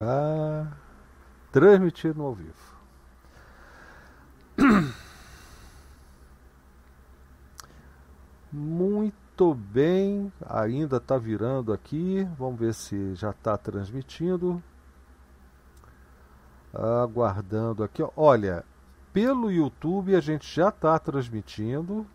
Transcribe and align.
Ah, 0.00 0.68
transmitindo 1.50 2.22
ao 2.22 2.32
vivo. 2.32 2.78
Muito 8.52 9.54
bem, 9.54 10.32
ainda 10.48 10.98
está 10.98 11.18
virando 11.18 11.72
aqui. 11.72 12.22
Vamos 12.38 12.60
ver 12.60 12.74
se 12.74 13.16
já 13.16 13.30
está 13.30 13.58
transmitindo. 13.58 14.62
Aguardando 16.72 17.82
aqui. 17.82 18.00
Olha, 18.16 18.64
pelo 19.12 19.50
YouTube 19.50 20.14
a 20.14 20.20
gente 20.20 20.46
já 20.54 20.68
está 20.68 20.96
transmitindo. 21.00 22.06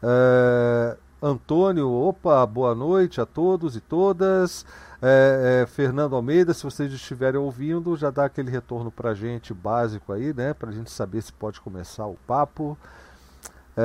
É, 0.00 0.96
Antônio, 1.20 1.90
opa, 1.90 2.46
boa 2.46 2.76
noite 2.76 3.20
a 3.20 3.26
todos 3.26 3.74
e 3.74 3.80
todas. 3.80 4.64
É, 5.02 5.62
é, 5.62 5.66
Fernando 5.66 6.14
Almeida, 6.14 6.54
se 6.54 6.62
vocês 6.62 6.92
estiverem 6.92 7.40
ouvindo, 7.40 7.96
já 7.96 8.08
dá 8.08 8.26
aquele 8.26 8.50
retorno 8.50 8.88
para 8.88 9.14
gente 9.14 9.52
básico 9.52 10.12
aí, 10.12 10.32
né? 10.32 10.54
Para 10.54 10.70
a 10.70 10.72
gente 10.72 10.90
saber 10.92 11.20
se 11.22 11.32
pode 11.32 11.60
começar 11.60 12.06
o 12.06 12.16
papo. 12.24 12.78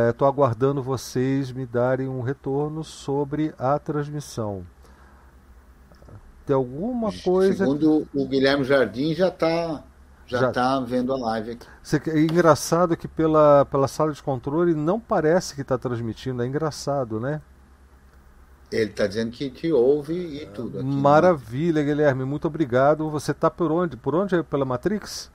Estou 0.09 0.27
é, 0.27 0.29
aguardando 0.29 0.83
vocês 0.83 1.51
me 1.51 1.65
darem 1.65 2.07
um 2.07 2.21
retorno 2.21 2.83
sobre 2.83 3.51
a 3.57 3.79
transmissão. 3.79 4.63
Tem 6.45 6.55
alguma 6.55 7.11
coisa. 7.23 7.65
Segundo 7.65 8.07
o 8.13 8.27
Guilherme 8.27 8.63
Jardim, 8.63 9.15
já 9.15 9.29
está 9.29 9.83
já, 10.25 10.39
já 10.39 10.51
tá 10.51 10.79
vendo 10.79 11.13
a 11.13 11.17
live 11.17 11.51
aqui. 11.51 11.67
É 12.09 12.19
engraçado 12.19 12.95
que 12.95 13.07
pela, 13.07 13.65
pela 13.65 13.87
sala 13.87 14.11
de 14.11 14.21
controle 14.21 14.73
não 14.73 14.99
parece 14.99 15.55
que 15.55 15.61
está 15.61 15.77
transmitindo, 15.77 16.41
é 16.43 16.47
engraçado, 16.47 17.19
né? 17.19 17.41
Ele 18.71 18.89
está 18.89 19.05
dizendo 19.05 19.31
que 19.31 19.51
te 19.51 19.71
ouve 19.71 20.13
e 20.13 20.47
tudo. 20.47 20.79
Aqui, 20.79 20.87
né? 20.87 21.01
Maravilha, 21.01 21.81
né? 21.81 21.87
Guilherme, 21.87 22.25
muito 22.25 22.47
obrigado. 22.47 23.07
Você 23.09 23.31
está 23.31 23.51
por 23.51 23.71
onde? 23.71 23.95
Por 23.95 24.15
onde? 24.15 24.41
Pela 24.43 24.65
Matrix? 24.65 25.31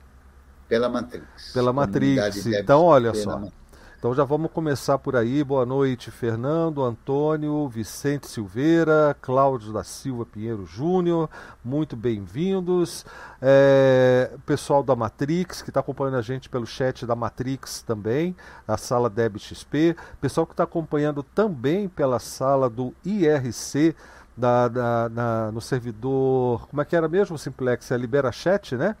Pela 0.67 0.89
Matrix. 0.89 1.53
Pela 1.53 1.71
Matrix. 1.71 2.45
Então, 2.47 2.83
olha 2.83 3.13
só. 3.13 3.39
Matrix. 3.39 3.58
Então 3.99 4.15
já 4.15 4.23
vamos 4.23 4.49
começar 4.53 4.97
por 4.97 5.13
aí. 5.13 5.43
Boa 5.43 5.65
noite, 5.65 6.09
Fernando, 6.09 6.85
Antônio, 6.85 7.67
Vicente 7.67 8.29
Silveira, 8.29 9.13
Cláudio 9.21 9.73
da 9.73 9.83
Silva 9.83 10.25
Pinheiro 10.25 10.65
Júnior, 10.65 11.29
muito 11.61 11.97
bem-vindos. 11.97 13.05
É, 13.41 14.31
pessoal 14.45 14.81
da 14.83 14.95
Matrix, 14.95 15.61
que 15.61 15.69
está 15.69 15.81
acompanhando 15.81 16.15
a 16.15 16.21
gente 16.21 16.47
pelo 16.47 16.65
chat 16.65 17.05
da 17.05 17.13
Matrix 17.13 17.81
também, 17.81 18.33
a 18.65 18.77
sala 18.77 19.09
Deb 19.09 19.37
XP. 19.37 19.97
Pessoal 20.21 20.47
que 20.47 20.53
está 20.53 20.63
acompanhando 20.63 21.21
também 21.21 21.89
pela 21.89 22.19
sala 22.19 22.69
do 22.69 22.95
IRC. 23.03 23.93
Da, 24.37 24.69
da, 24.69 25.51
no 25.51 25.59
servidor, 25.59 26.65
como 26.69 26.81
é 26.81 26.85
que 26.85 26.95
era 26.95 27.09
mesmo 27.09 27.37
Simplex? 27.37 27.91
É 27.91 27.97
Libera 27.97 28.31
Chat, 28.31 28.77
né? 28.77 28.95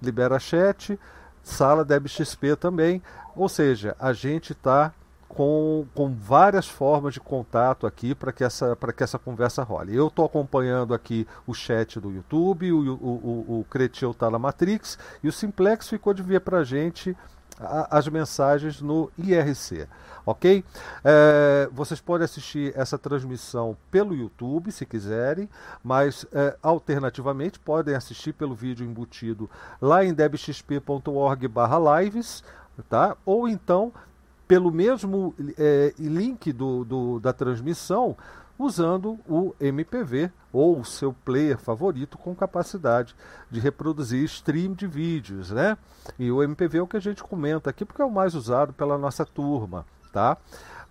Libera 0.00 0.38
Chat, 0.38 0.98
sala 1.42 1.84
DebXP 1.84 2.56
também. 2.56 3.02
Ou 3.36 3.48
seja, 3.48 3.96
a 3.98 4.12
gente 4.12 4.52
está 4.52 4.92
com, 5.34 5.84
com 5.94 6.14
várias 6.14 6.68
formas 6.68 7.14
de 7.14 7.20
contato 7.20 7.86
aqui 7.86 8.14
para 8.14 8.32
que, 8.32 8.44
essa, 8.44 8.76
que 8.96 9.02
essa 9.02 9.18
conversa 9.18 9.62
role. 9.62 9.94
Eu 9.94 10.06
estou 10.06 10.24
acompanhando 10.24 10.94
aqui 10.94 11.26
o 11.46 11.52
chat 11.52 11.98
do 11.98 12.12
YouTube, 12.12 12.72
o, 12.72 12.78
o, 12.78 13.44
o, 13.58 13.60
o 13.60 13.66
Cretil 13.68 14.12
está 14.12 14.30
na 14.30 14.38
Matrix 14.38 14.96
e 15.22 15.28
o 15.28 15.32
Simplex 15.32 15.88
ficou 15.88 16.14
de 16.14 16.22
ver 16.22 16.40
para 16.40 16.58
a 16.58 16.64
gente 16.64 17.16
as 17.58 18.08
mensagens 18.08 18.80
no 18.80 19.12
IRC, 19.16 19.86
ok? 20.26 20.64
É, 21.04 21.68
vocês 21.72 22.00
podem 22.00 22.24
assistir 22.24 22.72
essa 22.76 22.98
transmissão 22.98 23.76
pelo 23.92 24.12
YouTube, 24.12 24.72
se 24.72 24.84
quiserem, 24.84 25.48
mas 25.82 26.26
é, 26.32 26.56
alternativamente 26.60 27.60
podem 27.60 27.94
assistir 27.94 28.32
pelo 28.32 28.56
vídeo 28.56 28.84
embutido 28.84 29.48
lá 29.80 30.04
em 30.04 30.12
debxp.org/lives 30.12 32.42
tá? 32.82 33.16
Ou 33.24 33.48
então 33.48 33.92
pelo 34.46 34.70
mesmo 34.70 35.34
é, 35.58 35.94
link 35.98 36.52
do, 36.52 36.84
do, 36.84 37.20
da 37.20 37.32
transmissão, 37.32 38.16
usando 38.58 39.18
o 39.28 39.54
MPV 39.60 40.30
ou 40.52 40.78
o 40.78 40.84
seu 40.84 41.12
player 41.24 41.58
favorito 41.58 42.16
com 42.16 42.34
capacidade 42.34 43.16
de 43.50 43.58
reproduzir 43.58 44.22
stream 44.24 44.72
de 44.72 44.86
vídeos, 44.86 45.50
né? 45.50 45.76
E 46.18 46.30
o 46.30 46.42
MPV 46.42 46.78
é 46.78 46.82
o 46.82 46.86
que 46.86 46.96
a 46.96 47.00
gente 47.00 47.22
comenta 47.22 47.70
aqui 47.70 47.84
porque 47.84 48.02
é 48.02 48.04
o 48.04 48.10
mais 48.10 48.34
usado 48.34 48.72
pela 48.72 48.96
nossa 48.96 49.24
turma, 49.24 49.84
tá? 50.12 50.36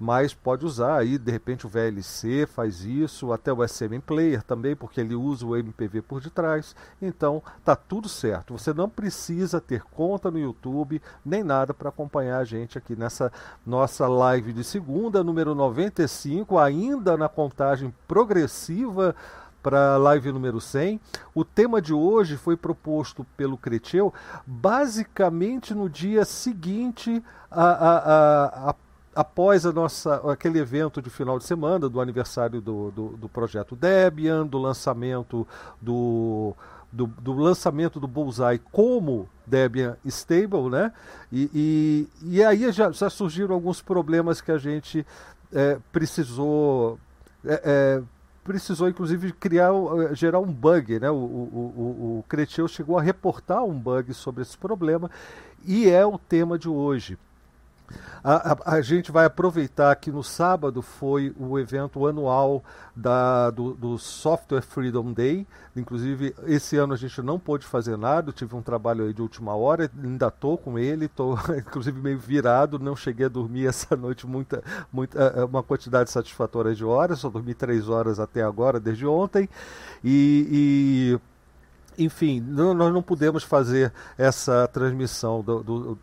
Mas 0.04 0.34
pode 0.34 0.66
usar 0.66 0.98
aí, 0.98 1.18
de 1.18 1.32
repente 1.32 1.66
o 1.66 1.70
VLC 1.70 2.46
faz 2.46 2.82
isso, 2.82 3.32
até 3.32 3.54
o 3.54 3.66
SM 3.66 4.02
Player 4.06 4.44
também, 4.44 4.76
porque 4.76 5.00
ele 5.00 5.16
usa 5.16 5.46
o 5.46 5.56
MPV 5.56 6.02
por 6.02 6.20
detrás. 6.20 6.76
Então, 7.02 7.42
tá 7.64 7.74
tudo 7.74 8.10
certo. 8.10 8.58
Você 8.58 8.74
não 8.74 8.90
precisa 8.90 9.62
ter 9.62 9.82
conta 9.82 10.30
no 10.30 10.38
YouTube, 10.38 11.02
nem 11.26 11.42
nada 11.42 11.74
para 11.74 11.88
acompanhar 11.88 12.40
a 12.40 12.44
gente 12.44 12.78
aqui 12.78 12.98
nessa 12.98 13.32
nossa 13.66 14.06
live 14.06 14.52
de 14.52 14.66
segunda, 14.66 15.24
número 15.24 15.56
95, 15.56 16.60
ainda 16.60 17.16
na 17.16 17.30
contagem 17.30 17.96
progressiva 18.06 19.16
para 19.62 19.94
a 19.94 19.98
live 19.98 20.34
número 20.34 20.60
100. 20.60 21.00
O 21.34 21.46
tema 21.46 21.82
de 21.82 21.94
hoje 21.94 22.36
foi 22.36 22.58
proposto 22.58 23.26
pelo 23.38 23.58
Creteu 23.58 24.14
basicamente 24.46 25.74
no 25.74 25.90
dia 25.90 26.26
seguinte 26.26 27.24
a, 27.50 28.70
a, 28.70 28.76
após 29.16 29.66
a 29.66 29.72
nossa, 29.72 30.16
aquele 30.32 30.60
evento 30.60 31.02
de 31.02 31.10
final 31.10 31.38
de 31.38 31.46
semana 31.46 31.88
do 31.88 32.02
aniversário 32.02 32.60
do, 32.62 32.92
do, 32.92 33.10
do 33.10 33.30
projeto 33.30 33.76
Debian, 33.76 34.46
do 34.46 34.58
lançamento 34.58 35.48
do, 35.82 36.56
do, 36.92 37.08
do, 37.08 37.34
lançamento 37.34 38.00
do 38.00 38.08
Bullseye 38.08 38.60
como 38.72 39.30
Debian 39.46 39.98
Stable, 40.06 40.70
né? 40.70 40.92
E, 41.32 41.50
e, 41.54 42.36
e 42.36 42.44
aí 42.44 42.72
já, 42.72 42.92
já, 42.92 43.10
surgiram 43.10 43.54
alguns 43.54 43.82
problemas 43.82 44.42
que 44.42 44.52
a 44.52 44.58
gente 44.58 45.06
é, 45.52 45.78
precisou 45.92 47.00
é, 47.46 47.62
é, 47.64 48.04
precisou 48.44 48.90
inclusive 48.90 49.32
criar 49.32 49.72
gerar 50.14 50.40
um 50.40 50.52
bug, 50.52 51.00
né? 51.00 51.10
O, 51.10 51.16
o, 51.16 51.18
o, 51.18 52.20
o 52.20 52.26
Creteu 52.28 52.68
chegou 52.68 52.98
a 52.98 53.02
reportar 53.02 53.64
um 53.64 53.78
bug 53.78 54.14
sobre 54.14 54.42
esse 54.42 54.58
problema 54.58 55.10
e 55.66 55.90
é 55.90 56.06
o 56.06 56.18
tema 56.18 56.58
de 56.58 56.68
hoje. 56.68 57.18
A, 58.24 58.54
a, 58.54 58.76
a, 58.76 58.82
gente 58.82 59.12
vai 59.12 59.26
aproveitar 59.26 59.94
que 59.98 60.12
no 60.12 60.24
sábado 60.24 60.82
foi 60.82 61.36
o 61.38 61.60
evento 61.60 62.08
anual 62.08 62.64
da, 62.96 63.50
do, 63.50 63.74
do, 63.74 63.98
Software 63.98 64.62
Freedom 64.62 65.12
Day. 65.12 65.46
Inclusive, 65.76 66.34
esse 66.46 66.78
ano 66.78 66.94
a 66.94 66.98
gente 66.98 67.22
não 67.22 67.38
pôde 67.38 67.66
fazer 67.66 67.98
nada, 67.98 68.30
eu 68.30 68.34
tive 68.34 68.56
um 68.56 68.62
trabalho 68.62 69.06
aí 69.06 69.14
de 69.14 69.22
última 69.22 69.54
hora, 69.56 69.92
ainda 70.02 70.28
estou 70.28 70.58
com 70.58 70.80
ele, 70.80 71.06
estou 71.06 71.38
inclusive 71.58 72.00
meio 72.00 72.18
virado, 72.18 72.80
não 72.80 72.96
cheguei 72.96 73.26
a 73.26 73.30
dormir 73.30 73.68
essa 73.68 73.96
noite 73.96 74.26
muita, 74.26 74.64
muita, 74.92 75.20
é, 75.22 75.42
é, 75.42 75.44
uma 75.44 75.62
quantidade 75.62 76.10
satisfatória 76.10 76.74
de 76.74 76.86
horas, 76.86 77.20
só 77.20 77.30
dormi 77.30 77.54
três 77.54 77.90
horas 77.90 78.20
até 78.20 78.42
agora, 78.42 78.80
desde 78.80 79.06
ontem. 79.06 79.50
e, 80.04 81.20
e 81.20 81.20
enfim, 81.98 82.40
nós 82.42 82.92
não 82.94 83.04
pudemos 83.04 83.44
fazer 83.44 83.94
essa 84.18 84.68
transmissão 84.68 85.42
do, 85.42 85.64
do, 85.64 86.00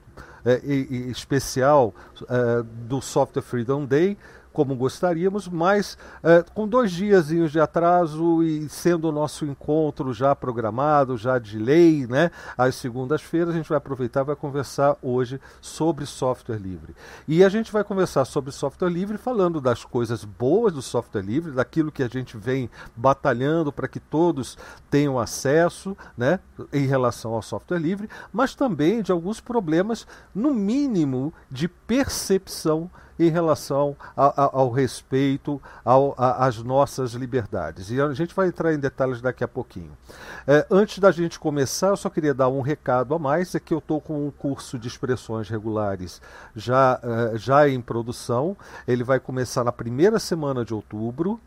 especial 1.11 1.95
é, 2.29 2.63
do 2.89 3.01
Software 3.01 3.43
Freedom 3.43 3.85
Day 3.85 4.17
como 4.53 4.75
gostaríamos, 4.75 5.49
mas 5.49 5.97
é, 6.23 6.45
com 6.55 6.67
dois 6.67 6.91
dias 6.91 7.29
de 7.29 7.61
atraso 7.61 8.43
e 8.43 8.69
sendo 8.69 9.09
o 9.09 9.13
nosso 9.13 9.45
encontro 9.45 10.13
já 10.13 10.35
programado, 10.35 11.17
já 11.17 11.39
de 11.39 11.59
lei, 11.59 12.07
né, 12.07 12.31
às 12.57 12.75
segundas-feiras, 12.75 13.51
a 13.51 13.57
gente 13.57 13.69
vai 13.69 13.79
aproveitar 13.79 14.23
e 14.23 14.25
vai 14.25 14.37
conversar 14.37 14.97
hoje 15.03 15.41
sobre 15.61 16.05
software 16.07 16.59
livre. 16.59 16.95
E 17.29 17.45
a 17.45 17.49
gente 17.49 17.71
vai 17.71 17.85
conversar 17.85 18.25
sobre 18.25 18.51
software 18.51 18.91
livre 18.91 19.19
falando 19.19 19.61
das 19.61 19.85
coisas 19.85 20.25
boas 20.25 20.73
do 20.73 20.83
software 20.83 21.23
livre, 21.23 21.53
daquilo 21.53 21.93
que 21.93 22.03
a 22.03 22.09
gente 22.09 22.37
vem 22.37 22.69
batalhando 22.97 23.73
para 23.73 23.89
que 23.89 24.01
todos 24.01 24.59
tenham 24.91 25.19
acesso 25.19 25.97
né, 26.17 26.41
em 26.73 26.87
relação 26.87 27.35
ao 27.35 27.43
software 27.43 27.79
livre, 27.79 28.09
mas 28.33 28.55
também 28.55 29.03
de 29.03 29.13
alguns 29.13 29.41
problemas, 29.41 30.07
no 30.35 30.53
mínimo, 30.53 31.33
de 31.51 31.69
percepção 31.69 32.91
em 33.21 33.29
relação 33.29 33.95
a, 34.17 34.45
a, 34.45 34.51
ao 34.53 34.71
respeito 34.71 35.61
às 36.17 36.63
nossas 36.63 37.13
liberdades. 37.13 37.91
E 37.91 38.01
a 38.01 38.13
gente 38.15 38.35
vai 38.35 38.49
entrar 38.49 38.73
em 38.73 38.79
detalhes 38.79 39.21
daqui 39.21 39.45
a 39.45 39.49
pouquinho. 39.49 39.93
É, 40.47 40.67
antes 40.71 40.99
da 40.99 41.11
gente 41.11 41.39
começar, 41.39 41.89
eu 41.89 41.97
só 41.97 42.09
queria 42.09 42.33
dar 42.33 42.49
um 42.49 42.63
recado 42.63 43.15
a 43.15 43.19
mais: 43.19 43.55
é 43.55 43.61
que 43.61 43.75
eu 43.75 43.79
estou 43.79 44.01
com 44.01 44.27
um 44.27 44.31
curso 44.31 44.79
de 44.79 44.89
expressões 44.89 45.49
regulares 45.49 46.21
já, 46.57 46.99
é, 47.03 47.39
já 47.39 47.69
em 47.69 47.81
produção. 47.81 48.57
Ele 48.89 49.05
vai 49.05 49.21
começar 49.21 49.63
na 49.65 49.73
primeira 49.73 50.19
semana 50.19 50.65
de 50.65 50.73
outubro. 50.73 51.39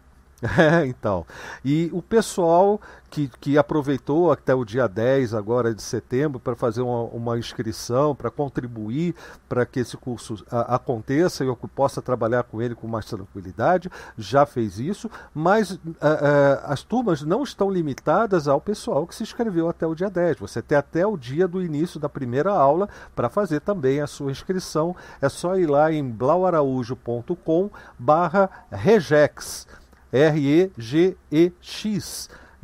É, 0.43 0.85
então. 0.87 1.25
E 1.63 1.89
o 1.93 2.01
pessoal 2.01 2.79
que, 3.09 3.29
que 3.39 3.57
aproveitou 3.57 4.31
até 4.31 4.53
o 4.53 4.65
dia 4.65 4.87
10 4.87 5.33
agora 5.33 5.73
de 5.73 5.81
setembro 5.81 6.39
para 6.39 6.55
fazer 6.55 6.81
uma, 6.81 7.03
uma 7.03 7.37
inscrição, 7.37 8.15
para 8.15 8.31
contribuir 8.31 9.15
para 9.47 9.65
que 9.65 9.79
esse 9.79 9.95
curso 9.95 10.43
a, 10.49 10.75
aconteça 10.75 11.43
e 11.43 11.47
eu 11.47 11.55
possa 11.55 12.01
trabalhar 12.01 12.43
com 12.43 12.61
ele 12.61 12.73
com 12.75 12.87
mais 12.87 13.05
tranquilidade, 13.05 13.89
já 14.17 14.45
fez 14.45 14.79
isso, 14.79 15.09
mas 15.33 15.79
a, 16.01 16.07
a, 16.07 16.73
as 16.73 16.81
turmas 16.81 17.21
não 17.21 17.43
estão 17.43 17.69
limitadas 17.69 18.47
ao 18.47 18.59
pessoal 18.59 19.05
que 19.05 19.15
se 19.15 19.23
inscreveu 19.23 19.69
até 19.69 19.85
o 19.85 19.95
dia 19.95 20.09
10. 20.09 20.39
Você 20.39 20.61
tem 20.61 20.77
até 20.77 21.05
o 21.05 21.15
dia 21.15 21.47
do 21.47 21.61
início 21.61 21.99
da 21.99 22.09
primeira 22.09 22.51
aula 22.51 22.89
para 23.15 23.29
fazer 23.29 23.61
também 23.61 24.01
a 24.01 24.07
sua 24.07 24.31
inscrição. 24.31 24.95
É 25.21 25.29
só 25.29 25.55
ir 25.55 25.67
lá 25.67 25.91
em 25.91 26.03
blauaraújo.com 26.03 27.69
barra 27.99 28.49
regex 28.71 29.67
R-E-G-E-X. 30.13 30.69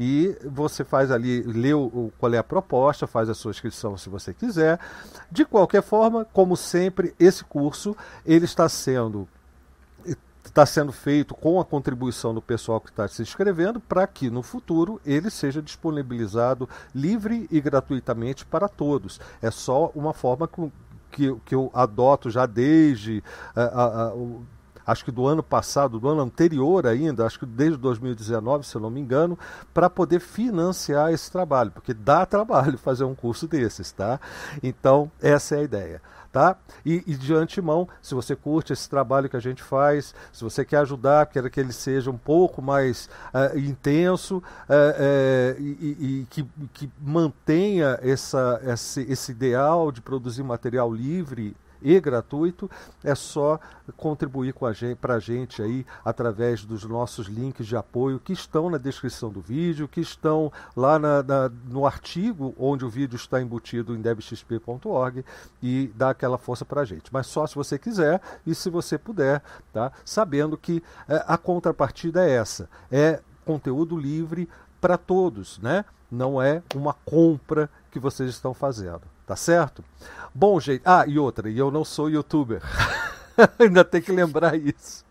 E 0.02 0.38
você 0.46 0.86
faz 0.86 1.12
ali, 1.12 1.42
lê 1.42 1.74
o, 1.74 2.10
qual 2.18 2.34
é 2.34 2.38
a 2.38 2.44
proposta, 2.44 3.06
faz 3.06 3.28
a 3.28 3.34
sua 3.34 3.52
inscrição 3.52 3.98
se 3.98 4.08
você 4.08 4.34
quiser. 4.34 4.80
De 5.30 5.44
qualquer 5.44 5.84
forma, 5.84 6.24
como 6.32 6.56
sempre, 6.56 7.14
esse 7.20 7.44
curso 7.44 7.98
ele 8.26 8.46
está 8.46 8.70
sendo 8.70 9.28
está 10.46 10.66
sendo 10.66 10.92
feito 10.92 11.36
com 11.36 11.60
a 11.60 11.66
contribuição 11.66 12.34
do 12.34 12.42
pessoal 12.42 12.82
que 12.82 12.90
está 12.90 13.08
se 13.08 13.22
inscrevendo 13.22 13.80
para 13.80 14.08
que 14.08 14.30
no 14.30 14.42
futuro 14.42 15.00
ele 15.06 15.30
seja 15.30 15.62
disponibilizado 15.62 16.68
livre 16.94 17.48
e 17.52 17.62
gratuitamente 17.62 18.46
para 18.46 18.68
todos. 18.68 19.20
É 19.42 19.52
só 19.52 19.92
uma 19.94 20.14
forma 20.14 20.50
que, 21.12 21.36
que 21.46 21.54
eu 21.54 21.70
adoto 21.74 22.30
já 22.30 22.46
desde 22.46 23.24
uh, 23.56 24.14
uh, 24.14 24.24
uh, 24.24 24.46
acho 24.90 25.06
que 25.06 25.12
do 25.12 25.28
ano 25.28 25.44
passado, 25.44 26.00
do 26.00 26.10
ano 26.10 26.22
anterior 26.22 26.88
ainda, 26.88 27.26
acho 27.26 27.40
que 27.40 27.46
desde 27.46 27.78
2019, 27.78 28.66
se 28.66 28.76
eu 28.76 28.82
não 28.82 28.90
me 28.90 29.00
engano, 29.00 29.38
para 29.74 29.90
poder 29.90 30.20
financiar 30.20 31.14
esse 31.14 31.32
trabalho, 31.32 31.72
porque 31.72 31.94
dá 31.94 32.26
trabalho 32.28 32.78
fazer 32.78 33.04
um 33.04 33.14
curso 33.14 33.48
desses, 33.48 33.92
tá? 33.92 34.20
Então, 34.64 35.12
essa 35.22 35.56
é 35.56 35.60
a 35.60 35.64
ideia. 35.64 36.02
Tá? 36.32 36.56
E, 36.86 37.04
e, 37.08 37.16
de 37.16 37.34
antemão, 37.34 37.90
se 38.04 38.14
você 38.14 38.36
curte 38.36 38.72
esse 38.72 38.88
trabalho 38.88 39.28
que 39.28 39.36
a 39.36 39.40
gente 39.40 39.64
faz, 39.64 40.14
se 40.32 40.44
você 40.44 40.64
quer 40.64 40.78
ajudar, 40.78 41.26
quer 41.26 41.50
que 41.50 41.60
ele 41.60 41.74
seja 41.74 42.12
um 42.12 42.18
pouco 42.20 42.62
mais 42.62 43.10
uh, 43.34 43.58
intenso 43.58 44.38
uh, 44.38 44.42
uh, 44.70 45.60
e, 45.60 45.98
e 46.22 46.28
que, 46.30 46.48
que, 46.72 46.88
mantenha 47.02 47.98
essa, 48.04 48.62
esse, 48.64 49.02
esse 49.12 49.32
ideal 49.32 49.92
de 49.92 50.02
produzir 50.02 50.44
material 50.44 50.94
livre 50.94 51.56
e 51.82 52.00
gratuito, 52.00 52.70
é 53.04 53.16
só 53.16 53.60
contribuir 53.98 54.54
com 54.54 54.66
a 54.66 54.74
gente, 54.74 54.98
para 54.98 55.16
a 55.16 55.20
gente 55.20 55.62
aí 55.62 55.86
através 56.04 56.64
dos 56.66 56.84
nossos 56.84 57.28
links 57.28 57.66
de 57.66 57.76
apoio 57.76 58.20
que 58.20 58.34
estão 58.34 58.70
na 58.70 58.78
descrição 58.78 59.30
do 59.30 59.42
vídeo, 59.42 59.88
que 59.88 60.02
estão 60.02 60.52
lá 60.76 61.00
na, 61.00 61.24
na, 61.24 61.50
no 61.66 61.86
artigo 61.86 62.54
onde 62.58 62.86
o 62.86 62.90
vídeo 62.90 63.16
está 63.16 63.42
embutido 63.42 63.96
em 63.96 64.02
debxp.org 64.02 65.26
e 65.62 65.92
dá 65.96 66.12
aquela 66.12 66.38
força 66.38 66.66
para 66.66 66.82
a 66.82 66.86
gente. 66.86 67.12
Mas 67.12 67.28
só 67.28 67.46
se 67.48 67.56
você 67.56 67.78
quiser 67.78 68.22
e 68.46 68.54
se 68.54 68.70
você 68.70 68.98
puder, 68.98 69.42
tá? 69.74 69.92
sabendo 70.06 70.58
que 70.58 70.84
é, 71.08 71.24
a 71.28 71.38
contrapartida 71.38 72.28
é 72.28 72.32
essa, 72.32 72.70
é 72.92 73.22
conteúdo 73.46 73.98
livre 73.98 74.48
para 74.80 74.98
todos, 74.98 75.60
né? 75.60 75.84
não 76.12 76.42
é 76.42 76.62
uma 76.76 76.94
compra 77.06 77.70
que 77.92 78.00
vocês 78.00 78.30
estão 78.30 78.54
fazendo. 78.54 79.02
Tá 79.30 79.36
certo? 79.36 79.84
Bom, 80.34 80.60
gente. 80.60 80.82
Ah, 80.84 81.06
e 81.08 81.20
outra, 81.20 81.52
e 81.52 81.56
eu 81.60 81.70
não 81.70 81.86
sou 81.86 82.10
youtuber. 82.10 82.64
Ainda 83.60 83.86
tem 83.86 84.02
que 84.02 84.12
lembrar 84.12 84.56
isso. 84.56 85.06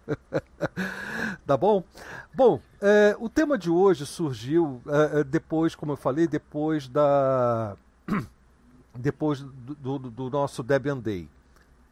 tá 1.47 1.57
bom? 1.57 1.85
Bom, 2.35 2.61
é, 2.83 3.15
o 3.21 3.29
tema 3.29 3.57
de 3.57 3.71
hoje 3.71 4.05
surgiu 4.05 4.83
é, 4.89 5.21
é 5.21 5.25
depois, 5.25 5.77
como 5.77 5.93
eu 5.93 5.97
falei, 5.97 6.27
depois 6.27 6.89
da. 6.89 7.77
depois 8.93 9.39
do, 9.39 10.01
do, 10.01 10.11
do 10.11 10.31
nosso 10.31 10.65
Debian 10.65 10.99
Day. 10.99 11.31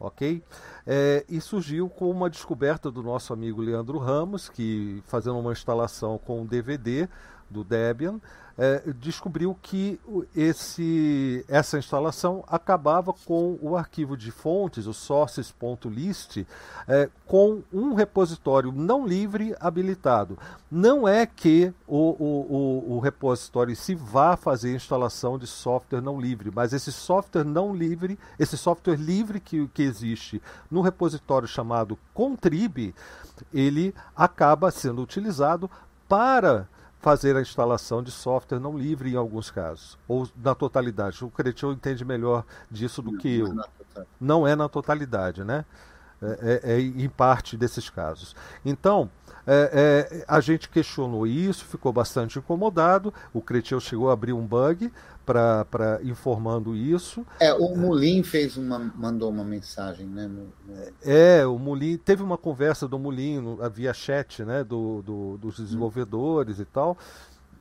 Ok? 0.00 0.43
É, 0.84 1.25
e 1.28 1.40
surgiu 1.40 1.88
com 1.88 2.11
uma 2.11 2.28
descoberta 2.28 2.90
do 2.90 3.05
nosso 3.05 3.32
amigo 3.32 3.62
Leandro 3.62 3.99
Ramos, 3.99 4.49
que 4.49 5.00
fazendo 5.06 5.38
uma 5.38 5.52
instalação 5.52 6.19
com 6.19 6.40
um 6.40 6.44
DVD 6.44 7.08
do 7.49 7.62
Debian, 7.62 8.20
é, 8.58 8.82
descobriu 8.98 9.56
que 9.60 10.00
esse, 10.34 11.44
essa 11.48 11.78
instalação 11.78 12.42
acabava 12.46 13.12
com 13.12 13.58
o 13.60 13.76
arquivo 13.76 14.16
de 14.16 14.30
fontes, 14.30 14.86
o 14.86 14.94
sources.list, 14.94 16.44
é, 16.88 17.10
com 17.26 17.62
um 17.72 17.94
repositório 17.94 18.72
não 18.72 19.06
livre 19.06 19.54
habilitado. 19.60 20.38
Não 20.70 21.06
é 21.06 21.26
que 21.26 21.72
o, 21.86 21.96
o, 21.96 22.92
o, 22.92 22.96
o 22.96 22.98
repositório 22.98 23.76
se 23.76 23.94
vá 23.94 24.36
fazer 24.36 24.74
instalação 24.74 25.38
de 25.38 25.46
software 25.46 26.00
não 26.00 26.20
livre, 26.20 26.50
mas 26.54 26.72
esse 26.72 26.90
software 26.90 27.44
não 27.44 27.74
livre, 27.74 28.18
esse 28.38 28.56
software 28.56 28.96
livre 28.96 29.38
que, 29.38 29.68
que 29.68 29.82
existe 29.82 30.40
no 30.70 30.80
repositório 30.80 31.46
chamado 31.46 31.98
contrib, 32.14 32.94
ele 33.52 33.94
acaba 34.14 34.70
sendo 34.70 35.02
utilizado 35.02 35.70
para 36.08 36.68
fazer 37.06 37.36
a 37.36 37.40
instalação 37.40 38.02
de 38.02 38.10
software 38.10 38.58
não 38.58 38.76
livre 38.76 39.12
em 39.12 39.14
alguns 39.14 39.48
casos, 39.48 39.96
ou 40.08 40.28
na 40.42 40.56
totalidade. 40.56 41.24
O 41.24 41.30
Cretil 41.30 41.70
entende 41.70 42.04
melhor 42.04 42.44
disso 42.68 43.00
do 43.00 43.12
não, 43.12 43.18
que 43.20 43.38
eu. 43.38 43.54
Não 43.54 43.62
é, 43.62 44.04
não 44.20 44.48
é 44.48 44.56
na 44.56 44.68
totalidade, 44.68 45.44
né? 45.44 45.64
É, 46.20 46.60
é, 46.64 46.72
é, 46.72 46.80
em 46.80 47.08
parte 47.08 47.56
desses 47.56 47.88
casos. 47.88 48.34
Então, 48.64 49.08
é, 49.46 50.10
é, 50.10 50.24
a 50.26 50.40
gente 50.40 50.68
questionou 50.68 51.28
isso, 51.28 51.64
ficou 51.64 51.92
bastante 51.92 52.40
incomodado. 52.40 53.14
O 53.32 53.40
Cretil 53.40 53.78
chegou 53.78 54.10
a 54.10 54.12
abrir 54.12 54.32
um 54.32 54.44
bug 54.44 54.92
para 55.26 56.00
informando 56.05 56.76
isso. 56.76 57.26
É, 57.40 57.52
o 57.52 57.75
Mulim 57.75 58.23
fez 58.23 58.56
uma, 58.56 58.78
mandou 58.78 59.28
uma 59.28 59.44
mensagem, 59.44 60.06
né? 60.06 60.28
No, 60.28 60.44
no... 60.44 60.82
É, 61.02 61.44
o 61.44 61.58
Mulim 61.58 61.96
teve 61.96 62.23
uma 62.23 62.38
conversa 62.38 62.87
do 62.87 62.99
Mulim 62.99 63.58
via 63.73 63.93
chat, 63.93 64.44
né? 64.44 64.62
Do, 64.62 65.02
do 65.02 65.37
dos 65.38 65.56
desenvolvedores 65.58 66.61
e 66.61 66.64
tal. 66.64 66.96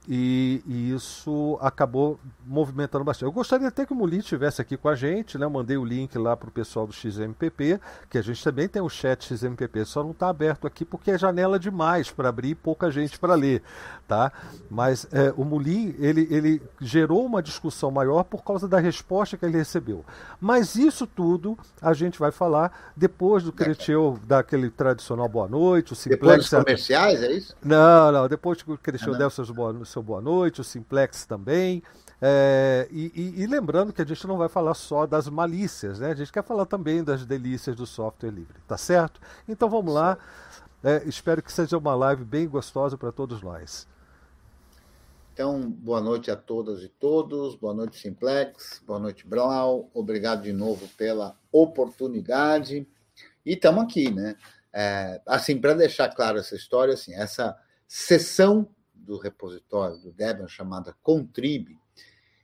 E, 0.08 0.62
e, 0.68 0.94
isso 0.94 1.58
acabou 1.62 2.20
movimentando 2.46 3.04
bastante. 3.04 3.26
Eu 3.26 3.32
gostaria 3.32 3.68
até 3.68 3.86
que 3.86 3.94
o 3.94 3.96
Mulin 3.96 4.20
estivesse 4.20 4.62
aqui 4.62 4.78
com 4.78 4.88
a 4.88 4.96
gente, 4.96 5.38
né? 5.38 5.46
Eu 5.46 5.50
mandei 5.50 5.78
o 5.78 5.84
link 5.84 6.16
lá 6.18 6.38
para 6.38 6.48
o 6.48 6.52
pessoal 6.52 6.86
do 6.86 6.94
XMPP, 6.94 7.80
que 8.10 8.18
a 8.18 8.22
gente 8.22 8.44
também 8.44 8.68
tem 8.68 8.82
o 8.82 8.90
chat 8.90 9.26
XMPP, 9.26 9.84
só 9.86 10.04
não 10.04 10.12
está 10.12 10.30
aberto 10.30 10.68
aqui 10.68 10.86
porque 10.86 11.12
é 11.12 11.18
janela 11.18 11.58
demais 11.58 12.12
para 12.12 12.30
abrir 12.30 12.50
e 12.50 12.56
pouca 12.56 12.92
gente 12.92 13.18
para 13.18 13.34
ler, 13.34 13.64
tá? 14.08 14.32
Mas 14.70 15.08
é, 15.12 15.34
o 15.36 15.44
Mulin, 15.44 15.96
ele, 15.98 16.28
ele 16.30 16.62
gerou 16.80 17.26
uma 17.26 17.42
discussão 17.42 17.90
maior 17.90 18.24
por 18.24 18.44
causa 18.44 18.68
da 18.68 18.80
resposta 18.80 19.38
que 19.38 19.46
ele 19.46 19.58
recebeu. 19.58 20.06
Mas 20.40 20.76
isso 20.76 21.08
tudo 21.08 21.58
a 21.82 21.94
gente 21.94 22.20
vai 22.20 22.32
falar 22.32 22.92
depois 22.96 23.44
do 23.44 23.52
Creteu 23.52 24.20
dar 24.26 24.40
aquele 24.40 24.70
tradicional 24.70 25.28
boa 25.28 25.48
noite, 25.48 25.94
o 25.94 25.96
Simplex... 25.96 26.22
Depois 26.22 26.50
dos 26.50 26.50
comerciais, 26.50 27.24
é 27.24 27.32
isso? 27.32 27.56
Não, 27.64 28.12
não, 28.12 28.28
depois 28.28 28.62
que 28.62 28.72
o 28.72 28.78
Creteu 28.78 29.14
ah, 29.16 29.18
der 29.18 29.28
os 29.28 29.34
seus 29.34 29.50
boa 29.50 29.74
seu 29.96 30.04
boa 30.04 30.22
noite, 30.22 30.60
o 30.60 30.64
Simplex 30.64 31.26
também. 31.26 31.82
É, 32.22 32.88
e, 32.92 33.12
e, 33.16 33.44
e, 33.44 33.48
lembrando 33.48 33.94
que 33.94 34.02
a 34.02 34.06
gente 34.06 34.28
não 34.28 34.38
vai 34.38 34.50
falar 34.50 34.74
só 34.74 35.06
das 35.06 35.30
malícias, 35.30 36.00
né? 36.00 36.12
A 36.12 36.16
gente 36.16 36.32
quer 36.32 36.44
falar 36.44 36.66
também 36.66 37.04
das 37.04 37.26
delícias 37.26 37.76
do 37.76 37.86
software 37.86 38.32
livre, 38.32 38.60
tá 38.68 38.78
certo? 38.78 39.22
Então 39.48 39.70
vamos 39.70 39.94
lá. 39.94 40.18
É, 40.84 41.04
espero 41.06 41.42
que 41.42 41.52
seja 41.52 41.78
uma 41.78 41.96
live 41.96 42.24
bem 42.24 42.48
gostosa 42.48 42.98
para 42.98 43.12
todos 43.12 43.42
nós. 43.42 43.88
Então, 45.34 45.70
boa 45.70 46.00
noite 46.00 46.30
a 46.32 46.36
todas 46.36 46.82
e 46.84 46.88
todos, 46.88 47.56
boa 47.56 47.74
noite 47.74 48.00
Simplex, 48.00 48.82
boa 48.86 49.00
noite 49.00 49.28
Blau, 49.28 49.90
obrigado 49.94 50.44
de 50.44 50.54
novo 50.54 50.88
pela 50.98 51.38
oportunidade. 51.52 52.88
E 53.46 53.54
estamos 53.54 53.84
aqui, 53.84 54.12
né? 54.12 54.36
É, 54.74 55.22
assim, 55.26 55.60
para 55.60 55.74
deixar 55.74 56.10
claro 56.10 56.38
essa 56.38 56.56
história, 56.56 56.94
assim, 56.94 57.14
essa 57.14 57.58
sessão 57.88 58.68
do 59.06 59.18
repositório 59.18 59.98
do 59.98 60.12
Debian 60.12 60.48
chamada 60.48 60.96
Contrib 61.02 61.78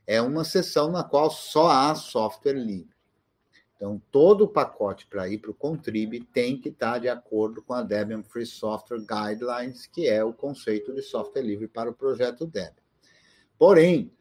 é 0.08 0.22
uma 0.22 0.44
seção 0.44 0.92
na 0.92 1.04
qual 1.04 1.30
só 1.30 1.70
há 1.70 1.96
software 1.96 2.54
livre. 2.54 2.92
Então, 3.76 4.00
todo 4.12 4.44
o 4.44 4.48
pacote 4.48 5.08
para 5.08 5.28
ir 5.28 5.40
para 5.40 5.50
o 5.50 5.56
Contrib 5.56 6.22
tem 6.32 6.56
que 6.56 6.70
estar 6.70 7.00
de 7.00 7.10
acordo 7.10 7.64
com 7.64 7.74
a 7.74 7.82
Debian 7.82 8.22
Free 8.22 8.46
Software 8.46 9.00
Guidelines, 9.00 9.88
que 9.88 10.08
é 10.08 10.24
o 10.24 10.32
conceito 10.32 10.94
de 10.94 11.02
software 11.02 11.42
livre 11.42 11.68
para 11.68 11.90
o 11.90 11.94
projeto 11.94 12.46
Debian. 12.46 12.76
Porém, 13.58 14.12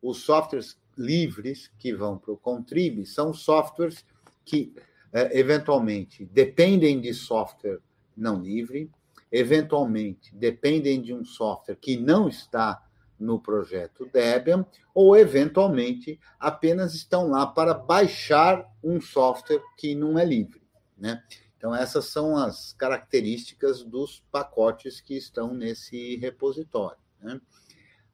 os 0.00 0.18
softwares 0.18 0.78
livres 0.96 1.70
que 1.78 1.92
vão 1.92 2.16
para 2.16 2.32
o 2.32 2.38
Contrib 2.38 3.04
são 3.04 3.34
softwares 3.34 4.04
que, 4.44 4.74
é, 5.12 5.38
eventualmente, 5.38 6.24
dependem 6.24 7.00
de 7.00 7.12
software 7.12 7.80
não 8.16 8.40
livre, 8.42 8.90
eventualmente 9.32 10.36
dependem 10.36 11.00
de 11.00 11.14
um 11.14 11.24
software 11.24 11.76
que 11.76 11.96
não 11.96 12.28
está 12.28 12.86
no 13.18 13.40
projeto 13.40 14.08
Debian, 14.12 14.66
ou 14.92 15.16
eventualmente 15.16 16.20
apenas 16.38 16.92
estão 16.92 17.28
lá 17.28 17.46
para 17.46 17.72
baixar 17.72 18.68
um 18.82 19.00
software 19.00 19.62
que 19.78 19.94
não 19.94 20.18
é 20.18 20.24
livre. 20.24 20.60
Né? 20.98 21.22
Então, 21.56 21.74
essas 21.74 22.06
são 22.06 22.36
as 22.36 22.72
características 22.72 23.84
dos 23.84 24.22
pacotes 24.30 25.00
que 25.00 25.16
estão 25.16 25.54
nesse 25.54 26.16
repositório. 26.16 26.98
Né? 27.20 27.40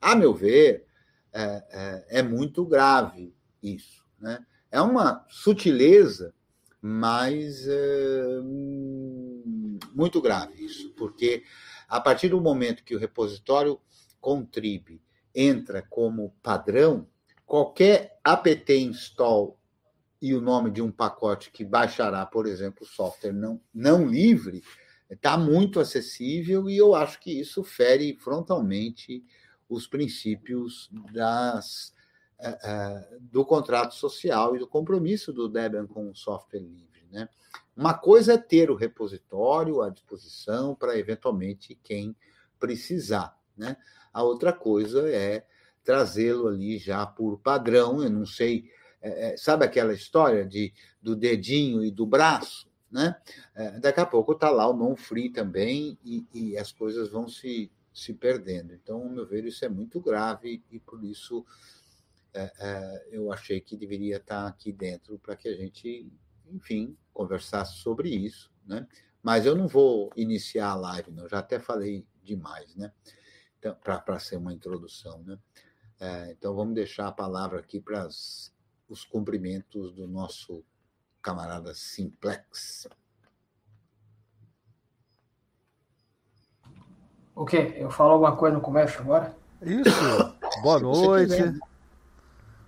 A 0.00 0.14
meu 0.14 0.34
ver, 0.34 0.86
é, 1.32 1.64
é, 2.10 2.18
é 2.18 2.22
muito 2.22 2.64
grave 2.64 3.34
isso. 3.62 4.04
Né? 4.20 4.44
É 4.70 4.80
uma 4.80 5.24
sutileza, 5.28 6.34
mas 6.80 7.66
é, 7.66 8.40
muito 9.98 10.22
grave 10.22 10.64
isso, 10.64 10.90
porque 10.90 11.42
a 11.88 12.00
partir 12.00 12.28
do 12.28 12.40
momento 12.40 12.84
que 12.84 12.94
o 12.94 12.98
repositório 12.98 13.80
contrib 14.20 15.00
entra 15.34 15.82
como 15.82 16.36
padrão, 16.40 17.08
qualquer 17.44 18.20
apt 18.22 18.72
install 18.72 19.58
e 20.22 20.34
o 20.34 20.40
nome 20.40 20.70
de 20.70 20.80
um 20.80 20.92
pacote 20.92 21.50
que 21.50 21.64
baixará, 21.64 22.24
por 22.24 22.46
exemplo, 22.46 22.86
software 22.86 23.32
não, 23.32 23.60
não 23.74 24.06
livre, 24.06 24.62
está 25.10 25.36
muito 25.36 25.80
acessível 25.80 26.70
e 26.70 26.76
eu 26.76 26.94
acho 26.94 27.18
que 27.18 27.32
isso 27.32 27.64
fere 27.64 28.16
frontalmente 28.20 29.24
os 29.68 29.88
princípios 29.88 30.88
das, 31.12 31.92
uh, 32.38 33.16
uh, 33.16 33.20
do 33.20 33.44
contrato 33.44 33.94
social 33.94 34.54
e 34.54 34.60
do 34.60 34.66
compromisso 34.68 35.32
do 35.32 35.48
Debian 35.48 35.88
com 35.88 36.08
o 36.08 36.14
software 36.14 36.60
livre. 36.60 36.88
Né? 37.10 37.28
Uma 37.78 37.94
coisa 37.94 38.34
é 38.34 38.38
ter 38.38 38.70
o 38.70 38.74
repositório 38.74 39.80
à 39.80 39.88
disposição 39.88 40.74
para, 40.74 40.98
eventualmente, 40.98 41.78
quem 41.82 42.14
precisar. 42.58 43.38
Né? 43.56 43.76
A 44.12 44.22
outra 44.22 44.52
coisa 44.52 45.08
é 45.08 45.46
trazê-lo 45.84 46.48
ali 46.48 46.76
já 46.76 47.06
por 47.06 47.38
padrão, 47.38 48.02
eu 48.02 48.10
não 48.10 48.26
sei 48.26 48.68
é, 49.00 49.30
é, 49.32 49.36
sabe 49.36 49.64
aquela 49.64 49.92
história 49.92 50.44
de, 50.44 50.72
do 51.00 51.14
dedinho 51.14 51.84
e 51.84 51.90
do 51.90 52.06
braço? 52.06 52.68
Né? 52.90 53.16
É, 53.54 53.78
daqui 53.78 54.00
a 54.00 54.06
pouco 54.06 54.32
está 54.32 54.50
lá 54.50 54.68
o 54.68 54.76
non 54.76 54.96
free 54.96 55.30
também 55.30 55.98
e, 56.04 56.26
e, 56.34 56.56
as 56.56 56.72
coisas 56.72 57.10
vão 57.10 57.28
se, 57.28 57.70
se 57.92 58.14
perdendo. 58.14 58.72
Então, 58.74 59.02
ao 59.02 59.08
meu 59.08 59.26
ver, 59.26 59.44
isso 59.44 59.64
é 59.64 59.68
muito 59.68 60.00
grave 60.00 60.62
e 60.70 60.80
por 60.80 61.04
isso 61.04 61.44
é, 62.34 62.50
é 62.58 63.08
eu 63.12 63.32
achei 63.32 63.60
que 63.60 63.76
deveria 63.76 64.16
estar 64.16 64.42
tá 64.42 64.48
aqui 64.48 64.72
dentro 64.72 65.18
para 65.18 65.36
que 65.36 65.48
a 65.48 65.54
gente, 65.54 66.10
enfim, 66.52 66.96
conversasse 67.12 67.78
sobre 67.78 68.08
isso. 68.08 68.52
Né? 68.66 68.86
Mas 69.22 69.46
eu 69.46 69.54
não 69.54 69.66
vou 69.66 70.10
iniciar 70.16 70.70
a 70.70 70.74
live, 70.74 71.10
não. 71.10 71.28
Já 71.28 71.38
até 71.38 71.58
falei 71.58 72.06
demais, 72.22 72.74
né? 72.76 72.92
Então, 73.58 73.74
para 73.74 74.18
ser 74.18 74.36
uma 74.36 74.52
introdução, 74.52 75.22
né? 75.24 75.38
É, 76.00 76.30
então 76.30 76.54
vamos 76.54 76.74
deixar 76.74 77.08
a 77.08 77.12
palavra 77.12 77.58
aqui 77.58 77.80
para 77.80 78.06
os 78.06 79.04
cumprimentos 79.10 79.92
do 79.92 80.06
nosso 80.06 80.64
camarada 81.20 81.74
Simplex. 81.74 82.88
O 87.34 87.44
quê? 87.44 87.74
Eu 87.76 87.90
falo 87.90 88.12
alguma 88.12 88.36
coisa 88.36 88.56
no 88.56 88.62
começo 88.62 89.00
agora? 89.00 89.36
Isso. 89.62 89.90
Boa 90.62 90.78
noite. 90.78 91.60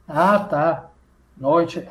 Ah, 0.06 0.38
tá. 0.40 0.90
Noite. 1.36 1.88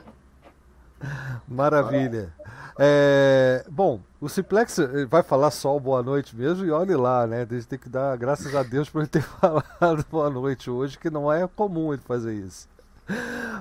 Maravilha. 1.47 2.33
É, 2.77 3.65
bom, 3.69 3.99
o 4.21 4.29
Simplex 4.29 4.77
vai 5.09 5.21
falar 5.21 5.51
só 5.51 5.77
boa 5.77 6.01
noite 6.01 6.35
mesmo 6.35 6.65
e 6.65 6.71
olhe 6.71 6.95
lá, 6.95 7.27
né? 7.27 7.45
Gente 7.49 7.67
tem 7.67 7.79
que 7.79 7.89
dar 7.89 8.17
graças 8.17 8.55
a 8.55 8.63
Deus 8.63 8.89
por 8.89 8.99
ele 8.99 9.09
ter 9.09 9.21
falado 9.41 10.05
boa 10.09 10.29
noite 10.29 10.69
hoje, 10.69 10.97
que 10.97 11.09
não 11.09 11.31
é 11.31 11.45
comum 11.47 11.93
ele 11.93 12.01
fazer 12.01 12.33
isso. 12.33 12.67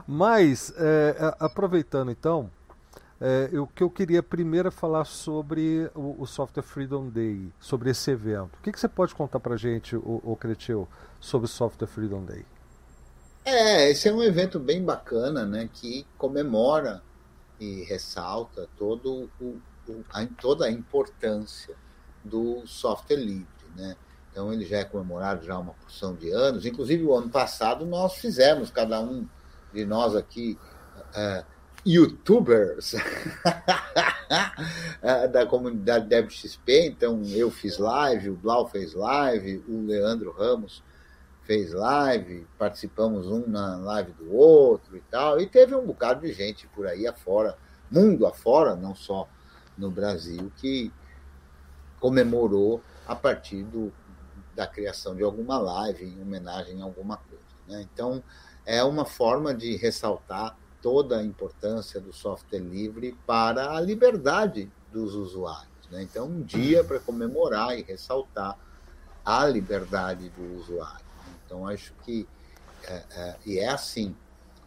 Mas, 0.06 0.72
é, 0.76 1.34
aproveitando 1.40 2.10
então, 2.10 2.50
é, 3.20 3.50
o 3.58 3.66
que 3.66 3.82
eu 3.82 3.90
queria 3.90 4.22
primeiro 4.22 4.68
é 4.68 4.70
falar 4.70 5.04
sobre 5.04 5.90
o, 5.94 6.22
o, 6.22 6.26
Software 6.26 6.62
Freedom 6.62 7.08
Day, 7.08 7.52
sobre 7.58 7.90
esse 7.90 8.10
evento. 8.10 8.56
O 8.58 8.62
que, 8.62 8.70
que 8.70 8.78
você 8.78 8.88
pode 8.88 9.14
contar 9.14 9.40
para 9.40 9.54
a 9.54 9.58
gente, 9.58 9.96
o, 9.96 10.20
o 10.22 10.36
Cretil, 10.36 10.86
sobre 11.18 11.46
o 11.46 11.48
Software 11.48 11.88
Freedom 11.88 12.24
Day? 12.24 12.44
É, 13.44 13.90
esse 13.90 14.08
é 14.08 14.12
um 14.12 14.22
evento 14.22 14.60
bem 14.60 14.84
bacana, 14.84 15.44
né, 15.44 15.68
que 15.72 16.06
comemora 16.16 17.02
e 17.60 17.84
ressalta 17.84 18.68
todo 18.76 19.30
o, 19.40 19.60
a, 20.10 20.26
toda 20.40 20.66
a 20.66 20.70
importância 20.70 21.74
do 22.24 22.66
software 22.66 23.16
livre, 23.16 23.46
né? 23.76 23.96
Então 24.30 24.52
ele 24.52 24.64
já 24.64 24.78
é 24.78 24.84
comemorado 24.84 25.44
já 25.44 25.54
há 25.54 25.58
uma 25.58 25.74
porção 25.74 26.14
de 26.14 26.30
anos. 26.30 26.64
Inclusive 26.64 27.04
o 27.04 27.14
ano 27.14 27.28
passado 27.28 27.84
nós 27.84 28.14
fizemos 28.14 28.70
cada 28.70 29.00
um 29.00 29.26
de 29.72 29.84
nós 29.84 30.14
aqui, 30.14 30.58
uh, 31.10 31.44
youtubers 31.84 32.94
é, 35.02 35.28
da 35.28 35.46
comunidade 35.46 36.06
DebXP, 36.06 36.86
então 36.86 37.22
eu 37.24 37.50
fiz 37.50 37.78
live, 37.78 38.30
o 38.30 38.36
Blau 38.36 38.68
fez 38.68 38.94
live, 38.94 39.62
o 39.68 39.86
Leandro 39.86 40.32
Ramos 40.32 40.82
fez 41.48 41.72
live, 41.72 42.46
participamos 42.58 43.26
um 43.26 43.42
na 43.46 43.76
live 43.76 44.12
do 44.12 44.36
outro 44.36 44.98
e 44.98 45.00
tal, 45.00 45.40
e 45.40 45.46
teve 45.46 45.74
um 45.74 45.86
bocado 45.86 46.20
de 46.20 46.30
gente 46.34 46.66
por 46.68 46.86
aí 46.86 47.06
afora, 47.06 47.56
mundo 47.90 48.26
afora, 48.26 48.76
não 48.76 48.94
só 48.94 49.26
no 49.76 49.90
Brasil, 49.90 50.52
que 50.58 50.92
comemorou 51.98 52.82
a 53.06 53.16
partir 53.16 53.62
do, 53.62 53.90
da 54.54 54.66
criação 54.66 55.16
de 55.16 55.22
alguma 55.22 55.56
live 55.56 56.04
em 56.04 56.20
homenagem 56.20 56.82
a 56.82 56.84
alguma 56.84 57.16
coisa. 57.16 57.42
Né? 57.66 57.88
Então, 57.94 58.22
é 58.66 58.84
uma 58.84 59.06
forma 59.06 59.54
de 59.54 59.74
ressaltar 59.76 60.54
toda 60.82 61.16
a 61.16 61.24
importância 61.24 61.98
do 61.98 62.12
software 62.12 62.58
livre 62.58 63.16
para 63.26 63.74
a 63.74 63.80
liberdade 63.80 64.70
dos 64.92 65.14
usuários. 65.14 65.88
Né? 65.90 66.02
Então, 66.02 66.26
um 66.26 66.42
dia 66.42 66.84
para 66.84 67.00
comemorar 67.00 67.78
e 67.78 67.82
ressaltar 67.82 68.54
a 69.24 69.46
liberdade 69.46 70.28
do 70.28 70.58
usuário. 70.58 71.07
Então, 71.48 71.66
acho 71.66 71.94
que, 72.04 72.28
é, 72.84 73.04
é, 73.10 73.36
e 73.46 73.58
é 73.58 73.70
assim, 73.70 74.14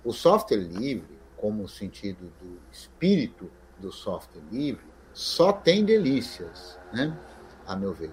o 0.03 0.11
software 0.11 0.57
livre, 0.57 1.19
como 1.37 1.63
o 1.63 1.69
sentido 1.69 2.33
do 2.41 2.59
espírito 2.71 3.51
do 3.77 3.91
software 3.91 4.41
livre, 4.51 4.83
só 5.13 5.53
tem 5.53 5.85
delícias, 5.85 6.79
né? 6.91 7.15
a 7.67 7.75
meu 7.75 7.93
ver. 7.93 8.11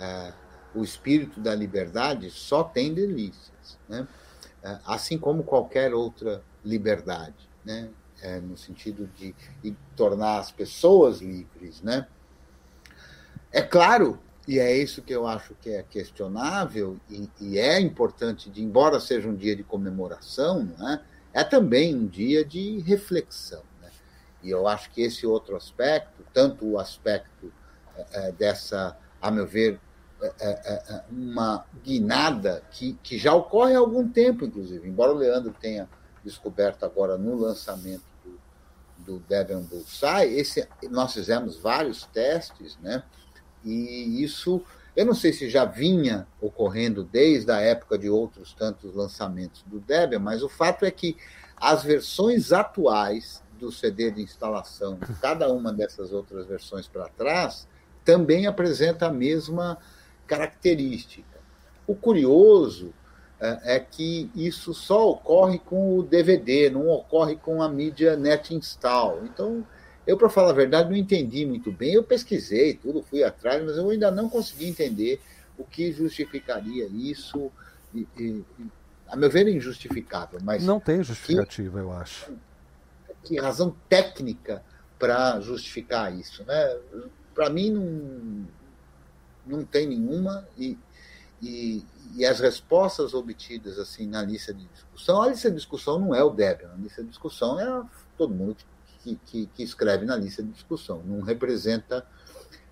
É, 0.00 0.32
o 0.74 0.82
espírito 0.82 1.38
da 1.40 1.54
liberdade 1.54 2.28
só 2.32 2.64
tem 2.64 2.92
delícias. 2.92 3.78
Né? 3.88 4.08
É, 4.64 4.80
assim 4.84 5.16
como 5.16 5.44
qualquer 5.44 5.94
outra 5.94 6.42
liberdade, 6.64 7.48
né? 7.64 7.88
É, 8.20 8.40
no 8.40 8.56
sentido 8.56 9.08
de, 9.16 9.34
de, 9.60 9.76
tornar 9.96 10.38
as 10.38 10.52
pessoas 10.52 11.20
livres, 11.20 11.82
né? 11.82 12.06
É 13.50 13.60
claro, 13.60 14.20
e 14.46 14.58
é 14.58 14.76
isso 14.76 15.02
que 15.02 15.14
eu 15.14 15.26
acho 15.26 15.54
que 15.60 15.70
é 15.70 15.82
questionável 15.82 16.98
e, 17.08 17.28
e 17.40 17.58
é 17.58 17.80
importante, 17.80 18.50
de, 18.50 18.62
embora 18.62 18.98
seja 18.98 19.28
um 19.28 19.36
dia 19.36 19.54
de 19.54 19.62
comemoração, 19.62 20.64
né? 20.78 21.00
é 21.32 21.44
também 21.44 21.94
um 21.94 22.06
dia 22.06 22.44
de 22.44 22.80
reflexão. 22.80 23.62
Né? 23.80 23.88
E 24.42 24.50
eu 24.50 24.66
acho 24.66 24.90
que 24.90 25.02
esse 25.02 25.26
outro 25.26 25.56
aspecto, 25.56 26.24
tanto 26.32 26.66
o 26.66 26.78
aspecto 26.78 27.52
é, 28.12 28.32
dessa, 28.32 28.96
a 29.20 29.30
meu 29.30 29.46
ver, 29.46 29.80
é, 30.20 30.50
é, 30.50 31.04
uma 31.10 31.64
guinada 31.82 32.62
que, 32.70 32.94
que 33.02 33.18
já 33.18 33.34
ocorre 33.34 33.74
há 33.74 33.78
algum 33.78 34.08
tempo, 34.08 34.44
inclusive, 34.44 34.88
embora 34.88 35.12
o 35.12 35.16
Leandro 35.16 35.54
tenha 35.60 35.88
descoberto 36.24 36.84
agora 36.84 37.18
no 37.18 37.34
lançamento 37.36 38.04
do, 38.98 39.18
do 39.18 39.60
Bullseye, 39.68 40.38
esse, 40.38 40.68
nós 40.90 41.12
fizemos 41.12 41.56
vários 41.56 42.04
testes, 42.06 42.78
né? 42.80 43.02
E 43.64 44.22
isso, 44.22 44.62
eu 44.96 45.06
não 45.06 45.14
sei 45.14 45.32
se 45.32 45.48
já 45.48 45.64
vinha 45.64 46.26
ocorrendo 46.40 47.04
desde 47.04 47.50
a 47.50 47.60
época 47.60 47.98
de 47.98 48.08
outros 48.08 48.52
tantos 48.52 48.94
lançamentos 48.94 49.62
do 49.66 49.80
Debian, 49.80 50.18
mas 50.18 50.42
o 50.42 50.48
fato 50.48 50.84
é 50.84 50.90
que 50.90 51.16
as 51.56 51.82
versões 51.82 52.52
atuais 52.52 53.42
do 53.58 53.70
CD 53.70 54.10
de 54.10 54.20
instalação, 54.20 54.98
cada 55.20 55.52
uma 55.52 55.72
dessas 55.72 56.12
outras 56.12 56.46
versões 56.46 56.88
para 56.88 57.08
trás, 57.08 57.68
também 58.04 58.46
apresenta 58.46 59.06
a 59.06 59.12
mesma 59.12 59.78
característica. 60.26 61.38
O 61.86 61.94
curioso 61.94 62.92
é, 63.40 63.76
é 63.76 63.80
que 63.80 64.30
isso 64.34 64.72
só 64.72 65.10
ocorre 65.10 65.58
com 65.58 65.98
o 65.98 66.02
DVD, 66.02 66.70
não 66.70 66.88
ocorre 66.88 67.36
com 67.36 67.62
a 67.62 67.68
mídia 67.68 68.16
net 68.16 68.54
install. 68.54 69.24
Então, 69.24 69.66
eu, 70.06 70.16
para 70.16 70.28
falar 70.28 70.50
a 70.50 70.54
verdade, 70.54 70.90
não 70.90 70.96
entendi 70.96 71.46
muito 71.46 71.70
bem. 71.70 71.94
Eu 71.94 72.02
pesquisei 72.02 72.74
tudo, 72.74 73.02
fui 73.02 73.22
atrás, 73.22 73.64
mas 73.64 73.76
eu 73.76 73.88
ainda 73.88 74.10
não 74.10 74.28
consegui 74.28 74.68
entender 74.68 75.20
o 75.56 75.64
que 75.64 75.92
justificaria 75.92 76.86
isso. 76.86 77.50
E, 77.94 78.06
e, 78.18 78.44
a 79.08 79.16
meu 79.16 79.30
ver, 79.30 79.46
é 79.46 79.50
injustificável. 79.50 80.40
Mas 80.42 80.64
não 80.64 80.80
tem 80.80 81.02
justificativa, 81.02 81.78
que, 81.78 81.84
eu 81.84 81.92
acho. 81.92 82.32
Que 83.22 83.40
razão 83.40 83.76
técnica 83.88 84.62
para 84.98 85.40
justificar 85.40 86.12
isso? 86.14 86.44
Né? 86.44 86.78
Para 87.34 87.48
mim, 87.48 87.70
não 87.70 88.46
não 89.44 89.64
tem 89.64 89.86
nenhuma 89.86 90.46
e, 90.56 90.78
e, 91.40 91.84
e, 92.14 92.24
as 92.24 92.40
respostas 92.40 93.14
obtidas 93.14 93.78
assim 93.78 94.06
na 94.06 94.22
lista 94.22 94.54
de 94.54 94.64
discussão, 94.66 95.20
a 95.20 95.28
lista 95.28 95.50
de 95.50 95.56
discussão 95.56 95.98
não 95.98 96.14
é 96.14 96.22
o 96.22 96.30
Debian, 96.30 96.70
a 96.72 96.76
lista 96.76 97.02
de 97.02 97.08
discussão 97.08 97.58
é 97.58 97.84
todo 98.16 98.32
mundo 98.32 98.54
que 98.54 98.64
que, 99.02 99.16
que, 99.26 99.46
que 99.46 99.62
escreve 99.62 100.04
na 100.04 100.16
lista 100.16 100.42
de 100.42 100.50
discussão, 100.50 101.02
não 101.04 101.20
representa 101.20 102.06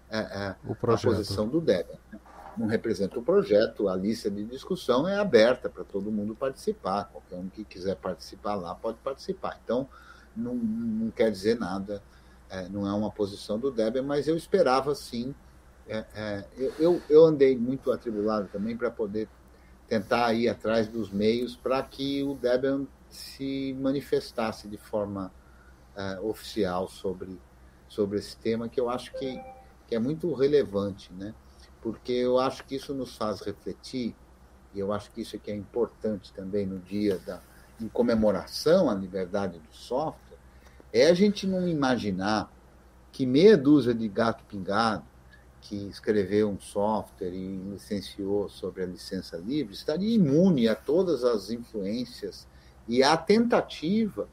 é, 0.08 0.18
é, 0.18 0.56
a 0.56 0.96
posição 0.96 1.48
do 1.48 1.60
Debian. 1.60 1.98
Né? 2.12 2.20
Não 2.56 2.66
representa 2.66 3.18
o 3.18 3.22
projeto, 3.22 3.88
a 3.88 3.96
lista 3.96 4.30
de 4.30 4.44
discussão 4.44 5.08
é 5.08 5.16
aberta 5.16 5.68
para 5.68 5.84
todo 5.84 6.10
mundo 6.10 6.34
participar, 6.34 7.04
qualquer 7.04 7.36
um 7.36 7.48
que 7.48 7.64
quiser 7.64 7.96
participar 7.96 8.54
lá 8.54 8.74
pode 8.74 8.98
participar. 8.98 9.58
Então, 9.64 9.88
não, 10.36 10.54
não 10.54 11.10
quer 11.10 11.30
dizer 11.30 11.58
nada, 11.58 12.02
é, 12.48 12.68
não 12.68 12.86
é 12.86 12.92
uma 12.92 13.10
posição 13.10 13.58
do 13.58 13.70
Debian, 13.70 14.02
mas 14.02 14.26
eu 14.28 14.36
esperava 14.36 14.94
sim. 14.94 15.34
É, 15.88 16.04
é, 16.14 16.44
eu, 16.78 17.00
eu 17.08 17.24
andei 17.24 17.56
muito 17.56 17.90
atribulado 17.90 18.48
também 18.48 18.76
para 18.76 18.90
poder 18.90 19.28
tentar 19.88 20.32
ir 20.34 20.48
atrás 20.48 20.86
dos 20.86 21.10
meios 21.10 21.56
para 21.56 21.82
que 21.82 22.22
o 22.22 22.34
Debian 22.34 22.86
se 23.08 23.76
manifestasse 23.80 24.68
de 24.68 24.76
forma 24.76 25.32
uh, 25.96 26.26
oficial 26.28 26.88
sobre, 26.88 27.38
sobre 27.88 28.18
esse 28.18 28.36
tema, 28.36 28.68
que 28.68 28.80
eu 28.80 28.88
acho 28.88 29.12
que, 29.14 29.40
que 29.86 29.94
é 29.94 29.98
muito 29.98 30.32
relevante, 30.32 31.12
né? 31.12 31.34
porque 31.80 32.12
eu 32.12 32.38
acho 32.38 32.64
que 32.64 32.74
isso 32.76 32.92
nos 32.94 33.16
faz 33.16 33.40
refletir, 33.40 34.14
e 34.74 34.78
eu 34.78 34.92
acho 34.92 35.10
que 35.10 35.22
isso 35.22 35.36
é 35.36 35.38
que 35.38 35.50
é 35.50 35.54
importante 35.54 36.32
também 36.32 36.66
no 36.66 36.78
dia 36.78 37.18
da 37.18 37.40
em 37.80 37.88
comemoração 37.88 38.90
à 38.90 38.94
liberdade 38.94 39.58
do 39.58 39.74
software, 39.74 40.36
é 40.92 41.06
a 41.06 41.14
gente 41.14 41.46
não 41.46 41.66
imaginar 41.66 42.52
que 43.10 43.24
meia 43.24 43.56
dúzia 43.56 43.94
de 43.94 44.06
gato 44.06 44.44
pingado 44.44 45.04
que 45.60 45.76
escreveu 45.88 46.50
um 46.50 46.60
software 46.60 47.32
e 47.32 47.56
licenciou 47.56 48.48
sobre 48.48 48.82
a 48.82 48.86
licença 48.86 49.36
livre 49.36 49.74
estaria 49.74 50.14
imune 50.14 50.68
a 50.68 50.74
todas 50.74 51.24
as 51.24 51.50
influências 51.50 52.46
e 52.88 53.02
à 53.02 53.16
tentativa 53.16 54.28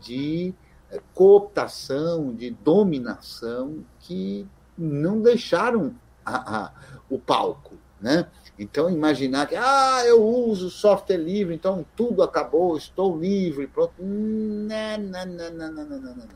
de 0.00 0.54
eh, 0.90 1.00
cooptação, 1.14 2.34
de 2.34 2.50
dominação 2.50 3.84
que 4.00 4.46
não 4.76 5.20
deixaram 5.20 5.94
a, 6.24 6.64
a, 6.64 6.72
o 7.08 7.18
palco, 7.18 7.76
né? 8.00 8.26
Então 8.58 8.90
imaginar 8.90 9.46
que 9.46 9.56
ah, 9.56 10.02
eu 10.04 10.22
uso 10.22 10.70
software 10.70 11.16
livre, 11.16 11.54
então 11.54 11.84
tudo 11.96 12.22
acabou, 12.22 12.76
estou 12.76 13.18
livre, 13.18 13.66
pronto. 13.66 13.94
Não, 13.98 14.98
não, 14.98 15.26
não, 15.26 15.50
não, 15.50 15.72
não, 15.72 15.84
não, 15.84 15.98
não, 15.98 16.16
não. 16.16 16.26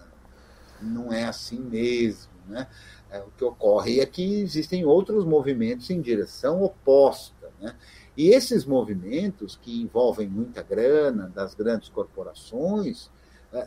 não 0.81 1.12
é 1.12 1.25
assim 1.25 1.59
mesmo, 1.59 2.33
né? 2.49 2.67
É, 3.11 3.21
o 3.21 3.31
que 3.37 3.45
ocorre 3.45 4.00
é 4.00 4.07
que 4.07 4.41
existem 4.41 4.85
outros 4.85 5.25
movimentos 5.25 5.91
em 5.91 6.00
direção 6.00 6.62
oposta, 6.62 7.50
né? 7.61 7.75
E 8.17 8.29
esses 8.29 8.64
movimentos 8.64 9.59
que 9.61 9.83
envolvem 9.83 10.29
muita 10.29 10.62
grana 10.62 11.31
das 11.35 11.55
grandes 11.55 11.88
corporações 11.88 13.11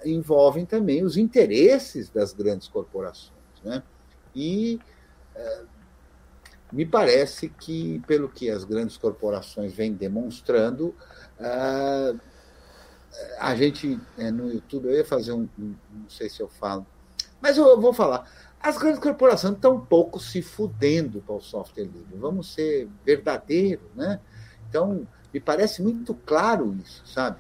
envolvem 0.06 0.66
também 0.66 1.04
os 1.04 1.18
interesses 1.18 2.10
das 2.10 2.34
grandes 2.34 2.68
corporações, 2.68 3.34
né? 3.64 3.84
E 4.36 4.80
uh, 5.36 5.66
me 6.72 6.86
parece 6.86 7.50
que, 7.50 8.00
pelo 8.06 8.30
que 8.30 8.50
as 8.50 8.64
grandes 8.64 8.98
corporações 8.98 9.74
vêm 9.74 9.94
demonstrando, 9.94 10.96
uh, 11.40 12.20
a 13.40 13.56
gente 13.56 14.00
no 14.34 14.52
YouTube, 14.52 14.86
eu 14.86 14.96
ia 14.96 15.06
fazer 15.06 15.32
um, 15.32 15.48
não 15.58 16.10
sei 16.10 16.30
se 16.30 16.42
eu 16.42 16.48
falo, 16.48 16.86
mas 17.42 17.58
eu 17.58 17.80
vou 17.80 17.94
falar. 17.94 18.30
As 18.60 18.78
grandes 18.78 19.00
corporações 19.00 19.54
estão 19.54 19.80
pouco 19.80 20.20
se 20.20 20.42
fudendo 20.42 21.22
para 21.22 21.36
o 21.36 21.42
software 21.42 21.84
livre. 21.84 22.18
Vamos 22.18 22.54
ser 22.54 22.90
verdadeiros, 23.06 23.86
né? 23.96 24.20
Então, 24.68 25.08
me 25.34 25.40
parece 25.40 25.82
muito 25.82 26.14
claro 26.14 26.76
isso, 26.84 27.06
sabe? 27.06 27.38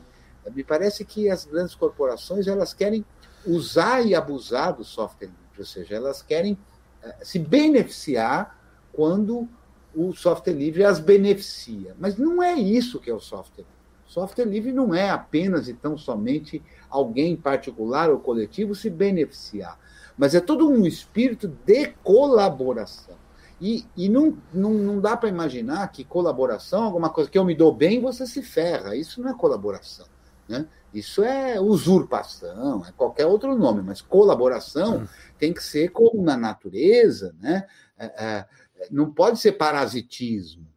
Me 0.54 0.63
parece 0.63 1.06
que 1.06 1.30
as 1.30 1.46
grandes 1.46 1.75
corporações 1.75 2.48
elas 2.48 2.74
querem 2.74 3.06
usar 3.46 4.06
e 4.06 4.13
abusar 4.13 4.75
do 4.75 4.84
software 4.84 5.27
livre, 5.27 5.60
ou 5.60 5.66
seja, 5.66 5.96
elas 5.96 6.22
querem 6.22 6.58
eh, 7.04 7.16
se 7.22 7.39
beneficiar 7.39 8.60
quando 8.92 9.48
o 9.96 10.13
software 10.13 10.54
livre 10.54 10.84
as 10.84 11.00
beneficia. 11.00 11.96
Mas 12.00 12.18
não 12.18 12.42
é 12.42 12.54
isso 12.54 13.00
que 13.00 13.10
é 13.10 13.13
o 13.13 13.20
software 13.20 13.63
livre. 13.63 13.77
Software 14.08 14.46
livre 14.46 14.72
não 14.72 14.96
é 14.96 15.10
apenas 15.10 15.68
e 15.68 15.74
tão 15.74 15.98
somente 15.98 16.63
alguém 16.89 17.36
particular 17.36 18.10
ou 18.10 18.20
coletivo 18.20 18.74
se 18.74 18.89
beneficiar, 18.89 19.77
mas 20.18 20.34
é 20.34 20.39
todo 20.39 20.68
um 20.70 20.86
espírito 20.86 21.48
de 21.48 21.88
colaboração. 22.04 23.16
E, 23.60 23.86
e 23.98 24.08
não, 24.08 24.38
não, 24.54 24.74
não 24.74 25.01
dá 25.01 25.18
para 25.18 25.30
imaginar 25.30 25.88
que 25.92 26.04
colaboração, 26.04 26.84
alguma 26.84 27.10
coisa 27.10 27.30
que 27.30 27.38
eu 27.38 27.44
me 27.44 27.56
dou 27.56 27.74
bem, 27.74 28.00
você 28.00 28.25
se 28.25 28.42
ferra. 28.42 28.96
Isso 28.96 29.22
não 29.22 29.32
é 29.32 29.34
colaboração. 29.34 30.06
Né? 30.48 30.68
Isso 30.94 31.24
é 31.24 31.60
usurpação, 31.60 32.86
é 32.86 32.92
qualquer 32.92 33.25
outro 33.25 33.56
nome, 33.56 33.82
mas 33.82 34.01
colaboração 34.01 35.00
hum. 35.00 35.07
tem 35.38 35.53
que 35.53 35.64
ser 35.64 35.90
como 35.90 36.22
na 36.24 36.38
natureza, 36.38 37.36
né? 37.40 37.68
É, 37.98 38.05
é, 38.05 38.48
não 38.92 39.12
pode 39.12 39.40
ser 39.40 39.53
parasitismo, 39.53 40.68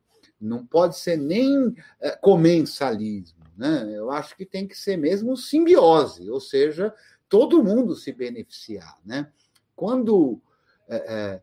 não 0.40 0.66
pode 0.66 0.98
ser 0.98 1.16
nem 1.16 1.74
é, 2.00 2.10
comensalismo. 2.12 3.44
Né? 3.56 3.92
Eu 3.94 4.10
acho 4.10 4.34
que 4.36 4.46
tem 4.46 4.66
que 4.66 4.76
ser 4.76 4.96
mesmo 4.96 5.36
simbiose, 5.36 6.30
ou 6.30 6.40
seja, 6.40 6.94
todo 7.28 7.62
mundo 7.62 7.94
se 7.94 8.10
beneficiar. 8.10 8.96
Né? 9.04 9.28
Quando 9.76 10.40
é, 10.88 10.96
é 10.96 11.42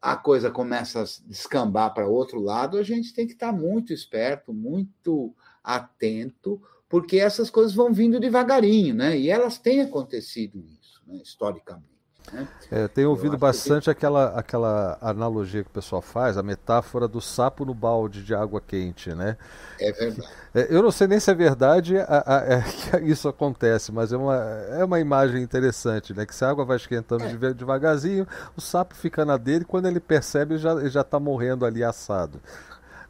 a 0.00 0.16
coisa 0.16 0.52
começa 0.52 1.02
a 1.02 1.04
descambar 1.26 1.92
para 1.92 2.06
outro 2.06 2.40
lado, 2.40 2.78
a 2.78 2.82
gente 2.84 3.12
tem 3.12 3.26
que 3.26 3.32
estar 3.32 3.52
muito 3.52 3.92
esperto, 3.92 4.54
muito 4.54 5.34
atento, 5.64 6.62
porque 6.88 7.18
essas 7.18 7.50
coisas 7.50 7.74
vão 7.74 7.92
vindo 7.92 8.20
devagarinho, 8.20 8.94
né? 8.94 9.18
E 9.18 9.30
elas 9.30 9.58
têm 9.58 9.80
acontecido 9.80 10.64
isso, 10.80 11.02
né? 11.06 11.20
historicamente. 11.22 11.96
Né? 12.32 12.48
É, 12.70 12.88
tenho 12.88 13.10
ouvido 13.10 13.38
bastante 13.38 13.84
que... 13.84 13.90
aquela, 13.90 14.38
aquela 14.38 14.98
analogia 15.00 15.62
que 15.62 15.70
o 15.70 15.72
pessoal 15.72 16.02
faz, 16.02 16.36
a 16.36 16.42
metáfora 16.42 17.06
do 17.06 17.20
sapo 17.20 17.64
no 17.64 17.72
balde 17.72 18.24
de 18.24 18.34
água 18.34 18.60
quente, 18.60 19.14
né? 19.14 19.36
É 19.78 19.92
verdade. 19.92 20.28
É, 20.54 20.66
eu 20.74 20.82
não 20.82 20.90
sei 20.90 21.06
nem 21.06 21.20
se 21.20 21.30
é 21.30 21.34
verdade 21.34 21.96
a, 21.98 22.24
a, 22.26 22.44
é, 22.44 22.62
que 22.62 23.10
isso 23.10 23.28
acontece, 23.28 23.92
mas 23.92 24.12
é 24.12 24.16
uma, 24.16 24.36
é 24.36 24.84
uma 24.84 24.98
imagem 24.98 25.42
interessante, 25.42 26.12
né? 26.14 26.26
Que 26.26 26.34
se 26.34 26.44
a 26.44 26.50
água 26.50 26.64
vai 26.64 26.76
esquentando 26.76 27.24
é. 27.24 27.52
devagarzinho, 27.52 28.26
o 28.56 28.60
sapo 28.60 28.94
fica 28.94 29.24
na 29.24 29.36
dele, 29.36 29.64
quando 29.64 29.86
ele 29.86 30.00
percebe, 30.00 30.58
já 30.58 30.88
já 30.88 31.02
está 31.02 31.20
morrendo 31.20 31.64
ali 31.64 31.84
assado, 31.84 32.40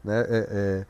né? 0.05 0.25
É, 0.29 0.87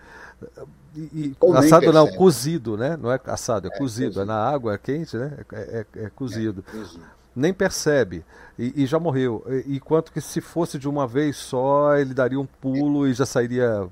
é 0.96 1.16
e, 1.16 1.36
assado 1.54 1.92
não, 1.92 2.06
cozido, 2.08 2.76
né? 2.76 2.96
Não 2.96 3.12
é 3.12 3.20
assado, 3.26 3.68
é, 3.68 3.70
é 3.74 3.78
cozido. 3.78 4.06
cozido. 4.08 4.22
É 4.22 4.24
na 4.24 4.48
água 4.48 4.78
quente, 4.78 5.16
né? 5.16 5.38
É, 5.52 5.86
é, 5.96 6.04
é 6.04 6.10
cozido. 6.10 6.62
cozido 6.62 7.16
nem 7.36 7.52
percebe 7.52 8.24
e, 8.58 8.82
e 8.82 8.86
já 8.86 8.98
morreu. 8.98 9.44
Enquanto 9.66 10.10
que 10.10 10.22
se 10.22 10.40
fosse 10.40 10.78
de 10.78 10.88
uma 10.88 11.06
vez 11.06 11.36
só, 11.36 11.94
ele 11.94 12.14
daria 12.14 12.40
um 12.40 12.46
pulo 12.46 13.06
e 13.06 13.12
já 13.12 13.26
sairia 13.26 13.86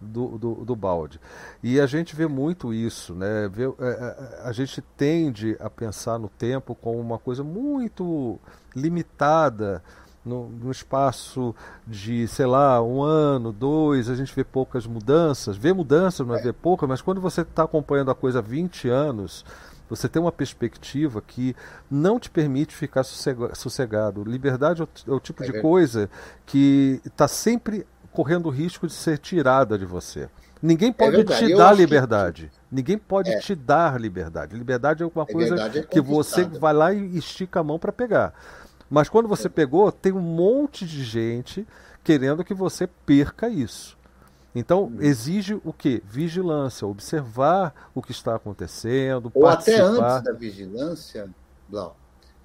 do, 0.00 0.36
do, 0.36 0.54
do 0.64 0.76
balde. 0.76 1.20
E 1.62 1.78
a 1.80 1.86
gente 1.86 2.16
vê 2.16 2.26
muito 2.26 2.74
isso, 2.74 3.14
né? 3.14 3.48
Vê, 3.52 3.64
a, 3.64 3.68
é, 3.68 3.90
é, 3.90 4.40
a 4.48 4.52
gente 4.52 4.82
tende 4.96 5.56
a 5.60 5.70
pensar 5.70 6.18
no 6.18 6.28
tempo 6.28 6.74
como 6.74 6.98
uma 6.98 7.18
coisa 7.18 7.44
muito 7.44 8.38
limitada. 8.74 9.82
No, 10.22 10.50
no, 10.50 10.70
espaço 10.70 11.54
de, 11.86 12.28
sei 12.28 12.44
lá, 12.44 12.82
um 12.82 13.02
ano, 13.02 13.52
dois, 13.52 14.10
a 14.10 14.14
gente 14.14 14.34
vê 14.34 14.44
poucas 14.44 14.86
mudanças. 14.86 15.56
Vê 15.56 15.72
mudanças, 15.72 16.26
não 16.26 16.34
é 16.34 16.42
ver 16.42 16.52
poucas, 16.52 16.86
mas 16.86 17.00
quando 17.00 17.22
você 17.22 17.40
está 17.40 17.62
acompanhando 17.62 18.10
a 18.10 18.14
coisa 18.14 18.40
há 18.40 18.42
20 18.42 18.86
anos, 18.90 19.46
você 19.88 20.08
tem 20.08 20.22
uma 20.22 20.30
perspectiva 20.30 21.20
que 21.20 21.56
não 21.90 22.20
te 22.20 22.30
permite 22.30 22.74
ficar 22.74 23.02
sossegado. 23.02 24.22
Liberdade 24.22 24.82
é 24.82 24.84
o, 25.10 25.16
é 25.16 25.20
tipo 25.20 25.42
é 25.42 25.46
de 25.46 25.60
coisa 25.60 26.08
que 26.46 27.00
está 27.04 27.26
sempre 27.26 27.86
correndo 28.12 28.46
o 28.46 28.50
risco 28.50 28.86
de 28.86 28.92
ser 28.92 29.18
tirada 29.18 29.76
de 29.76 29.84
você. 29.84 30.28
Ninguém 30.62 30.90
é 30.90 30.92
pode 30.92 31.20
é 31.20 31.24
te 31.24 31.54
dar 31.54 31.72
liberdade. 31.72 32.50
Que... 32.52 32.60
Ninguém 32.76 32.98
pode 32.98 33.30
é. 33.30 33.38
te 33.38 33.54
dar 33.54 34.00
liberdade. 34.00 34.56
Liberdade 34.56 35.02
é 35.02 35.06
uma 35.06 35.26
coisa 35.26 35.70
que 35.90 36.00
você 36.00 36.44
vai 36.44 36.72
lá 36.72 36.92
e 36.92 37.16
estica 37.16 37.60
a 37.60 37.64
mão 37.64 37.78
para 37.78 37.90
pegar. 37.90 38.32
Mas 38.90 39.08
quando 39.08 39.28
você 39.28 39.48
pegou, 39.48 39.92
tem 39.92 40.12
um 40.12 40.20
monte 40.20 40.84
de 40.84 41.04
gente 41.04 41.64
querendo 42.02 42.44
que 42.44 42.52
você 42.52 42.88
perca 42.88 43.48
isso. 43.48 43.96
Então, 44.52 44.86
hum. 44.86 44.98
exige 45.00 45.54
o 45.64 45.72
quê? 45.72 46.02
Vigilância, 46.04 46.86
observar 46.86 47.90
o 47.94 48.02
que 48.02 48.10
está 48.10 48.34
acontecendo, 48.34 49.30
Ou 49.32 49.42
participar. 49.42 49.76
até 49.76 49.82
antes 49.86 50.24
da 50.24 50.32
vigilância, 50.32 51.30
Blau, 51.68 51.96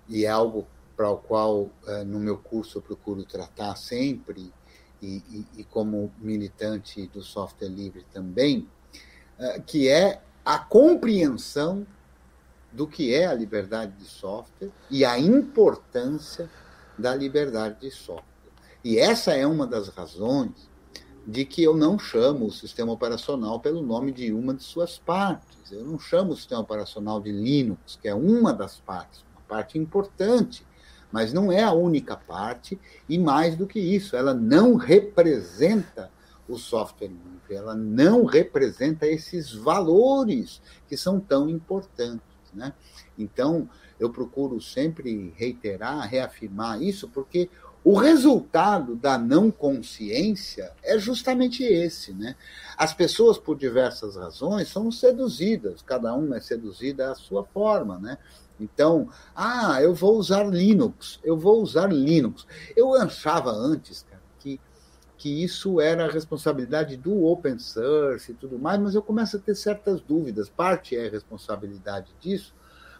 e 0.08 0.23
é 0.23 0.29
algo 0.29 0.67
para 0.95 1.10
o 1.10 1.17
qual 1.17 1.69
eh, 1.88 2.03
no 2.03 2.19
meu 2.19 2.38
curso 2.38 2.77
eu 2.77 2.81
procuro 2.81 3.25
tratar 3.25 3.75
sempre, 3.75 4.53
e, 5.01 5.23
e, 5.29 5.47
e 5.58 5.63
como 5.63 6.12
militante 6.19 7.08
do 7.08 7.21
software 7.21 7.67
livre 7.67 8.05
também, 8.13 8.69
eh, 9.39 9.62
que 9.65 9.89
é 9.89 10.21
a 10.45 10.60
compreensão 10.60 11.88
do 12.75 12.85
que 12.85 13.13
é 13.13 13.25
a 13.25 13.33
liberdade 13.33 13.93
de 13.93 14.05
software 14.05 14.69
e 14.91 15.05
a 15.05 15.17
importância 15.17 16.49
da 16.97 17.15
liberdade 17.15 17.79
de 17.79 17.89
software. 17.89 18.25
E 18.83 18.99
essa 18.99 19.33
é 19.33 19.47
uma 19.47 19.65
das 19.65 19.88
razões 19.88 20.69
de 21.25 21.43
que 21.45 21.63
eu 21.63 21.75
não 21.75 21.97
chamo 21.97 22.45
o 22.45 22.51
sistema 22.51 22.91
operacional 22.91 23.59
pelo 23.59 23.81
nome 23.81 24.11
de 24.11 24.31
uma 24.31 24.53
de 24.53 24.63
suas 24.63 24.99
partes. 24.99 25.71
Eu 25.71 25.83
não 25.83 25.97
chamo 25.97 26.33
o 26.33 26.35
sistema 26.35 26.61
operacional 26.61 27.19
de 27.19 27.31
Linux, 27.31 27.97
que 27.99 28.07
é 28.07 28.13
uma 28.13 28.53
das 28.53 28.79
partes. 28.79 29.25
parte 29.47 29.77
importante, 29.77 30.65
mas 31.11 31.31
não 31.31 31.51
é 31.51 31.63
a 31.63 31.71
única 31.71 32.17
parte, 32.17 32.79
e 33.07 33.17
mais 33.17 33.55
do 33.55 33.67
que 33.67 33.79
isso, 33.79 34.15
ela 34.15 34.33
não 34.33 34.75
representa 34.75 36.11
o 36.47 36.57
software 36.57 37.07
livre, 37.07 37.55
ela 37.55 37.75
não 37.75 38.25
representa 38.25 39.07
esses 39.07 39.53
valores 39.53 40.61
que 40.88 40.97
são 40.97 41.19
tão 41.19 41.49
importantes. 41.49 42.34
Né? 42.55 42.73
Então, 43.17 43.69
eu 43.99 44.09
procuro 44.09 44.61
sempre 44.61 45.33
reiterar, 45.35 46.07
reafirmar 46.07 46.81
isso, 46.81 47.07
porque 47.09 47.49
o 47.83 47.99
resultado 47.99 48.95
da 48.95 49.15
não 49.15 49.51
consciência 49.51 50.73
é 50.81 50.97
justamente 50.97 51.63
esse, 51.63 52.13
né? 52.13 52.35
As 52.75 52.95
pessoas, 52.95 53.37
por 53.37 53.55
diversas 53.55 54.15
razões, 54.15 54.69
são 54.69 54.91
seduzidas, 54.91 55.83
cada 55.83 56.11
uma 56.15 56.37
é 56.37 56.41
seduzida 56.41 57.11
à 57.11 57.15
sua 57.15 57.43
forma, 57.43 57.99
né? 57.99 58.17
Então, 58.59 59.09
ah, 59.35 59.79
eu 59.83 59.93
vou 59.93 60.17
usar 60.17 60.43
Linux, 60.45 61.19
eu 61.23 61.37
vou 61.37 61.61
usar 61.61 61.91
Linux. 61.91 62.47
Eu 62.75 62.95
achava 62.95 63.51
antes, 63.51 64.03
cara, 64.09 64.14
que, 65.17 65.43
isso 65.43 65.80
era 65.80 66.06
a 66.06 66.12
responsabilidade 66.12 66.97
do 66.97 67.25
open 67.25 67.58
source 67.60 68.32
e 68.32 68.36
tudo 68.36 68.60
mais, 68.60 68.80
mas 68.80 68.95
eu 68.95 69.01
começo 69.01 69.38
a 69.38 69.39
ter 69.39 69.56
certas 69.56 70.01
dúvidas. 70.01 70.49
Parte 70.49 70.95
é 70.95 71.08
responsabilidade 71.08 72.13
disso, 72.19 72.54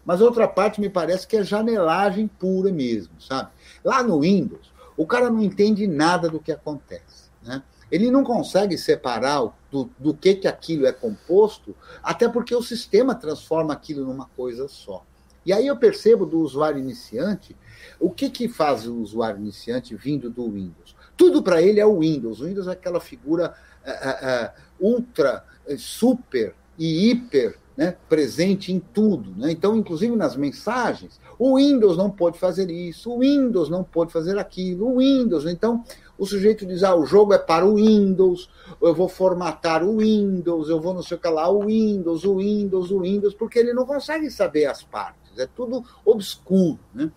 mas 0.06 0.22
outra 0.22 0.48
parte 0.48 0.80
me 0.80 0.90
parece 0.90 1.28
que 1.28 1.38
é 1.38 1.44
janelagem 1.44 2.28
pura 2.28 2.72
mesmo, 2.72 3.20
sabe? 3.20 3.50
Lá 3.84 4.04
no 4.04 4.22
Windows, 4.22 4.74
o 4.96 5.06
cara 5.06 5.30
não 5.30 5.42
entende 5.42 5.88
nada 5.88 6.30
do 6.30 6.40
que 6.40 6.52
acontece. 6.52 7.30
Né? 7.44 7.62
Ele 7.92 8.10
não 8.10 8.24
consegue 8.24 8.78
separar 8.78 9.54
do, 9.72 9.90
do 9.98 10.14
que, 10.14 10.36
que 10.36 10.48
aquilo 10.48 10.86
é 10.86 10.92
composto, 10.92 11.76
até 12.02 12.28
porque 12.28 12.56
o 12.56 12.62
sistema 12.62 13.16
transforma 13.16 13.74
aquilo 13.74 14.06
numa 14.06 14.26
coisa 14.28 14.68
só. 14.68 15.06
E 15.46 15.54
aí 15.54 15.68
eu 15.68 15.78
percebo 15.78 16.26
do 16.26 16.40
usuário 16.40 16.80
iniciante, 16.80 17.56
o 18.00 18.10
que, 18.10 18.30
que 18.30 18.48
faz 18.48 18.88
o 18.88 18.96
usuário 18.96 19.40
iniciante 19.40 19.96
vindo 19.96 20.30
do 20.30 20.50
Windows? 20.50 20.96
Tudo 21.18 21.42
para 21.42 21.62
ele 21.62 21.80
é 21.80 21.86
o 21.86 22.00
Windows. 22.00 22.42
O 22.42 22.46
Windows 22.46 22.68
é 22.68 22.72
aquela 22.72 23.00
figura 23.00 23.54
é, 23.84 23.92
é, 23.92 24.54
ultra, 24.80 25.44
super 25.78 26.54
e 26.78 27.10
hiper 27.10 27.58
né, 27.78 27.96
presente 28.08 28.72
em 28.72 28.80
tudo. 28.80 29.34
Né? 29.38 29.52
Então, 29.52 29.76
inclusive 29.76 30.16
nas 30.16 30.36
mensagens, 30.36 31.20
o 31.38 31.58
Windows 31.58 31.98
não 31.98 32.10
pode 32.10 32.40
fazer 32.40 32.70
isso, 32.70 33.12
o 33.12 33.20
Windows 33.20 33.70
não 33.70 33.84
pode 33.84 34.12
fazer 34.12 34.38
aquilo, 34.38 34.88
o 34.88 34.98
Windows. 35.00 35.46
Então, 35.46 35.84
o 36.18 36.26
sujeito 36.26 36.66
diz: 36.66 36.84
ah, 36.84 36.96
o 36.96 37.06
jogo 37.06 37.34
é 37.34 37.38
para 37.38 37.66
o 37.66 37.76
Windows, 37.76 38.50
eu 38.82 38.94
vou 38.94 39.10
formatar 39.10 39.84
o 39.84 39.98
Windows, 39.98 40.70
eu 40.70 40.80
vou 40.80 40.94
não 40.94 41.04
sei 41.04 41.18
o 41.18 41.20
que 41.20 41.28
lá, 41.28 41.50
o 41.50 41.66
Windows, 41.66 42.24
o 42.24 42.38
Windows, 42.38 42.92
o 42.92 43.02
Windows, 43.02 43.34
porque 43.34 43.60
ele 43.60 43.74
não 43.74 43.86
consegue 43.86 44.30
saber 44.32 44.66
as 44.66 44.82
partes, 44.82 45.38
é 45.38 45.48
tudo 45.48 45.84
obscuro. 46.06 46.80
Né? 46.94 47.12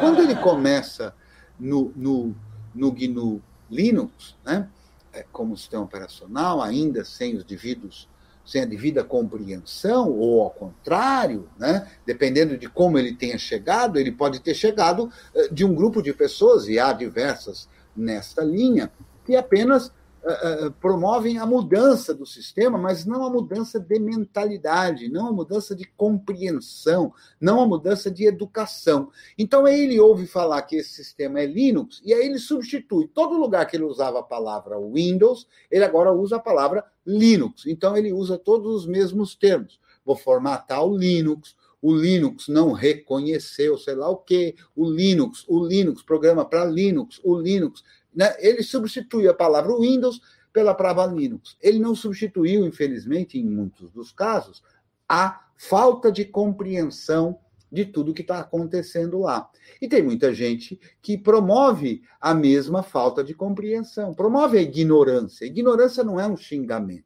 Quando 0.00 0.22
ele 0.22 0.36
começa 0.36 1.12
no, 1.58 1.92
no, 1.96 2.34
no 2.76 2.92
GNU 2.92 3.42
Linux, 3.70 4.36
né, 4.44 4.68
é, 5.12 5.24
como 5.32 5.56
sistema 5.56 5.82
operacional, 5.82 6.62
ainda 6.62 7.04
sem 7.04 7.36
os 7.36 7.44
devidos 7.44 8.08
sem 8.46 8.62
a 8.62 8.64
devida 8.64 9.02
compreensão, 9.02 10.08
ou 10.12 10.40
ao 10.40 10.50
contrário, 10.50 11.48
né? 11.58 11.90
dependendo 12.06 12.56
de 12.56 12.68
como 12.68 12.96
ele 12.96 13.12
tenha 13.12 13.36
chegado, 13.36 13.98
ele 13.98 14.12
pode 14.12 14.38
ter 14.38 14.54
chegado 14.54 15.10
eh, 15.34 15.48
de 15.50 15.64
um 15.64 15.74
grupo 15.74 16.00
de 16.00 16.12
pessoas, 16.12 16.68
e 16.68 16.78
há 16.78 16.92
diversas 16.92 17.68
nesta 17.96 18.44
linha, 18.44 18.90
que 19.24 19.34
apenas 19.34 19.90
uh, 20.26 20.66
uh, 20.66 20.72
promovem 20.72 21.38
a 21.38 21.46
mudança 21.46 22.12
do 22.12 22.26
sistema, 22.26 22.76
mas 22.76 23.06
não 23.06 23.24
a 23.24 23.30
mudança 23.30 23.78
de 23.78 23.98
mentalidade, 23.98 25.08
não 25.08 25.28
a 25.28 25.32
mudança 25.32 25.74
de 25.74 25.84
compreensão, 25.84 27.12
não 27.40 27.60
a 27.60 27.66
mudança 27.66 28.10
de 28.10 28.26
educação. 28.26 29.10
Então 29.38 29.66
ele 29.66 30.00
ouve 30.00 30.26
falar 30.26 30.62
que 30.62 30.76
esse 30.76 30.90
sistema 30.90 31.40
é 31.40 31.46
Linux, 31.46 32.02
e 32.04 32.12
aí 32.12 32.26
ele 32.26 32.38
substitui 32.38 33.06
todo 33.06 33.38
lugar 33.38 33.66
que 33.66 33.76
ele 33.76 33.84
usava 33.84 34.18
a 34.18 34.24
palavra 34.24 34.78
Windows, 34.78 35.46
ele 35.70 35.84
agora 35.84 36.12
usa 36.12 36.36
a 36.36 36.40
palavra 36.40 36.84
Linux. 37.06 37.64
Então 37.66 37.96
ele 37.96 38.12
usa 38.12 38.36
todos 38.36 38.74
os 38.74 38.86
mesmos 38.86 39.34
termos. 39.34 39.78
Vou 40.04 40.16
formatar 40.16 40.84
o 40.84 40.96
Linux, 40.96 41.54
o 41.80 41.94
Linux 41.94 42.48
não 42.48 42.72
reconheceu, 42.72 43.78
sei 43.78 43.94
lá 43.94 44.08
o 44.08 44.16
que, 44.16 44.56
o 44.74 44.90
Linux, 44.90 45.44
o 45.46 45.64
Linux, 45.64 46.02
programa 46.02 46.44
para 46.44 46.64
Linux, 46.64 47.20
o 47.22 47.38
Linux. 47.38 47.84
Né? 48.16 48.34
Ele 48.38 48.62
substitui 48.62 49.28
a 49.28 49.34
palavra 49.34 49.76
Windows 49.76 50.22
pela 50.52 50.74
palavra 50.74 51.14
Linux. 51.14 51.58
Ele 51.60 51.78
não 51.78 51.94
substituiu, 51.94 52.66
infelizmente, 52.66 53.38
em 53.38 53.44
muitos 53.44 53.90
dos 53.90 54.10
casos, 54.10 54.62
a 55.06 55.44
falta 55.58 56.10
de 56.10 56.24
compreensão 56.24 57.38
de 57.70 57.84
tudo 57.84 58.14
que 58.14 58.22
está 58.22 58.40
acontecendo 58.40 59.20
lá. 59.20 59.50
E 59.82 59.86
tem 59.86 60.02
muita 60.02 60.32
gente 60.32 60.80
que 61.02 61.18
promove 61.18 62.02
a 62.18 62.32
mesma 62.32 62.82
falta 62.82 63.22
de 63.22 63.34
compreensão, 63.34 64.14
promove 64.14 64.56
a 64.56 64.62
ignorância. 64.62 65.44
Ignorância 65.44 66.02
não 66.02 66.18
é 66.18 66.26
um 66.26 66.38
xingamento. 66.38 67.04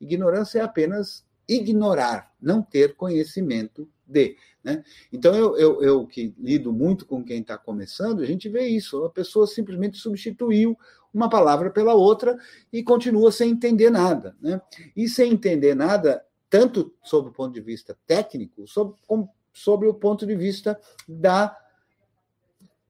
Ignorância 0.00 0.60
é 0.60 0.62
apenas 0.62 1.25
ignorar, 1.48 2.32
não 2.40 2.62
ter 2.62 2.94
conhecimento 2.96 3.88
de. 4.06 4.36
Né? 4.62 4.82
Então, 5.12 5.34
eu, 5.34 5.56
eu, 5.56 5.82
eu 5.82 6.06
que 6.06 6.34
lido 6.38 6.72
muito 6.72 7.06
com 7.06 7.24
quem 7.24 7.40
está 7.40 7.56
começando, 7.56 8.20
a 8.22 8.26
gente 8.26 8.48
vê 8.48 8.66
isso. 8.66 9.04
A 9.04 9.10
pessoa 9.10 9.46
simplesmente 9.46 9.98
substituiu 9.98 10.76
uma 11.12 11.28
palavra 11.28 11.70
pela 11.70 11.94
outra 11.94 12.36
e 12.72 12.82
continua 12.82 13.32
sem 13.32 13.50
entender 13.50 13.90
nada. 13.90 14.36
Né? 14.40 14.60
E 14.94 15.08
sem 15.08 15.32
entender 15.32 15.74
nada, 15.74 16.24
tanto 16.50 16.92
sob 17.02 17.28
o 17.28 17.32
ponto 17.32 17.54
de 17.54 17.60
vista 17.60 17.96
técnico, 18.06 18.66
sob, 18.66 18.94
como, 19.06 19.28
sobre 19.52 19.88
o 19.88 19.94
ponto 19.94 20.26
de 20.26 20.34
vista 20.34 20.78
da 21.08 21.56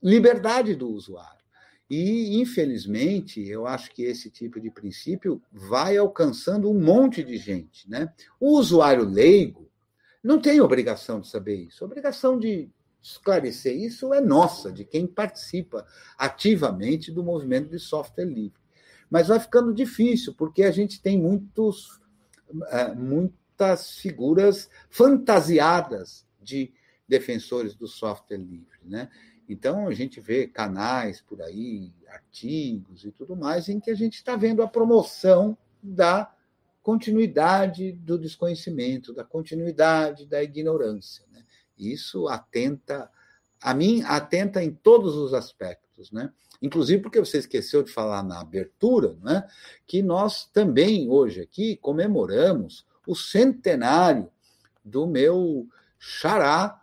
liberdade 0.03 0.75
do 0.75 0.89
usuário. 0.89 1.36
E, 1.89 2.41
infelizmente, 2.41 3.47
eu 3.47 3.67
acho 3.67 3.93
que 3.93 4.03
esse 4.03 4.29
tipo 4.29 4.61
de 4.61 4.71
princípio 4.71 5.41
vai 5.53 5.97
alcançando 5.97 6.71
um 6.71 6.79
monte 6.79 7.23
de 7.23 7.37
gente. 7.37 7.89
Né? 7.89 8.13
O 8.41 8.59
usuário 8.59 9.05
leigo, 9.05 9.71
não 10.23 10.41
tem 10.41 10.61
obrigação 10.61 11.21
de 11.21 11.29
saber 11.29 11.55
isso. 11.55 11.85
Obrigação 11.85 12.37
de 12.37 12.69
esclarecer 13.01 13.77
isso 13.77 14.13
é 14.13 14.21
nossa, 14.21 14.73
de 14.73 14.85
quem 14.85 15.07
participa 15.07 15.87
ativamente 16.19 17.13
do 17.13 17.23
movimento 17.23 17.71
de 17.71 17.79
software 17.79 18.25
livre. 18.25 18.59
Mas 19.09 19.29
vai 19.29 19.39
ficando 19.39 19.73
difícil, 19.73 20.35
porque 20.35 20.65
a 20.65 20.73
gente 20.73 21.01
tem 21.01 21.17
muitos, 21.17 22.01
é, 22.71 22.93
muitas 22.93 23.99
figuras 23.99 24.69
fantasiadas 24.91 26.27
de 26.43 26.73
defensores 27.09 27.77
do 27.77 27.87
software 27.87 28.39
livre. 28.39 28.81
Né? 28.85 29.09
Então, 29.49 29.87
a 29.87 29.95
gente 29.95 30.21
vê 30.21 30.47
canais 30.47 31.21
por 31.21 31.41
aí, 31.41 31.93
artigos 32.09 33.05
e 33.05 33.13
tudo 33.13 33.37
mais, 33.37 33.69
em 33.69 33.79
que 33.79 33.91
a 33.91 33.95
gente 33.95 34.15
está 34.15 34.37
vendo 34.37 34.63
a 34.63 34.69
promoção 34.69 35.57
da 35.83 36.33
continuidade 36.83 37.93
do 37.93 38.19
desconhecimento, 38.19 39.13
da 39.13 39.25
continuidade 39.25 40.27
da 40.27 40.43
ignorância. 40.43 41.25
Né? 41.33 41.45
Isso 41.79 42.29
atenta, 42.29 43.11
a 43.61 43.75
mim, 43.75 44.03
atenta 44.03 44.63
em 44.63 44.73
todos 44.73 45.17
os 45.17 45.35
aspectos, 45.35 46.11
né? 46.11 46.33
Inclusive 46.63 47.03
porque 47.03 47.21
você 47.21 47.39
esqueceu 47.39 47.83
de 47.83 47.93
falar 47.93 48.23
na 48.23 48.41
abertura, 48.41 49.17
né? 49.23 49.47
Que 49.87 50.03
nós 50.03 50.47
também 50.47 51.09
hoje 51.11 51.43
aqui 51.43 51.77
comemoramos 51.77 52.87
o 53.07 53.15
centenário 53.15 54.31
do 54.85 55.07
meu 55.07 55.69
xará, 55.99 56.83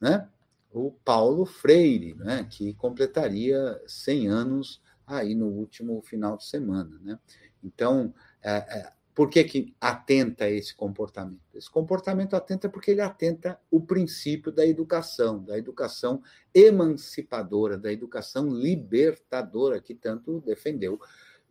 né? 0.00 0.28
O 0.74 0.90
Paulo 0.90 1.46
Freire, 1.46 2.14
né? 2.14 2.46
Que 2.50 2.74
completaria 2.74 3.80
100 3.86 4.28
anos 4.28 4.82
aí 5.06 5.34
no 5.34 5.46
último 5.46 6.02
final 6.02 6.36
de 6.36 6.44
semana, 6.44 6.98
né? 7.00 7.18
Então, 7.62 8.12
é, 8.42 8.56
é, 8.56 8.92
por 9.14 9.30
que, 9.30 9.44
que 9.44 9.74
atenta 9.80 10.50
esse 10.50 10.74
comportamento? 10.74 11.40
Esse 11.54 11.70
comportamento 11.70 12.34
atenta 12.34 12.68
porque 12.68 12.90
ele 12.90 13.00
atenta 13.00 13.58
o 13.70 13.80
princípio 13.80 14.50
da 14.50 14.66
educação, 14.66 15.42
da 15.42 15.56
educação 15.56 16.20
emancipadora, 16.52 17.78
da 17.78 17.92
educação 17.92 18.48
libertadora, 18.48 19.80
que 19.80 19.94
tanto 19.94 20.40
defendeu 20.40 21.00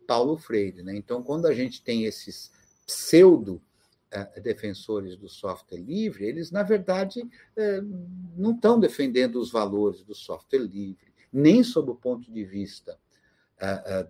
Paulo 0.06 0.36
Freire. 0.36 0.82
Né? 0.82 0.94
Então, 0.96 1.22
quando 1.22 1.46
a 1.46 1.54
gente 1.54 1.82
tem 1.82 2.04
esses 2.04 2.52
pseudo 2.86 3.62
defensores 4.42 5.16
do 5.16 5.28
software 5.28 5.80
livre, 5.80 6.24
eles, 6.24 6.50
na 6.50 6.62
verdade, 6.62 7.28
eh, 7.56 7.80
não 8.36 8.52
estão 8.52 8.78
defendendo 8.78 9.40
os 9.40 9.50
valores 9.50 10.02
do 10.04 10.14
software 10.14 10.60
livre, 10.60 11.12
nem 11.32 11.62
sob 11.64 11.90
o 11.90 11.96
ponto 11.96 12.30
de 12.30 12.44
vista 12.44 12.98
eh, 13.60 14.08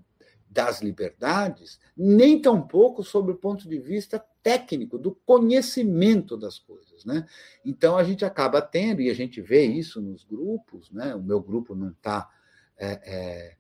das 0.55 0.81
liberdades, 0.81 1.81
nem 1.97 2.40
tampouco 2.40 3.03
sobre 3.03 3.33
o 3.33 3.37
ponto 3.37 3.69
de 3.69 3.79
vista 3.79 4.25
técnico, 4.40 4.97
do 4.97 5.12
conhecimento 5.27 6.37
das 6.37 6.59
coisas. 6.61 7.05
Né? 7.05 7.27
Então, 7.64 7.97
a 7.97 8.05
gente 8.05 8.25
acaba 8.25 8.62
tendo, 8.62 9.01
e 9.01 9.11
a 9.11 9.14
gente 9.14 9.40
vê 9.40 9.64
isso 9.64 10.01
nos 10.01 10.23
grupos, 10.23 10.90
né? 10.93 11.14
o 11.14 11.23
meu 11.23 11.40
grupo 11.40 11.75
não 11.75 11.90
está 11.90 12.31
é, 12.77 13.01
é, 13.05 13.57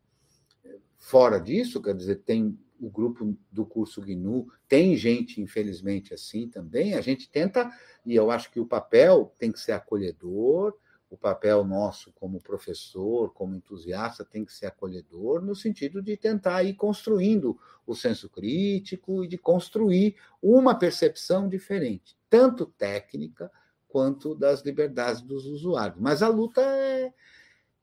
fora 0.96 1.40
disso, 1.40 1.82
quer 1.82 1.96
dizer, 1.96 2.16
tem 2.16 2.56
o 2.84 2.90
grupo 2.90 3.36
do 3.50 3.64
curso 3.64 4.02
GNU, 4.02 4.46
tem 4.68 4.94
gente, 4.96 5.40
infelizmente, 5.40 6.12
assim 6.12 6.48
também. 6.48 6.94
A 6.94 7.00
gente 7.00 7.30
tenta, 7.30 7.70
e 8.04 8.14
eu 8.14 8.30
acho 8.30 8.50
que 8.50 8.60
o 8.60 8.66
papel 8.66 9.32
tem 9.38 9.50
que 9.50 9.58
ser 9.58 9.72
acolhedor, 9.72 10.76
o 11.08 11.16
papel 11.16 11.64
nosso 11.64 12.12
como 12.12 12.40
professor, 12.40 13.32
como 13.32 13.54
entusiasta, 13.54 14.24
tem 14.24 14.44
que 14.44 14.52
ser 14.52 14.66
acolhedor, 14.66 15.40
no 15.40 15.54
sentido 15.54 16.02
de 16.02 16.16
tentar 16.16 16.62
ir 16.64 16.74
construindo 16.74 17.58
o 17.86 17.94
senso 17.94 18.28
crítico 18.28 19.24
e 19.24 19.28
de 19.28 19.38
construir 19.38 20.16
uma 20.42 20.74
percepção 20.74 21.48
diferente, 21.48 22.18
tanto 22.28 22.66
técnica 22.66 23.50
quanto 23.88 24.34
das 24.34 24.62
liberdades 24.62 25.22
dos 25.22 25.46
usuários. 25.46 26.00
Mas 26.00 26.22
a 26.22 26.28
luta 26.28 26.60
é, 26.60 27.14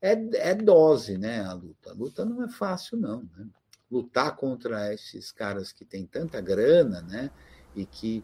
é, 0.01 0.51
é 0.51 0.55
dose, 0.55 1.17
né? 1.17 1.41
A 1.41 1.53
luta. 1.53 1.91
A 1.91 1.93
luta 1.93 2.25
não 2.25 2.43
é 2.43 2.49
fácil, 2.49 2.97
não. 2.97 3.23
Né? 3.37 3.47
Lutar 3.91 4.35
contra 4.35 4.93
esses 4.93 5.31
caras 5.31 5.71
que 5.71 5.83
têm 5.83 6.05
tanta 6.05 6.39
grana, 6.39 7.01
né? 7.01 7.29
E 7.75 7.85
que 7.85 8.23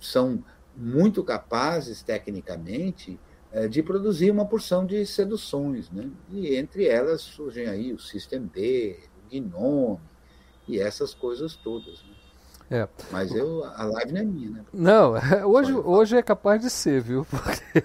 são 0.00 0.44
muito 0.76 1.24
capazes 1.24 2.02
tecnicamente 2.02 3.18
é, 3.50 3.66
de 3.66 3.82
produzir 3.82 4.30
uma 4.30 4.46
porção 4.46 4.86
de 4.86 5.04
seduções, 5.04 5.90
né? 5.90 6.10
E 6.30 6.54
entre 6.54 6.86
elas 6.86 7.22
surgem 7.22 7.66
aí 7.66 7.92
o 7.92 7.98
System 7.98 8.42
B, 8.42 8.98
o 9.26 9.30
Gnome 9.30 10.00
e 10.68 10.78
essas 10.78 11.14
coisas 11.14 11.56
todas. 11.56 12.02
Né? 12.04 12.14
É. 12.70 12.86
Mas 13.10 13.34
eu, 13.34 13.64
a 13.64 13.84
live 13.84 14.12
não 14.12 14.20
é 14.20 14.24
minha, 14.24 14.50
né? 14.50 14.64
Não, 14.72 15.14
hoje, 15.48 15.72
hoje 15.72 16.16
é 16.16 16.22
capaz 16.22 16.60
de 16.60 16.68
ser, 16.68 17.00
viu? 17.00 17.24
Porque... 17.24 17.82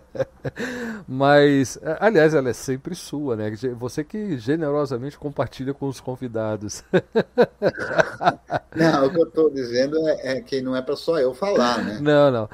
Mas, 1.06 1.78
aliás, 2.00 2.34
ela 2.34 2.50
é 2.50 2.52
sempre 2.52 2.94
sua, 2.94 3.36
né? 3.36 3.52
Você 3.78 4.02
que 4.02 4.38
generosamente 4.38 5.18
compartilha 5.18 5.72
com 5.72 5.86
os 5.86 6.00
convidados. 6.00 6.82
Não, 8.74 9.06
o 9.06 9.10
que 9.10 9.18
eu 9.18 9.26
estou 9.26 9.50
dizendo 9.50 9.96
é, 10.08 10.36
é, 10.36 10.40
que 10.40 10.60
não 10.62 10.76
é 10.76 10.82
para 10.82 10.94
só 10.94 11.18
eu 11.18 11.34
falar, 11.34 11.84
né? 11.84 11.98
Não, 12.00 12.30
não. 12.30 12.48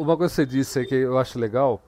Uma 0.00 0.16
coisa 0.16 0.32
que 0.32 0.36
você 0.36 0.46
disse 0.46 0.80
é 0.80 0.84
que 0.84 0.94
eu 0.96 1.16
acho 1.16 1.38
legal 1.38 1.80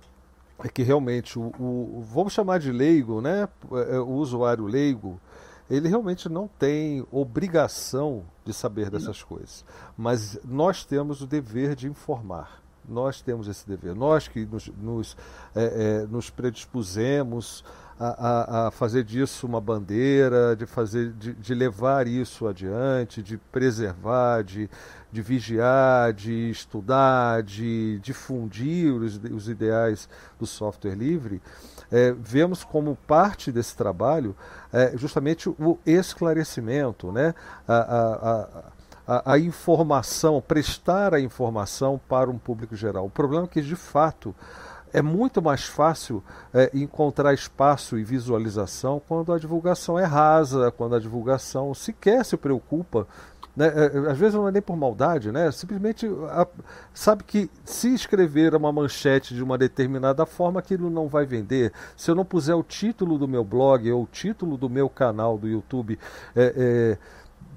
é 0.62 0.68
que 0.68 0.82
realmente 0.82 1.38
o, 1.38 1.52
o 1.58 2.04
vamos 2.08 2.32
chamar 2.32 2.58
de 2.58 2.72
leigo, 2.72 3.20
né? 3.20 3.48
É, 3.90 3.98
o 3.98 4.12
usuário 4.12 4.66
leigo, 4.66 5.20
ele 5.70 5.88
realmente 5.88 6.28
não 6.28 6.48
tem 6.48 7.06
obrigação 7.10 8.24
de 8.44 8.52
saber 8.52 8.90
dessas 8.90 9.20
não. 9.20 9.26
coisas. 9.26 9.64
Mas 9.96 10.38
nós 10.44 10.84
temos 10.84 11.20
o 11.20 11.26
dever 11.26 11.74
de 11.74 11.88
informar. 11.88 12.62
Nós 12.88 13.20
temos 13.20 13.48
esse 13.48 13.66
dever. 13.66 13.94
Nós 13.94 14.28
que 14.28 14.46
nos, 14.46 14.68
nos, 14.80 15.16
é, 15.54 16.02
é, 16.02 16.06
nos 16.06 16.30
predispusemos 16.30 17.64
a, 17.98 18.06
a, 18.06 18.68
a, 18.68 18.70
fazer 18.70 19.02
disso 19.02 19.46
uma 19.46 19.60
bandeira, 19.60 20.54
de, 20.54 20.66
fazer, 20.66 21.12
de, 21.12 21.32
de, 21.32 21.54
levar 21.54 22.06
isso 22.06 22.46
adiante, 22.46 23.22
de 23.22 23.38
preservar, 23.38 24.44
de, 24.44 24.68
de 25.10 25.22
vigiar, 25.22 26.12
de 26.12 26.50
estudar, 26.50 27.42
de 27.42 27.98
difundir 28.00 28.92
os, 28.92 29.16
os 29.16 29.48
ideais 29.48 30.08
do 30.38 30.46
software 30.46 30.94
livre, 30.94 31.40
é, 31.90 32.12
vemos 32.12 32.64
como 32.64 32.96
parte 33.06 33.50
desse 33.52 33.76
trabalho 33.76 34.36
é, 34.72 34.92
justamente 34.96 35.48
o 35.48 35.78
esclarecimento, 35.86 37.12
né? 37.12 37.34
a, 37.66 37.76
a 37.76 38.76
a, 39.06 39.34
a, 39.34 39.38
informação, 39.38 40.42
prestar 40.42 41.14
a 41.14 41.20
informação 41.20 42.00
para 42.08 42.28
um 42.28 42.36
público 42.36 42.74
geral. 42.74 43.06
O 43.06 43.10
problema 43.10 43.44
é 43.44 43.48
que, 43.48 43.62
de 43.62 43.76
fato, 43.76 44.34
é 44.92 45.00
muito 45.00 45.40
mais 45.42 45.64
fácil 45.64 46.24
é, 46.52 46.70
encontrar 46.74 47.32
espaço 47.34 47.98
e 47.98 48.04
visualização 48.04 49.00
quando 49.06 49.32
a 49.32 49.38
divulgação 49.38 49.98
é 49.98 50.04
rasa, 50.04 50.72
quando 50.72 50.96
a 50.96 50.98
divulgação 50.98 51.72
sequer 51.74 52.24
se 52.24 52.36
preocupa. 52.36 53.06
Né? 53.56 53.66
É, 53.66 54.10
às 54.10 54.18
vezes 54.18 54.34
não 54.34 54.46
é 54.46 54.52
nem 54.52 54.60
por 54.60 54.76
maldade, 54.76 55.32
né? 55.32 55.50
simplesmente 55.50 56.06
a, 56.28 56.46
sabe 56.92 57.24
que 57.24 57.50
se 57.64 57.94
escrever 57.94 58.54
uma 58.54 58.70
manchete 58.70 59.34
de 59.34 59.42
uma 59.42 59.56
determinada 59.56 60.26
forma, 60.26 60.60
aquilo 60.60 60.90
não 60.90 61.08
vai 61.08 61.24
vender. 61.24 61.72
Se 61.96 62.10
eu 62.10 62.14
não 62.14 62.24
puser 62.24 62.54
o 62.54 62.62
título 62.62 63.18
do 63.18 63.26
meu 63.26 63.42
blog 63.42 63.90
ou 63.90 64.02
o 64.02 64.06
título 64.06 64.56
do 64.56 64.68
meu 64.68 64.88
canal 64.88 65.38
do 65.38 65.48
YouTube. 65.48 65.98
É, 66.34 66.52
é 66.56 66.98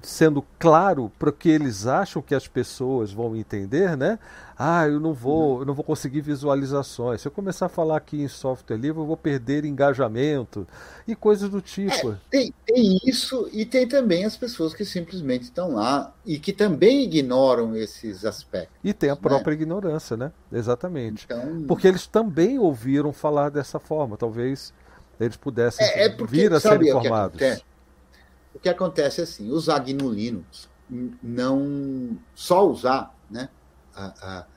sendo 0.02 0.44
claro 0.58 1.10
para 1.18 1.32
que 1.32 1.48
eles 1.48 1.86
acham 1.86 2.22
que 2.22 2.34
as 2.34 2.46
pessoas 2.46 3.12
vão 3.12 3.36
entender, 3.36 3.96
né? 3.96 4.18
Ah, 4.58 4.86
eu 4.86 5.00
não 5.00 5.14
vou, 5.14 5.60
eu 5.60 5.64
não 5.64 5.72
vou 5.72 5.82
conseguir 5.82 6.20
visualizações. 6.20 7.22
Se 7.22 7.28
eu 7.28 7.32
começar 7.32 7.66
a 7.66 7.68
falar 7.68 7.96
aqui 7.96 8.20
em 8.20 8.28
software 8.28 8.76
livre, 8.76 9.00
eu 9.00 9.06
vou 9.06 9.16
perder 9.16 9.64
engajamento 9.64 10.66
e 11.08 11.16
coisas 11.16 11.48
do 11.48 11.62
tipo. 11.62 12.10
É, 12.10 12.16
tem, 12.30 12.54
tem 12.66 12.98
isso 13.06 13.48
e 13.52 13.64
tem 13.64 13.88
também 13.88 14.24
as 14.24 14.36
pessoas 14.36 14.74
que 14.74 14.84
simplesmente 14.84 15.44
estão 15.44 15.74
lá 15.74 16.14
e 16.26 16.38
que 16.38 16.52
também 16.52 17.04
ignoram 17.04 17.74
esses 17.74 18.24
aspectos. 18.24 18.76
E 18.84 18.92
tem 18.92 19.08
a 19.08 19.14
né? 19.14 19.20
própria 19.20 19.56
né? 19.56 19.62
ignorância, 19.62 20.16
né? 20.16 20.30
Exatamente. 20.52 21.24
Então... 21.24 21.64
Porque 21.66 21.88
eles 21.88 22.06
também 22.06 22.58
ouviram 22.58 23.12
falar 23.12 23.48
dessa 23.48 23.78
forma. 23.78 24.16
Talvez 24.16 24.74
eles 25.18 25.36
pudessem 25.36 25.86
é, 25.86 26.04
é 26.04 26.08
porque, 26.08 26.36
vir 26.36 26.52
a 26.52 26.60
ser 26.60 26.82
informados. 26.82 27.40
O 28.54 28.58
que 28.58 28.68
acontece 28.68 29.20
é 29.20 29.24
assim, 29.24 29.50
usar 29.50 29.78
GNU 29.78 30.10
Linux 30.10 30.68
não 31.22 32.18
só 32.34 32.68
usar, 32.68 33.16
né? 33.30 33.48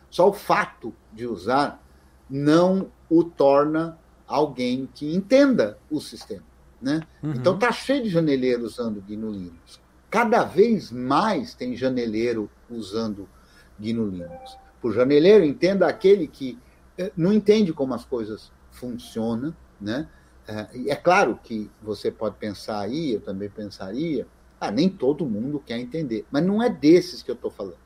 só 0.10 0.30
o 0.30 0.34
fato 0.34 0.94
de 1.12 1.28
usar 1.28 1.84
não 2.30 2.92
o 3.10 3.24
torna 3.24 3.98
alguém 4.28 4.90
que 4.94 5.14
entenda 5.14 5.78
o 5.92 6.00
sistema, 6.00 6.44
né? 6.82 7.02
Uhum. 7.22 7.34
Então 7.34 7.58
tá 7.58 7.72
cheio 7.72 8.04
de 8.04 8.10
janeleiro 8.10 8.64
usando 8.64 9.02
GNU 9.02 9.32
Linux. 9.32 9.80
Cada 10.10 10.44
vez 10.44 10.92
mais 10.92 11.54
tem 11.54 11.76
janeleiro 11.76 12.50
usando 12.70 13.28
GNU 13.80 14.08
Linux. 14.08 14.58
Por 14.82 14.94
janeleiro 14.94 15.44
entenda 15.44 15.88
aquele 15.88 16.28
que 16.28 16.58
eh, 16.98 17.12
não 17.16 17.34
entende 17.34 17.74
como 17.74 17.94
as 17.94 18.06
coisas 18.06 18.52
funcionam, 18.72 19.56
né? 19.80 20.08
É, 20.48 20.92
é 20.92 20.96
claro 20.96 21.40
que 21.42 21.70
você 21.82 22.12
pode 22.12 22.36
pensar 22.36 22.80
aí, 22.80 23.14
eu 23.14 23.22
também 23.22 23.50
pensaria, 23.50 24.28
ah, 24.60 24.72
nem 24.72 24.90
todo 24.90 25.26
mundo 25.26 25.62
quer 25.66 25.80
entender, 25.80 26.26
mas 26.32 26.44
não 26.44 26.62
é 26.62 26.70
desses 26.70 27.22
que 27.22 27.32
eu 27.32 27.36
estou 27.36 27.52
falando. 27.52 27.84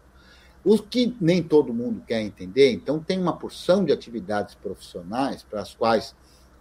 Os 0.64 0.82
que 0.82 1.16
nem 1.22 1.42
todo 1.42 1.74
mundo 1.74 2.04
quer 2.06 2.22
entender, 2.22 2.72
então 2.72 3.00
tem 3.00 3.20
uma 3.20 3.38
porção 3.38 3.86
de 3.86 3.92
atividades 3.92 4.56
profissionais 4.56 5.44
para 5.44 5.62
as 5.62 5.74
quais 5.74 6.16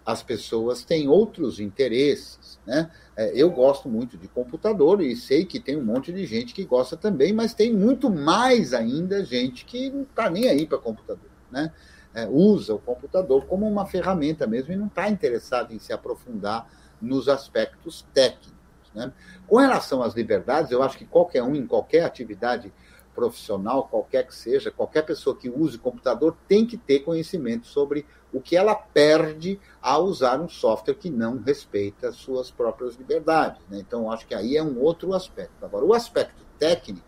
as 0.07 0.23
pessoas 0.23 0.85
têm 0.85 1.09
outros 1.09 1.59
interesses. 1.59 2.61
Né? 2.65 2.89
É, 3.17 3.33
eu 3.35 3.51
gosto 3.51 3.89
muito 3.89 4.17
de 4.17 4.29
computador 4.29 5.03
e 5.03 5.17
sei 5.17 5.45
que 5.45 5.59
tem 5.59 5.77
um 5.77 5.85
monte 5.85 6.13
de 6.13 6.25
gente 6.25 6.55
que 6.55 6.65
gosta 6.65 6.97
também, 6.97 7.33
mas 7.33 7.53
tem 7.53 7.75
muito 7.75 8.09
mais 8.09 8.73
ainda 8.73 9.25
gente 9.25 9.65
que 9.65 9.91
não 9.91 10.03
está 10.03 10.31
nem 10.31 10.49
aí 10.49 10.65
para 10.65 10.79
computador. 10.79 11.29
Né? 11.51 11.73
É, 12.17 12.27
usa 12.27 12.75
o 12.75 12.79
computador 12.79 13.45
como 13.45 13.69
uma 13.69 13.85
ferramenta 13.85 14.47
mesmo 14.47 14.73
e 14.73 14.77
não 14.77 14.87
está 14.87 15.07
interessado 15.11 15.75
em 15.75 15.79
se 15.79 15.93
aprofundar 15.93 16.67
nos 17.01 17.29
aspectos 17.29 18.07
técnicos. 18.15 18.57
Né? 18.95 19.13
Com 19.47 19.57
relação 19.59 20.03
às 20.03 20.15
liberdades, 20.15 20.73
eu 20.73 20.83
acho 20.83 20.97
que 20.97 21.05
qualquer 21.05 21.43
um, 21.43 21.55
em 21.55 21.67
qualquer 21.67 22.05
atividade 22.05 22.73
profissional, 23.15 23.87
qualquer 23.89 24.27
que 24.27 24.35
seja, 24.35 24.71
qualquer 24.71 25.03
pessoa 25.03 25.37
que 25.37 25.51
use 25.51 25.77
computador 25.77 26.35
tem 26.49 26.67
que 26.67 26.79
ter 26.79 27.01
conhecimento 27.01 27.67
sobre 27.67 28.07
o 28.33 28.41
que 28.41 28.57
ela 28.57 28.75
perde 28.75 29.61
ao 29.81 30.05
usar 30.05 30.41
um 30.41 30.49
software 30.49 30.95
que 30.95 31.11
não 31.11 31.39
respeita 31.39 32.09
as 32.09 32.17
suas 32.17 32.51
próprias 32.51 32.97
liberdades. 32.97 33.61
Né? 33.69 33.79
Então, 33.79 34.11
acho 34.11 34.27
que 34.27 34.35
aí 34.35 34.57
é 34.57 34.63
um 34.63 34.81
outro 34.81 35.13
aspecto. 35.13 35.63
Agora, 35.63 35.85
o 35.85 35.93
aspecto 35.93 36.43
técnico, 36.59 37.05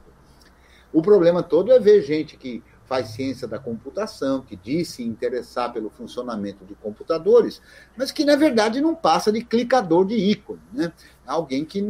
o 0.92 1.00
problema 1.00 1.42
todo 1.42 1.72
é 1.72 1.78
ver 1.78 2.02
gente 2.02 2.36
que 2.36 2.62
faz 2.88 3.08
ciência 3.08 3.46
da 3.46 3.58
computação, 3.58 4.40
que 4.40 4.56
diz 4.56 4.88
se 4.88 5.02
interessar 5.02 5.72
pelo 5.72 5.90
funcionamento 5.90 6.64
de 6.64 6.74
computadores, 6.74 7.60
mas 7.96 8.10
que 8.10 8.24
na 8.24 8.34
verdade 8.34 8.80
não 8.80 8.94
passa 8.94 9.30
de 9.30 9.44
clicador 9.44 10.06
de 10.06 10.14
ícone, 10.14 10.62
né? 10.72 10.92
Alguém 11.26 11.64
que 11.64 11.84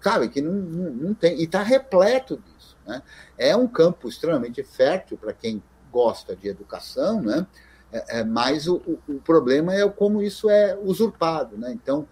sabe 0.00 0.28
que 0.28 0.42
não, 0.42 0.52
não, 0.52 0.90
não 0.90 1.14
tem 1.14 1.40
e 1.40 1.44
está 1.44 1.62
repleto 1.62 2.36
disso, 2.36 2.76
né? 2.86 3.02
É 3.38 3.56
um 3.56 3.66
campo 3.66 4.08
extremamente 4.08 4.62
fértil 4.62 5.16
para 5.16 5.32
quem 5.32 5.62
gosta 5.90 6.36
de 6.36 6.48
educação, 6.48 7.22
né? 7.22 7.46
É, 7.90 8.20
é, 8.20 8.24
mas 8.24 8.68
o, 8.68 8.76
o, 8.86 9.14
o, 9.14 9.20
problema 9.20 9.74
é 9.74 9.88
como 9.88 10.22
isso 10.22 10.48
é 10.48 10.78
usurpado, 10.80 11.56
né? 11.56 11.72
Então 11.72 12.06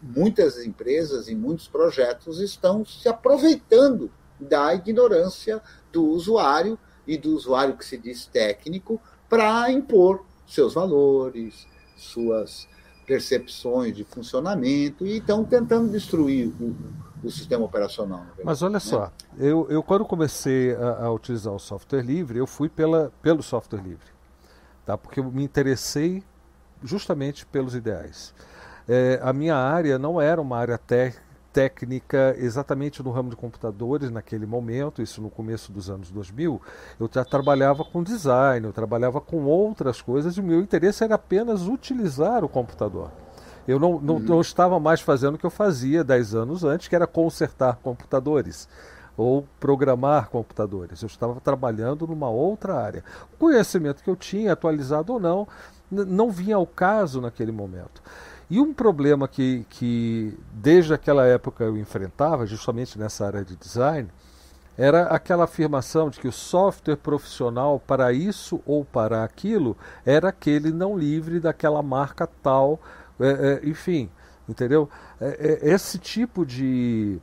muitas 0.00 0.64
empresas 0.64 1.28
e 1.28 1.34
muitos 1.34 1.66
projetos 1.66 2.40
estão 2.40 2.84
se 2.84 3.08
aproveitando 3.08 4.10
da 4.38 4.74
ignorância 4.74 5.60
do 5.92 6.06
usuário 6.06 6.78
e 7.08 7.16
do 7.16 7.34
usuário 7.34 7.76
que 7.76 7.84
se 7.84 7.96
diz 7.96 8.26
técnico 8.26 9.00
para 9.28 9.72
impor 9.72 10.24
seus 10.46 10.74
valores, 10.74 11.66
suas 11.96 12.68
percepções 13.06 13.96
de 13.96 14.04
funcionamento 14.04 15.06
e 15.06 15.16
estão 15.16 15.42
tentando 15.42 15.90
destruir 15.90 16.52
o, 16.60 16.76
o 17.24 17.30
sistema 17.30 17.64
operacional. 17.64 18.26
Mas 18.44 18.62
olha 18.62 18.74
né? 18.74 18.80
só, 18.80 19.10
eu, 19.38 19.66
eu 19.70 19.82
quando 19.82 20.04
comecei 20.04 20.74
a, 20.74 21.06
a, 21.06 21.12
utilizar 21.12 21.54
o 21.54 21.58
software 21.58 22.02
livre, 22.02 22.38
eu 22.38 22.46
fui 22.46 22.68
pela, 22.68 23.10
pelo 23.22 23.42
software 23.42 23.80
livre, 23.80 24.06
tá? 24.84 24.98
porque 24.98 25.20
eu 25.20 25.24
me 25.24 25.42
interessei 25.42 26.22
justamente 26.82 27.46
pelos 27.46 27.74
ideais. 27.74 28.34
É, 28.86 29.18
a 29.22 29.32
minha 29.32 29.56
área 29.56 29.98
não 29.98 30.20
era 30.20 30.40
uma 30.40 30.58
área 30.58 30.76
técnica 30.76 31.27
técnica 31.58 32.36
exatamente 32.38 33.02
no 33.02 33.10
ramo 33.10 33.30
de 33.30 33.34
computadores 33.34 34.12
naquele 34.12 34.46
momento, 34.46 35.02
isso 35.02 35.20
no 35.20 35.28
começo 35.28 35.72
dos 35.72 35.90
anos 35.90 36.08
2000. 36.08 36.62
Eu 37.00 37.10
já 37.12 37.24
trabalhava 37.24 37.84
com 37.84 38.00
design, 38.00 38.64
eu 38.64 38.72
trabalhava 38.72 39.20
com 39.20 39.44
outras 39.44 40.00
coisas 40.00 40.36
e 40.36 40.40
o 40.40 40.44
meu 40.44 40.60
interesse 40.60 41.02
era 41.02 41.16
apenas 41.16 41.66
utilizar 41.66 42.44
o 42.44 42.48
computador. 42.48 43.10
Eu 43.66 43.80
não, 43.80 43.98
não, 43.98 44.14
uhum. 44.14 44.20
não 44.20 44.40
estava 44.40 44.78
mais 44.78 45.00
fazendo 45.00 45.34
o 45.34 45.38
que 45.38 45.44
eu 45.44 45.50
fazia 45.50 46.04
10 46.04 46.36
anos 46.36 46.62
antes, 46.62 46.86
que 46.86 46.94
era 46.94 47.08
consertar 47.08 47.74
computadores 47.82 48.68
ou 49.16 49.44
programar 49.58 50.28
computadores. 50.28 51.02
Eu 51.02 51.08
estava 51.08 51.40
trabalhando 51.40 52.06
numa 52.06 52.30
outra 52.30 52.76
área. 52.76 53.02
O 53.34 53.36
conhecimento 53.36 54.04
que 54.04 54.08
eu 54.08 54.14
tinha, 54.14 54.52
atualizado 54.52 55.12
ou 55.12 55.18
não, 55.18 55.48
não 55.90 56.30
vinha 56.30 56.54
ao 56.54 56.66
caso 56.68 57.20
naquele 57.20 57.50
momento. 57.50 58.00
E 58.50 58.58
um 58.60 58.72
problema 58.72 59.28
que, 59.28 59.66
que 59.68 60.38
desde 60.52 60.94
aquela 60.94 61.26
época 61.26 61.64
eu 61.64 61.76
enfrentava, 61.76 62.46
justamente 62.46 62.98
nessa 62.98 63.26
área 63.26 63.44
de 63.44 63.54
design, 63.56 64.08
era 64.76 65.08
aquela 65.08 65.44
afirmação 65.44 66.08
de 66.08 66.20
que 66.20 66.28
o 66.28 66.32
software 66.32 66.96
profissional 66.96 67.80
para 67.80 68.12
isso 68.12 68.62
ou 68.64 68.84
para 68.84 69.24
aquilo 69.24 69.76
era 70.06 70.28
aquele 70.28 70.70
não 70.70 70.96
livre 70.96 71.40
daquela 71.40 71.82
marca 71.82 72.28
tal, 72.42 72.80
é, 73.18 73.60
é, 73.64 73.68
enfim, 73.68 74.08
entendeu? 74.48 74.88
É, 75.20 75.60
é 75.62 75.74
esse 75.74 75.98
tipo 75.98 76.46
de 76.46 77.20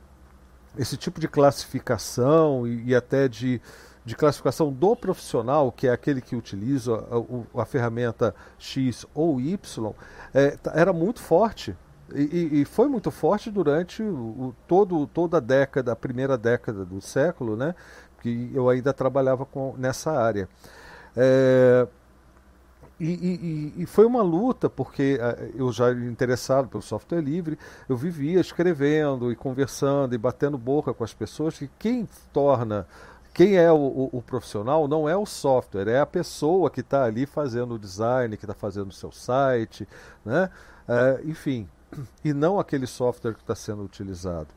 esse 0.78 0.98
tipo 0.98 1.18
de 1.18 1.26
classificação 1.26 2.66
e, 2.66 2.90
e 2.90 2.94
até 2.94 3.26
de 3.26 3.60
de 4.06 4.14
classificação 4.14 4.72
do 4.72 4.94
profissional, 4.94 5.72
que 5.72 5.88
é 5.88 5.90
aquele 5.90 6.20
que 6.20 6.36
utiliza 6.36 6.94
a, 6.94 7.58
a, 7.58 7.62
a 7.62 7.66
ferramenta 7.66 8.32
X 8.56 9.04
ou 9.12 9.40
Y, 9.40 9.92
é, 10.32 10.56
era 10.72 10.92
muito 10.92 11.20
forte. 11.20 11.76
E, 12.14 12.60
e, 12.60 12.64
foi 12.64 12.86
muito 12.86 13.10
forte 13.10 13.50
durante 13.50 14.00
o, 14.00 14.54
todo, 14.68 15.08
toda 15.08 15.38
a 15.38 15.40
década, 15.40 15.90
a 15.90 15.96
primeira 15.96 16.38
década 16.38 16.84
do 16.84 17.00
século, 17.00 17.56
né? 17.56 17.74
que 18.22 18.52
eu 18.54 18.68
ainda 18.68 18.92
trabalhava 18.92 19.44
com, 19.44 19.74
nessa 19.76 20.12
área. 20.12 20.48
É, 21.16 21.88
e, 23.00 23.72
e, 23.76 23.82
e, 23.82 23.86
foi 23.86 24.06
uma 24.06 24.22
luta, 24.22 24.70
porque 24.70 25.18
é, 25.20 25.50
eu 25.56 25.72
já 25.72 25.90
interessado 25.92 26.68
pelo 26.68 26.82
software 26.82 27.20
livre, 27.20 27.58
eu 27.88 27.96
vivia 27.96 28.40
escrevendo 28.40 29.32
e 29.32 29.36
conversando 29.36 30.14
e 30.14 30.18
batendo 30.18 30.56
boca 30.56 30.94
com 30.94 31.02
as 31.02 31.12
pessoas, 31.12 31.58
que 31.58 31.68
quem 31.76 32.08
torna 32.32 32.86
quem 33.36 33.54
é 33.58 33.70
o, 33.70 33.76
o, 33.76 34.08
o, 34.14 34.22
profissional 34.22 34.88
não 34.88 35.06
é 35.06 35.14
o 35.14 35.26
software, 35.26 35.88
é 35.88 36.00
a 36.00 36.06
pessoa 36.06 36.70
que 36.70 36.80
está 36.80 37.04
ali 37.04 37.26
fazendo 37.26 37.74
o 37.74 37.78
design, 37.78 38.34
que 38.34 38.46
está 38.46 38.54
fazendo 38.54 38.88
o 38.88 38.94
seu 38.94 39.12
site, 39.12 39.86
né? 40.24 40.48
É, 40.88 41.20
enfim, 41.22 41.68
e 42.24 42.32
não 42.32 42.58
aquele 42.58 42.86
software 42.86 43.34
que 43.34 43.42
está 43.42 43.54
sendo 43.54 43.84
utilizado. 43.84 44.48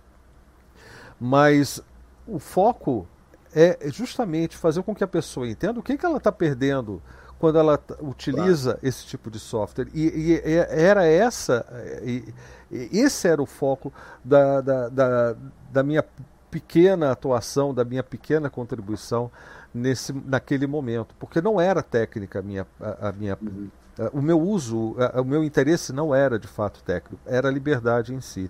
Mas 1.19 1.83
o 2.25 2.39
foco 2.39 3.05
é 3.53 3.77
justamente 3.91 4.55
fazer 4.55 4.81
com 4.81 4.95
que 4.95 5.03
a 5.03 5.07
pessoa 5.07 5.45
entenda 5.45 5.77
o 5.77 5.83
que, 5.83 5.97
que 5.97 6.05
ela 6.05 6.15
está 6.15 6.31
perdendo 6.31 7.01
quando 7.37 7.59
ela 7.59 7.77
utiliza 7.99 8.75
claro. 8.75 8.87
esse 8.87 9.05
tipo 9.05 9.29
de 9.29 9.39
software. 9.39 9.89
E, 9.93 10.07
e, 10.07 10.41
era 10.69 11.05
essa, 11.05 11.65
e, 12.01 12.33
esse 12.71 13.27
era 13.27 13.41
o 13.41 13.45
foco 13.45 13.91
da, 14.23 14.61
da, 14.61 14.87
da, 14.87 15.35
da 15.69 15.83
minha 15.83 16.01
pequena 16.49 17.12
atuação, 17.12 17.73
da 17.73 17.83
minha 17.83 18.03
pequena 18.03 18.49
contribuição 18.49 19.31
nesse, 19.73 20.13
naquele 20.13 20.67
momento, 20.67 21.15
porque 21.19 21.41
não 21.41 21.59
era 21.59 21.81
técnica 21.83 22.39
a 22.39 22.41
minha, 22.41 22.67
a, 22.79 23.09
a 23.09 23.12
minha 23.12 23.38
uhum. 23.41 23.69
o 24.13 24.21
meu 24.21 24.39
uso, 24.39 24.95
o 25.15 25.23
meu 25.23 25.43
interesse 25.43 25.93
não 25.93 26.13
era 26.13 26.39
de 26.39 26.47
fato 26.47 26.81
técnico, 26.83 27.21
era 27.25 27.47
a 27.49 27.51
liberdade 27.51 28.13
em 28.13 28.21
si. 28.21 28.49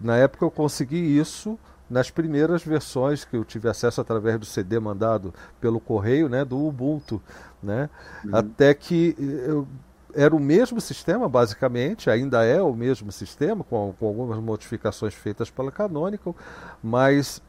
Na 0.00 0.16
época 0.16 0.44
eu 0.44 0.50
consegui 0.50 1.18
isso 1.18 1.58
nas 1.88 2.08
primeiras 2.08 2.62
versões 2.62 3.24
que 3.24 3.36
eu 3.36 3.44
tive 3.44 3.68
acesso 3.68 4.00
através 4.00 4.38
do 4.38 4.46
CD 4.46 4.78
mandado 4.78 5.34
pelo 5.60 5.80
correio, 5.80 6.28
né, 6.28 6.44
do 6.44 6.56
Ubuntu, 6.64 7.20
né, 7.60 7.90
uhum. 8.24 8.36
até 8.36 8.72
que 8.72 9.16
eu 9.18 9.66
era 10.14 10.34
o 10.34 10.40
mesmo 10.40 10.80
sistema, 10.80 11.28
basicamente, 11.28 12.10
ainda 12.10 12.44
é 12.44 12.60
o 12.60 12.74
mesmo 12.74 13.10
sistema, 13.12 13.64
com, 13.64 13.94
com 13.98 14.06
algumas 14.06 14.38
modificações 14.38 15.14
feitas 15.14 15.50
pela 15.50 15.70
Canonical, 15.70 16.34
mas 16.82 17.42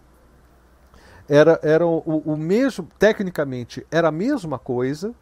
era, 1.27 1.59
era 1.63 1.85
o, 1.85 1.99
o, 2.25 2.37
mesmo, 2.37 2.87
tecnicamente, 2.99 3.85
era 3.89 4.09
a 4.09 4.11
mesma 4.11 4.59
coisa, 4.59 5.13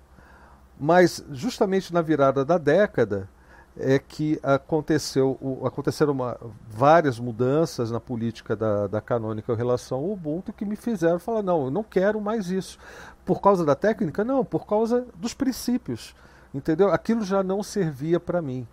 mas 0.80 1.24
justamente 1.32 1.94
na 1.94 2.02
virada 2.02 2.44
da 2.46 2.58
década 2.58 3.30
é 3.78 4.00
que 4.00 4.40
aconteceu, 4.42 5.38
o, 5.40 5.66
aconteceram 5.66 6.14
uma, 6.14 6.38
várias 6.68 7.20
mudanças 7.20 7.92
na 7.92 8.00
política 8.00 8.56
da, 8.56 8.88
da 8.88 9.02
Canonical 9.02 9.56
em 9.56 9.58
relação 9.58 10.00
ao 10.00 10.10
Ubuntu 10.10 10.52
que 10.52 10.66
me 10.66 10.76
fizeram 10.76 11.20
falar, 11.20 11.44
não, 11.44 11.66
eu 11.66 11.72
não 11.72 11.84
quero 11.84 12.20
mais 12.20 12.50
isso. 12.50 12.78
Por 13.24 13.42
causa 13.42 13.64
da 13.64 13.76
técnica? 13.76 14.24
Não, 14.24 14.44
por 14.44 14.66
causa 14.66 15.06
dos 15.16 15.34
princípios 15.34 16.16
entendeu? 16.54 16.92
Aquilo 16.92 17.24
já 17.24 17.44
não 17.44 17.62
servia 17.64 18.20
para 18.20 18.42
mim. 18.42 18.68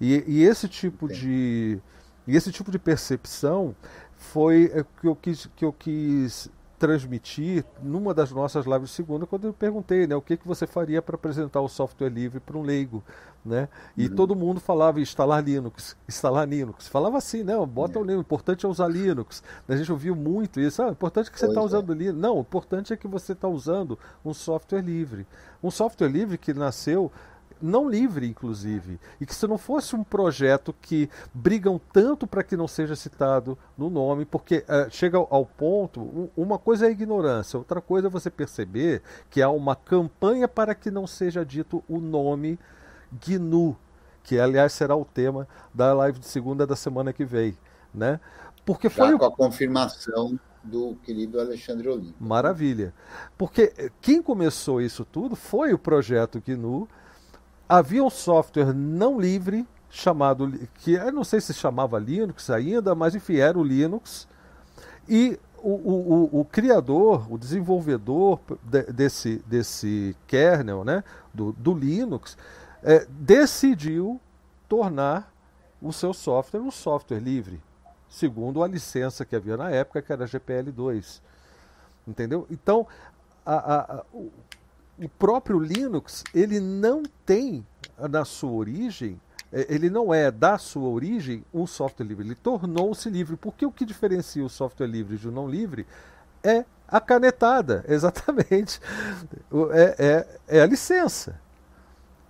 E, 0.00 0.24
e, 0.26 0.44
esse 0.44 0.68
tipo 0.68 1.08
de 1.08 1.80
e 2.26 2.36
esse 2.36 2.52
tipo 2.52 2.70
de 2.70 2.78
percepção 2.78 3.74
foi 4.16 4.70
é, 4.74 4.84
que 5.00 5.06
eu 5.06 5.16
quis, 5.16 5.48
que 5.56 5.64
eu 5.64 5.72
quis 5.72 6.50
transmitir 6.78 7.64
numa 7.82 8.12
das 8.12 8.30
nossas 8.30 8.66
lives 8.66 8.90
de 8.90 8.94
segunda, 8.94 9.26
quando 9.26 9.46
eu 9.46 9.52
perguntei 9.52 10.06
né, 10.06 10.14
o 10.14 10.20
que, 10.20 10.36
que 10.36 10.46
você 10.46 10.66
faria 10.66 11.00
para 11.00 11.14
apresentar 11.14 11.60
o 11.60 11.68
software 11.68 12.08
livre 12.08 12.40
para 12.40 12.56
um 12.56 12.62
leigo. 12.62 13.02
Né? 13.44 13.68
E 13.96 14.08
uhum. 14.08 14.16
todo 14.16 14.34
mundo 14.34 14.60
falava 14.60 15.00
instalar 15.00 15.42
Linux, 15.42 15.96
instalar 16.08 16.48
Linux. 16.48 16.88
Falava 16.88 17.16
assim, 17.16 17.44
não, 17.44 17.66
bota 17.66 17.98
é. 17.98 18.02
o 18.02 18.04
Linux, 18.04 18.18
o 18.18 18.26
importante 18.26 18.66
é 18.66 18.68
usar 18.68 18.88
Linux. 18.88 19.42
A 19.68 19.76
gente 19.76 19.90
ouviu 19.90 20.16
muito 20.16 20.60
isso. 20.60 20.82
Ah, 20.82 20.88
o 20.88 20.92
importante 20.92 21.28
é 21.28 21.30
que 21.30 21.38
você 21.38 21.46
está 21.46 21.62
usando 21.62 21.92
é. 21.92 21.96
Linux. 21.96 22.20
Não, 22.20 22.36
o 22.36 22.40
importante 22.40 22.92
é 22.92 22.96
que 22.96 23.06
você 23.06 23.32
está 23.32 23.46
usando 23.46 23.98
um 24.24 24.34
software 24.34 24.82
livre. 24.82 25.26
Um 25.62 25.70
software 25.70 26.08
livre 26.08 26.36
que 26.36 26.52
nasceu 26.52 27.10
não 27.60 27.88
livre, 27.88 28.26
inclusive, 28.26 28.98
e 29.20 29.26
que 29.26 29.34
se 29.34 29.46
não 29.46 29.58
fosse 29.58 29.96
um 29.96 30.04
projeto 30.04 30.74
que 30.80 31.08
brigam 31.32 31.80
tanto 31.92 32.26
para 32.26 32.42
que 32.42 32.56
não 32.56 32.68
seja 32.68 32.94
citado 32.94 33.58
no 33.76 33.88
nome, 33.88 34.24
porque 34.24 34.58
uh, 34.68 34.90
chega 34.90 35.16
ao, 35.16 35.26
ao 35.30 35.46
ponto, 35.46 36.00
um, 36.00 36.28
uma 36.36 36.58
coisa 36.58 36.86
é 36.86 36.88
a 36.88 36.92
ignorância, 36.92 37.58
outra 37.58 37.80
coisa 37.80 38.08
é 38.08 38.10
você 38.10 38.30
perceber 38.30 39.02
que 39.30 39.40
há 39.40 39.48
uma 39.48 39.74
campanha 39.74 40.46
para 40.46 40.74
que 40.74 40.90
não 40.90 41.06
seja 41.06 41.44
dito 41.44 41.82
o 41.88 41.98
nome 41.98 42.58
GNU, 43.12 43.76
que 44.22 44.38
aliás 44.38 44.72
será 44.72 44.96
o 44.96 45.04
tema 45.04 45.48
da 45.72 45.92
live 45.94 46.18
de 46.18 46.26
segunda 46.26 46.66
da 46.66 46.76
semana 46.76 47.12
que 47.12 47.24
vem, 47.24 47.56
né? 47.94 48.20
Porque 48.64 48.90
foi 48.90 49.10
Já 49.10 49.18
com 49.18 49.24
a 49.24 49.30
confirmação 49.30 50.38
do 50.66 50.96
querido 50.96 51.40
Alexandre 51.40 51.88
Oliveira. 51.88 52.16
Maravilha. 52.18 52.92
Porque 53.38 53.72
quem 54.00 54.20
começou 54.20 54.80
isso 54.80 55.04
tudo 55.04 55.36
foi 55.36 55.72
o 55.72 55.78
projeto 55.78 56.42
GNU, 56.44 56.88
havia 57.68 58.02
um 58.02 58.10
software 58.10 58.72
não 58.72 59.20
livre 59.20 59.66
chamado 59.88 60.52
que 60.74 60.92
eu 60.92 61.12
não 61.12 61.24
sei 61.24 61.40
se 61.40 61.54
chamava 61.54 61.98
Linux 61.98 62.50
ainda, 62.50 62.94
mas 62.94 63.14
enfim 63.14 63.36
era 63.36 63.58
o 63.58 63.64
Linux 63.64 64.28
e 65.08 65.38
o, 65.58 65.70
o, 65.70 66.12
o, 66.12 66.40
o 66.40 66.44
criador, 66.44 67.32
o 67.32 67.38
desenvolvedor 67.38 68.40
de, 68.62 68.82
desse, 68.84 69.42
desse 69.46 70.16
kernel, 70.26 70.84
né, 70.84 71.02
do, 71.32 71.52
do 71.52 71.74
Linux, 71.74 72.36
é, 72.82 73.06
decidiu 73.08 74.20
tornar 74.68 75.32
o 75.80 75.92
seu 75.92 76.12
software 76.12 76.60
um 76.60 76.70
software 76.70 77.18
livre, 77.18 77.60
segundo 78.08 78.62
a 78.62 78.68
licença 78.68 79.24
que 79.24 79.34
havia 79.34 79.56
na 79.56 79.70
época, 79.70 80.02
que 80.02 80.12
era 80.12 80.24
GPL2. 80.24 81.20
Entendeu? 82.06 82.46
Então, 82.50 82.86
a, 83.44 83.74
a, 83.74 84.04
o 84.98 85.08
próprio 85.08 85.58
Linux 85.58 86.24
ele 86.34 86.60
não 86.60 87.02
tem 87.24 87.66
na 87.98 88.24
sua 88.24 88.52
origem, 88.52 89.20
é, 89.52 89.66
ele 89.72 89.90
não 89.90 90.12
é 90.12 90.30
da 90.30 90.58
sua 90.58 90.88
origem 90.88 91.44
um 91.52 91.66
software 91.66 92.06
livre, 92.06 92.26
ele 92.26 92.34
tornou-se 92.34 93.08
livre. 93.10 93.36
Porque 93.36 93.66
o 93.66 93.72
que 93.72 93.84
diferencia 93.84 94.44
o 94.44 94.48
software 94.48 94.86
livre 94.86 95.16
de 95.16 95.28
um 95.28 95.32
não 95.32 95.48
livre 95.48 95.86
é 96.42 96.64
a 96.88 97.00
canetada, 97.00 97.84
exatamente. 97.88 98.80
É, 99.72 100.26
é, 100.48 100.58
é 100.58 100.60
a 100.62 100.66
licença. 100.66 101.40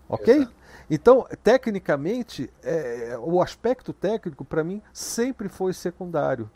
Ok? 0.08 0.34
Exato. 0.34 0.56
Então, 0.88 1.26
tecnicamente, 1.42 2.48
é, 2.62 3.18
o 3.20 3.42
aspecto 3.42 3.92
técnico, 3.92 4.44
para 4.44 4.62
mim, 4.62 4.80
sempre 4.92 5.48
foi 5.48 5.72
secundário. 5.72 6.48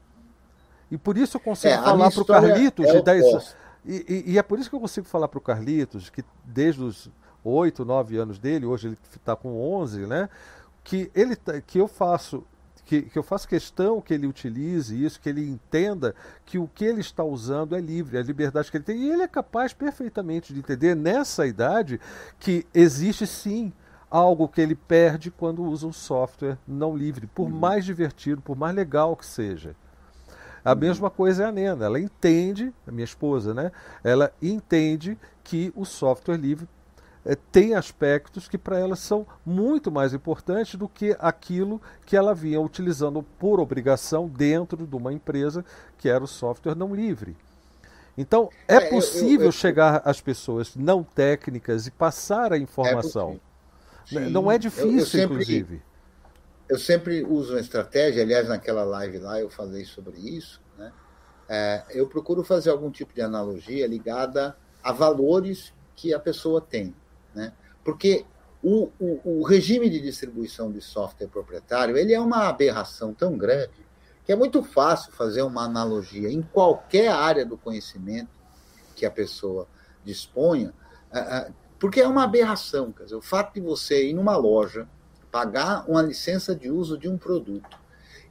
E 0.89 0.97
por 0.97 1.19
isso 1.19 1.37
eu 1.37 1.41
consigo 1.41 1.75
é, 1.75 1.79
falar 1.79 2.11
para 2.11 2.23
o 2.23 2.25
Carlitos 2.25 2.87
é 2.87 2.93
de 2.93 3.03
10 3.03 3.57
e, 3.85 4.25
e, 4.27 4.33
e, 4.33 4.39
é 4.39 4.43
por 4.43 4.59
isso 4.59 4.69
que 4.69 4.77
eu 4.77 4.81
consigo 4.81 5.07
falar 5.07 5.29
para 5.29 5.39
o 5.39 5.43
Carlitos, 5.43 6.11
que 6.11 6.23
desde 6.45 6.83
os 6.83 7.11
8, 7.43 7.85
9 7.85 8.17
anos 8.19 8.39
dele, 8.39 8.67
hoje 8.67 8.89
ele 8.89 8.99
está 9.17 9.35
com 9.35 9.61
11, 9.75 10.07
né? 10.07 10.29
Que, 10.85 11.11
ele, 11.15 11.37
tá, 11.37 11.61
que 11.61 11.79
eu 11.79 11.89
faço 11.89 12.45
que, 12.85 13.03
que, 13.03 13.17
eu 13.17 13.23
faço 13.23 13.47
questão 13.47 14.01
que 14.01 14.13
ele 14.13 14.27
utilize 14.27 15.05
isso, 15.05 15.21
que 15.21 15.29
ele 15.29 15.49
entenda 15.49 16.13
que 16.45 16.59
o 16.59 16.67
que 16.67 16.85
ele 16.85 17.01
está 17.01 17.23
usando 17.23 17.77
é 17.77 17.81
livre, 17.81 18.17
é 18.17 18.21
a 18.21 18.25
liberdade 18.25 18.69
que 18.69 18.77
ele 18.77 18.83
tem. 18.83 18.99
E 18.99 19.13
ele 19.13 19.23
é 19.23 19.29
capaz 19.29 19.73
perfeitamente 19.73 20.53
de 20.53 20.59
entender 20.59 20.97
nessa 20.97 21.47
idade 21.47 22.01
que 22.41 22.67
existe 22.75 23.29
sim 23.29 23.73
algo 24.11 24.49
que 24.49 24.61
ele 24.61 24.75
perde 24.75 25.31
quando 25.31 25.63
usa 25.63 25.87
um 25.87 25.93
software 25.93 26.59
não 26.67 26.97
livre, 26.97 27.29
por 27.29 27.45
uhum. 27.45 27.57
mais 27.57 27.85
divertido, 27.85 28.43
por 28.43 28.57
mais 28.57 28.75
legal 28.75 29.15
que 29.15 29.25
seja. 29.25 29.77
A 30.65 30.75
mesma 30.75 31.11
coisa 31.11 31.45
é 31.45 31.47
a 31.47 31.53
Nena. 31.53 31.85
Ela 31.85 32.01
entende, 32.01 32.73
a 32.87 32.91
minha 32.91 33.05
esposa, 33.05 33.55
né? 33.55 33.73
Ela 34.05 34.33
entende 34.43 35.17
que 35.43 35.73
o 35.75 35.85
software 35.85 36.37
livre 36.37 36.69
é, 37.25 37.35
tem 37.35 37.75
aspectos 37.75 38.49
que 38.49 38.57
para 38.57 38.79
ela 38.79 38.97
são 38.97 39.27
muito 39.45 39.91
mais 39.91 40.15
importantes 40.15 40.75
do 40.77 40.89
que 40.89 41.17
aquilo 41.19 41.81
que 42.07 42.17
ela 42.17 42.35
vinha 42.35 42.61
utilizando 42.61 43.23
por 43.39 43.61
obrigação 43.61 44.27
dentro 44.27 44.87
de 44.87 44.97
uma 44.97 45.13
empresa 45.13 45.65
que 45.99 46.09
era 46.09 46.25
o 46.25 46.29
software 46.29 46.75
não 46.75 46.95
livre. 46.95 47.37
Então, 48.17 48.51
é, 48.67 48.77
é 48.77 48.81
possível 48.91 49.29
eu, 49.31 49.41
eu, 49.41 49.47
eu, 49.47 49.53
chegar 49.53 50.03
às 50.05 50.21
pessoas 50.21 50.75
não 50.75 51.03
técnicas 51.03 51.87
e 51.87 51.91
passar 51.91 52.53
a 52.53 52.59
informação. 52.59 53.41
É 54.13 54.29
não 54.29 54.51
é 54.51 54.59
difícil, 54.59 55.07
sempre, 55.07 55.35
inclusive. 55.35 55.83
Eu 56.71 56.79
sempre 56.79 57.25
uso 57.25 57.55
uma 57.55 57.61
estratégia, 57.61 58.23
aliás, 58.23 58.49
naquela 58.49 58.85
live 58.85 59.19
lá 59.19 59.41
eu 59.41 59.51
falei 59.51 59.85
sobre 59.85 60.21
isso. 60.21 60.63
Né? 60.79 60.93
É, 61.49 61.85
eu 61.91 62.07
procuro 62.07 62.45
fazer 62.45 62.71
algum 62.71 62.93
tipo 62.93 63.13
de 63.13 63.21
analogia 63.21 63.89
ligada 63.89 64.57
a 64.81 64.93
valores 64.93 65.75
que 65.97 66.15
a 66.15 66.21
pessoa 66.21 66.61
tem. 66.61 66.95
Né? 67.35 67.53
Porque 67.83 68.25
o, 68.63 68.89
o, 69.01 69.41
o 69.41 69.43
regime 69.43 69.91
de 69.91 70.01
distribuição 70.01 70.71
de 70.71 70.81
software 70.81 71.27
proprietário 71.27 71.97
ele 71.97 72.15
é 72.15 72.21
uma 72.21 72.49
aberração 72.49 73.13
tão 73.13 73.37
grande 73.37 73.85
que 74.25 74.31
é 74.31 74.37
muito 74.37 74.63
fácil 74.63 75.11
fazer 75.11 75.43
uma 75.43 75.65
analogia 75.65 76.31
em 76.31 76.41
qualquer 76.41 77.09
área 77.09 77.45
do 77.45 77.59
conhecimento 77.59 78.31
que 78.95 79.05
a 79.05 79.11
pessoa 79.11 79.67
disponha, 80.05 80.73
porque 81.81 82.01
é 82.01 82.07
uma 82.07 82.23
aberração. 82.23 82.93
Quer 82.93 83.05
dizer, 83.05 83.17
o 83.17 83.23
fato 83.23 83.55
de 83.55 83.61
você 83.61 84.09
ir 84.09 84.13
numa 84.13 84.37
loja, 84.37 84.89
pagar 85.31 85.89
uma 85.89 86.03
licença 86.03 86.55
de 86.55 86.71
uso 86.71 86.99
de 86.99 87.09
um 87.09 87.17
produto 87.17 87.79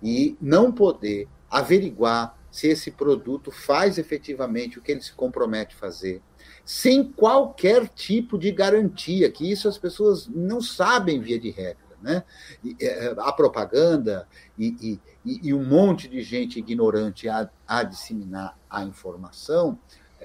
e 0.02 0.38
não 0.41 0.72
poder 0.72 1.28
averiguar 1.50 2.38
se 2.52 2.68
esse 2.68 2.91
produto 2.91 3.52
faz 3.52 3.97
efetivamente 3.97 4.80
o 4.80 4.82
que 4.82 4.91
ele 4.91 5.02
se 5.02 5.14
compromete 5.14 5.76
a 5.76 5.80
fazer, 5.80 6.22
sem 6.66 7.04
qualquer 7.04 7.88
tipo 7.89 8.38
de 8.38 8.52
garantia, 8.52 9.32
que 9.32 9.50
isso 9.50 9.68
as 9.68 9.78
pessoas 9.78 10.28
não 10.28 10.62
sabem 10.62 11.20
via 11.20 11.39
de 11.39 11.50
regra. 11.50 11.89
Né? 12.02 12.24
E, 12.64 12.78
é, 12.80 13.14
a 13.18 13.32
propaganda 13.34 14.26
e, 14.58 15.00
e, 15.26 15.50
e, 15.50 15.54
um 15.54 15.66
monte 15.66 16.08
de 16.08 16.22
gente 16.22 16.58
ignorante 16.58 17.28
a, 17.28 17.50
a 17.68 17.84
disseminar 17.84 18.58
a 18.70 18.86
informação 18.86 19.78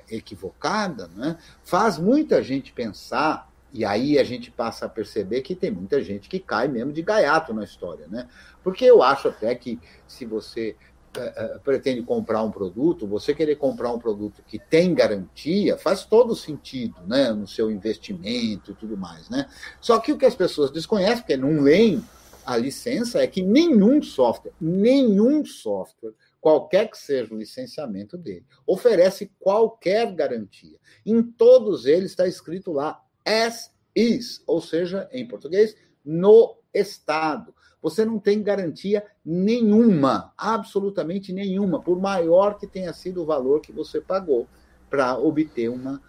equivocada 0.09 1.09
né? 1.09 1.37
faz 1.65 1.99
muita 1.99 2.41
gente 2.45 2.73
pensar 2.73 3.51
e 3.75 3.85
aí 3.85 4.21
a 4.21 4.25
gente 4.25 4.53
passa 4.53 4.87
a 4.87 4.89
perceber 4.89 5.43
que 5.43 5.53
tem 5.53 5.69
muita 5.69 6.01
gente 6.01 6.29
que 6.29 6.39
cai 6.39 6.69
mesmo 6.69 6.93
de 6.93 7.03
gaiato 7.03 7.53
na 7.53 7.65
história, 7.65 8.07
né? 8.07 8.29
Porque 8.63 8.85
eu 8.85 9.03
acho 9.03 9.27
até 9.27 9.53
que 9.57 9.81
se 10.07 10.25
você 10.25 10.77
uh, 11.17 11.59
pretende 11.59 12.01
comprar 12.01 12.45
um 12.45 12.53
produto, 12.53 13.05
você 13.05 13.35
querer 13.35 13.57
comprar 13.57 13.91
um 13.91 13.99
produto 13.99 14.45
que 14.47 14.61
tem 14.61 14.95
garantia, 14.95 15.77
faz 15.77 16.05
todo 16.05 16.37
sentido, 16.37 16.95
né, 17.05 17.33
no 17.33 17.49
seu 17.49 17.69
investimento 17.69 18.71
e 18.71 18.75
tudo 18.75 18.97
mais, 18.97 19.29
né? 19.29 19.51
Só 19.81 19.99
que 19.99 20.13
o 20.13 20.17
que 20.17 20.25
as 20.25 20.37
pessoas 20.37 20.71
desconhecem, 20.71 21.19
porque 21.19 21.37
não 21.37 21.61
leem 21.61 22.01
a 22.47 22.57
licença, 22.57 23.25
é 23.25 23.27
que 23.27 23.43
nenhum 23.43 24.01
software, 24.01 24.53
nenhum 24.61 25.45
software, 25.45 26.13
qualquer 26.41 26.89
que 26.89 26.99
seja 26.99 27.35
o 27.35 27.39
licenciamento 27.39 28.17
dele, 28.17 28.47
oferece 28.65 29.33
qualquer 29.41 30.15
garantia. 30.15 30.79
Em 31.05 31.21
todos 31.23 31.87
eles 31.87 32.13
está 32.13 32.29
escrito 32.29 32.71
lá 32.71 33.04
as 33.25 33.73
is, 33.95 34.43
ou 34.47 34.61
seja, 34.61 35.09
em 35.13 35.27
português, 35.27 35.77
no 36.05 36.57
estado 36.73 37.55
você 37.85 38.03
não 38.03 38.19
tem 38.19 38.43
garantia 38.43 39.05
nenhuma, 39.23 40.33
absolutamente 40.39 41.35
nenhuma, 41.35 41.83
por 41.83 42.01
maior 42.01 42.57
que 42.59 42.67
tenha 42.67 42.95
sido 42.95 43.21
o 43.21 43.27
valor 43.27 43.61
que 43.61 43.73
você 43.73 44.01
pagou 44.01 44.49
para 44.89 45.19
obter 45.19 45.69
uma 45.69 46.01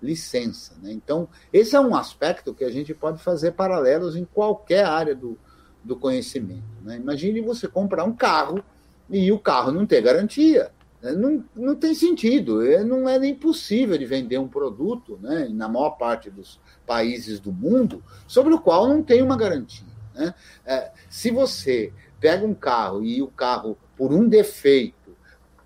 licença. 0.00 0.76
Né? 0.80 0.92
Então, 0.92 1.28
esse 1.52 1.74
é 1.74 1.80
um 1.80 1.96
aspecto 1.96 2.54
que 2.54 2.62
a 2.62 2.70
gente 2.70 2.94
pode 2.94 3.20
fazer 3.20 3.50
paralelos 3.50 4.14
em 4.14 4.24
qualquer 4.24 4.84
área 4.84 5.12
do, 5.12 5.36
do 5.82 5.96
conhecimento. 5.96 6.62
Né? 6.82 6.98
Imagine 6.98 7.40
você 7.40 7.66
comprar 7.66 8.04
um 8.04 8.14
carro 8.14 8.62
e 9.10 9.32
o 9.32 9.38
carro 9.40 9.72
não 9.72 9.84
ter 9.84 10.02
garantia. 10.02 10.70
Né? 11.04 11.12
Não, 11.12 11.44
não 11.54 11.74
tem 11.74 11.94
sentido, 11.94 12.66
é, 12.66 12.82
não 12.82 13.06
é 13.06 13.18
nem 13.18 13.34
possível 13.34 13.98
de 13.98 14.06
vender 14.06 14.38
um 14.38 14.48
produto, 14.48 15.18
né, 15.20 15.46
na 15.50 15.68
maior 15.68 15.90
parte 15.90 16.30
dos 16.30 16.58
países 16.86 17.38
do 17.38 17.52
mundo, 17.52 18.02
sobre 18.26 18.54
o 18.54 18.58
qual 18.58 18.88
não 18.88 19.02
tem 19.02 19.20
uma 19.20 19.36
garantia. 19.36 19.86
Né? 20.14 20.34
É, 20.64 20.90
se 21.10 21.30
você 21.30 21.92
pega 22.18 22.46
um 22.46 22.54
carro 22.54 23.04
e 23.04 23.20
o 23.20 23.28
carro, 23.28 23.76
por 23.94 24.12
um 24.12 24.26
defeito, 24.26 25.14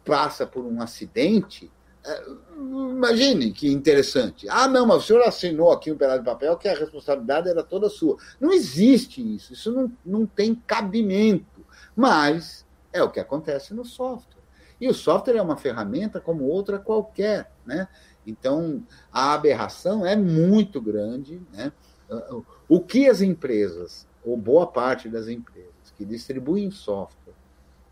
passa 0.04 0.44
por 0.44 0.64
um 0.64 0.82
acidente, 0.82 1.70
é, 2.04 2.24
imagine 2.56 3.52
que 3.52 3.70
interessante. 3.70 4.48
Ah, 4.48 4.66
não, 4.66 4.86
mas 4.86 5.04
o 5.04 5.06
senhor 5.06 5.22
assinou 5.22 5.70
aqui 5.70 5.92
um 5.92 5.96
pedaço 5.96 6.20
de 6.20 6.24
papel 6.24 6.56
que 6.56 6.66
a 6.66 6.74
responsabilidade 6.74 7.48
era 7.48 7.62
toda 7.62 7.88
sua. 7.88 8.16
Não 8.40 8.52
existe 8.52 9.36
isso, 9.36 9.52
isso 9.52 9.70
não, 9.70 9.92
não 10.04 10.26
tem 10.26 10.54
cabimento. 10.66 11.64
Mas 11.94 12.66
é 12.92 13.02
o 13.02 13.10
que 13.10 13.20
acontece 13.20 13.74
no 13.74 13.84
software. 13.84 14.37
E 14.80 14.88
o 14.88 14.94
software 14.94 15.36
é 15.36 15.42
uma 15.42 15.56
ferramenta 15.56 16.20
como 16.20 16.44
outra 16.44 16.78
qualquer, 16.78 17.50
né? 17.66 17.88
Então, 18.26 18.84
a 19.12 19.32
aberração 19.32 20.04
é 20.04 20.14
muito 20.14 20.80
grande, 20.80 21.40
né? 21.52 21.72
O 22.68 22.80
que 22.80 23.08
as 23.08 23.20
empresas 23.20 24.06
ou 24.24 24.36
boa 24.36 24.66
parte 24.66 25.08
das 25.08 25.28
empresas 25.28 25.92
que 25.96 26.04
distribuem 26.04 26.70
software 26.70 27.34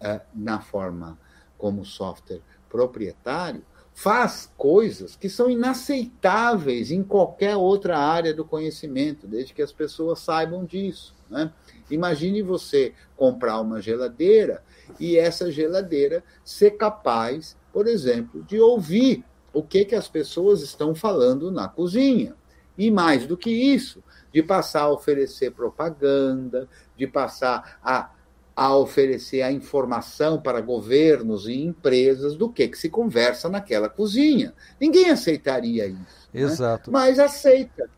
é, 0.00 0.20
na 0.34 0.60
forma 0.60 1.18
como 1.56 1.84
software 1.84 2.42
proprietário, 2.68 3.64
faz 3.94 4.52
coisas 4.58 5.16
que 5.16 5.28
são 5.28 5.48
inaceitáveis 5.48 6.90
em 6.90 7.02
qualquer 7.02 7.56
outra 7.56 7.98
área 7.98 8.34
do 8.34 8.44
conhecimento, 8.44 9.26
desde 9.26 9.54
que 9.54 9.62
as 9.62 9.72
pessoas 9.72 10.18
saibam 10.18 10.66
disso. 10.66 11.14
Né? 11.30 11.50
Imagine 11.90 12.42
você 12.42 12.92
comprar 13.16 13.58
uma 13.60 13.80
geladeira 13.80 14.62
e 14.98 15.16
essa 15.16 15.50
geladeira 15.50 16.22
ser 16.44 16.72
capaz, 16.72 17.56
por 17.72 17.86
exemplo, 17.86 18.42
de 18.42 18.60
ouvir 18.60 19.24
o 19.52 19.62
que, 19.62 19.84
que 19.84 19.94
as 19.94 20.06
pessoas 20.06 20.62
estão 20.62 20.94
falando 20.94 21.50
na 21.50 21.66
cozinha. 21.66 22.34
E 22.76 22.90
mais 22.90 23.26
do 23.26 23.36
que 23.36 23.50
isso, 23.50 24.02
de 24.32 24.42
passar 24.42 24.82
a 24.82 24.92
oferecer 24.92 25.52
propaganda, 25.52 26.68
de 26.94 27.06
passar 27.06 27.78
a, 27.82 28.10
a 28.54 28.76
oferecer 28.76 29.40
a 29.40 29.50
informação 29.50 30.40
para 30.40 30.60
governos 30.60 31.48
e 31.48 31.54
empresas 31.54 32.36
do 32.36 32.50
que, 32.50 32.68
que 32.68 32.76
se 32.76 32.90
conversa 32.90 33.48
naquela 33.48 33.88
cozinha. 33.88 34.52
Ninguém 34.78 35.08
aceitaria 35.08 35.86
isso. 35.86 36.28
Né? 36.34 36.42
Exato. 36.42 36.90
Né? 36.90 36.98
Mas 36.98 37.18
aceita. 37.18 37.88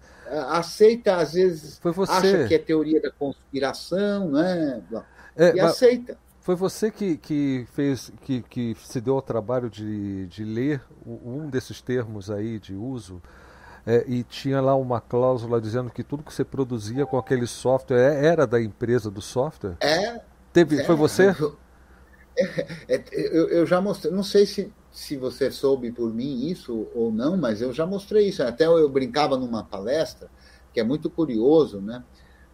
Aceita, 0.50 1.16
às 1.16 1.32
vezes, 1.32 1.80
acha 2.08 2.46
que 2.46 2.54
é 2.54 2.58
teoria 2.58 3.00
da 3.00 3.10
conspiração, 3.10 4.30
né? 4.30 4.82
É, 5.34 5.54
e 5.56 5.60
aceita. 5.60 6.18
Foi 6.48 6.56
você 6.56 6.90
que, 6.90 7.18
que 7.18 7.66
fez 7.74 8.10
que, 8.22 8.40
que 8.40 8.74
se 8.82 9.02
deu 9.02 9.16
ao 9.16 9.20
trabalho 9.20 9.68
de, 9.68 10.26
de 10.28 10.44
ler 10.44 10.80
um 11.04 11.46
desses 11.50 11.82
termos 11.82 12.30
aí 12.30 12.58
de 12.58 12.74
uso 12.74 13.20
é, 13.86 14.02
e 14.08 14.22
tinha 14.22 14.58
lá 14.58 14.74
uma 14.74 14.98
cláusula 14.98 15.60
dizendo 15.60 15.90
que 15.90 16.02
tudo 16.02 16.22
que 16.22 16.32
você 16.32 16.46
produzia 16.46 17.04
com 17.04 17.18
aquele 17.18 17.46
software 17.46 17.98
é, 17.98 18.26
era 18.28 18.46
da 18.46 18.58
empresa 18.62 19.10
do 19.10 19.20
software? 19.20 19.76
É. 19.78 20.22
Teve, 20.50 20.80
é, 20.80 20.84
foi 20.84 20.96
você? 20.96 21.36
É, 22.40 22.94
é, 22.94 23.04
eu, 23.12 23.48
eu, 23.48 23.66
já 23.66 23.80
mostrei, 23.80 24.14
não 24.14 24.22
sei 24.22 24.46
se, 24.46 24.72
se 24.92 25.16
você 25.16 25.50
soube 25.50 25.90
por 25.90 26.14
mim 26.14 26.46
isso 26.46 26.86
ou 26.94 27.10
não, 27.10 27.36
mas 27.36 27.60
eu 27.60 27.72
já 27.72 27.84
mostrei 27.84 28.28
isso. 28.28 28.44
Até 28.44 28.64
eu 28.64 28.88
brincava 28.88 29.36
numa 29.36 29.64
palestra, 29.64 30.30
que 30.72 30.78
é 30.78 30.84
muito 30.84 31.10
curioso, 31.10 31.80
né? 31.80 32.04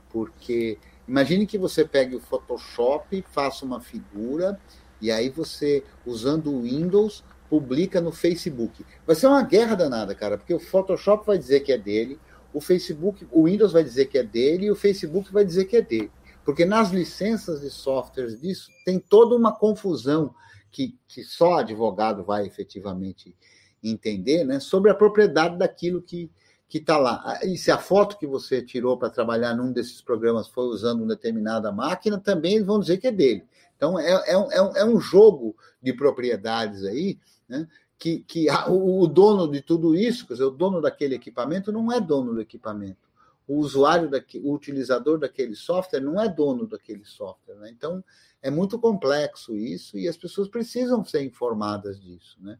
Porque 0.08 0.78
imagine 1.06 1.46
que 1.46 1.58
você 1.58 1.84
pegue 1.84 2.16
o 2.16 2.20
Photoshop, 2.20 3.24
faça 3.30 3.64
uma 3.64 3.80
figura, 3.80 4.58
e 5.00 5.10
aí 5.10 5.28
você, 5.28 5.84
usando 6.06 6.52
o 6.52 6.62
Windows, 6.62 7.24
publica 7.48 8.00
no 8.00 8.10
Facebook. 8.10 8.84
Vai 9.06 9.14
ser 9.14 9.26
uma 9.26 9.42
guerra 9.42 9.74
danada, 9.74 10.14
cara, 10.14 10.38
porque 10.38 10.54
o 10.54 10.60
Photoshop 10.60 11.26
vai 11.26 11.38
dizer 11.38 11.60
que 11.60 11.72
é 11.72 11.78
dele, 11.78 12.18
o 12.52 12.60
Facebook, 12.60 13.26
o 13.30 13.44
Windows 13.44 13.72
vai 13.72 13.82
dizer 13.82 14.06
que 14.06 14.18
é 14.18 14.22
dele 14.22 14.66
e 14.66 14.70
o 14.70 14.76
Facebook 14.76 15.32
vai 15.32 15.44
dizer 15.44 15.64
que 15.64 15.76
é 15.76 15.82
dele. 15.82 16.10
Porque 16.44 16.64
nas 16.64 16.90
licenças 16.90 17.60
de 17.60 17.70
softwares 17.70 18.40
disso 18.40 18.70
tem 18.84 18.98
toda 18.98 19.34
uma 19.34 19.52
confusão 19.52 20.34
que, 20.70 20.96
que 21.08 21.22
só 21.22 21.58
advogado 21.58 22.22
vai 22.22 22.46
efetivamente 22.46 23.34
entender, 23.82 24.44
né, 24.44 24.60
sobre 24.60 24.90
a 24.90 24.94
propriedade 24.94 25.58
daquilo 25.58 26.00
que 26.00 26.30
que 26.68 26.78
está 26.78 26.96
lá. 26.98 27.40
E 27.44 27.56
se 27.56 27.70
a 27.70 27.78
foto 27.78 28.18
que 28.18 28.26
você 28.26 28.62
tirou 28.62 28.98
para 28.98 29.10
trabalhar 29.10 29.54
num 29.54 29.72
desses 29.72 30.00
programas 30.00 30.48
foi 30.48 30.64
usando 30.66 31.00
uma 31.00 31.14
determinada 31.14 31.70
máquina, 31.70 32.18
também 32.18 32.54
eles 32.54 32.66
vão 32.66 32.80
dizer 32.80 32.98
que 32.98 33.06
é 33.06 33.12
dele. 33.12 33.44
Então, 33.76 33.98
é, 33.98 34.32
é, 34.32 34.38
um, 34.38 34.52
é 34.52 34.84
um 34.84 34.98
é 34.98 35.00
jogo 35.00 35.56
de 35.82 35.92
propriedades 35.92 36.84
aí 36.84 37.18
né? 37.48 37.68
que, 37.98 38.20
que 38.20 38.48
a, 38.48 38.68
o, 38.70 39.06
dono 39.06 39.50
de 39.50 39.60
tudo 39.60 39.94
isso, 39.94 40.26
quer 40.26 40.34
dizer, 40.34 40.44
o 40.44 40.50
dono 40.50 40.80
daquele 40.80 41.14
equipamento 41.14 41.70
não 41.72 41.92
é 41.92 42.00
dono 42.00 42.34
do 42.34 42.40
equipamento. 42.40 43.08
o 43.46 43.58
usuário, 43.58 44.08
daqui, 44.08 44.38
o 44.38 44.52
utilizador 44.52 45.18
daquele 45.18 45.54
software 45.54 46.00
não 46.00 46.20
é 46.20 46.28
dono 46.28 46.66
daquele 46.66 47.04
software. 47.04 47.56
Né? 47.56 47.70
Então, 47.70 48.02
é 48.42 48.50
muito 48.50 48.78
complexo 48.78 49.56
isso 49.56 49.98
e 49.98 50.08
as 50.08 50.16
pessoas 50.16 50.48
precisam 50.48 51.04
ser 51.04 51.22
informadas 51.22 52.00
disso. 52.00 52.36
Né? 52.40 52.58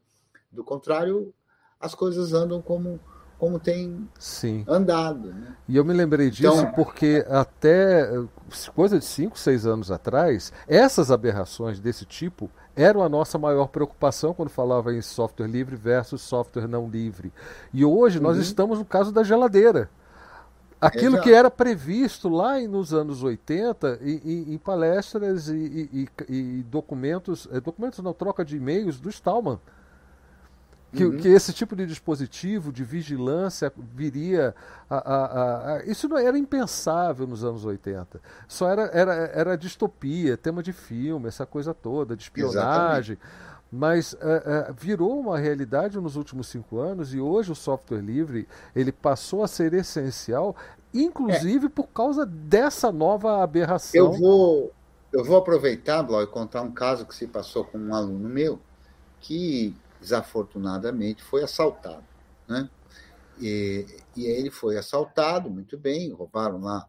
Do 0.51 0.65
contrário, 0.65 1.35
as 1.79 1.95
coisas 1.95 2.33
andam 2.33 2.63
como, 2.63 3.01
como 3.39 3.59
tem 3.59 4.09
Sim. 4.18 4.64
andado. 4.66 5.32
Né? 5.32 5.55
E 5.68 5.76
eu 5.76 5.85
me 5.85 5.93
lembrei 5.93 6.30
disso 6.30 6.53
então, 6.53 6.72
porque 6.72 7.24
até 7.28 8.09
coisa 8.74 8.99
de 8.99 9.05
5, 9.05 9.39
6 9.39 9.66
anos 9.66 9.91
atrás, 9.91 10.53
essas 10.68 11.11
aberrações 11.11 11.80
desse 11.80 12.05
tipo 12.05 12.51
eram 12.76 13.03
a 13.03 13.09
nossa 13.09 13.39
maior 13.39 13.68
preocupação 13.68 14.35
quando 14.35 14.49
falava 14.49 14.95
em 14.95 15.01
software 15.01 15.47
livre 15.47 15.76
versus 15.76 16.22
software 16.22 16.66
não 16.66 16.89
livre. 16.89 17.32
E 17.72 17.85
hoje 17.85 18.20
nós 18.20 18.37
uhum. 18.37 18.43
estamos 18.43 18.78
no 18.78 18.85
caso 18.85 19.12
da 19.12 19.22
geladeira. 19.22 19.89
Aquilo 20.80 21.14
Exato. 21.14 21.22
que 21.22 21.32
era 21.32 21.51
previsto 21.51 22.28
lá 22.28 22.61
nos 22.61 22.93
anos 22.93 23.22
80 23.22 24.01
em, 24.03 24.55
em 24.55 24.59
palestras 24.59 25.49
e, 25.49 25.89
e, 25.93 26.09
e, 26.28 26.62
documentos, 26.64 27.49
eh, 27.51 27.61
documentos 27.61 28.01
não, 28.01 28.12
troca 28.12 28.45
de 28.45 28.57
e-mails 28.57 29.01
do 29.01 29.09
Stallman. 29.09 29.59
Que, 30.95 31.05
uhum. 31.05 31.17
que, 31.17 31.29
esse 31.29 31.53
tipo 31.53 31.75
de 31.75 31.87
dispositivo 31.87 32.73
de 32.73 32.85
vigilância 32.85 33.73
viria 33.95 34.55
a, 34.89 34.97
a, 34.97 35.77
a, 35.77 35.85
Isso 35.87 36.09
não 36.09 36.17
era 36.17 36.39
impensável 36.39 37.27
nos 37.27 37.43
anos 37.43 37.65
80. 37.65 38.21
Só 38.47 38.69
era, 38.71 38.83
era, 38.93 39.13
era 39.13 39.59
distopia, 39.59 40.37
tema 40.37 40.63
de 40.63 40.73
filme, 40.73 41.27
essa 41.27 41.45
coisa 41.45 41.75
toda, 41.75 42.17
de 42.17 42.23
espionagem. 42.23 43.19
Exatamente. 43.21 43.55
Mas 43.73 44.13
uh, 44.13 44.17
uh, 44.17 44.75
virou 44.79 45.19
uma 45.19 45.37
realidade 45.37 45.99
nos 45.99 46.15
últimos 46.15 46.47
cinco 46.47 46.79
anos 46.79 47.13
e 47.13 47.19
hoje 47.19 47.51
o 47.51 47.57
software 47.57 48.01
livre 48.01 48.47
ele 48.75 48.93
passou 48.93 49.43
a 49.43 49.49
ser 49.49 49.75
essencial, 49.75 50.55
inclusive 50.93 51.67
é. 51.67 51.69
por 51.69 51.89
causa 51.89 52.25
dessa 52.25 52.93
nova 52.93 53.43
aberração. 53.43 54.01
Eu 54.01 54.13
vou, 54.13 54.73
eu 55.13 55.25
vou 55.25 55.37
aproveitar, 55.37 56.05
Blau, 56.05 56.23
e 56.23 56.27
contar 56.29 56.63
um 56.63 56.71
caso 56.71 57.05
que 57.05 57.17
se 57.17 57.27
passou 57.27 57.65
com 57.65 57.77
um 57.77 57.93
aluno 57.93 58.29
meu 58.29 58.61
que 59.19 59.75
desafortunadamente, 60.05 61.23
foi 61.23 61.43
assaltado. 61.43 62.05
Né? 62.47 62.69
E, 63.41 63.87
e 64.15 64.27
ele 64.27 64.51
foi 64.51 64.77
assaltado, 64.77 65.51
muito 65.51 65.79
bem, 65.79 66.13
roubaram 66.13 66.61
lá 66.61 66.87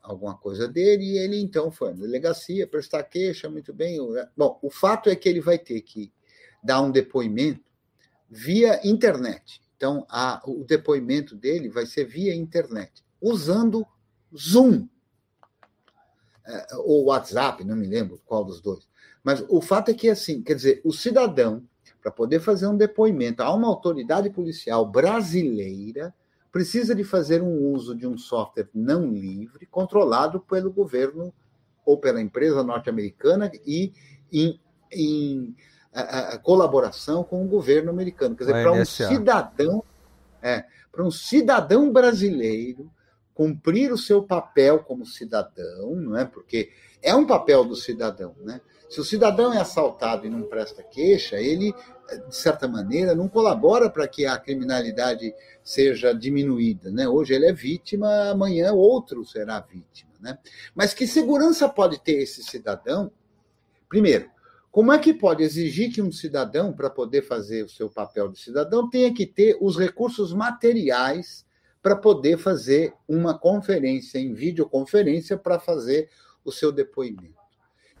alguma 0.00 0.36
coisa 0.36 0.68
dele, 0.68 1.02
e 1.04 1.18
ele 1.18 1.40
então 1.40 1.70
foi 1.72 1.90
na 1.92 2.00
delegacia 2.00 2.66
prestar 2.66 3.02
queixa, 3.02 3.50
muito 3.50 3.72
bem. 3.72 3.98
Bom, 4.36 4.58
o 4.62 4.70
fato 4.70 5.10
é 5.10 5.16
que 5.16 5.28
ele 5.28 5.40
vai 5.40 5.58
ter 5.58 5.80
que 5.80 6.12
dar 6.62 6.80
um 6.80 6.90
depoimento 6.90 7.64
via 8.30 8.80
internet. 8.86 9.60
Então, 9.76 10.06
a, 10.08 10.40
o 10.46 10.64
depoimento 10.64 11.34
dele 11.34 11.68
vai 11.68 11.86
ser 11.86 12.04
via 12.04 12.34
internet, 12.34 13.04
usando 13.20 13.84
Zoom. 14.36 14.88
É, 16.46 16.66
ou 16.76 17.06
WhatsApp, 17.06 17.64
não 17.64 17.74
me 17.74 17.86
lembro 17.86 18.20
qual 18.24 18.44
dos 18.44 18.60
dois. 18.60 18.86
Mas 19.22 19.42
o 19.48 19.60
fato 19.60 19.90
é 19.90 19.94
que, 19.94 20.08
assim, 20.08 20.42
quer 20.42 20.54
dizer, 20.54 20.80
o 20.84 20.92
cidadão 20.92 21.66
para 22.04 22.12
poder 22.12 22.38
fazer 22.38 22.66
um 22.66 22.76
depoimento 22.76 23.42
a 23.42 23.50
uma 23.54 23.66
autoridade 23.66 24.28
policial 24.28 24.84
brasileira, 24.84 26.14
precisa 26.52 26.94
de 26.94 27.02
fazer 27.02 27.40
um 27.40 27.72
uso 27.72 27.94
de 27.94 28.06
um 28.06 28.18
software 28.18 28.68
não 28.74 29.10
livre, 29.10 29.64
controlado 29.64 30.38
pelo 30.38 30.70
governo 30.70 31.32
ou 31.82 31.96
pela 31.96 32.20
empresa 32.20 32.62
norte-americana 32.62 33.50
e 33.66 33.90
em, 34.30 34.60
em 34.92 35.56
a, 35.94 36.34
a 36.34 36.38
colaboração 36.38 37.24
com 37.24 37.42
o 37.42 37.48
governo 37.48 37.88
americano. 37.90 38.36
Quer 38.36 38.44
dizer, 38.44 38.62
para 38.62 38.72
um 38.72 38.84
cidadão, 38.84 39.82
é, 40.42 40.64
para 40.92 41.04
um 41.04 41.10
cidadão 41.10 41.90
brasileiro 41.90 42.90
cumprir 43.32 43.90
o 43.90 43.98
seu 43.98 44.22
papel 44.22 44.80
como 44.80 45.06
cidadão, 45.06 45.96
não 45.96 46.18
é? 46.18 46.26
Porque 46.26 46.70
é 47.00 47.14
um 47.14 47.26
papel 47.26 47.64
do 47.64 47.74
cidadão, 47.74 48.34
né? 48.42 48.60
Se 48.94 49.00
o 49.00 49.04
cidadão 49.04 49.52
é 49.52 49.58
assaltado 49.58 50.24
e 50.24 50.30
não 50.30 50.42
presta 50.42 50.80
queixa, 50.80 51.40
ele, 51.40 51.74
de 52.28 52.36
certa 52.36 52.68
maneira, 52.68 53.14
não 53.14 53.28
colabora 53.28 53.88
para 53.88 54.06
que 54.06 54.26
a 54.26 54.38
criminalidade 54.38 55.34
seja 55.62 56.12
diminuída. 56.12 56.90
Né? 56.90 57.08
Hoje 57.08 57.34
ele 57.34 57.46
é 57.46 57.52
vítima, 57.52 58.30
amanhã 58.30 58.72
outro 58.72 59.24
será 59.24 59.60
vítima. 59.60 60.10
Né? 60.20 60.38
Mas 60.74 60.94
que 60.94 61.06
segurança 61.06 61.68
pode 61.68 62.00
ter 62.00 62.22
esse 62.22 62.42
cidadão? 62.42 63.10
Primeiro, 63.88 64.30
como 64.70 64.92
é 64.92 64.98
que 64.98 65.14
pode 65.14 65.42
exigir 65.42 65.92
que 65.92 66.02
um 66.02 66.10
cidadão, 66.10 66.72
para 66.72 66.90
poder 66.90 67.22
fazer 67.22 67.64
o 67.64 67.68
seu 67.68 67.88
papel 67.88 68.28
de 68.28 68.40
cidadão, 68.40 68.90
tenha 68.90 69.14
que 69.14 69.24
ter 69.24 69.56
os 69.60 69.78
recursos 69.78 70.32
materiais 70.32 71.46
para 71.82 71.94
poder 71.94 72.38
fazer 72.38 72.92
uma 73.06 73.38
conferência 73.38 74.18
em 74.18 74.34
videoconferência 74.34 75.36
para 75.36 75.60
fazer 75.60 76.08
o 76.44 76.50
seu 76.50 76.72
depoimento? 76.72 77.34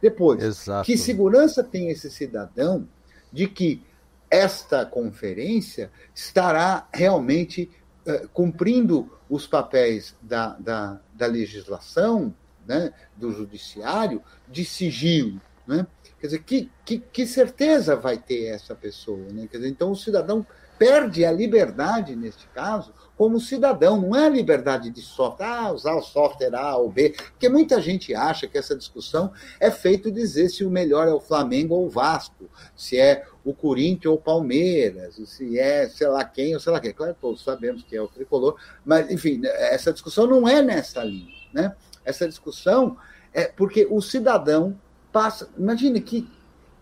Depois, 0.00 0.42
Exato. 0.42 0.84
que 0.84 0.98
segurança 0.98 1.62
tem 1.62 1.90
esse 1.90 2.10
cidadão 2.10 2.88
de 3.32 3.46
que 3.46 3.82
esta 4.30 4.84
conferência 4.84 5.90
estará 6.14 6.88
realmente 6.92 7.70
uh, 8.06 8.28
cumprindo 8.28 9.10
os 9.28 9.46
papéis 9.46 10.14
da, 10.20 10.56
da, 10.58 11.00
da 11.12 11.26
legislação, 11.26 12.34
né, 12.66 12.92
do 13.16 13.32
judiciário, 13.32 14.22
de 14.48 14.64
sigilo? 14.64 15.40
Né? 15.66 15.86
Quer 16.20 16.26
dizer, 16.26 16.42
que, 16.42 16.70
que, 16.84 16.98
que, 16.98 17.26
certeza 17.26 17.96
vai 17.96 18.18
ter 18.18 18.46
essa 18.46 18.74
pessoa? 18.74 19.26
Né? 19.30 19.46
Quer 19.50 19.58
dizer, 19.58 19.70
então, 19.70 19.90
o 19.90 19.96
cidadão 19.96 20.46
perde 20.78 21.24
a 21.24 21.32
liberdade, 21.32 22.16
neste 22.16 22.46
caso, 22.48 22.92
como 23.16 23.40
cidadão, 23.40 24.00
não 24.00 24.16
é 24.16 24.26
a 24.26 24.28
liberdade 24.28 24.90
de 24.90 25.00
software, 25.00 25.46
ah, 25.46 25.72
usar 25.72 25.94
o 25.94 26.02
software 26.02 26.54
A 26.54 26.76
ou 26.76 26.90
B, 26.90 27.10
porque 27.10 27.48
muita 27.48 27.80
gente 27.80 28.14
acha 28.14 28.48
que 28.48 28.58
essa 28.58 28.76
discussão 28.76 29.32
é 29.60 29.70
feito 29.70 30.10
dizer 30.10 30.48
se 30.48 30.64
o 30.64 30.70
melhor 30.70 31.06
é 31.06 31.12
o 31.12 31.20
Flamengo 31.20 31.74
ou 31.74 31.86
o 31.86 31.90
Vasco, 31.90 32.50
se 32.76 32.98
é 32.98 33.24
o 33.44 33.52
Corinthians 33.52 34.06
ou 34.06 34.14
o 34.14 34.20
Palmeiras, 34.20 35.16
se 35.26 35.58
é 35.58 35.88
sei 35.88 36.08
lá 36.08 36.24
quem 36.24 36.54
ou 36.54 36.60
sei 36.60 36.72
lá 36.72 36.80
quem. 36.80 36.92
Claro, 36.92 37.16
todos 37.20 37.44
sabemos 37.44 37.82
que 37.82 37.94
é 37.94 38.00
o 38.00 38.08
tricolor, 38.08 38.56
mas, 38.84 39.10
enfim, 39.10 39.42
essa 39.44 39.92
discussão 39.92 40.26
não 40.26 40.48
é 40.48 40.62
nessa 40.62 41.04
linha, 41.04 41.34
né? 41.52 41.76
Essa 42.04 42.26
discussão 42.26 42.96
é 43.32 43.44
porque 43.44 43.86
o 43.90 44.00
cidadão 44.00 44.78
passa. 45.12 45.50
Imagine 45.58 46.00
que, 46.00 46.28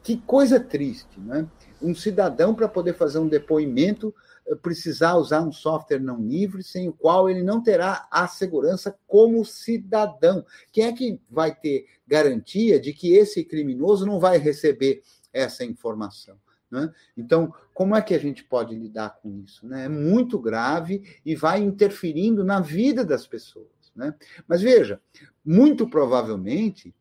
que 0.02 0.16
coisa 0.18 0.60
triste, 0.60 1.18
né? 1.18 1.46
Um 1.80 1.94
cidadão, 1.94 2.54
para 2.54 2.68
poder 2.68 2.94
fazer 2.94 3.18
um 3.18 3.28
depoimento, 3.28 4.14
precisar 4.62 5.16
usar 5.16 5.40
um 5.40 5.52
software 5.52 5.98
não 5.98 6.20
livre, 6.20 6.62
sem 6.62 6.88
o 6.88 6.92
qual 6.92 7.28
ele 7.28 7.42
não 7.42 7.60
terá 7.60 8.06
a 8.10 8.28
segurança 8.28 8.96
como 9.06 9.44
cidadão. 9.44 10.44
Quem 10.70 10.84
é 10.84 10.92
que 10.92 11.20
vai 11.28 11.54
ter 11.54 11.86
garantia 12.06 12.78
de 12.78 12.92
que 12.92 13.14
esse 13.14 13.42
criminoso 13.42 14.06
não 14.06 14.20
vai 14.20 14.38
receber 14.38 15.02
essa 15.32 15.64
informação? 15.64 16.36
Né? 16.72 16.90
Então, 17.14 17.54
como 17.74 17.94
é 17.94 18.00
que 18.00 18.14
a 18.14 18.18
gente 18.18 18.42
pode 18.42 18.74
lidar 18.74 19.18
com 19.20 19.30
isso? 19.44 19.66
Né? 19.66 19.84
É 19.84 19.88
muito 19.90 20.38
grave 20.38 21.20
e 21.22 21.36
vai 21.36 21.60
interferindo 21.60 22.42
na 22.42 22.60
vida 22.60 23.04
das 23.04 23.26
pessoas. 23.26 23.68
Né? 23.94 24.14
Mas 24.48 24.62
veja, 24.62 24.98
muito 25.44 25.86
provavelmente, 25.86 26.94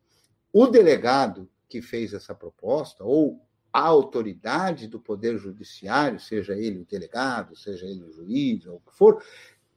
o 0.52 0.66
delegado 0.66 1.48
que 1.70 1.80
fez 1.80 2.12
essa 2.12 2.34
proposta, 2.34 3.02
ou 3.02 3.40
a 3.72 3.80
autoridade 3.80 4.86
do 4.86 5.00
Poder 5.00 5.38
Judiciário, 5.38 6.20
seja 6.20 6.52
ele 6.52 6.80
o 6.80 6.84
delegado, 6.84 7.56
seja 7.56 7.86
ele 7.86 8.04
o 8.04 8.12
juiz, 8.12 8.66
ou 8.66 8.76
o 8.76 8.80
que 8.80 8.94
for, 8.94 9.24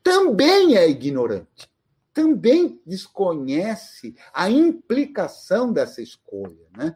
também 0.03 0.75
é 0.75 0.89
ignorante, 0.89 1.71
também 2.13 2.81
desconhece 2.85 4.13
a 4.33 4.49
implicação 4.49 5.71
dessa 5.71 6.01
escolha. 6.01 6.67
Né? 6.77 6.93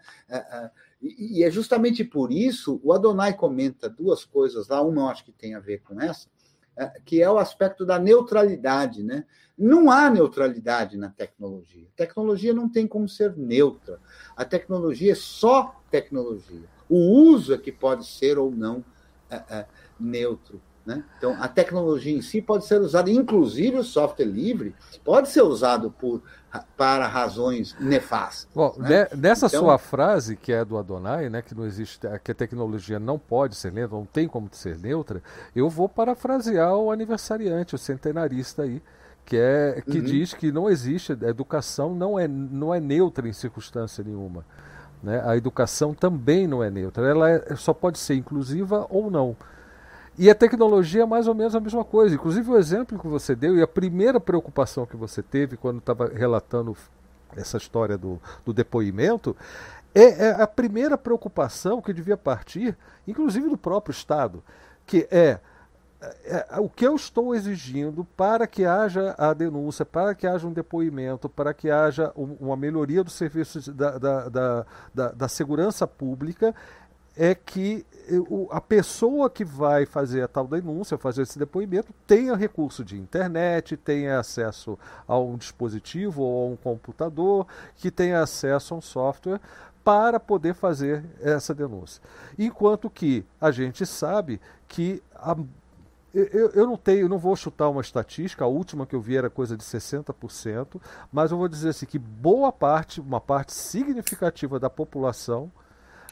E 1.01 1.43
é 1.43 1.49
justamente 1.49 2.03
por 2.03 2.31
isso, 2.31 2.79
o 2.83 2.91
Adonai 2.91 3.33
comenta 3.33 3.89
duas 3.89 4.25
coisas 4.25 4.67
lá, 4.67 4.81
uma 4.81 5.03
eu 5.03 5.07
acho 5.07 5.23
que 5.23 5.31
tem 5.31 5.55
a 5.55 5.59
ver 5.59 5.81
com 5.81 5.99
essa, 6.01 6.27
é, 6.75 6.91
que 7.05 7.21
é 7.21 7.29
o 7.29 7.37
aspecto 7.37 7.85
da 7.85 7.97
neutralidade. 7.97 9.01
Né? 9.01 9.25
Não 9.57 9.89
há 9.89 10.09
neutralidade 10.09 10.97
na 10.97 11.09
tecnologia. 11.09 11.87
Tecnologia 11.95 12.53
não 12.53 12.67
tem 12.67 12.85
como 12.85 13.07
ser 13.07 13.35
neutra. 13.37 13.99
A 14.35 14.43
tecnologia 14.43 15.13
é 15.13 15.15
só 15.15 15.81
tecnologia. 15.89 16.67
O 16.89 16.97
uso 16.97 17.53
é 17.53 17.57
que 17.57 17.71
pode 17.71 18.05
ser 18.05 18.37
ou 18.37 18.51
não 18.51 18.83
é, 19.29 19.35
é, 19.49 19.65
neutro. 19.99 20.61
Né? 20.85 21.03
Então, 21.17 21.35
a 21.39 21.47
tecnologia 21.47 22.15
em 22.15 22.21
si 22.21 22.41
pode 22.41 22.65
ser 22.65 22.79
usada, 22.81 23.11
inclusive 23.11 23.77
o 23.77 23.83
software 23.83 24.25
livre, 24.25 24.75
pode 25.03 25.29
ser 25.29 25.41
usado 25.41 25.91
por, 25.91 26.21
para 26.75 27.07
razões 27.07 27.75
nefastas. 27.79 28.47
Bom, 28.55 28.73
né? 28.77 29.07
nessa 29.15 29.47
então, 29.47 29.61
sua 29.61 29.77
frase, 29.77 30.35
que 30.35 30.51
é 30.51 30.65
do 30.65 30.77
Adonai, 30.77 31.29
né, 31.29 31.41
que 31.41 31.53
não 31.53 31.65
existe, 31.65 31.99
que 32.23 32.31
a 32.31 32.35
tecnologia 32.35 32.99
não 32.99 33.19
pode 33.19 33.55
ser 33.55 33.71
neutra, 33.71 33.97
não 33.97 34.05
tem 34.05 34.27
como 34.27 34.49
ser 34.51 34.79
neutra, 34.79 35.21
eu 35.55 35.69
vou 35.69 35.87
parafrasear 35.87 36.75
o 36.75 36.91
aniversariante, 36.91 37.75
o 37.75 37.77
centenarista 37.77 38.63
aí, 38.63 38.81
que 39.25 39.37
é 39.37 39.83
que 39.85 39.99
uhum. 39.99 40.03
diz 40.03 40.33
que 40.33 40.51
não 40.51 40.67
existe, 40.67 41.15
a 41.23 41.29
educação 41.29 41.93
não 41.93 42.17
é, 42.17 42.27
não 42.27 42.73
é 42.73 42.79
neutra 42.79 43.27
em 43.27 43.33
circunstância 43.33 44.03
nenhuma. 44.03 44.43
Né? 45.03 45.21
A 45.23 45.37
educação 45.37 45.93
também 45.93 46.47
não 46.47 46.63
é 46.63 46.69
neutra, 46.71 47.07
ela 47.07 47.29
é, 47.29 47.55
só 47.55 47.73
pode 47.73 47.99
ser 47.99 48.15
inclusiva 48.15 48.87
ou 48.89 49.11
não. 49.11 49.35
E 50.19 50.29
a 50.29 50.35
tecnologia 50.35 51.03
é 51.03 51.05
mais 51.05 51.29
ou 51.29 51.33
menos 51.33 51.55
a 51.55 51.61
mesma 51.61 51.85
coisa. 51.85 52.13
Inclusive 52.13 52.51
o 52.51 52.57
exemplo 52.57 52.99
que 52.99 53.07
você 53.07 53.33
deu 53.33 53.55
e 53.55 53.61
a 53.61 53.67
primeira 53.67 54.19
preocupação 54.19 54.85
que 54.85 54.97
você 54.97 55.23
teve 55.23 55.55
quando 55.55 55.77
estava 55.79 56.11
relatando 56.13 56.75
essa 57.37 57.55
história 57.55 57.97
do, 57.97 58.19
do 58.43 58.51
depoimento 58.51 59.33
é, 59.95 60.27
é, 60.27 60.41
a 60.41 60.45
primeira 60.45 60.97
preocupação 60.97 61.81
que 61.81 61.93
devia 61.93 62.17
partir, 62.17 62.77
inclusive 63.07 63.47
do 63.47 63.57
próprio 63.57 63.91
Estado, 63.91 64.43
que 64.85 65.07
é, 65.09 65.39
é, 66.25 66.47
é 66.51 66.59
o 66.59 66.69
que 66.69 66.85
eu 66.85 66.95
estou 66.95 67.33
exigindo 67.33 68.05
para 68.17 68.45
que 68.45 68.65
haja 68.65 69.15
a 69.17 69.33
denúncia, 69.33 69.85
para 69.85 70.13
que 70.13 70.27
haja 70.27 70.45
um 70.45 70.53
depoimento, 70.53 71.27
para 71.27 71.53
que 71.53 71.71
haja 71.71 72.11
um, 72.15 72.35
uma 72.39 72.57
melhoria 72.57 73.03
do 73.03 73.09
serviço 73.09 73.71
da, 73.73 73.97
da, 73.97 74.29
da, 74.93 75.11
da 75.13 75.27
segurança 75.27 75.87
pública, 75.87 76.53
é 77.21 77.35
que 77.35 77.85
a 78.49 78.61
pessoa 78.61 79.29
que 79.29 79.43
vai 79.43 79.85
fazer 79.85 80.21
a 80.21 80.27
tal 80.27 80.47
denúncia, 80.47 80.97
fazer 80.97 81.23
esse 81.23 81.37
depoimento, 81.37 81.93
tenha 82.07 82.33
recurso 82.33 82.81
de 82.81 82.97
internet, 82.97 83.75
tenha 83.75 84.17
acesso 84.17 84.79
a 85.05 85.19
um 85.19 85.35
dispositivo 85.35 86.23
ou 86.23 86.47
a 86.47 86.53
um 86.53 86.55
computador, 86.55 87.45
que 87.75 87.91
tenha 87.91 88.21
acesso 88.21 88.73
a 88.73 88.77
um 88.77 88.81
software 88.81 89.41
para 89.83 90.17
poder 90.17 90.53
fazer 90.53 91.03
essa 91.19 91.53
denúncia. 91.53 92.01
Enquanto 92.37 92.89
que 92.89 93.25
a 93.39 93.51
gente 93.51 93.85
sabe 93.85 94.39
que 94.65 95.03
a, 95.13 95.35
eu, 96.13 96.51
eu, 96.51 96.65
não 96.65 96.77
tenho, 96.77 97.01
eu 97.01 97.09
não 97.09 97.17
vou 97.17 97.35
chutar 97.35 97.67
uma 97.67 97.81
estatística, 97.81 98.45
a 98.45 98.47
última 98.47 98.85
que 98.85 98.95
eu 98.95 99.01
vi 99.01 99.17
era 99.17 99.29
coisa 99.29 99.57
de 99.57 99.63
60%, 99.63 100.79
mas 101.11 101.31
eu 101.31 101.37
vou 101.37 101.49
dizer 101.49 101.69
assim 101.69 101.85
que 101.85 101.99
boa 101.99 102.49
parte, 102.49 103.01
uma 103.01 103.19
parte 103.19 103.51
significativa 103.51 104.57
da 104.57 104.69
população 104.69 105.51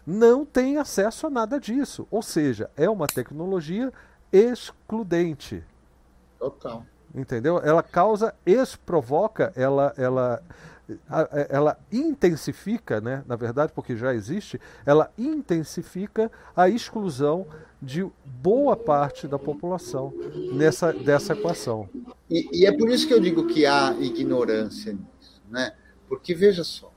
não 0.07 0.45
tem 0.45 0.77
acesso 0.77 1.27
a 1.27 1.29
nada 1.29 1.59
disso. 1.59 2.07
Ou 2.09 2.21
seja, 2.21 2.71
é 2.77 2.89
uma 2.89 3.07
tecnologia 3.07 3.91
excludente. 4.31 5.61
Total. 6.39 6.85
Entendeu? 7.13 7.59
Ela 7.59 7.83
causa, 7.83 8.33
provoca, 8.85 9.51
ela, 9.55 9.93
ela 9.97 10.41
ela 11.49 11.77
intensifica, 11.91 13.01
né, 13.01 13.21
na 13.27 13.35
verdade, 13.35 13.73
porque 13.75 13.97
já 13.97 14.13
existe, 14.13 14.57
ela 14.85 15.11
intensifica 15.17 16.31
a 16.55 16.69
exclusão 16.69 17.45
de 17.81 18.09
boa 18.23 18.73
parte 18.77 19.27
da 19.27 19.37
população 19.37 20.13
nessa 20.53 20.93
dessa 20.93 21.33
equação. 21.33 21.89
E, 22.29 22.61
e 22.61 22.65
é 22.65 22.71
por 22.71 22.89
isso 22.89 23.05
que 23.05 23.13
eu 23.13 23.19
digo 23.19 23.47
que 23.47 23.65
há 23.65 23.93
ignorância 23.99 24.93
nisso, 24.93 25.41
né? 25.49 25.73
Porque 26.07 26.33
veja 26.33 26.63
só, 26.63 26.89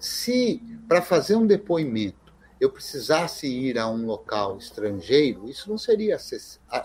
se 0.00 0.62
para 0.88 1.02
fazer 1.02 1.36
um 1.36 1.46
depoimento 1.46 2.25
eu 2.60 2.70
precisasse 2.70 3.46
ir 3.46 3.78
a 3.78 3.88
um 3.88 4.06
local 4.06 4.56
estrangeiro, 4.56 5.48
isso 5.48 5.68
não 5.68 5.78
seria 5.78 6.18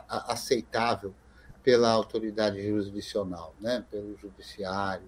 aceitável 0.07 1.13
pela 1.63 1.89
autoridade 1.91 2.61
jurisdicional, 2.61 3.55
né? 3.59 3.85
Pelo 3.89 4.17
judiciário. 4.17 5.07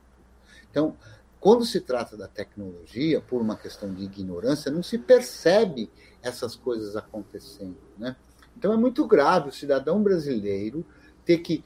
Então, 0.70 0.95
quando 1.43 1.66
se 1.66 1.82
trata 1.82 2.16
da 2.16 2.26
tecnologia, 2.26 3.20
por 3.20 3.41
uma 3.41 3.57
questão 3.57 3.93
de 3.93 4.03
ignorância, 4.03 4.72
não 4.72 4.82
se 4.82 4.97
percebe 4.97 5.91
essas 6.22 6.55
coisas 6.55 6.95
acontecendo. 6.95 7.76
Né? 7.97 8.16
Então 8.57 8.72
é 8.72 8.78
muito 8.78 9.05
grave 9.05 9.49
o 9.49 9.51
cidadão 9.51 10.01
brasileiro 10.01 10.86
ter 11.26 11.39
que 11.39 11.61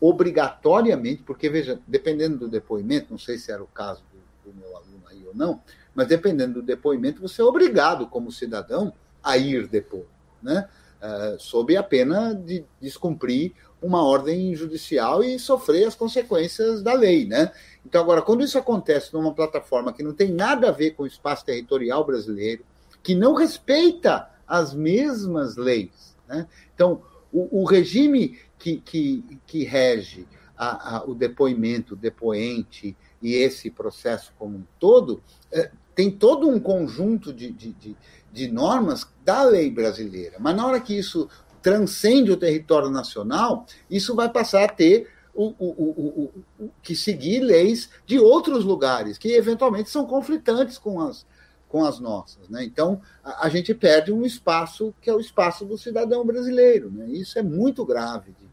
obrigatoriamente, 0.00 1.24
porque 1.24 1.48
veja, 1.48 1.80
dependendo 1.84 2.38
do 2.38 2.48
depoimento, 2.48 3.10
não 3.10 3.18
sei 3.18 3.38
se 3.38 3.50
era 3.50 3.60
o 3.60 3.66
caso 3.66 4.04
do, 4.12 4.52
do 4.52 4.56
meu 4.56 4.76
aluno 4.76 5.02
aí 5.08 5.26
ou 5.26 5.34
não, 5.34 5.60
mas 5.98 6.06
dependendo 6.06 6.60
do 6.60 6.62
depoimento, 6.62 7.20
você 7.20 7.42
é 7.42 7.44
obrigado 7.44 8.06
como 8.06 8.30
cidadão 8.30 8.92
a 9.20 9.36
ir 9.36 9.66
depor, 9.66 10.04
né? 10.40 10.68
Uh, 11.02 11.40
sob 11.40 11.76
a 11.76 11.82
pena 11.82 12.32
de 12.32 12.64
descumprir 12.80 13.52
uma 13.82 14.04
ordem 14.04 14.54
judicial 14.54 15.24
e 15.24 15.40
sofrer 15.40 15.88
as 15.88 15.96
consequências 15.96 16.84
da 16.84 16.92
lei, 16.92 17.26
né? 17.26 17.50
Então, 17.84 18.00
agora, 18.00 18.22
quando 18.22 18.44
isso 18.44 18.56
acontece 18.56 19.12
numa 19.12 19.34
plataforma 19.34 19.92
que 19.92 20.04
não 20.04 20.14
tem 20.14 20.30
nada 20.30 20.68
a 20.68 20.72
ver 20.72 20.92
com 20.92 21.02
o 21.02 21.06
espaço 21.06 21.44
territorial 21.44 22.04
brasileiro, 22.04 22.64
que 23.02 23.16
não 23.16 23.34
respeita 23.34 24.30
as 24.46 24.72
mesmas 24.72 25.56
leis, 25.56 26.16
né? 26.28 26.46
Então, 26.76 27.02
o, 27.32 27.62
o 27.62 27.64
regime 27.64 28.38
que, 28.56 28.76
que, 28.76 29.40
que 29.44 29.64
rege 29.64 30.28
a, 30.56 30.98
a, 30.98 31.04
o 31.04 31.12
depoimento, 31.12 31.94
o 31.94 31.96
depoente 31.96 32.96
e 33.20 33.34
esse 33.34 33.68
processo 33.68 34.32
como 34.38 34.58
um 34.58 34.64
todo, 34.78 35.20
é, 35.50 35.70
tem 35.98 36.12
todo 36.12 36.48
um 36.48 36.60
conjunto 36.60 37.32
de, 37.32 37.50
de, 37.50 37.72
de, 37.72 37.96
de 38.32 38.46
normas 38.46 39.04
da 39.24 39.42
lei 39.42 39.68
brasileira. 39.68 40.36
Mas 40.38 40.54
na 40.54 40.64
hora 40.64 40.80
que 40.80 40.96
isso 40.96 41.28
transcende 41.60 42.30
o 42.30 42.36
território 42.36 42.88
nacional, 42.88 43.66
isso 43.90 44.14
vai 44.14 44.28
passar 44.28 44.62
a 44.62 44.68
ter 44.68 45.08
o, 45.34 45.46
o, 45.58 46.32
o, 46.60 46.70
que 46.84 46.94
seguir 46.94 47.40
leis 47.40 47.90
de 48.06 48.16
outros 48.16 48.64
lugares, 48.64 49.18
que 49.18 49.32
eventualmente 49.32 49.90
são 49.90 50.06
conflitantes 50.06 50.78
com 50.78 51.00
as, 51.00 51.26
com 51.68 51.84
as 51.84 51.98
nossas. 51.98 52.48
Né? 52.48 52.62
Então, 52.62 53.02
a, 53.24 53.46
a, 53.46 53.48
gente 53.48 53.74
perde 53.74 54.12
um 54.12 54.24
espaço 54.24 54.94
que 55.02 55.10
é 55.10 55.12
o 55.12 55.18
espaço 55.18 55.64
do 55.64 55.76
cidadão 55.76 56.24
brasileiro. 56.24 56.92
Né? 56.92 57.08
Isso 57.08 57.40
é 57.40 57.42
muito 57.42 57.84
grave 57.84 58.30
de, 58.38 58.48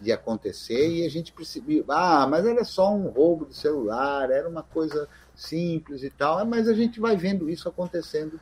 de 0.00 0.12
acontecer 0.12 0.88
e 0.90 1.04
a 1.04 1.10
gente 1.10 1.32
precisa. 1.32 1.64
Ah, 1.88 2.24
mas 2.30 2.46
era 2.46 2.62
só 2.62 2.94
um 2.94 3.08
roubo 3.08 3.46
de 3.46 3.56
celular, 3.56 4.30
era 4.30 4.48
uma 4.48 4.62
coisa 4.62 5.08
simples 5.34 6.02
e 6.02 6.10
tal, 6.10 6.44
mas 6.44 6.68
a 6.68 6.74
gente 6.74 7.00
vai 7.00 7.16
vendo 7.16 7.48
isso 7.50 7.68
acontecendo 7.68 8.40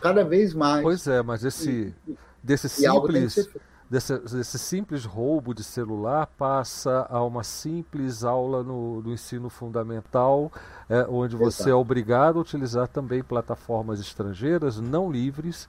cada 0.00 0.24
vez 0.24 0.54
mais. 0.54 0.82
Pois 0.82 1.06
é, 1.06 1.22
mas 1.22 1.44
esse. 1.44 1.94
E, 2.06 2.16
desse 2.42 2.68
simples 2.68 3.48
desse, 3.88 4.18
desse, 4.18 4.58
simples 4.58 5.04
roubo 5.04 5.54
de 5.54 5.62
celular 5.62 6.26
passa 6.26 7.06
a 7.08 7.22
uma 7.22 7.42
simples 7.42 8.24
aula 8.24 8.62
no, 8.62 9.02
no 9.02 9.12
ensino 9.12 9.48
fundamental, 9.48 10.52
é, 10.88 11.06
onde 11.08 11.36
você 11.36 11.62
Exato. 11.62 11.70
é 11.70 11.74
obrigado 11.74 12.38
a 12.38 12.42
utilizar 12.42 12.88
também 12.88 13.22
plataformas 13.22 14.00
estrangeiras 14.00 14.80
não 14.80 15.10
livres 15.10 15.68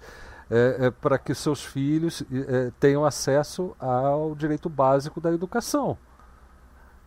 é, 0.50 0.88
é, 0.88 0.92
para 0.92 1.18
que 1.18 1.34
seus 1.34 1.64
filhos 1.64 2.24
é, 2.32 2.72
tenham 2.80 3.06
acesso 3.06 3.76
ao 3.80 4.36
direito 4.36 4.70
básico 4.70 5.20
da 5.20 5.32
educação. 5.32 5.98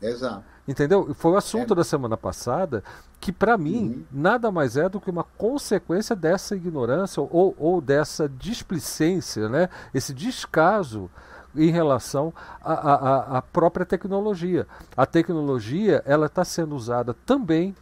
Exato. 0.00 0.44
Entendeu? 0.68 1.14
Foi 1.14 1.32
o 1.32 1.36
assunto 1.36 1.72
é. 1.72 1.76
da 1.76 1.82
semana 1.82 2.14
passada 2.14 2.84
que, 3.18 3.32
para 3.32 3.56
mim, 3.56 3.88
uhum. 3.88 4.04
nada 4.12 4.52
mais 4.52 4.76
é 4.76 4.86
do 4.86 5.00
que 5.00 5.10
uma 5.10 5.24
consequência 5.24 6.14
dessa 6.14 6.54
ignorância 6.54 7.22
ou, 7.22 7.56
ou 7.58 7.80
dessa 7.80 8.28
displicência, 8.28 9.48
né? 9.48 9.70
esse 9.94 10.12
descaso 10.12 11.10
em 11.56 11.70
relação 11.70 12.34
à, 12.62 13.42
própria 13.50 13.86
tecnologia. 13.86 14.66
A 14.94 15.06
tecnologia 15.06 16.02
ela 16.04 16.26
está 16.26 16.44
sendo 16.44 16.76
usada 16.76 17.14
também, 17.24 17.74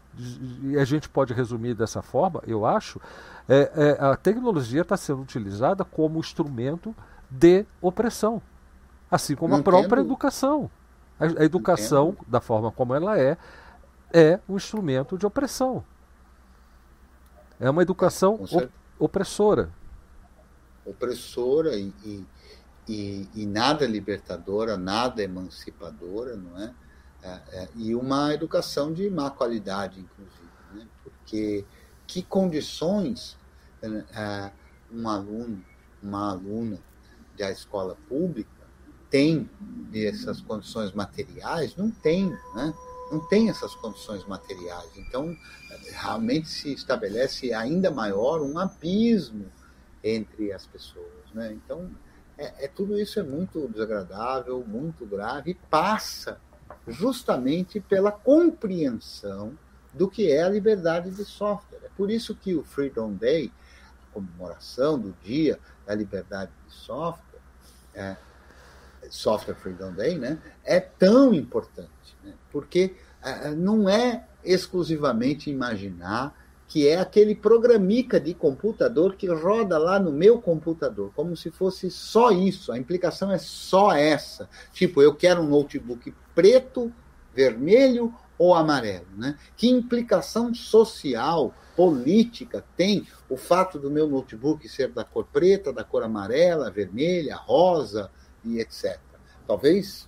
e 0.63 0.79
a 0.79 0.85
gente 0.85 1.09
pode 1.09 1.35
resumir 1.35 1.75
dessa 1.75 2.01
forma, 2.01 2.41
eu 2.47 2.65
acho, 2.65 3.01
é, 3.49 3.97
é, 4.01 4.05
a 4.05 4.17
tecnologia 4.17 4.83
está 4.83 4.97
sendo 4.97 5.23
utilizada 5.23 5.85
como 5.85 6.21
instrumento 6.21 6.95
de 7.29 7.67
opressão, 7.83 8.41
assim 9.11 9.35
como 9.35 9.55
Não 9.55 9.61
a 9.61 9.63
própria 9.65 10.01
entendo. 10.01 10.07
educação. 10.07 10.71
A, 11.19 11.43
a 11.43 11.45
educação, 11.45 12.11
Entendo. 12.11 12.31
da 12.31 12.41
forma 12.41 12.71
como 12.71 12.95
ela 12.95 13.19
é, 13.19 13.37
é 14.13 14.41
um 14.49 14.57
instrumento 14.57 15.17
de 15.17 15.27
opressão. 15.27 15.85
É 17.59 17.69
uma 17.71 17.83
educação 17.83 18.35
op 18.35 18.71
opressora. 18.99 19.71
Opressora 20.85 21.77
e, 21.77 21.93
e, 22.05 22.27
e, 22.89 23.29
e, 23.35 23.47
nada 23.47 23.87
libertadora, 23.87 24.77
nada 24.77 25.23
emancipadora, 25.23 26.37
não 26.37 26.59
é? 26.59 26.75
é, 27.23 27.43
é 27.53 27.69
e 27.75 27.95
uma 27.95 28.33
educação 28.33 28.93
de 28.93 29.11
má 29.11 29.31
qualidade, 29.31 30.01
inclusive. 30.01 30.49
Né? 30.73 30.87
Porque 31.03 31.65
que 32.07 32.23
condições 32.23 33.37
é, 33.83 34.51
um 34.91 35.09
aluno, 35.09 35.63
uma 36.03 36.31
aluna 36.31 36.79
da 37.37 37.51
escola 37.51 37.97
pública 38.09 38.56
tem 39.17 39.49
essas 39.95 40.43
condições 40.43 40.93
materiais, 40.93 41.75
não 41.75 41.91
tem, 41.91 42.29
né? 42.55 42.75
não 43.11 43.19
tem 43.29 43.49
essas 43.49 43.75
condições 43.75 44.27
materiais. 44.27 44.91
Então, 44.97 45.35
realmente 45.93 46.49
se 46.49 46.75
estabelece 46.75 47.55
ainda 47.55 47.91
maior 47.91 48.43
um 48.43 48.59
abismo 48.59 49.47
entre 50.05 50.53
as 50.53 50.67
pessoas. 50.67 51.07
Né? 51.33 51.55
Então, 51.55 51.91
é, 52.37 52.67
é, 52.67 52.69
tudo 52.69 52.99
isso 52.99 53.19
é 53.19 53.23
muito 53.23 53.67
desagradável, 53.69 54.63
muito 54.67 55.07
grave, 55.07 55.53
e 55.53 55.55
passa 55.55 56.39
justamente 56.87 57.81
pela 57.81 58.13
compreensão 58.13 59.57
do 59.95 60.11
que 60.11 60.31
é 60.31 60.43
a 60.43 60.49
liberdade 60.51 61.11
de 61.11 61.25
software. 61.25 61.81
É 61.85 61.89
por 61.97 62.11
isso 62.11 62.35
que 62.35 62.55
o 62.55 62.63
Freedom 62.63 63.15
Day, 63.15 63.51
a 64.11 64.13
comemoração 64.13 64.99
do 64.99 65.17
Dia 65.25 65.59
da 65.87 65.95
Liberdade 65.95 66.51
de 66.67 66.75
Software, 66.75 67.41
é, 67.95 68.17
Software 69.11 69.55
Freedom 69.55 69.93
Day, 69.93 70.19
né, 70.19 70.39
é 70.65 70.81
tão 70.81 71.33
importante, 71.35 72.17
né, 72.25 72.33
porque 72.51 72.95
uh, 73.25 73.55
não 73.57 73.89
é 73.89 74.27
exclusivamente 74.45 75.51
imaginar 75.51 76.35
que 76.69 76.89
é 76.89 76.99
aquele 76.99 77.35
programica 77.35 78.19
de 78.19 78.35
computador 78.35 79.15
que 79.15 79.29
roda 79.29 79.79
lá 79.79 80.01
no 80.01 80.11
meu 80.11 80.41
computador, 80.41 81.13
como 81.15 81.37
se 81.37 81.51
fosse 81.51 81.91
só 81.91 82.33
isso. 82.33 82.73
A 82.73 82.79
implicação 82.79 83.31
é 83.31 83.39
só 83.39 83.93
essa. 83.93 84.49
Tipo, 84.73 85.01
eu 85.01 85.15
quero 85.15 85.43
um 85.43 85.49
notebook 85.49 86.13
preto, 86.35 86.93
vermelho 87.33 88.13
ou 88.37 88.55
amarelo, 88.55 89.07
né? 89.17 89.39
Que 89.57 89.69
implicação 89.69 90.53
social, 90.53 91.55
política 91.77 92.65
tem 92.77 93.07
o 93.29 93.37
fato 93.37 93.79
do 93.79 93.91
meu 93.91 94.09
notebook 94.09 94.69
ser 94.69 94.89
da 94.89 95.05
cor 95.05 95.27
preta, 95.33 95.73
da 95.73 95.85
cor 95.85 96.03
amarela, 96.03 96.71
vermelha, 96.71 97.37
rosa 97.37 98.11
e 98.47 98.61
etc. 98.61 98.99
Talvez 99.47 100.07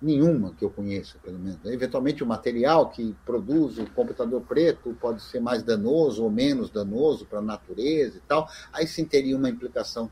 nenhuma 0.00 0.52
que 0.52 0.64
eu 0.64 0.70
conheça, 0.70 1.18
pelo 1.22 1.38
menos. 1.38 1.58
Eventualmente, 1.64 2.22
o 2.22 2.26
material 2.26 2.90
que 2.90 3.14
produz 3.24 3.78
o 3.78 3.86
computador 3.90 4.40
preto 4.42 4.96
pode 5.00 5.22
ser 5.22 5.40
mais 5.40 5.62
danoso 5.62 6.22
ou 6.22 6.30
menos 6.30 6.70
danoso 6.70 7.24
para 7.26 7.38
a 7.38 7.42
natureza 7.42 8.18
e 8.18 8.20
tal. 8.20 8.48
Aí 8.72 8.86
sim 8.86 9.04
teria 9.04 9.36
uma 9.36 9.48
implicação 9.48 10.10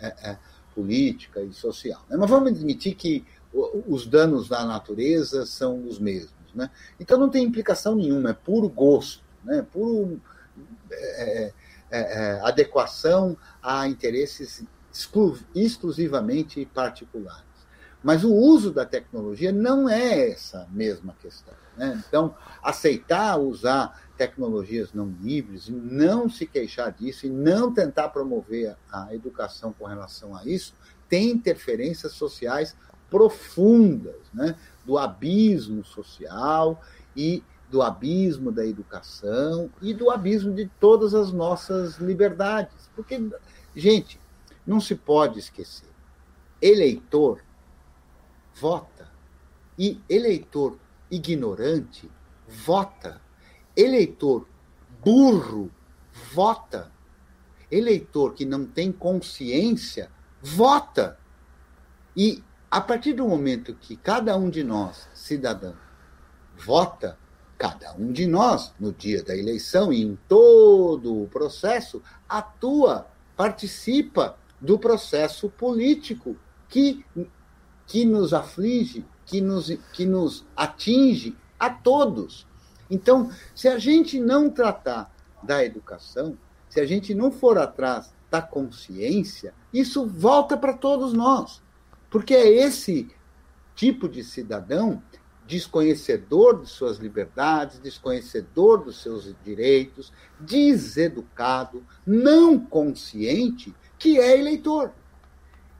é, 0.00 0.06
é, 0.30 0.38
política 0.74 1.40
e 1.40 1.52
social. 1.52 2.02
Né? 2.08 2.16
Mas 2.16 2.30
vamos 2.30 2.50
admitir 2.50 2.94
que 2.94 3.24
os 3.88 4.06
danos 4.06 4.48
da 4.48 4.64
natureza 4.64 5.46
são 5.46 5.86
os 5.86 5.98
mesmos. 5.98 6.54
Né? 6.54 6.70
Então 6.98 7.18
não 7.18 7.30
tem 7.30 7.44
implicação 7.44 7.94
nenhuma, 7.94 8.30
é 8.30 8.34
puro 8.34 8.68
gosto, 8.68 9.22
né? 9.44 9.64
puro 9.70 10.20
é, 10.90 11.52
é, 11.90 11.98
é 11.98 12.40
adequação 12.42 13.36
a 13.62 13.86
interesses 13.86 14.64
exclusivamente 15.54 16.64
particulares. 16.66 17.44
Mas 18.02 18.22
o 18.22 18.32
uso 18.32 18.70
da 18.70 18.84
tecnologia 18.84 19.50
não 19.50 19.88
é 19.88 20.30
essa 20.30 20.66
mesma 20.70 21.14
questão. 21.20 21.54
Né? 21.76 22.02
Então, 22.06 22.34
aceitar 22.62 23.36
usar 23.38 24.00
tecnologias 24.16 24.92
não 24.92 25.12
livres, 25.20 25.68
não 25.68 26.28
se 26.30 26.46
queixar 26.46 26.92
disso 26.92 27.26
e 27.26 27.30
não 27.30 27.72
tentar 27.72 28.10
promover 28.10 28.76
a 28.90 29.14
educação 29.14 29.72
com 29.72 29.86
relação 29.86 30.36
a 30.36 30.44
isso, 30.44 30.74
tem 31.08 31.30
interferências 31.30 32.12
sociais 32.12 32.76
profundas, 33.10 34.16
né? 34.32 34.56
do 34.84 34.98
abismo 34.98 35.84
social 35.84 36.80
e 37.16 37.42
do 37.68 37.82
abismo 37.82 38.52
da 38.52 38.64
educação 38.64 39.68
e 39.82 39.92
do 39.92 40.10
abismo 40.10 40.54
de 40.54 40.70
todas 40.78 41.14
as 41.14 41.32
nossas 41.32 41.96
liberdades. 41.98 42.88
Porque, 42.94 43.20
gente, 43.74 44.20
não 44.66 44.80
se 44.80 44.94
pode 44.94 45.38
esquecer: 45.38 45.88
eleitor 46.60 47.42
vota. 48.54 49.14
E 49.78 50.00
eleitor 50.08 50.78
ignorante 51.10 52.10
vota. 52.48 53.20
Eleitor 53.76 54.46
burro 55.04 55.70
vota. 56.32 56.90
Eleitor 57.70 58.32
que 58.34 58.44
não 58.44 58.64
tem 58.66 58.90
consciência 58.90 60.10
vota. 60.42 61.18
E 62.16 62.42
a 62.70 62.80
partir 62.80 63.12
do 63.12 63.28
momento 63.28 63.74
que 63.74 63.96
cada 63.96 64.36
um 64.36 64.48
de 64.48 64.64
nós, 64.64 65.08
cidadão, 65.12 65.76
vota, 66.56 67.18
cada 67.58 67.94
um 67.94 68.12
de 68.12 68.26
nós, 68.26 68.72
no 68.78 68.92
dia 68.92 69.22
da 69.22 69.36
eleição 69.36 69.92
e 69.92 70.02
em 70.02 70.16
todo 70.28 71.22
o 71.22 71.28
processo, 71.28 72.02
atua, 72.28 73.06
participa 73.36 74.38
do 74.60 74.78
processo 74.78 75.48
político 75.48 76.36
que 76.68 77.04
que 77.86 78.04
nos 78.04 78.34
aflige, 78.34 79.04
que 79.24 79.40
nos, 79.40 79.68
que 79.92 80.04
nos 80.04 80.44
atinge 80.56 81.36
a 81.58 81.70
todos. 81.70 82.46
Então, 82.90 83.30
se 83.54 83.68
a 83.68 83.78
gente 83.78 84.18
não 84.20 84.50
tratar 84.50 85.14
da 85.42 85.64
educação, 85.64 86.36
se 86.68 86.80
a 86.80 86.86
gente 86.86 87.14
não 87.14 87.30
for 87.30 87.58
atrás 87.58 88.12
da 88.30 88.42
consciência, 88.42 89.54
isso 89.72 90.06
volta 90.06 90.56
para 90.56 90.72
todos 90.72 91.12
nós. 91.12 91.62
Porque 92.10 92.34
é 92.34 92.48
esse 92.48 93.08
tipo 93.74 94.08
de 94.08 94.24
cidadão 94.24 95.02
desconhecedor 95.46 96.60
de 96.60 96.68
suas 96.68 96.98
liberdades, 96.98 97.78
desconhecedor 97.78 98.82
dos 98.82 99.00
seus 99.00 99.32
direitos, 99.44 100.12
deseducado, 100.40 101.86
não 102.04 102.58
consciente, 102.58 103.72
que 103.98 104.18
é 104.18 104.38
eleitor. 104.38 104.92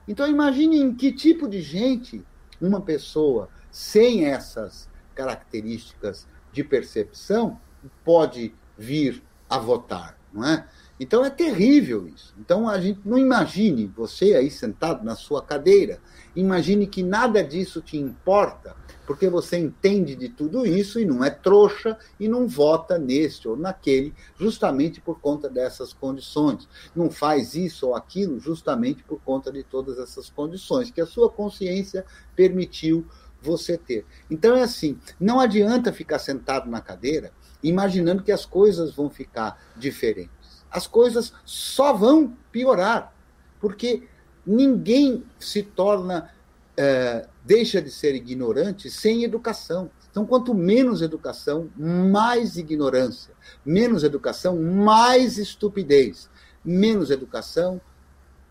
Então 0.07 0.27
imagine 0.27 0.79
em 0.79 0.93
que 0.93 1.11
tipo 1.11 1.47
de 1.47 1.61
gente 1.61 2.23
uma 2.59 2.81
pessoa 2.81 3.49
sem 3.71 4.25
essas 4.25 4.89
características 5.13 6.27
de 6.51 6.63
percepção 6.63 7.59
pode 8.03 8.53
vir 8.77 9.23
a 9.49 9.59
votar, 9.59 10.17
não 10.33 10.45
é? 10.45 10.67
Então 10.99 11.23
é 11.23 11.29
terrível 11.29 12.07
isso. 12.07 12.33
Então 12.39 12.67
a 12.67 12.79
gente 12.79 13.01
não 13.05 13.17
imagine 13.17 13.85
você 13.87 14.33
aí 14.33 14.49
sentado 14.49 15.03
na 15.03 15.15
sua 15.15 15.41
cadeira, 15.41 15.99
imagine 16.35 16.87
que 16.87 17.03
nada 17.03 17.43
disso 17.43 17.81
te 17.81 17.97
importa 17.97 18.75
porque 19.07 19.29
você 19.29 19.57
entende 19.57 20.17
de 20.17 20.27
tudo 20.27 20.67
isso 20.67 20.99
e 20.99 21.05
não 21.05 21.23
é 21.23 21.29
trouxa 21.29 21.97
e 22.19 22.27
não 22.27 22.45
vota 22.45 22.99
neste 22.99 23.47
ou 23.47 23.55
naquele, 23.55 24.13
justamente 24.37 24.99
por 24.99 25.21
conta 25.21 25.49
dessas 25.49 25.93
condições. 25.93 26.67
Não 26.93 27.09
faz 27.09 27.55
isso 27.55 27.87
ou 27.87 27.95
aquilo 27.95 28.37
justamente 28.37 29.03
por 29.03 29.21
conta 29.21 29.49
de 29.49 29.63
todas 29.63 29.97
essas 29.97 30.29
condições 30.29 30.91
que 30.91 30.99
a 30.99 31.05
sua 31.05 31.29
consciência 31.29 32.05
permitiu 32.35 33.07
você 33.41 33.77
ter. 33.77 34.05
Então 34.29 34.55
é 34.57 34.63
assim, 34.63 34.99
não 35.17 35.39
adianta 35.39 35.93
ficar 35.93 36.19
sentado 36.19 36.69
na 36.69 36.81
cadeira 36.81 37.31
imaginando 37.63 38.23
que 38.23 38.31
as 38.31 38.45
coisas 38.45 38.93
vão 38.93 39.09
ficar 39.09 39.57
diferentes. 39.75 40.65
As 40.69 40.85
coisas 40.85 41.33
só 41.45 41.93
vão 41.93 42.35
piorar, 42.51 43.13
porque 43.59 44.03
ninguém 44.45 45.23
se 45.39 45.63
torna 45.63 46.29
é, 46.75 47.27
deixa 47.47 47.81
de 47.81 47.89
ser 47.89 48.13
ignorante 48.13 48.91
sem 48.91 49.23
educação. 49.23 49.89
Então, 50.11 50.25
quanto 50.25 50.53
menos 50.53 51.01
educação, 51.01 51.69
mais 51.77 52.57
ignorância. 52.57 53.33
Menos 53.65 54.03
educação, 54.03 54.61
mais 54.61 55.37
estupidez. 55.37 56.29
Menos 56.63 57.09
educação, 57.09 57.79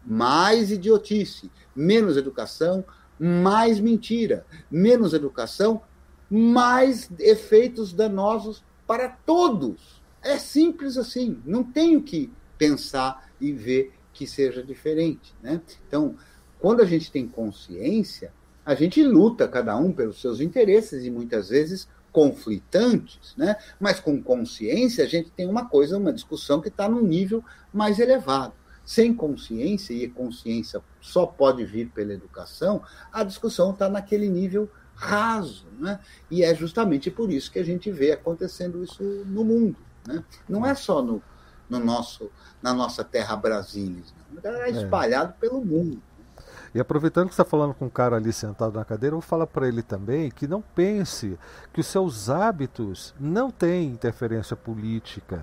mais 0.05 0.71
idiotice. 0.71 1.51
Menos 1.75 2.17
educação, 2.17 2.83
mais 3.19 3.79
mentira. 3.79 4.47
Menos 4.71 5.13
educação, 5.13 5.83
mais 6.31 7.11
efeitos 7.19 7.93
danosos 7.93 8.65
para 8.87 9.11
todos. 9.11 10.03
É 10.23 10.39
simples 10.39 10.97
assim. 10.97 11.39
Não 11.45 11.63
tenho 11.63 12.03
que 12.03 12.33
pensar 12.57 13.31
e 13.39 13.53
ver 13.53 13.93
que 14.15 14.27
seja 14.27 14.63
diferente. 14.63 15.35
Né? 15.43 15.61
Então, 15.87 16.17
quando 16.59 16.81
a 16.81 16.87
gente 16.87 17.13
tem 17.13 17.29
consciência, 17.29 18.33
a 18.67 18.75
gente 18.75 19.01
luta 19.01 19.47
cada 19.47 19.77
um 19.77 19.93
pelos 19.93 20.21
seus 20.21 20.41
interesses 20.41 21.05
e 21.05 21.11
muitas 21.11 21.49
vezes 21.51 21.89
conflitantes, 22.11 23.35
né? 23.37 23.57
mas 23.79 24.01
com 24.01 24.21
consciência 24.21 25.05
a 25.05 25.07
gente 25.07 25.31
tem 25.31 25.47
uma 25.47 25.67
coisa, 25.67 25.97
uma 25.97 26.13
discussão 26.13 26.61
que 26.61 26.69
está 26.69 26.89
num 26.89 27.03
nível 27.03 27.45
mais 27.73 28.01
elevado. 28.01 28.55
Sem 28.85 29.15
consciência, 29.15 29.93
e 29.93 30.09
consciência 30.09 30.81
só 31.01 31.27
pode 31.27 31.65
vir 31.65 31.91
pela 31.91 32.13
educação, 32.13 32.83
a 33.13 33.23
discussão 33.23 33.71
está 33.71 33.89
naquele 33.89 34.29
nível 34.29 34.69
raso. 34.95 35.67
Né? 35.79 36.01
E 36.31 36.43
é 36.43 36.55
justamente 36.55 37.11
por 37.11 37.31
isso 37.31 37.51
que 37.51 37.59
a 37.59 37.65
gente 37.65 37.91
vê 37.91 38.13
acontecendo 38.13 38.83
isso 38.83 39.03
no 39.27 39.45
mundo. 39.45 39.77
Né? 40.07 40.25
Não 40.49 40.65
é 40.65 40.75
só 40.75 41.03
no, 41.03 41.23
no 41.69 41.79
nosso, 41.79 42.31
na 42.63 42.73
nossa 42.73 43.05
terra 43.05 43.37
Brasília, 43.37 44.03
é 44.43 44.71
espalhado 44.71 45.35
é. 45.37 45.41
pelo 45.41 45.65
mundo. 45.65 46.01
E 46.77 46.81
aproveitando 46.81 47.31
que 47.31 47.35
você 47.35 47.41
está 47.41 47.51
falando 47.51 47.73
com 47.73 47.87
um 47.87 47.89
cara 47.89 48.17
ali 48.17 48.31
sentado 48.31 48.75
na 48.75 48.85
cadeira, 48.85 49.15
eu 49.15 49.21
vou 49.21 49.27
falar 49.27 49.47
para 49.47 49.67
ele 49.67 49.83
também 49.83 50.31
que 50.31 50.47
não 50.47 50.61
pense 50.61 51.39
que 51.73 51.81
os 51.81 51.87
seus 51.87 52.29
hábitos 52.29 53.15
não 53.19 53.51
têm 53.51 53.89
interferência 53.89 54.55
política. 54.55 55.43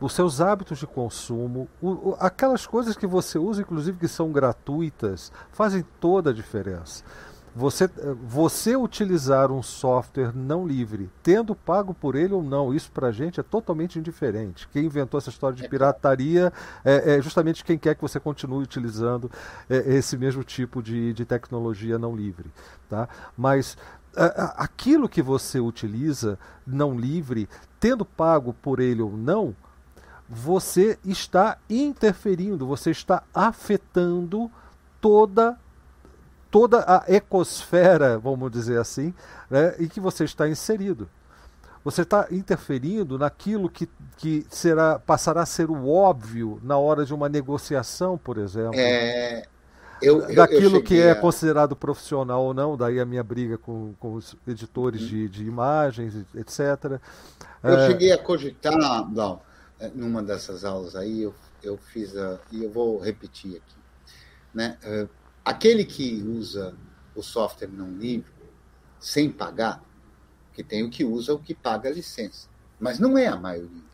Os 0.00 0.12
seus 0.12 0.40
hábitos 0.40 0.80
de 0.80 0.86
consumo, 0.86 1.68
o, 1.80 1.90
o, 1.90 2.16
aquelas 2.18 2.66
coisas 2.66 2.96
que 2.96 3.06
você 3.06 3.38
usa, 3.38 3.62
inclusive 3.62 3.98
que 3.98 4.08
são 4.08 4.32
gratuitas, 4.32 5.30
fazem 5.52 5.84
toda 6.00 6.30
a 6.30 6.34
diferença. 6.34 7.04
Você, 7.58 7.88
você 8.22 8.76
utilizar 8.76 9.50
um 9.50 9.62
software 9.62 10.30
não 10.36 10.66
livre, 10.66 11.08
tendo 11.22 11.54
pago 11.54 11.94
por 11.94 12.14
ele 12.14 12.34
ou 12.34 12.42
não, 12.42 12.74
isso 12.74 12.92
para 12.92 13.08
a 13.08 13.12
gente 13.12 13.40
é 13.40 13.42
totalmente 13.42 13.98
indiferente. 13.98 14.68
Quem 14.68 14.84
inventou 14.84 15.16
essa 15.16 15.30
história 15.30 15.56
de 15.56 15.64
é 15.64 15.68
pirataria 15.68 16.52
é, 16.84 17.16
é 17.16 17.22
justamente 17.22 17.64
quem 17.64 17.78
quer 17.78 17.94
que 17.94 18.02
você 18.02 18.20
continue 18.20 18.62
utilizando 18.62 19.30
é, 19.70 19.76
esse 19.94 20.18
mesmo 20.18 20.44
tipo 20.44 20.82
de, 20.82 21.14
de 21.14 21.24
tecnologia 21.24 21.98
não 21.98 22.14
livre. 22.14 22.50
Tá? 22.90 23.08
Mas 23.34 23.78
aquilo 24.56 25.08
que 25.08 25.22
você 25.22 25.58
utiliza 25.58 26.38
não 26.66 26.98
livre, 26.98 27.48
tendo 27.80 28.04
pago 28.04 28.52
por 28.52 28.80
ele 28.80 29.00
ou 29.00 29.16
não, 29.16 29.56
você 30.28 30.98
está 31.06 31.56
interferindo, 31.70 32.66
você 32.66 32.90
está 32.90 33.22
afetando 33.34 34.50
toda 35.00 35.58
toda 36.50 36.84
a 36.86 37.04
ecosfera, 37.08 38.18
vamos 38.18 38.50
dizer 38.50 38.78
assim, 38.78 39.12
né, 39.50 39.74
em 39.78 39.88
que 39.88 40.00
você 40.00 40.24
está 40.24 40.48
inserido. 40.48 41.08
você 41.84 42.02
está 42.02 42.26
interferindo 42.32 43.16
naquilo 43.16 43.68
que, 43.68 43.88
que 44.16 44.44
será, 44.50 44.98
passará 44.98 45.42
a 45.42 45.46
ser 45.46 45.70
o 45.70 45.88
óbvio 45.88 46.58
na 46.62 46.76
hora 46.76 47.04
de 47.04 47.14
uma 47.14 47.28
negociação, 47.28 48.18
por 48.18 48.38
exemplo. 48.38 48.74
É, 48.74 49.44
eu, 50.02 50.20
eu, 50.22 50.34
daquilo 50.34 50.78
eu 50.78 50.82
que 50.82 51.00
é 51.00 51.12
a... 51.12 51.14
considerado 51.14 51.76
profissional 51.76 52.42
ou 52.42 52.52
não, 52.52 52.76
daí 52.76 53.00
a 53.00 53.04
minha 53.04 53.22
briga 53.22 53.56
com, 53.56 53.94
com 53.98 54.14
os 54.14 54.34
editores 54.46 55.02
uhum. 55.02 55.08
de, 55.08 55.28
de 55.28 55.44
imagens, 55.44 56.14
etc. 56.34 57.00
Eu 57.62 57.78
é... 57.78 57.86
cheguei 57.86 58.12
a 58.12 58.18
cogitar, 58.18 59.04
Blau, 59.04 59.44
é, 59.78 59.88
numa 59.94 60.22
dessas 60.22 60.64
aulas 60.64 60.96
aí, 60.96 61.22
eu, 61.22 61.34
eu 61.62 61.76
fiz 61.76 62.16
a. 62.16 62.38
e 62.50 62.64
eu 62.64 62.70
vou 62.70 62.98
repetir 62.98 63.56
aqui. 63.56 63.76
Né? 64.54 64.76
Aquele 65.46 65.84
que 65.84 66.20
usa 66.24 66.74
o 67.14 67.22
software 67.22 67.68
não 67.68 67.92
livre 67.92 68.32
sem 68.98 69.30
pagar, 69.30 69.80
que 70.52 70.64
tem 70.64 70.82
o 70.82 70.90
que 70.90 71.04
usa 71.04 71.32
o 71.32 71.38
que 71.38 71.54
paga 71.54 71.88
a 71.88 71.92
licença. 71.92 72.48
Mas 72.80 72.98
não 72.98 73.16
é 73.16 73.28
a 73.28 73.36
maioria. 73.36 73.84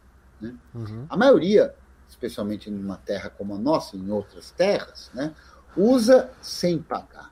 Né? 0.40 0.57
Uhum. 0.74 1.05
A 1.11 1.14
maioria, 1.14 1.74
especialmente 2.09 2.70
numa 2.70 2.96
terra 2.96 3.28
como 3.28 3.55
a 3.55 3.59
nossa, 3.59 3.98
em 3.98 4.11
outras 4.11 4.50
terras, 4.53 5.11
né, 5.12 5.34
usa 5.76 6.32
sem 6.40 6.80
pagar. 6.80 7.30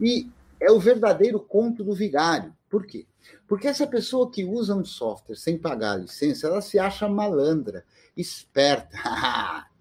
E 0.00 0.32
é 0.58 0.72
o 0.72 0.80
verdadeiro 0.80 1.38
conto 1.38 1.84
do 1.84 1.92
vigário. 1.92 2.56
Por 2.70 2.86
quê? 2.86 3.04
Porque 3.46 3.68
essa 3.68 3.86
pessoa 3.86 4.30
que 4.30 4.42
usa 4.42 4.74
um 4.74 4.86
software 4.86 5.36
sem 5.36 5.58
pagar 5.58 5.92
a 5.92 5.98
licença, 5.98 6.46
ela 6.46 6.62
se 6.62 6.78
acha 6.78 7.06
malandra, 7.10 7.84
esperta. 8.16 8.96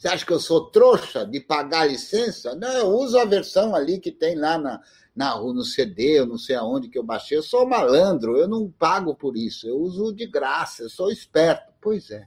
Você 0.00 0.08
acha 0.08 0.24
que 0.24 0.32
eu 0.32 0.40
sou 0.40 0.70
trouxa 0.70 1.26
de 1.26 1.40
pagar 1.40 1.84
licença? 1.84 2.54
Não, 2.54 2.72
eu 2.72 2.86
uso 2.86 3.18
a 3.18 3.26
versão 3.26 3.74
ali 3.74 4.00
que 4.00 4.10
tem 4.10 4.34
lá 4.34 4.56
na, 4.56 4.80
na, 5.14 5.38
no 5.38 5.62
CD, 5.62 6.20
eu 6.20 6.24
não 6.24 6.38
sei 6.38 6.56
aonde 6.56 6.88
que 6.88 6.98
eu 6.98 7.02
baixei. 7.02 7.36
Eu 7.36 7.42
sou 7.42 7.68
malandro, 7.68 8.38
eu 8.38 8.48
não 8.48 8.70
pago 8.70 9.14
por 9.14 9.36
isso, 9.36 9.68
eu 9.68 9.76
uso 9.76 10.10
de 10.10 10.26
graça, 10.26 10.84
eu 10.84 10.88
sou 10.88 11.12
esperto. 11.12 11.74
Pois 11.82 12.10
é. 12.10 12.26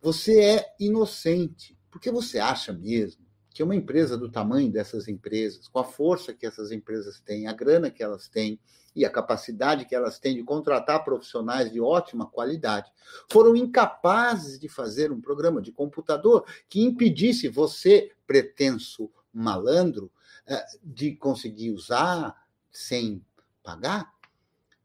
Você 0.00 0.40
é 0.40 0.74
inocente, 0.78 1.76
porque 1.90 2.12
você 2.12 2.38
acha 2.38 2.72
mesmo 2.72 3.26
que 3.52 3.64
uma 3.64 3.74
empresa 3.74 4.16
do 4.16 4.30
tamanho 4.30 4.70
dessas 4.70 5.08
empresas, 5.08 5.66
com 5.66 5.80
a 5.80 5.84
força 5.84 6.32
que 6.32 6.46
essas 6.46 6.70
empresas 6.70 7.18
têm, 7.18 7.48
a 7.48 7.52
grana 7.52 7.90
que 7.90 8.04
elas 8.04 8.28
têm 8.28 8.60
e 8.96 9.04
a 9.04 9.10
capacidade 9.10 9.84
que 9.84 9.94
elas 9.94 10.18
têm 10.18 10.34
de 10.34 10.42
contratar 10.42 11.04
profissionais 11.04 11.70
de 11.70 11.78
ótima 11.78 12.26
qualidade, 12.26 12.90
foram 13.30 13.54
incapazes 13.54 14.58
de 14.58 14.70
fazer 14.70 15.12
um 15.12 15.20
programa 15.20 15.60
de 15.60 15.70
computador 15.70 16.46
que 16.66 16.82
impedisse 16.82 17.46
você, 17.46 18.10
pretenso 18.26 19.10
malandro, 19.30 20.10
eh, 20.46 20.64
de 20.82 21.14
conseguir 21.14 21.72
usar 21.72 22.34
sem 22.72 23.22
pagar? 23.62 24.14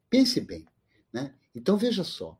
Pense 0.09 0.41
bem. 0.41 0.67
Né? 1.13 1.33
Então, 1.55 1.77
veja 1.77 2.03
só. 2.03 2.37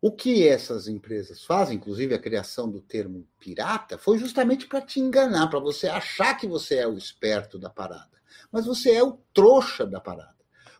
O 0.00 0.12
que 0.12 0.46
essas 0.46 0.86
empresas 0.86 1.44
fazem, 1.44 1.76
inclusive 1.76 2.14
a 2.14 2.20
criação 2.20 2.70
do 2.70 2.80
termo 2.80 3.26
pirata, 3.40 3.98
foi 3.98 4.16
justamente 4.18 4.68
para 4.68 4.80
te 4.80 5.00
enganar, 5.00 5.48
para 5.48 5.58
você 5.58 5.88
achar 5.88 6.36
que 6.36 6.46
você 6.46 6.76
é 6.76 6.86
o 6.86 6.96
esperto 6.96 7.58
da 7.58 7.68
parada. 7.68 8.22
Mas 8.52 8.66
você 8.66 8.92
é 8.92 9.02
o 9.02 9.18
trouxa 9.34 9.84
da 9.84 10.00
parada. 10.00 10.37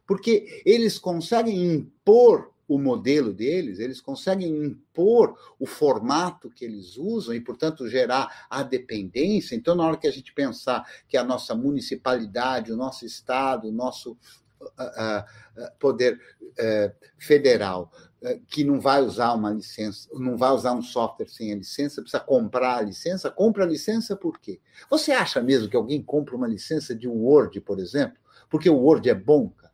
Porque 0.09 0.63
eles 0.65 0.99
conseguem 0.99 1.75
impor 1.75 2.51
o 2.67 2.79
modelo 2.79 3.33
deles, 3.33 3.79
eles 3.79 4.01
conseguem 4.01 4.65
impor 4.65 5.39
o 5.59 5.67
formato 5.67 6.51
que 6.51 6.65
eles 6.65 6.97
usam 6.97 7.35
e, 7.35 7.41
portanto, 7.41 7.87
gerar 7.87 8.47
a 8.51 8.63
dependência. 8.63 9.55
Então, 9.55 9.75
na 9.75 9.87
hora 9.87 9.97
que 9.99 10.09
a 10.09 10.11
gente 10.11 10.33
pensar 10.33 10.85
que 11.07 11.17
a 11.17 11.23
nossa 11.23 11.55
municipalidade, 11.55 12.73
o 12.73 12.77
nosso 12.77 13.05
Estado, 13.07 13.69
o 13.69 13.73
nosso 13.73 14.17
uh, 14.61 14.65
uh, 14.65 15.79
poder 15.79 16.15
uh, 16.15 17.07
federal 17.19 17.93
eh, 18.21 18.41
que 18.49 18.65
não 18.65 18.81
vai 18.81 19.01
usar 19.01 19.33
uma 19.33 19.51
licença, 19.51 20.09
não 20.13 20.37
vai 20.37 20.51
usar 20.51 20.73
um 20.73 20.83
software 20.83 21.29
sem 21.29 21.53
a 21.53 21.57
licença, 21.57 22.03
precisa 22.03 22.19
comprar 22.19 22.79
a 22.79 22.83
licença, 22.83 23.31
compra 23.31 23.63
a 23.63 23.67
licença 23.67 24.17
por 24.17 24.41
quê? 24.41 24.61
Você 24.91 25.13
acha 25.13 25.41
mesmo 25.41 25.69
que 25.69 25.77
alguém 25.77 26.03
compra 26.03 26.35
uma 26.35 26.49
licença 26.49 26.97
de 26.97 27.07
Word, 27.07 27.61
por 27.61 27.79
exemplo, 27.79 28.19
porque 28.51 28.69
o 28.69 28.77
Word 28.77 29.09
é 29.09 29.15
bom, 29.15 29.51
cara? 29.51 29.68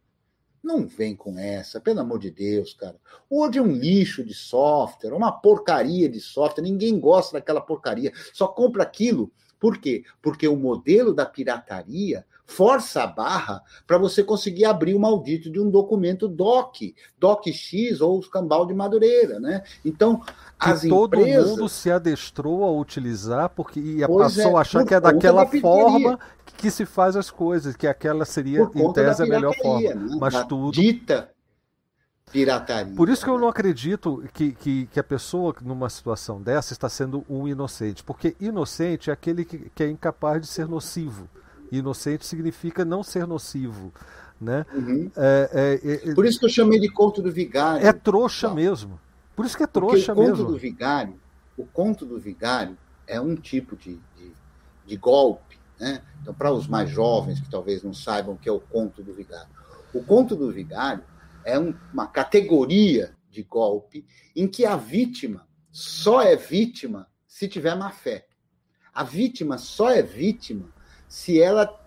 Não 0.65 0.87
vem 0.87 1.15
com 1.15 1.39
essa, 1.39 1.79
pelo 1.79 2.01
amor 2.01 2.19
de 2.19 2.31
Deus, 2.31 2.73
cara. 2.73 2.97
Word 3.31 3.59
é 3.59 3.62
um 3.62 3.71
lixo 3.71 4.25
de 4.25 4.33
software, 4.33 5.12
uma 5.12 5.31
porcaria 5.31 6.09
de 6.09 6.19
software, 6.19 6.65
ninguém 6.65 6.99
gosta 6.99 7.35
daquela 7.35 7.61
porcaria, 7.61 8.11
só 8.33 8.49
compra 8.49 8.83
aquilo. 8.83 9.31
Por 9.61 9.77
quê? 9.77 10.05
Porque 10.23 10.49
o 10.49 10.57
modelo 10.57 11.12
da 11.12 11.27
pirataria 11.27 12.25
força 12.47 13.03
a 13.03 13.07
barra 13.07 13.63
para 13.87 13.99
você 13.99 14.23
conseguir 14.23 14.65
abrir 14.65 14.95
o 14.95 15.01
maldito 15.01 15.51
de 15.51 15.61
um 15.61 15.71
documento 15.71 16.29
DOC, 16.29 16.95
DOCX 17.19 18.01
ou 18.01 18.19
os 18.19 18.29
cambal 18.29 18.67
de 18.67 18.75
Madureira, 18.75 19.41
né? 19.41 19.63
Então, 19.85 20.23
as 20.59 20.83
que 20.83 20.89
todo 20.89 21.17
empresas... 21.17 21.51
mundo 21.51 21.69
se 21.69 21.91
adestrou 21.91 22.65
a 22.65 22.71
utilizar 22.71 23.49
porque 23.51 23.81
e 23.81 24.07
passou 24.07 24.53
é, 24.53 24.55
a 24.57 24.61
achar 24.61 24.85
que 24.85 24.95
é 24.95 25.01
daquela 25.01 25.47
forma 25.47 26.19
que 26.57 26.71
se 26.71 26.87
faz 26.87 27.17
as 27.17 27.31
coisas, 27.31 27.75
que 27.77 27.87
aquela 27.87 28.25
seria 28.25 28.61
em 28.75 28.93
tese 28.93 29.23
a 29.23 29.27
melhor 29.27 29.55
forma, 29.57 29.95
né? 29.95 30.17
mas 30.21 30.35
da 30.35 30.45
tudo 30.45 30.73
dita 30.73 31.31
pirataria. 32.31 32.95
Por 32.95 33.09
isso 33.09 33.25
que 33.25 33.31
eu 33.31 33.39
não 33.39 33.49
acredito 33.49 34.25
que, 34.33 34.53
que, 34.53 34.87
que, 34.87 35.01
a 35.01 35.05
pessoa 35.05 35.55
numa 35.61 35.89
situação 35.89 36.41
dessa 36.41 36.73
está 36.73 36.89
sendo 36.89 37.25
um 37.29 37.47
inocente, 37.47 38.03
porque 38.03 38.37
inocente 38.41 39.11
é 39.11 39.13
aquele 39.13 39.45
que, 39.45 39.71
que 39.75 39.83
é 39.83 39.89
incapaz 39.89 40.41
de 40.41 40.47
ser 40.47 40.67
nocivo. 40.67 41.29
Inocente 41.71 42.27
significa 42.27 42.85
não 42.85 43.03
ser 43.03 43.27
nocivo. 43.27 43.93
Né? 44.41 44.67
Uhum. 44.75 45.11
É, 45.17 45.81
é, 45.85 46.11
é, 46.11 46.15
Por 46.15 46.27
isso 46.27 46.39
que 46.39 46.45
eu 46.45 46.51
chamei 46.51 46.79
de 46.79 46.89
conto 46.89 47.23
do 47.23 47.31
vigário. 47.31 47.87
É 47.87 47.93
trouxa 47.93 48.49
tá? 48.49 48.55
mesmo. 48.55 49.01
Por 49.35 49.47
isso 49.47 49.57
que 49.57 49.62
é 49.62 49.67
trouxa 49.67 50.15
Porque 50.15 50.21
o 50.21 50.25
conto 50.25 50.37
mesmo. 50.37 50.53
Do 50.53 50.59
vigário, 50.59 51.21
o 51.57 51.65
conto 51.65 52.05
do 52.05 52.19
vigário 52.19 52.77
é 53.07 53.21
um 53.21 53.35
tipo 53.35 53.77
de, 53.77 53.95
de, 54.17 54.33
de 54.87 54.97
golpe. 54.97 55.59
Né? 55.79 56.03
Então, 56.21 56.35
para 56.35 56.53
os 56.53 56.67
mais 56.67 56.91
jovens 56.91 57.41
que 57.41 57.51
talvez 57.51 57.83
não 57.83 57.95
saibam 57.95 58.35
o 58.35 58.39
que 58.39 58.49
é 58.49 58.53
o 58.53 58.61
conto 58.61 59.03
do 59.03 59.12
vigário, 59.12 59.49
o 59.93 60.03
conto 60.03 60.35
do 60.37 60.51
vigário 60.51 61.05
é 61.45 61.59
um, 61.59 61.75
uma 61.93 62.07
categoria 62.07 63.15
de 63.31 63.43
golpe 63.43 64.05
em 64.35 64.47
que 64.47 64.65
a 64.65 64.77
vítima 64.77 65.47
só 65.71 66.23
é 66.23 66.37
vítima 66.37 67.09
se 67.27 67.49
tiver 67.49 67.75
má 67.77 67.91
fé. 67.91 68.27
A 68.93 69.03
vítima 69.03 69.59
só 69.59 69.91
é 69.91 70.03
vítima 70.03 70.67
se 71.09 71.41
ela, 71.41 71.79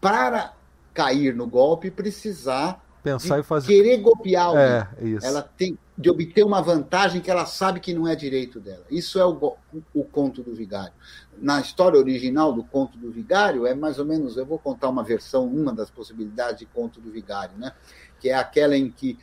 para 0.00 0.54
cair 0.92 1.34
no 1.34 1.46
golpe, 1.46 1.90
precisar 1.90 2.82
pensar 3.02 3.40
e 3.40 3.42
fazer 3.42 3.66
querer 3.66 3.98
golpear 3.98 4.46
alguém. 4.46 4.62
É, 4.62 4.88
isso. 5.00 5.26
Ela 5.26 5.42
tem 5.42 5.76
de 5.98 6.08
obter 6.08 6.44
uma 6.44 6.62
vantagem 6.62 7.20
que 7.20 7.30
ela 7.30 7.44
sabe 7.44 7.80
que 7.80 7.92
não 7.92 8.08
é 8.08 8.16
direito 8.16 8.58
dela. 8.58 8.84
Isso 8.90 9.18
é 9.18 9.26
o, 9.26 9.56
o 9.94 10.04
conto 10.04 10.42
do 10.42 10.54
vigário. 10.54 10.92
Na 11.36 11.60
história 11.60 11.98
original 11.98 12.52
do 12.52 12.64
conto 12.64 12.96
do 12.96 13.10
vigário 13.10 13.66
é 13.66 13.74
mais 13.74 13.98
ou 13.98 14.04
menos, 14.04 14.36
eu 14.36 14.46
vou 14.46 14.58
contar 14.58 14.88
uma 14.88 15.02
versão, 15.02 15.46
uma 15.46 15.72
das 15.72 15.90
possibilidades 15.90 16.60
de 16.60 16.66
conto 16.66 17.00
do 17.00 17.10
vigário, 17.10 17.56
né? 17.58 17.72
Que 18.20 18.30
é 18.30 18.34
aquela 18.34 18.76
em 18.76 18.90
que 18.90 19.18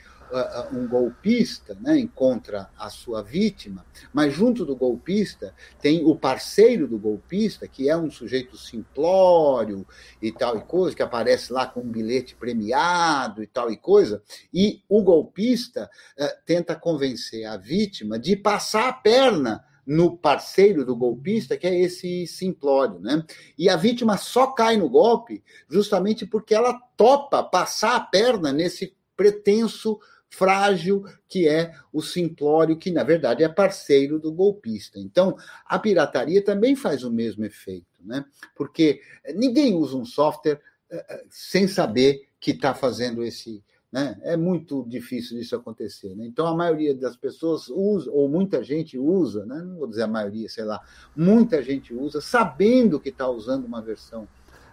um 0.71 0.87
golpista 0.87 1.75
né, 1.81 1.97
encontra 1.97 2.69
a 2.77 2.89
sua 2.89 3.21
vítima, 3.21 3.85
mas 4.13 4.33
junto 4.33 4.65
do 4.65 4.75
golpista 4.75 5.53
tem 5.81 6.03
o 6.05 6.15
parceiro 6.15 6.87
do 6.87 6.97
golpista, 6.97 7.67
que 7.67 7.89
é 7.89 7.97
um 7.97 8.11
sujeito 8.11 8.57
simplório 8.57 9.85
e 10.21 10.31
tal 10.31 10.57
e 10.57 10.61
coisa, 10.61 10.95
que 10.95 11.01
aparece 11.01 11.51
lá 11.51 11.65
com 11.65 11.81
um 11.81 11.89
bilhete 11.89 12.35
premiado 12.35 13.41
e 13.41 13.47
tal 13.47 13.71
e 13.71 13.77
coisa, 13.77 14.21
e 14.53 14.83
o 14.87 15.01
golpista 15.01 15.89
uh, 16.19 16.27
tenta 16.45 16.75
convencer 16.75 17.45
a 17.45 17.57
vítima 17.57 18.19
de 18.19 18.35
passar 18.35 18.89
a 18.89 18.93
perna 18.93 19.65
no 19.85 20.15
parceiro 20.15 20.85
do 20.85 20.95
golpista, 20.95 21.57
que 21.57 21.65
é 21.65 21.79
esse 21.79 22.27
simplório, 22.27 22.99
né? 22.99 23.25
E 23.57 23.67
a 23.67 23.75
vítima 23.75 24.17
só 24.17 24.45
cai 24.47 24.77
no 24.77 24.87
golpe 24.87 25.43
justamente 25.67 26.27
porque 26.27 26.53
ela 26.53 26.79
topa 26.95 27.41
passar 27.41 27.95
a 27.95 27.99
perna 27.99 28.53
nesse 28.53 28.95
pretenso 29.17 29.99
frágil 30.29 31.03
que 31.27 31.47
é 31.47 31.73
o 31.91 32.01
simplório, 32.01 32.77
que 32.77 32.91
na 32.91 33.03
verdade 33.03 33.43
é 33.43 33.49
parceiro 33.49 34.19
do 34.19 34.31
golpista. 34.31 34.99
Então, 34.99 35.35
a 35.65 35.79
pirataria 35.79 36.43
também 36.43 36.75
faz 36.75 37.03
o 37.03 37.11
mesmo 37.11 37.43
efeito, 37.43 37.87
né? 37.99 38.23
Porque 38.55 39.01
ninguém 39.35 39.75
usa 39.75 39.97
um 39.97 40.05
software 40.05 40.61
uh, 40.91 41.25
sem 41.29 41.67
saber 41.67 42.27
que 42.39 42.51
está 42.51 42.73
fazendo 42.73 43.23
esse. 43.23 43.63
Né? 43.91 44.19
É 44.21 44.37
muito 44.37 44.85
difícil 44.87 45.39
isso 45.39 45.55
acontecer. 45.55 46.15
Né? 46.15 46.27
Então, 46.27 46.45
a 46.45 46.55
maioria 46.55 46.93
das 46.93 47.17
pessoas 47.17 47.69
usa, 47.69 48.11
ou 48.11 48.29
muita 48.29 48.63
gente 48.63 48.99
usa, 48.99 49.47
né? 49.47 49.63
não 49.63 49.77
vou 49.77 49.87
dizer 49.87 50.03
a 50.03 50.07
maioria, 50.07 50.47
sei 50.47 50.63
lá, 50.63 50.79
muita 51.15 51.63
gente 51.63 51.91
usa, 51.91 52.21
sabendo 52.21 52.99
que 52.99 53.09
está 53.09 53.27
usando 53.27 53.65
uma 53.65 53.81
versão 53.81 54.27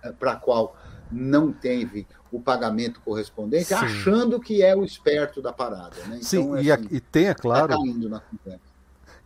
uh, 0.04 0.12
para 0.18 0.32
a 0.32 0.36
qual 0.36 0.76
não 1.10 1.52
teve 1.52 2.06
o 2.30 2.40
pagamento 2.40 3.00
correspondente, 3.00 3.66
Sim. 3.66 3.74
achando 3.74 4.40
que 4.40 4.62
é 4.62 4.74
o 4.74 4.84
esperto 4.84 5.40
da 5.40 5.52
parada. 5.52 5.96
Né? 6.06 6.18
Então, 6.18 6.22
Sim, 6.22 6.56
é, 6.56 6.72
assim, 6.72 6.88
e, 6.90 6.96
e 6.96 7.00
tem, 7.00 7.28
é 7.28 7.34
claro. 7.34 7.68
Tá 7.68 7.76
caindo 7.76 8.08
na 8.08 8.20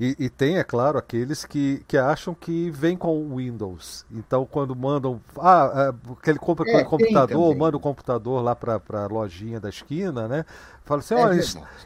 E, 0.01 0.17
e, 0.19 0.31
tem, 0.31 0.57
é 0.57 0.65
claro, 0.65 0.97
aqueles 0.97 1.45
que, 1.45 1.85
que 1.87 1.99
acham 1.99 2.35
que 2.35 2.71
vem 2.71 2.97
com 2.97 3.19
o 3.19 3.37
Windows. 3.37 4.07
Então, 4.11 4.47
quando 4.47 4.75
mandam. 4.75 5.21
Ah, 5.39 5.93
é, 6.25 6.31
ele 6.31 6.39
compra 6.39 6.67
é, 6.71 6.83
computador, 6.83 7.55
manda 7.55 7.77
o 7.77 7.81
computador 7.81 8.43
lá 8.43 8.57
para 8.57 8.81
a 8.91 9.07
lojinha 9.07 9.61
da 9.61 9.69
esquina, 9.69 10.27
né? 10.27 10.47
Fala 10.87 11.01
assim: 11.01 11.15
é 11.15 11.19
olha, 11.19 11.41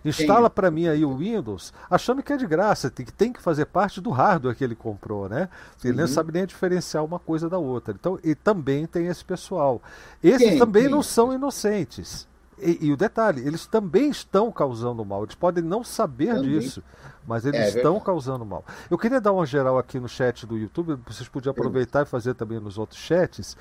instala 0.04 0.48
para 0.48 0.70
mim 0.70 0.86
aí 0.86 1.04
o 1.04 1.16
Windows, 1.16 1.74
achando 1.90 2.22
que 2.22 2.32
é 2.32 2.36
de 2.36 2.46
graça, 2.46 2.88
tem, 2.88 3.04
tem 3.04 3.32
que 3.32 3.42
fazer 3.42 3.64
parte 3.64 4.00
do 4.00 4.10
hardware 4.10 4.54
que 4.54 4.62
ele 4.62 4.76
comprou, 4.76 5.28
né? 5.28 5.48
Ele 5.82 5.94
uhum. 5.94 6.00
não 6.00 6.06
sabe 6.06 6.32
nem 6.32 6.46
diferenciar 6.46 7.04
uma 7.04 7.18
coisa 7.18 7.50
da 7.50 7.58
outra. 7.58 7.92
Então, 7.98 8.16
e 8.22 8.36
também 8.36 8.86
tem 8.86 9.08
esse 9.08 9.24
pessoal. 9.24 9.82
Esses 10.22 10.50
tem, 10.50 10.58
também 10.58 10.84
tem. 10.84 10.92
não 10.92 11.02
são 11.02 11.34
inocentes. 11.34 12.28
E, 12.58 12.86
e, 12.86 12.92
o 12.92 12.96
detalhe, 12.96 13.46
eles 13.46 13.66
também 13.66 14.10
estão 14.10 14.50
causando 14.52 15.04
mal. 15.04 15.24
Eles 15.24 15.34
podem 15.34 15.62
não 15.62 15.82
saber 15.82 16.34
também. 16.34 16.58
disso, 16.58 16.82
mas 17.26 17.44
eles 17.44 17.60
é, 17.60 17.68
estão 17.68 17.82
verdade. 17.82 18.04
causando 18.04 18.44
mal. 18.44 18.64
Eu 18.90 18.98
queria 18.98 19.20
dar 19.20 19.32
uma 19.32 19.46
geral 19.46 19.78
aqui 19.78 19.98
no 19.98 20.08
chat 20.08 20.46
do 20.46 20.56
YouTube, 20.56 20.98
vocês 21.06 21.28
podiam 21.28 21.50
aproveitar 21.50 22.02
e 22.02 22.06
fazer 22.06 22.34
também 22.34 22.60
nos 22.60 22.78
outros 22.78 23.00
chats. 23.00 23.56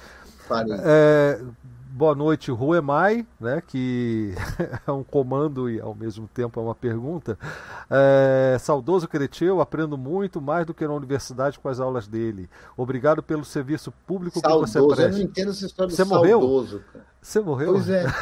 É, 0.83 1.41
boa 1.89 2.15
noite, 2.15 2.51
Ruemai, 2.51 3.25
né, 3.39 3.61
que 3.65 4.33
é 4.85 4.91
um 4.91 5.03
comando 5.03 5.69
e 5.69 5.79
ao 5.79 5.93
mesmo 5.93 6.27
tempo 6.27 6.59
é 6.59 6.63
uma 6.63 6.75
pergunta. 6.75 7.37
É, 7.89 8.57
saudoso 8.59 9.07
Cretil, 9.07 9.61
aprendo 9.61 9.97
muito 9.97 10.41
mais 10.41 10.65
do 10.65 10.73
que 10.73 10.85
na 10.85 10.93
universidade 10.93 11.59
com 11.59 11.69
as 11.69 11.79
aulas 11.79 12.07
dele. 12.07 12.49
Obrigado 12.75 13.21
pelo 13.21 13.45
serviço 13.45 13.91
público 14.05 14.39
saudoso, 14.39 14.65
que 14.65 14.79
você 14.79 14.95
presta. 14.95 15.03
Eu 15.03 15.11
não 15.11 15.31
entendo 15.31 15.51
essa 15.51 15.65
história 15.65 15.95
você 15.95 16.03
morreu? 16.03 16.39
saudoso. 16.39 16.81
Cara. 16.91 17.12
Você 17.23 17.39
morreu? 17.39 17.73
Pois 17.73 17.89
é. 17.89 18.05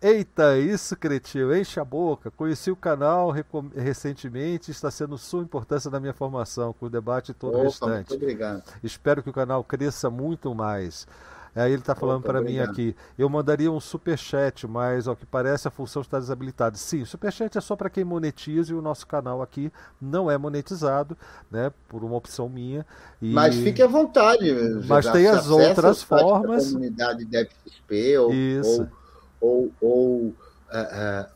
Eita, 0.00 0.56
isso, 0.56 0.96
Cretil, 0.96 1.54
enche 1.54 1.78
a 1.78 1.84
boca. 1.84 2.30
Conheci 2.30 2.70
o 2.70 2.76
canal 2.76 3.30
recentemente 3.76 4.70
está 4.70 4.90
sendo 4.90 5.18
sua 5.18 5.42
importância 5.42 5.90
na 5.90 6.00
minha 6.00 6.14
formação, 6.14 6.72
com 6.72 6.86
o 6.86 6.90
debate 6.90 7.34
todo 7.34 7.56
Opa, 7.56 7.64
restante. 7.64 8.08
Muito 8.08 8.14
obrigado. 8.14 8.62
Espero 8.82 9.22
que 9.22 9.28
o 9.28 9.32
canal 9.32 9.62
cresça 9.62 10.08
muito 10.08 10.54
mais. 10.54 11.06
Aí 11.54 11.72
ele 11.72 11.82
está 11.82 11.94
falando 11.94 12.22
para 12.22 12.42
mim 12.42 12.58
aqui, 12.58 12.96
eu 13.16 13.28
mandaria 13.28 13.70
um 13.70 13.78
super 13.78 14.18
chat, 14.18 14.66
mas 14.66 15.06
ao 15.06 15.14
que 15.14 15.24
parece 15.24 15.68
a 15.68 15.70
função 15.70 16.02
está 16.02 16.18
desabilitada. 16.18 16.76
Sim, 16.76 17.04
super 17.04 17.32
chat 17.32 17.56
é 17.56 17.60
só 17.60 17.76
para 17.76 17.88
quem 17.88 18.02
monetiza 18.02 18.72
e 18.72 18.74
o 18.74 18.82
nosso 18.82 19.06
canal 19.06 19.40
aqui 19.40 19.72
não 20.00 20.28
é 20.28 20.36
monetizado, 20.36 21.16
né, 21.48 21.72
por 21.88 22.02
uma 22.02 22.16
opção 22.16 22.48
minha. 22.48 22.84
E... 23.22 23.32
Mas 23.32 23.54
fique 23.54 23.80
à 23.80 23.86
vontade. 23.86 24.52
Mas 24.88 25.08
tem 25.10 25.28
as 25.28 25.48
outras 25.48 26.02
formas. 26.02 26.66
Da 26.66 26.72
comunidade 26.72 27.24
DevXP 27.24 28.18
ou, 28.18 28.32
Isso. 28.32 28.88
ou, 29.40 29.70
ou, 29.80 29.88
ou 29.88 30.16
uh, 30.26 30.32
uh, 30.32 31.26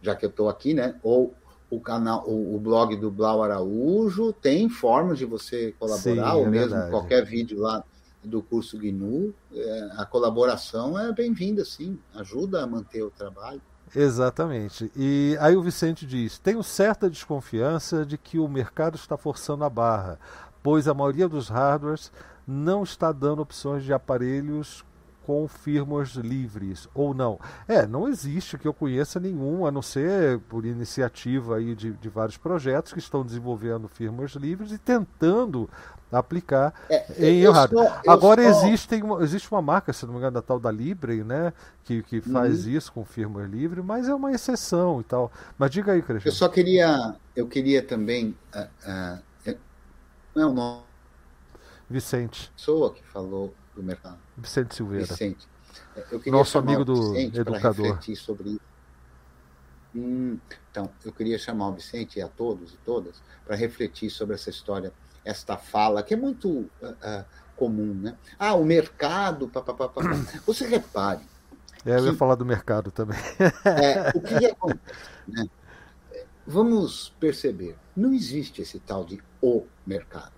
já 0.00 0.14
que 0.14 0.24
eu 0.24 0.30
estou 0.30 0.48
aqui, 0.48 0.72
né, 0.72 0.94
ou 1.02 1.34
o 1.68 1.80
canal, 1.80 2.24
o, 2.28 2.54
o, 2.54 2.60
blog 2.60 2.94
do 2.94 3.10
Blau 3.10 3.42
Araújo 3.42 4.32
tem 4.32 4.68
formas 4.68 5.18
de 5.18 5.24
você 5.24 5.74
colaborar, 5.78 6.30
Sim, 6.30 6.36
ou 6.36 6.46
é 6.46 6.48
mesmo 6.48 6.70
verdade. 6.70 6.90
qualquer 6.90 7.24
vídeo 7.24 7.58
lá 7.58 7.82
do 8.24 8.42
curso 8.42 8.78
GNU, 8.78 9.34
é, 9.52 9.90
a 9.96 10.04
colaboração 10.04 10.98
é 10.98 11.12
bem-vinda, 11.12 11.64
sim, 11.64 11.98
ajuda 12.14 12.62
a 12.62 12.66
manter 12.66 13.02
o 13.02 13.10
trabalho. 13.10 13.60
Exatamente. 13.94 14.90
E 14.96 15.36
aí 15.40 15.56
o 15.56 15.62
Vicente 15.62 16.06
diz: 16.06 16.38
tenho 16.38 16.62
certa 16.62 17.08
desconfiança 17.08 18.04
de 18.04 18.18
que 18.18 18.38
o 18.38 18.48
mercado 18.48 18.96
está 18.96 19.16
forçando 19.16 19.64
a 19.64 19.70
barra, 19.70 20.18
pois 20.62 20.88
a 20.88 20.94
maioria 20.94 21.28
dos 21.28 21.48
hardwares 21.48 22.10
não 22.46 22.82
está 22.82 23.12
dando 23.12 23.42
opções 23.42 23.84
de 23.84 23.92
aparelhos 23.92 24.84
com 25.24 25.48
firmwares 25.48 26.14
livres 26.16 26.88
ou 26.94 27.14
não. 27.14 27.38
É, 27.66 27.86
não 27.86 28.06
existe 28.06 28.58
que 28.58 28.68
eu 28.68 28.74
conheça 28.74 29.18
nenhum, 29.18 29.66
a 29.66 29.70
não 29.70 29.80
ser 29.80 30.38
por 30.40 30.66
iniciativa 30.66 31.56
aí 31.56 31.74
de, 31.74 31.92
de 31.92 32.08
vários 32.08 32.36
projetos 32.36 32.92
que 32.92 32.98
estão 32.98 33.24
desenvolvendo 33.24 33.88
firmwares 33.88 34.34
livres 34.34 34.70
e 34.70 34.78
tentando 34.78 35.68
aplicar 36.18 36.74
é, 36.88 37.04
em 37.18 37.42
errado. 37.42 37.76
Agora 38.06 38.42
só... 38.42 38.66
existe, 38.66 38.94
uma, 39.02 39.22
existe 39.22 39.50
uma 39.50 39.62
marca, 39.62 39.92
se 39.92 40.04
não 40.06 40.12
me 40.12 40.18
engano, 40.18 40.34
da 40.34 40.42
tal 40.42 40.58
da 40.58 40.70
Libre, 40.70 41.24
né? 41.24 41.52
Que, 41.84 42.02
que 42.02 42.20
faz 42.20 42.64
uhum. 42.64 42.72
isso 42.72 42.92
com 42.92 43.04
firmware 43.04 43.48
livre, 43.48 43.82
mas 43.82 44.08
é 44.08 44.14
uma 44.14 44.32
exceção 44.32 45.00
e 45.00 45.04
tal. 45.04 45.30
Mas 45.58 45.70
diga 45.70 45.92
aí, 45.92 46.02
Cristian. 46.02 46.28
Eu 46.28 46.34
só 46.34 46.48
queria, 46.48 47.14
eu 47.36 47.46
queria 47.46 47.82
também. 47.82 48.36
Uh, 48.54 49.20
uh, 49.50 49.56
não 50.34 50.42
é 50.42 50.46
o 50.46 50.52
nome. 50.52 50.82
Vicente. 51.88 52.50
Pessoa 52.56 52.92
que 52.92 53.02
falou 53.04 53.54
do 53.74 53.82
mercado. 53.82 54.18
Vicente 54.36 54.74
Silveira. 54.74 55.06
Vicente. 55.06 55.46
Nosso 56.26 56.58
amigo 56.58 56.84
do 56.84 57.16
educador. 57.16 57.98
sobre 58.16 58.50
isso. 58.50 58.74
Hum, 59.94 60.38
então, 60.70 60.90
eu 61.04 61.12
queria 61.12 61.38
chamar 61.38 61.68
o 61.68 61.74
Vicente 61.74 62.18
e 62.18 62.22
a 62.22 62.28
todos 62.28 62.74
e 62.74 62.76
todas 62.78 63.22
para 63.46 63.54
refletir 63.54 64.10
sobre 64.10 64.34
essa 64.34 64.50
história 64.50 64.92
esta 65.24 65.56
fala, 65.56 66.02
que 66.02 66.14
é 66.14 66.16
muito 66.16 66.50
uh, 66.50 67.24
comum, 67.56 67.94
né? 67.94 68.16
Ah, 68.38 68.54
o 68.54 68.64
mercado, 68.64 69.48
papapá. 69.48 70.02
Você 70.46 70.66
repare. 70.66 71.22
É, 71.84 71.98
eu 71.98 72.06
ia 72.06 72.14
falar 72.14 72.34
do 72.34 72.44
mercado 72.44 72.90
também. 72.90 73.18
é, 73.64 74.10
o 74.14 74.20
que 74.20 74.46
acontece? 74.46 74.98
Né? 75.26 75.46
Vamos 76.46 77.14
perceber, 77.18 77.76
não 77.96 78.12
existe 78.12 78.60
esse 78.60 78.78
tal 78.78 79.04
de 79.04 79.22
o 79.40 79.64
mercado. 79.86 80.32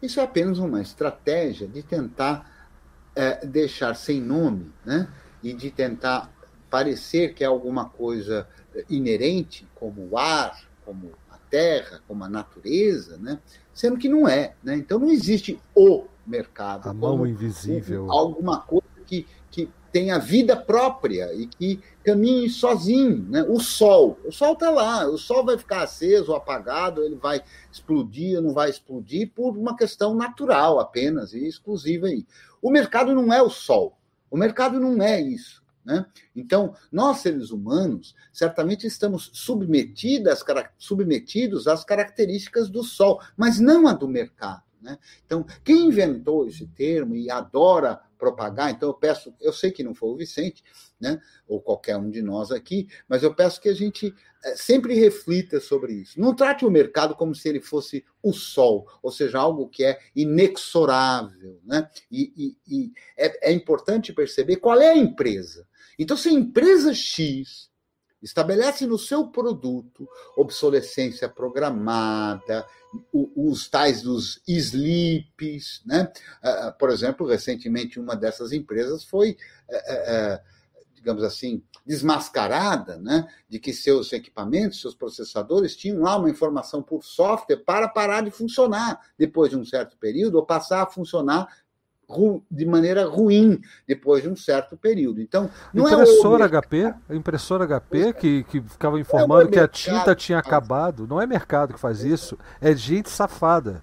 Isso 0.00 0.20
é 0.20 0.22
apenas 0.22 0.58
uma 0.58 0.80
estratégia 0.80 1.66
de 1.66 1.82
tentar 1.82 2.68
é, 3.16 3.44
deixar 3.46 3.94
sem 3.96 4.20
nome, 4.20 4.72
né? 4.84 5.08
E 5.42 5.52
de 5.52 5.70
tentar 5.70 6.30
parecer 6.70 7.34
que 7.34 7.42
é 7.42 7.46
alguma 7.46 7.88
coisa 7.88 8.46
inerente, 8.88 9.66
como 9.74 10.08
o 10.10 10.18
ar, 10.18 10.60
como 10.84 11.12
terra, 11.50 12.00
como 12.06 12.24
a 12.24 12.28
natureza, 12.28 13.16
né? 13.18 13.38
sendo 13.78 13.96
que 13.96 14.08
não 14.08 14.28
é. 14.28 14.54
Né? 14.62 14.76
Então 14.76 14.98
não 14.98 15.10
existe 15.10 15.60
o 15.74 16.06
mercado. 16.26 16.88
A 16.88 16.92
mão 16.92 17.26
invisível. 17.26 18.10
alguma 18.10 18.60
coisa 18.60 18.88
que, 19.06 19.26
que 19.50 19.70
tenha 19.92 20.18
vida 20.18 20.56
própria 20.56 21.32
e 21.32 21.46
que 21.46 21.80
caminhe 22.04 22.50
sozinho. 22.50 23.24
Né? 23.28 23.44
O 23.48 23.60
sol. 23.60 24.18
O 24.24 24.32
sol 24.32 24.54
está 24.54 24.70
lá. 24.70 25.06
O 25.06 25.16
sol 25.16 25.44
vai 25.44 25.56
ficar 25.56 25.82
aceso, 25.82 26.34
apagado, 26.34 27.04
ele 27.04 27.14
vai 27.14 27.40
explodir 27.70 28.36
ou 28.36 28.42
não 28.42 28.52
vai 28.52 28.68
explodir 28.68 29.30
por 29.32 29.56
uma 29.56 29.76
questão 29.76 30.12
natural 30.12 30.80
apenas 30.80 31.32
e 31.32 31.46
exclusiva 31.46 32.08
aí. 32.08 32.26
O 32.60 32.70
mercado 32.70 33.14
não 33.14 33.32
é 33.32 33.40
o 33.40 33.48
sol. 33.48 33.96
O 34.30 34.36
mercado 34.36 34.80
não 34.80 35.00
é 35.00 35.20
isso. 35.20 35.62
Né? 35.88 36.04
Então, 36.36 36.74
nós 36.92 37.20
seres 37.20 37.50
humanos, 37.50 38.14
certamente 38.30 38.86
estamos 38.86 39.30
submetidos, 39.32 40.44
submetidos 40.76 41.66
às 41.66 41.82
características 41.82 42.68
do 42.68 42.84
Sol, 42.84 43.22
mas 43.34 43.58
não 43.58 43.88
a 43.88 43.94
do 43.94 44.06
mercado. 44.06 44.62
Né? 44.82 44.98
Então, 45.24 45.46
quem 45.64 45.86
inventou 45.86 46.46
esse 46.46 46.66
termo 46.66 47.16
e 47.16 47.30
adora 47.30 48.02
propagar, 48.18 48.70
então 48.70 48.88
eu 48.88 48.94
peço, 48.94 49.32
eu 49.40 49.52
sei 49.52 49.70
que 49.70 49.82
não 49.82 49.94
foi 49.94 50.10
o 50.10 50.16
Vicente, 50.16 50.62
né, 51.00 51.20
ou 51.46 51.60
qualquer 51.60 51.96
um 51.96 52.10
de 52.10 52.20
nós 52.20 52.50
aqui, 52.50 52.88
mas 53.08 53.22
eu 53.22 53.32
peço 53.32 53.60
que 53.60 53.68
a 53.68 53.74
gente 53.74 54.12
é, 54.44 54.56
sempre 54.56 54.94
reflita 54.94 55.60
sobre 55.60 55.92
isso. 55.92 56.20
Não 56.20 56.34
trate 56.34 56.64
o 56.64 56.70
mercado 56.70 57.14
como 57.14 57.34
se 57.34 57.48
ele 57.48 57.60
fosse 57.60 58.04
o 58.20 58.32
sol, 58.32 58.88
ou 59.00 59.12
seja, 59.12 59.38
algo 59.38 59.68
que 59.68 59.84
é 59.84 60.00
inexorável. 60.16 61.60
Né? 61.64 61.88
E, 62.10 62.56
e, 62.66 62.76
e 62.76 62.92
é, 63.16 63.50
é 63.50 63.52
importante 63.52 64.12
perceber 64.12 64.56
qual 64.56 64.80
é 64.80 64.90
a 64.90 64.96
empresa. 64.96 65.67
Então, 65.98 66.16
se 66.16 66.28
a 66.28 66.32
empresa 66.32 66.94
X 66.94 67.68
estabelece 68.22 68.86
no 68.86 68.98
seu 68.98 69.28
produto 69.28 70.08
obsolescência 70.36 71.28
programada, 71.28 72.66
os 73.12 73.68
tais 73.68 74.02
dos 74.02 74.40
sleeps, 74.46 75.82
né? 75.84 76.10
Ah, 76.42 76.68
ah, 76.68 76.72
por 76.72 76.90
exemplo, 76.90 77.26
recentemente 77.26 78.00
uma 78.00 78.16
dessas 78.16 78.52
empresas 78.52 79.04
foi, 79.04 79.36
eh, 79.68 79.84
eh, 79.86 80.04
eh, 80.06 80.42
digamos 80.94 81.22
assim, 81.22 81.62
desmascarada, 81.84 82.98
né? 82.98 83.28
De 83.48 83.58
que 83.58 83.72
seus 83.72 84.12
equipamentos, 84.12 84.80
seus 84.80 84.94
processadores 84.94 85.76
tinham 85.76 86.00
lá 86.00 86.16
uma 86.16 86.30
informação 86.30 86.82
por 86.82 87.04
software 87.04 87.58
para 87.58 87.88
parar 87.88 88.22
de 88.22 88.30
funcionar 88.30 89.00
depois 89.18 89.50
de 89.50 89.56
um 89.56 89.64
certo 89.64 89.96
período 89.98 90.36
ou 90.36 90.46
passar 90.46 90.82
a 90.82 90.90
funcionar 90.90 91.46
de 92.50 92.64
maneira 92.64 93.06
ruim 93.06 93.60
depois 93.86 94.22
de 94.22 94.28
um 94.28 94.36
certo 94.36 94.76
período. 94.76 95.20
Então, 95.20 95.50
não 95.74 95.84
impressora 95.84 96.44
é 96.44 96.46
o... 96.46 96.50
HP, 96.50 96.94
impressora 97.10 97.66
HP 97.66 97.98
é. 97.98 98.12
que, 98.12 98.44
que 98.44 98.62
ficava 98.62 98.98
informando 98.98 99.48
é 99.48 99.52
que 99.52 99.58
a 99.58 99.68
tinta 99.68 100.14
tinha 100.14 100.38
acabado. 100.38 101.06
Não 101.06 101.20
é 101.20 101.26
mercado 101.26 101.74
que 101.74 101.80
faz 101.80 102.02
isso, 102.02 102.38
é 102.60 102.74
gente 102.74 103.10
safada. 103.10 103.82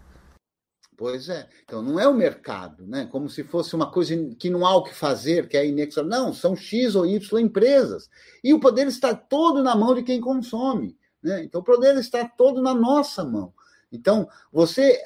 Pois 0.97 1.27
é. 1.27 1.47
Então 1.65 1.81
não 1.81 1.99
é 1.99 2.07
o 2.07 2.13
mercado, 2.13 2.87
né? 2.87 3.07
Como 3.11 3.29
se 3.29 3.43
fosse 3.43 3.75
uma 3.75 3.91
coisa 3.91 4.15
que 4.39 4.49
não 4.49 4.65
há 4.65 4.75
o 4.75 4.83
que 4.83 4.93
fazer, 4.93 5.47
que 5.47 5.57
é 5.57 5.67
inexorável. 5.67 6.17
Não, 6.17 6.33
são 6.33 6.55
X 6.55 6.95
ou 6.95 7.05
Y 7.05 7.39
empresas. 7.39 8.09
E 8.43 8.53
o 8.53 8.59
poder 8.59 8.87
está 8.87 9.13
todo 9.13 9.61
na 9.61 9.75
mão 9.75 9.93
de 9.93 10.03
quem 10.03 10.21
consome. 10.21 10.97
Né? 11.21 11.43
Então 11.43 11.61
o 11.61 11.63
poder 11.63 11.95
está 11.97 12.25
todo 12.25 12.61
na 12.61 12.73
nossa 12.73 13.23
mão. 13.25 13.53
Então, 13.91 14.27
você 14.51 15.01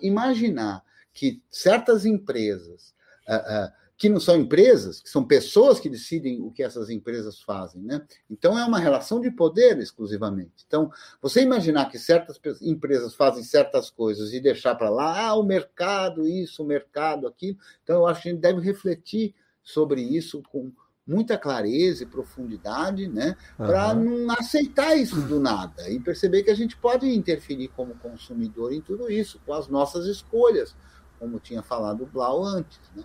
imaginar 0.00 0.82
que 1.12 1.42
certas 1.50 2.04
empresas 2.04 2.94
uh, 3.28 3.66
uh, 3.66 3.80
que 4.00 4.08
não 4.08 4.18
são 4.18 4.34
empresas, 4.36 4.98
que 4.98 5.10
são 5.10 5.22
pessoas 5.22 5.78
que 5.78 5.90
decidem 5.90 6.40
o 6.40 6.50
que 6.50 6.62
essas 6.62 6.88
empresas 6.88 7.38
fazem, 7.42 7.82
né? 7.82 8.00
Então 8.30 8.58
é 8.58 8.64
uma 8.64 8.78
relação 8.78 9.20
de 9.20 9.30
poder 9.30 9.78
exclusivamente. 9.78 10.64
Então, 10.66 10.90
você 11.20 11.42
imaginar 11.42 11.84
que 11.90 11.98
certas 11.98 12.40
empresas 12.62 13.14
fazem 13.14 13.44
certas 13.44 13.90
coisas 13.90 14.32
e 14.32 14.40
deixar 14.40 14.74
para 14.74 14.88
lá, 14.88 15.26
ah, 15.26 15.34
o 15.34 15.42
mercado, 15.42 16.26
isso, 16.26 16.62
o 16.62 16.66
mercado, 16.66 17.26
aquilo. 17.26 17.58
Então, 17.82 17.96
eu 17.96 18.06
acho 18.06 18.22
que 18.22 18.30
a 18.30 18.32
gente 18.32 18.40
deve 18.40 18.62
refletir 18.62 19.34
sobre 19.62 20.00
isso 20.00 20.42
com 20.50 20.72
muita 21.06 21.36
clareza 21.36 22.02
e 22.02 22.06
profundidade, 22.06 23.06
né? 23.06 23.36
Para 23.56 23.92
uhum. 23.92 24.26
não 24.26 24.34
aceitar 24.34 24.96
isso 24.96 25.20
do 25.20 25.38
nada 25.38 25.90
e 25.90 26.00
perceber 26.00 26.42
que 26.42 26.50
a 26.50 26.56
gente 26.56 26.74
pode 26.74 27.06
interferir 27.06 27.68
como 27.68 27.94
consumidor 27.96 28.72
em 28.72 28.80
tudo 28.80 29.10
isso, 29.10 29.38
com 29.44 29.52
as 29.52 29.68
nossas 29.68 30.06
escolhas, 30.06 30.74
como 31.20 31.38
tinha 31.38 31.62
falado 31.62 32.02
o 32.02 32.06
Blau 32.06 32.42
antes, 32.42 32.80
né? 32.96 33.04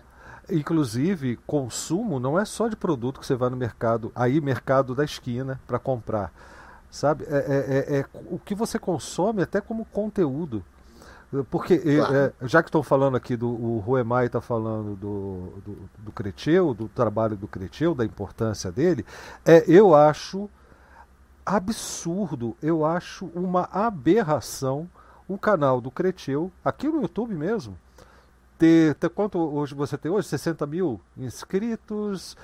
Inclusive, 0.50 1.36
consumo 1.46 2.18
não 2.18 2.38
é 2.38 2.44
só 2.44 2.68
de 2.68 2.76
produto 2.76 3.20
que 3.20 3.26
você 3.26 3.34
vai 3.34 3.50
no 3.50 3.56
mercado, 3.56 4.10
aí 4.14 4.40
mercado 4.40 4.94
da 4.94 5.04
esquina 5.04 5.60
para 5.66 5.78
comprar, 5.78 6.32
sabe? 6.90 7.24
É, 7.24 7.36
é, 7.36 7.96
é, 7.96 7.98
é, 7.98 8.06
o 8.30 8.38
que 8.38 8.54
você 8.54 8.78
consome 8.78 9.42
até 9.42 9.60
como 9.60 9.84
conteúdo. 9.84 10.64
Porque, 11.50 11.76
claro. 11.76 12.14
é, 12.14 12.32
já 12.42 12.62
que 12.62 12.68
estão 12.68 12.84
falando 12.84 13.16
aqui 13.16 13.36
do. 13.36 13.48
O 13.48 13.80
Ruemai 13.80 14.26
está 14.26 14.40
falando 14.40 14.94
do, 14.94 15.60
do, 15.64 15.90
do 15.98 16.12
Creteu, 16.12 16.72
do 16.72 16.88
trabalho 16.88 17.36
do 17.36 17.48
Creteu, 17.48 17.96
da 17.96 18.04
importância 18.04 18.70
dele, 18.70 19.04
é, 19.44 19.64
eu 19.66 19.94
acho 19.94 20.48
absurdo, 21.44 22.56
eu 22.62 22.86
acho 22.86 23.26
uma 23.34 23.68
aberração 23.72 24.88
o 25.28 25.36
canal 25.36 25.80
do 25.80 25.90
Creteu, 25.90 26.52
aqui 26.64 26.88
no 26.88 27.02
YouTube 27.02 27.34
mesmo, 27.34 27.76
ter, 28.58 28.94
ter 28.94 29.10
quanto 29.10 29.38
hoje 29.38 29.74
você 29.74 29.96
tem 29.96 30.10
hoje? 30.10 30.28
60 30.28 30.66
mil 30.66 31.00
inscritos, 31.16 32.36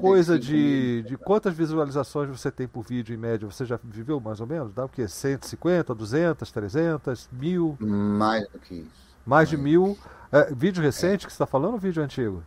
coisa 0.00 0.38
de, 0.38 1.02
de 1.02 1.16
quantas 1.16 1.54
visualizações 1.54 2.28
você 2.28 2.50
tem 2.50 2.66
por 2.66 2.82
vídeo 2.82 3.14
em 3.14 3.18
média? 3.18 3.48
Você 3.48 3.64
já 3.64 3.78
viveu 3.82 4.20
mais 4.20 4.40
ou 4.40 4.46
menos? 4.46 4.72
Dá 4.72 4.84
o 4.84 4.88
quê? 4.88 5.06
150, 5.06 5.94
200, 5.94 6.50
300, 6.50 7.28
mil? 7.32 7.76
Mais 7.80 8.48
do 8.48 8.58
que 8.58 8.74
isso. 8.74 8.90
Mais, 9.24 9.48
mais 9.48 9.48
de 9.48 9.56
mil. 9.56 9.96
É, 10.32 10.52
vídeo 10.54 10.82
recente 10.82 11.24
é. 11.24 11.26
que 11.26 11.32
você 11.32 11.36
está 11.36 11.46
falando 11.46 11.74
ou 11.74 11.78
vídeo 11.78 12.02
antigo? 12.02 12.42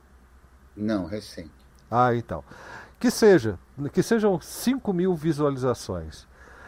Não, 0.76 1.06
recente. 1.06 1.52
Ah, 1.90 2.16
então. 2.16 2.44
Que 3.00 3.12
seja, 3.12 3.60
que 3.92 4.02
sejam 4.02 4.40
5 4.40 4.94
mil 4.94 5.14
visualizações. 5.14 6.26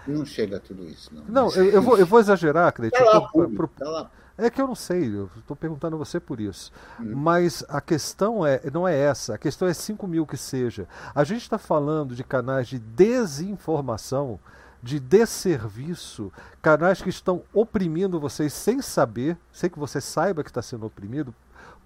Não 0.07 0.25
chega 0.25 0.57
a 0.57 0.59
tudo 0.59 0.83
isso, 0.83 1.09
não. 1.13 1.23
Não, 1.27 1.51
eu, 1.55 1.65
eu, 1.71 1.81
vou, 1.81 1.97
eu 1.97 2.05
vou 2.05 2.19
exagerar, 2.19 2.67
acredito. 2.67 2.97
Tá 2.97 3.19
lá, 3.19 3.27
pro, 3.27 3.67
tá 3.69 3.89
lá. 3.89 4.11
É 4.37 4.49
que 4.49 4.61
eu 4.61 4.67
não 4.67 4.75
sei, 4.75 5.07
eu 5.07 5.29
estou 5.37 5.55
perguntando 5.55 5.95
a 5.95 5.99
você 5.99 6.19
por 6.19 6.41
isso. 6.41 6.71
Uhum. 6.99 7.15
Mas 7.15 7.63
a 7.69 7.79
questão 7.79 8.45
é, 8.45 8.61
não 8.71 8.87
é 8.87 8.97
essa, 8.97 9.35
a 9.35 9.37
questão 9.37 9.67
é 9.67 9.73
5 9.73 10.05
mil 10.07 10.25
que 10.25 10.35
seja. 10.35 10.87
A 11.13 11.23
gente 11.23 11.41
está 11.41 11.57
falando 11.57 12.13
de 12.13 12.23
canais 12.23 12.67
de 12.67 12.77
desinformação, 12.77 14.37
de 14.83 14.99
desserviço, 14.99 16.33
canais 16.61 17.01
que 17.01 17.09
estão 17.09 17.43
oprimindo 17.53 18.19
vocês 18.19 18.51
sem 18.51 18.81
saber, 18.81 19.37
sem 19.53 19.69
que 19.69 19.79
você 19.79 20.01
saiba 20.01 20.43
que 20.43 20.49
está 20.49 20.61
sendo 20.61 20.85
oprimido, 20.85 21.33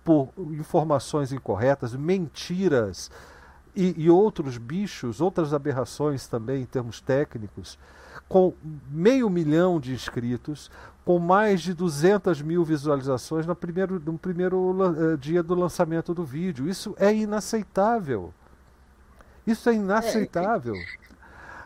por 0.03 0.29
informações 0.37 1.31
incorretas, 1.31 1.95
mentiras 1.95 3.11
e, 3.75 3.93
e 3.95 4.09
outros 4.09 4.57
bichos, 4.57 5.21
outras 5.21 5.53
aberrações 5.53 6.27
também 6.27 6.63
em 6.63 6.65
termos 6.65 6.99
técnicos 6.99 7.77
com 8.29 8.53
meio 8.91 9.27
milhão 9.27 9.79
de 9.79 9.91
inscritos, 9.91 10.69
com 11.03 11.17
mais 11.17 11.61
de 11.61 11.73
200 11.73 12.43
mil 12.43 12.63
visualizações 12.63 13.47
no 13.47 13.55
primeiro, 13.55 13.99
no 13.99 14.17
primeiro 14.19 14.57
uh, 14.59 15.17
dia 15.17 15.41
do 15.41 15.55
lançamento 15.55 16.13
do 16.13 16.23
vídeo. 16.23 16.69
Isso 16.69 16.95
é 16.99 17.11
inaceitável. 17.11 18.31
Isso 19.47 19.67
é 19.67 19.73
inaceitável. 19.73 20.75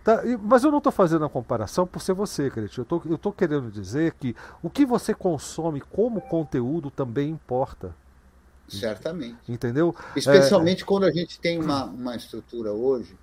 Tá, 0.01 0.21
mas 0.41 0.63
eu 0.63 0.71
não 0.71 0.77
estou 0.77 0.91
fazendo 0.91 1.25
a 1.25 1.29
comparação 1.29 1.85
por 1.85 2.01
ser 2.01 2.13
você, 2.13 2.49
Crete. 2.49 2.79
Eu 2.79 3.15
estou 3.15 3.31
querendo 3.33 3.69
dizer 3.69 4.13
que 4.13 4.35
o 4.61 4.69
que 4.69 4.85
você 4.85 5.13
consome 5.13 5.81
como 5.81 6.21
conteúdo 6.21 6.89
também 6.89 7.29
importa. 7.29 7.93
Certamente. 8.69 9.37
Entendeu? 9.47 9.93
Especialmente 10.15 10.83
é, 10.83 10.85
quando 10.85 11.03
a 11.03 11.11
gente 11.11 11.39
tem 11.39 11.59
uma, 11.59 11.85
uma 11.85 12.15
estrutura 12.15 12.71
hoje 12.71 13.17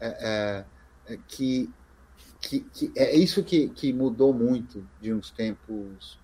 é, 0.00 0.64
é, 1.08 1.18
que 1.26 1.68
que, 2.48 2.60
que 2.60 2.92
é 2.96 3.14
isso 3.16 3.42
que, 3.42 3.68
que 3.68 3.92
mudou 3.92 4.32
muito 4.32 4.86
de 5.00 5.12
uns 5.12 5.30
tempos, 5.30 6.18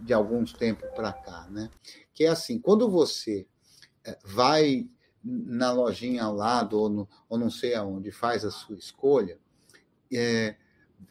de 0.00 0.12
alguns 0.12 0.52
tempos 0.52 0.88
para 0.90 1.12
cá, 1.12 1.46
né? 1.50 1.70
Que 2.14 2.24
é 2.24 2.28
assim, 2.28 2.58
quando 2.58 2.88
você 2.88 3.46
é, 4.04 4.18
vai 4.24 4.88
na 5.24 5.72
lojinha 5.72 6.24
ao 6.24 6.34
lado 6.34 6.78
ou, 6.78 6.88
no, 6.88 7.08
ou 7.28 7.38
não 7.38 7.50
sei 7.50 7.74
aonde 7.74 8.10
faz 8.10 8.44
a 8.44 8.50
sua 8.50 8.76
escolha, 8.76 9.38
é, 10.12 10.56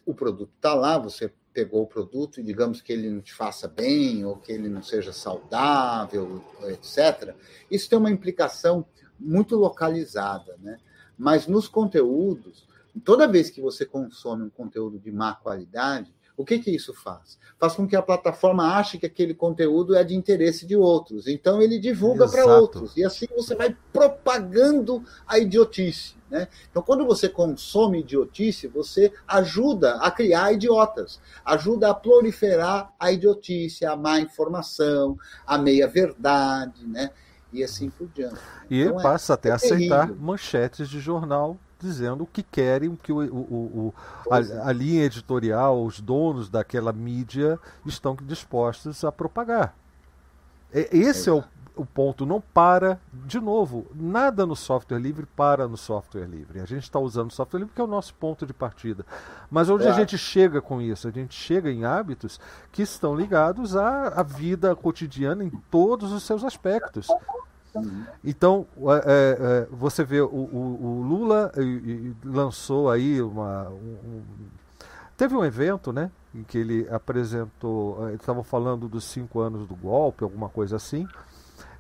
o 0.06 0.14
produto 0.14 0.52
está 0.56 0.74
lá, 0.74 0.98
você 0.98 1.32
pegou 1.54 1.84
o 1.84 1.88
produto 1.88 2.40
e 2.40 2.44
digamos 2.44 2.82
que 2.82 2.94
ele 2.94 3.10
não 3.10 3.22
te 3.22 3.34
faça 3.34 3.68
bem 3.68 4.24
ou 4.24 4.38
que 4.38 4.52
ele 4.52 4.70
não 4.70 4.84
seja 4.84 5.12
saudável, 5.12 6.44
etc. 6.66 7.36
Isso 7.70 7.90
tem 7.90 7.98
uma 7.98 8.12
implicação 8.12 8.86
muito 9.20 9.56
localizada, 9.56 10.56
né? 10.60 10.78
Mas 11.18 11.48
nos 11.48 11.68
conteúdos 11.68 12.67
toda 13.00 13.28
vez 13.28 13.50
que 13.50 13.62
você 13.62 13.86
consome 13.86 14.44
um 14.44 14.50
conteúdo 14.50 15.00
de 15.00 15.12
má 15.12 15.34
qualidade, 15.34 16.14
o 16.38 16.46
que, 16.46 16.60
que 16.60 16.70
isso 16.70 16.94
faz? 16.94 17.40
Faz 17.60 17.74
com 17.74 17.88
que 17.88 17.96
a 17.96 18.02
plataforma 18.02 18.76
ache 18.78 19.00
que 19.00 19.08
aquele 19.08 19.34
conteúdo 19.34 19.96
é 19.96 20.04
de 20.04 20.16
interesse 20.16 20.68
de 20.68 20.76
outros. 20.76 21.28
Então 21.28 21.60
ele 21.60 21.80
divulga 21.80 22.30
para 22.30 22.46
outros. 22.46 22.96
E 22.96 23.04
assim 23.04 23.26
você 23.36 23.56
vai 23.56 23.76
propagando 23.92 25.04
a 25.26 25.40
idiotice. 25.40 26.16
Né? 26.30 26.48
Então, 26.70 26.84
quando 26.84 27.06
você 27.06 27.28
consome 27.28 28.02
idiotice, 28.02 28.68
você 28.68 29.12
ajuda 29.28 29.96
a 29.96 30.12
criar 30.12 30.52
idiotas, 30.52 31.20
ajuda 31.44 31.90
a 31.90 31.94
proliferar 31.94 32.94
a 33.00 33.12
idiotice, 33.12 33.86
a 33.86 33.96
má 33.96 34.20
informação, 34.20 35.18
a 35.46 35.58
meia-verdade, 35.58 36.86
né? 36.86 37.10
e 37.52 37.64
assim 37.64 37.90
por 37.90 38.10
diante. 38.10 38.40
E 38.70 38.82
então, 38.82 39.02
passa 39.02 39.34
é, 39.34 39.36
até 39.36 39.52
a 39.52 39.56
aceitar 39.56 40.14
manchetes 40.14 40.90
de 40.90 41.00
jornal 41.00 41.58
dizendo 41.80 42.24
o 42.24 42.28
que 42.28 42.44
querem, 42.44 42.90
o 42.90 42.98
que 42.98 43.12
o, 43.12 43.20
o, 43.20 43.94
o 44.28 44.32
a, 44.32 44.70
a, 44.70 44.72
linha 44.72 45.06
editorial, 45.06 45.84
os 45.84 46.00
donos 46.00 46.50
daquela 46.50 46.92
mídia 46.92 47.60
estão 47.86 48.16
dispostos 48.22 49.04
a 49.04 49.12
propagar. 49.12 49.76
É, 50.72 50.96
esse 50.96 51.30
é, 51.30 51.32
é 51.32 51.36
o, 51.36 51.44
o, 51.76 51.86
ponto. 51.86 52.26
Não 52.26 52.42
para, 52.42 53.00
de 53.14 53.40
novo, 53.40 53.86
nada 53.94 54.46
no 54.46 54.56
software 54.56 55.00
livre 55.00 55.26
para 55.36 55.68
no 55.68 55.78
software 55.78 56.26
livre. 56.26 56.60
A 56.60 56.66
gente 56.66 56.84
está 56.84 57.00
usando 57.00 57.30
o 57.30 57.34
software 57.34 57.60
livre 57.60 57.72
porque 57.72 57.82
é 57.82 57.86
o 57.86 57.88
nosso 57.88 58.14
ponto 58.16 58.46
de 58.46 58.54
partida. 58.54 59.06
Mas 59.50 59.70
onde 59.70 59.86
é. 59.86 59.90
a 59.90 59.94
gente 59.94 60.18
chega 60.18 60.62
com 60.62 60.82
isso? 60.82 61.08
A 61.08 61.12
gente 61.12 61.36
chega 61.36 61.72
em 61.72 61.86
hábitos 61.86 62.40
que 62.72 62.82
estão 62.82 63.16
ligados 63.16 63.76
à, 63.76 64.08
à 64.08 64.24
vida 64.24 64.76
cotidiana 64.76 65.44
em 65.44 65.52
todos 65.70 66.12
os 66.12 66.24
seus 66.24 66.44
aspectos. 66.44 67.08
Então, 68.24 68.66
é, 69.06 69.38
é, 69.40 69.68
você 69.72 70.04
vê, 70.04 70.22
o, 70.22 70.28
o, 70.28 70.86
o 70.86 71.02
Lula 71.02 71.52
lançou 72.24 72.90
aí 72.90 73.22
uma. 73.22 73.70
Um, 73.70 74.22
teve 75.16 75.36
um 75.36 75.44
evento, 75.44 75.92
né? 75.92 76.12
Em 76.34 76.44
que 76.44 76.58
ele 76.58 76.88
apresentou. 76.90 78.08
Eles 78.08 78.22
estavam 78.22 78.44
falando 78.44 78.88
dos 78.88 79.04
cinco 79.04 79.40
anos 79.40 79.68
do 79.68 79.76
golpe, 79.76 80.24
alguma 80.24 80.50
coisa 80.50 80.76
assim. 80.76 81.08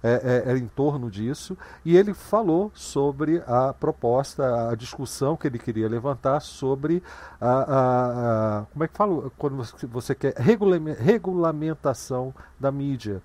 É, 0.03 0.43
é, 0.45 0.57
em 0.57 0.67
torno 0.67 1.09
disso, 1.09 1.57
e 1.83 1.97
ele 1.97 2.13
falou 2.13 2.71
sobre 2.75 3.41
a 3.47 3.73
proposta, 3.73 4.69
a 4.69 4.75
discussão 4.75 5.35
que 5.35 5.47
ele 5.47 5.57
queria 5.57 5.89
levantar 5.89 6.39
sobre 6.39 7.01
a, 7.41 7.49
a, 7.49 8.59
a 8.59 8.65
como 8.65 8.83
é 8.83 8.87
que 8.87 8.95
fala 8.95 9.31
quando 9.35 9.63
você 9.89 10.13
quer 10.13 10.35
regulamentação 10.37 12.31
da 12.59 12.71
mídia, 12.71 13.23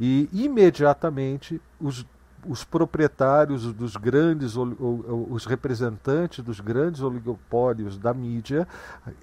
e 0.00 0.28
imediatamente 0.32 1.60
os, 1.78 2.06
os 2.48 2.64
proprietários 2.64 3.70
dos 3.74 3.96
grandes, 3.96 4.54
os 4.56 5.44
representantes 5.44 6.42
dos 6.42 6.58
grandes 6.58 7.02
oligopólios 7.02 7.98
da 7.98 8.14
mídia, 8.14 8.66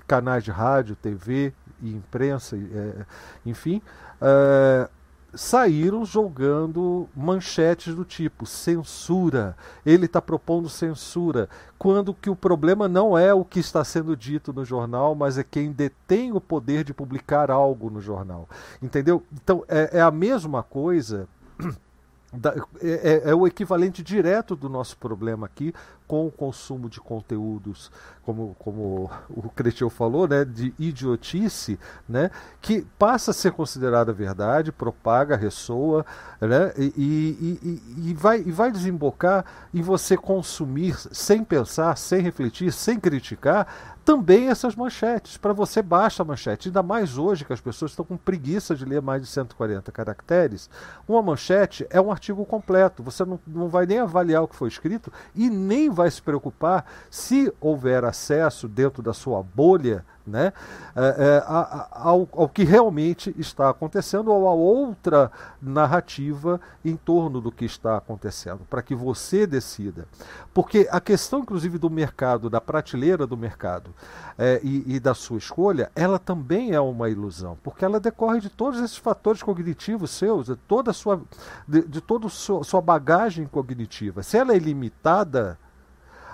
canais 0.05 0.43
de 0.43 0.51
rádio, 0.51 0.95
TV 0.95 1.51
e 1.82 1.89
imprensa, 1.91 2.55
é, 2.55 3.05
enfim, 3.43 3.82
é, 4.21 4.88
saíram 5.34 6.05
jogando 6.05 7.07
manchetes 7.15 7.93
do 7.93 8.03
tipo 8.03 8.45
censura. 8.45 9.55
Ele 9.86 10.05
está 10.05 10.21
propondo 10.21 10.69
censura, 10.69 11.49
quando 11.78 12.13
que 12.13 12.30
o 12.30 12.36
problema 12.36 12.87
não 12.87 13.17
é 13.17 13.33
o 13.33 13.45
que 13.45 13.59
está 13.59 13.83
sendo 13.83 14.16
dito 14.16 14.51
no 14.54 14.66
jornal, 14.66 15.16
mas 15.16 15.37
é 15.37 15.43
quem 15.43 15.71
detém 15.71 16.32
o 16.32 16.41
poder 16.41 16.83
de 16.83 16.93
publicar 16.93 17.51
algo 17.51 17.89
no 17.89 18.01
jornal. 18.01 18.47
Entendeu? 18.82 19.24
Então 19.33 19.63
é, 19.67 19.97
é 19.99 20.01
a 20.01 20.12
mesma 20.12 20.63
coisa. 20.63 21.28
Da, 22.33 22.54
é, 22.82 23.24
é, 23.24 23.29
é, 23.29 23.33
o 23.33 23.47
equivalente 23.47 24.04
direto 24.04 24.54
do 24.54 24.67
nosso 24.67 24.97
problema 24.97 25.45
aqui 25.45 25.74
com 26.08 26.25
o 26.25 26.32
consumo 26.32 26.89
de 26.89 27.01
conteúdos, 27.01 27.92
como, 28.24 28.55
como 28.59 29.12
o 29.29 29.50
Cretil 29.50 29.89
falou, 29.89 30.28
né, 30.28 30.46
de 30.46 30.74
idiotice, 30.79 31.78
né, 32.08 32.32
que 32.62 32.86
passa 32.97 33.32
a 33.32 33.34
ser 33.34 33.51
considerada 33.51 34.13
verdade, 34.13 34.71
propaga, 34.71 35.36
ressoa, 35.36 36.05
né, 36.39 36.74
e, 36.78 36.93
e, 36.97 38.09
e, 38.09 38.13
vai, 38.13 38.39
e 38.39 38.51
vai 38.51 38.71
desembocar 38.71 39.46
em 39.74 39.82
você 39.82 40.16
consumir 40.16 40.96
sem 40.97 41.43
pensar, 41.43 41.97
sem 41.97 42.21
refletir, 42.21 42.71
sem 42.71 43.00
criticar, 43.00 43.96
também 44.08 44.47
essas 44.47 44.74
manchetes. 44.74 45.36
Para 45.36 45.51
você 45.51 45.82
baixa 45.82 46.24
a 46.24 46.25
manchete. 46.25 46.70
Ainda 46.70 46.82
mais 46.82 47.17
hoje 47.17 47.43
que 47.43 47.51
as 47.51 47.59
pessoas 47.59 47.92
estão 47.92 48.05
com 48.05 48.16
preguiça 48.16 48.74
de 48.74 48.86
ler 48.86 49.01
mais 49.01 49.21
de 49.21 49.28
140 49.28 49.92
caracteres. 49.92 50.70
Uma 51.05 51.21
manchete 51.21 51.86
é 51.89 52.00
um 52.00 52.09
artigo 52.09 52.46
completo. 52.46 53.04
Você 53.04 53.25
não, 53.25 53.38
não 53.46 53.67
vai 53.67 53.86
nem 53.86 54.00
avaliar 54.00 54.43
o 54.43 54.47
que 54.47 54.55
foi 54.55 54.70
escrito 54.70 55.12
e 55.36 55.50
nem 55.50 55.89
vai 55.97 56.11
se 56.11 56.21
preocupar 56.21 56.86
se 57.09 57.51
houver 57.59 58.05
acesso 58.05 58.67
dentro 58.67 59.01
da 59.01 59.13
sua 59.13 59.41
bolha 59.41 60.05
né, 60.28 60.51
é, 60.95 61.01
é, 61.01 61.43
ao, 61.91 62.28
ao, 62.33 62.49
que 62.49 62.63
realmente 62.63 63.33
está 63.37 63.69
acontecendo 63.69 64.29
ou 64.29 64.47
a 64.47 64.53
outra 64.53 65.32
narrativa 65.61 66.59
em 66.83 66.97
torno 66.97 67.39
do 67.39 67.51
que 67.51 67.63
está 67.63 67.97
acontecendo, 67.97 68.59
para 68.69 68.82
que 68.82 68.93
você 68.93 69.47
decida. 69.47 70.05
Porque 70.53 70.87
a 70.91 70.99
questão, 70.99 71.39
inclusive, 71.39 71.78
do 71.78 71.89
mercado, 71.89 72.49
da 72.49 72.59
prateleira 72.59 73.25
do 73.25 73.37
mercado 73.37 73.91
é, 74.37 74.59
e, 74.61 74.95
e, 74.95 74.99
da 74.99 75.13
sua 75.13 75.37
escolha, 75.37 75.89
ela 75.95 76.19
também 76.19 76.74
é 76.74 76.79
uma 76.79 77.09
ilusão, 77.09 77.57
porque 77.63 77.86
ela 77.86 77.99
decorre 77.99 78.41
de 78.41 78.49
todos 78.49 78.82
esses 78.82 78.97
fatores 78.97 79.41
cognitivos 79.41 80.11
seus, 80.11 80.47
de 80.47 80.55
toda 80.55 80.91
a 80.91 80.93
sua, 80.93 81.21
de, 81.67 81.83
de 81.83 82.01
toda 82.01 82.28
a 82.28 82.29
sua, 82.29 82.63
sua 82.63 82.82
bagagem 82.82 83.47
cognitiva. 83.47 84.21
Se 84.24 84.37
ela 84.37 84.53
é 84.53 84.59
limitada, 84.59 85.57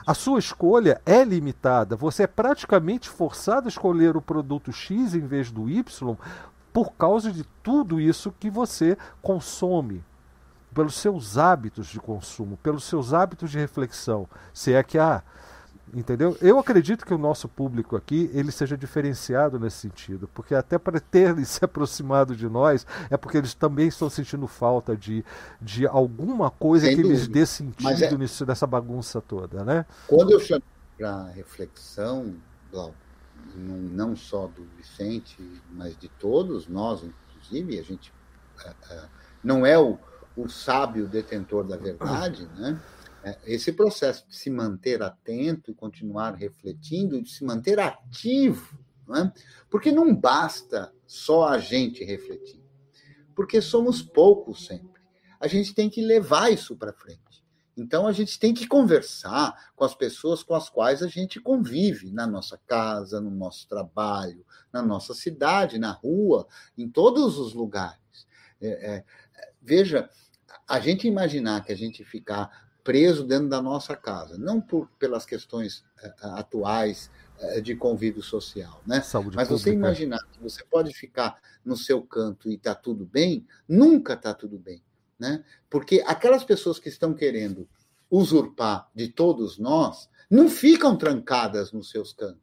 a 0.06 0.14
sua 0.14 0.40
escolha 0.40 1.02
é 1.06 1.24
limitada. 1.24 1.96
Você 1.96 2.24
é 2.24 2.28
praticamente 2.28 3.10
forçado 3.10 3.68
a 3.68 3.70
escolher 3.70 4.18
o 4.18 4.22
produto 4.22 4.72
X 4.72 5.16
em 5.16 5.26
vez 5.26 5.52
do 5.52 5.70
Y 5.70 6.18
por 6.74 6.94
causa 6.94 7.32
de 7.32 7.44
tudo 7.62 8.02
isso 8.02 8.34
que 8.40 8.50
você 8.50 8.98
consome, 9.22 10.04
pelos 10.74 10.96
seus 10.96 11.38
hábitos 11.38 11.88
de 11.88 12.00
consumo, 12.00 12.58
pelos 12.58 12.84
seus 12.84 13.14
hábitos 13.14 13.52
de 13.52 13.60
reflexão. 13.60 14.28
Se 14.52 14.74
é 14.74 14.82
que 14.82 14.98
há. 14.98 15.18
Ah, 15.18 15.24
Entendeu? 15.94 16.36
Eu 16.42 16.58
acredito 16.58 17.06
que 17.06 17.14
o 17.14 17.20
nosso 17.20 17.48
público 17.48 17.96
aqui 17.96 18.30
ele 18.34 18.52
seja 18.52 18.76
diferenciado 18.76 19.60
nesse 19.60 19.78
sentido, 19.78 20.28
porque 20.34 20.56
até 20.56 20.80
para 20.80 21.00
ter 21.00 21.36
se 21.46 21.64
aproximado 21.64 22.36
de 22.36 22.50
nós 22.50 22.86
é 23.12 23.18
porque 23.18 23.38
eles 23.38 23.54
também 23.54 23.88
estão 23.88 24.10
sentindo 24.10 24.48
falta 24.48 24.98
de, 24.98 25.24
de 25.62 25.86
alguma 25.86 26.50
coisa 26.50 26.88
Sem 26.88 26.96
que 26.96 27.04
dúvida. 27.04 27.20
lhes 27.20 27.28
dê 27.28 27.46
sentido 27.46 28.04
é... 28.06 28.18
nisso, 28.18 28.44
nessa 28.44 28.66
bagunça 28.66 29.22
toda, 29.22 29.64
né? 29.64 29.86
Quando 30.08 30.32
eu 30.32 30.40
chamo 30.40 30.64
para 30.98 31.26
reflexão, 31.28 32.34
Glauco, 32.72 32.96
não 33.56 34.16
só 34.16 34.48
do 34.48 34.66
Vicente, 34.76 35.38
mas 35.72 35.96
de 35.96 36.10
todos 36.10 36.68
nós, 36.68 37.04
inclusive, 37.04 37.80
a 37.80 37.84
gente 37.84 38.12
uh, 38.66 38.70
uh, 38.70 39.08
não 39.44 39.64
é 39.64 39.78
o, 39.78 40.00
o 40.36 40.50
sábio 40.50 41.08
detentor 41.08 41.64
da 41.64 41.78
verdade, 41.78 42.48
né? 42.58 42.80
É, 43.24 43.40
esse 43.46 43.72
processo 43.72 44.28
de 44.28 44.36
se 44.36 44.50
manter 44.50 45.02
atento 45.02 45.72
e 45.72 45.74
continuar 45.74 46.36
refletindo, 46.36 47.22
de 47.22 47.30
se 47.30 47.44
manter 47.46 47.80
ativo, 47.80 48.78
não 49.08 49.16
é? 49.16 49.34
porque 49.70 49.92
não 49.92 50.14
basta 50.14 50.94
só 51.08 51.48
a 51.48 51.58
gente 51.58 52.04
refletir, 52.04 52.62
porque 53.34 53.62
somos 53.62 54.02
poucos 54.02 54.66
sempre. 54.66 55.02
A 55.40 55.48
gente 55.48 55.74
tem 55.74 55.90
que 55.90 56.02
levar 56.02 56.52
isso 56.52 56.76
para 56.76 56.94
frente. 56.94 57.44
Então 57.76 58.06
a 58.08 58.12
gente 58.12 58.38
tem 58.38 58.54
que 58.54 58.68
conversar 58.68 59.72
com 59.76 59.84
as 59.84 59.96
pessoas 59.96 60.44
com 60.44 60.54
as 60.54 60.70
quais 60.70 61.02
a 61.02 61.08
gente 61.08 61.40
convive 61.40 62.12
na 62.12 62.28
nossa 62.28 62.60
casa, 62.68 63.20
no 63.20 63.32
nosso 63.32 63.68
trabalho, 63.68 64.46
na 64.72 64.82
nossa 64.82 65.14
cidade, 65.14 65.80
na 65.80 65.92
rua, 65.92 66.48
em 66.78 66.88
todos 66.88 67.38
os 67.40 67.54
lugares. 67.54 68.28
É, 68.62 68.96
é, 68.96 69.06
veja, 69.62 70.10
a 70.68 70.80
gente 70.80 71.08
imaginar 71.08 71.64
que 71.64 71.72
a 71.72 71.76
gente 71.76 72.04
ficar 72.04 72.63
preso 72.84 73.24
dentro 73.24 73.48
da 73.48 73.62
nossa 73.62 73.96
casa, 73.96 74.38
não 74.38 74.60
por, 74.60 74.90
pelas 75.00 75.26
questões 75.26 75.80
uh, 76.04 76.36
atuais 76.36 77.10
uh, 77.40 77.62
de 77.62 77.76
convívio 77.76 78.22
social, 78.22 78.82
né? 78.86 79.02
Saúde 79.02 79.36
Mas 79.36 79.48
pública. 79.48 79.70
você 79.70 79.74
imaginar 79.74 80.20
que 80.32 80.42
você 80.42 80.64
pode 80.66 80.94
ficar 80.94 81.40
no 81.64 81.78
seu 81.78 82.02
canto 82.02 82.52
e 82.52 82.58
tá 82.58 82.76
tudo 82.76 83.06
bem, 83.06 83.48
nunca 83.68 84.18
tá 84.18 84.34
tudo 84.34 84.60
bem, 84.60 84.84
né? 85.18 85.44
Porque 85.70 86.04
aquelas 86.06 86.44
pessoas 86.44 86.78
que 86.78 86.90
estão 86.90 87.14
querendo 87.14 87.68
usurpar 88.12 88.90
de 88.94 89.08
todos 89.08 89.58
nós 89.58 90.10
não 90.30 90.50
ficam 90.50 90.98
trancadas 90.98 91.72
nos 91.72 91.90
seus 91.90 92.12
cantos 92.14 92.43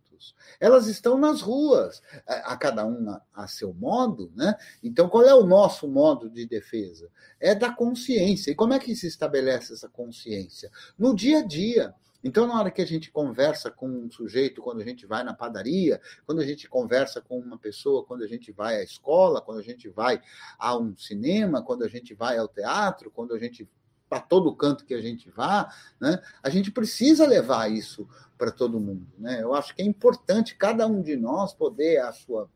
elas 0.59 0.87
estão 0.87 1.19
nas 1.19 1.41
ruas, 1.41 2.03
a, 2.27 2.53
a 2.53 2.57
cada 2.57 2.87
um 2.87 3.11
a, 3.11 3.23
a, 3.35 3.49
seu 3.49 3.73
modo, 3.73 4.31
né? 4.35 4.55
Então, 4.83 5.09
qual 5.09 5.25
é 5.25 5.35
o 5.35 5.47
nosso 5.47 5.89
modo 5.89 6.29
de 6.29 6.47
defesa? 6.47 7.11
É 7.39 7.55
da 7.55 7.73
consciência. 7.73 8.51
E 8.51 8.55
como 8.55 8.73
é 8.73 8.79
que 8.79 8.95
se 8.95 9.07
estabelece 9.07 9.73
essa 9.73 9.89
consciência? 9.89 10.71
No 10.99 11.15
dia 11.15 11.39
a 11.39 11.47
dia. 11.47 11.95
Então, 12.23 12.47
na 12.47 12.59
hora 12.59 12.71
que 12.71 12.83
a 12.83 12.87
gente 12.87 13.11
conversa 13.11 13.71
com 13.71 13.89
um 13.89 14.11
sujeito, 14.11 14.61
quando 14.61 14.83
a 14.83 14.85
gente 14.85 15.07
vai 15.07 15.25
na 15.25 15.33
padaria, 15.33 15.99
quando 16.27 16.43
a 16.43 16.47
gente 16.47 16.69
conversa 16.69 17.21
com 17.23 17.39
uma 17.39 17.59
pessoa, 17.59 18.05
quando 18.05 18.23
a 18.23 18.27
gente 18.27 18.53
vai 18.53 18.77
à 18.77 18.83
escola, 18.83 19.41
quando 19.41 19.59
a 19.59 19.63
gente 19.63 19.89
vai 19.89 20.21
a 20.59 20.77
um 20.77 20.95
cinema, 20.95 21.63
quando 21.63 21.83
a 21.83 21.89
gente 21.89 22.13
vai 22.13 22.37
ao 22.37 22.47
teatro, 22.47 23.11
quando 23.11 23.35
a 23.35 23.39
gente 23.39 23.67
para 24.11 24.21
todo 24.21 24.55
canto 24.55 24.85
que 24.85 24.93
a 24.93 25.01
gente 25.01 25.31
vá, 25.31 25.73
né? 26.01 26.21
A 26.43 26.51
gente 26.51 26.73
precisa 26.73 27.25
levar 27.25 27.71
isso 27.71 28.09
para 28.37 28.51
todo 28.51 28.81
mundo, 28.81 29.07
né? 29.17 29.41
Eu 29.41 29.55
acho 29.55 29.75
que 29.75 29.83
é 29.83 29.85
importante 29.85 30.57
cada 30.57 30.85
um 30.87 31.01
de 31.01 31.17
nós 31.17 31.55
poder 31.55 31.99
a 31.99 32.13
sua 32.13 32.51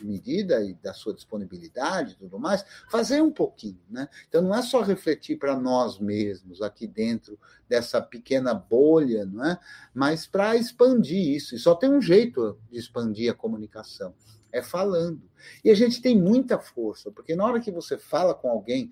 medida 0.00 0.64
e 0.64 0.72
da 0.74 0.94
sua 0.94 1.12
disponibilidade 1.12 2.12
e 2.12 2.16
tudo 2.16 2.38
mais, 2.38 2.64
fazer 2.88 3.20
um 3.20 3.30
pouquinho, 3.30 3.80
né? 3.90 4.08
Então 4.28 4.40
não 4.40 4.54
é 4.54 4.62
só 4.62 4.82
refletir 4.82 5.36
para 5.36 5.58
nós 5.58 5.98
mesmos 5.98 6.62
aqui 6.62 6.86
dentro 6.86 7.38
dessa 7.68 8.00
pequena 8.00 8.54
bolha, 8.54 9.26
não 9.26 9.44
é? 9.44 9.58
Mas 9.92 10.26
para 10.26 10.56
expandir 10.56 11.34
isso. 11.34 11.54
E 11.54 11.58
só 11.58 11.74
tem 11.74 11.90
um 11.90 12.00
jeito 12.00 12.58
de 12.70 12.78
expandir 12.78 13.30
a 13.30 13.34
comunicação, 13.34 14.14
é 14.52 14.62
falando. 14.62 15.22
E 15.64 15.70
a 15.70 15.74
gente 15.74 16.00
tem 16.00 16.16
muita 16.16 16.58
força, 16.58 17.10
porque 17.10 17.34
na 17.34 17.44
hora 17.44 17.60
que 17.60 17.70
você 17.70 17.98
fala 17.98 18.34
com 18.34 18.48
alguém 18.48 18.90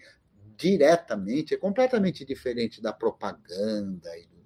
diretamente, 0.58 1.54
é 1.54 1.56
completamente 1.56 2.24
diferente 2.24 2.82
da 2.82 2.92
propaganda 2.92 4.10
e 4.18 4.26
do 4.26 4.38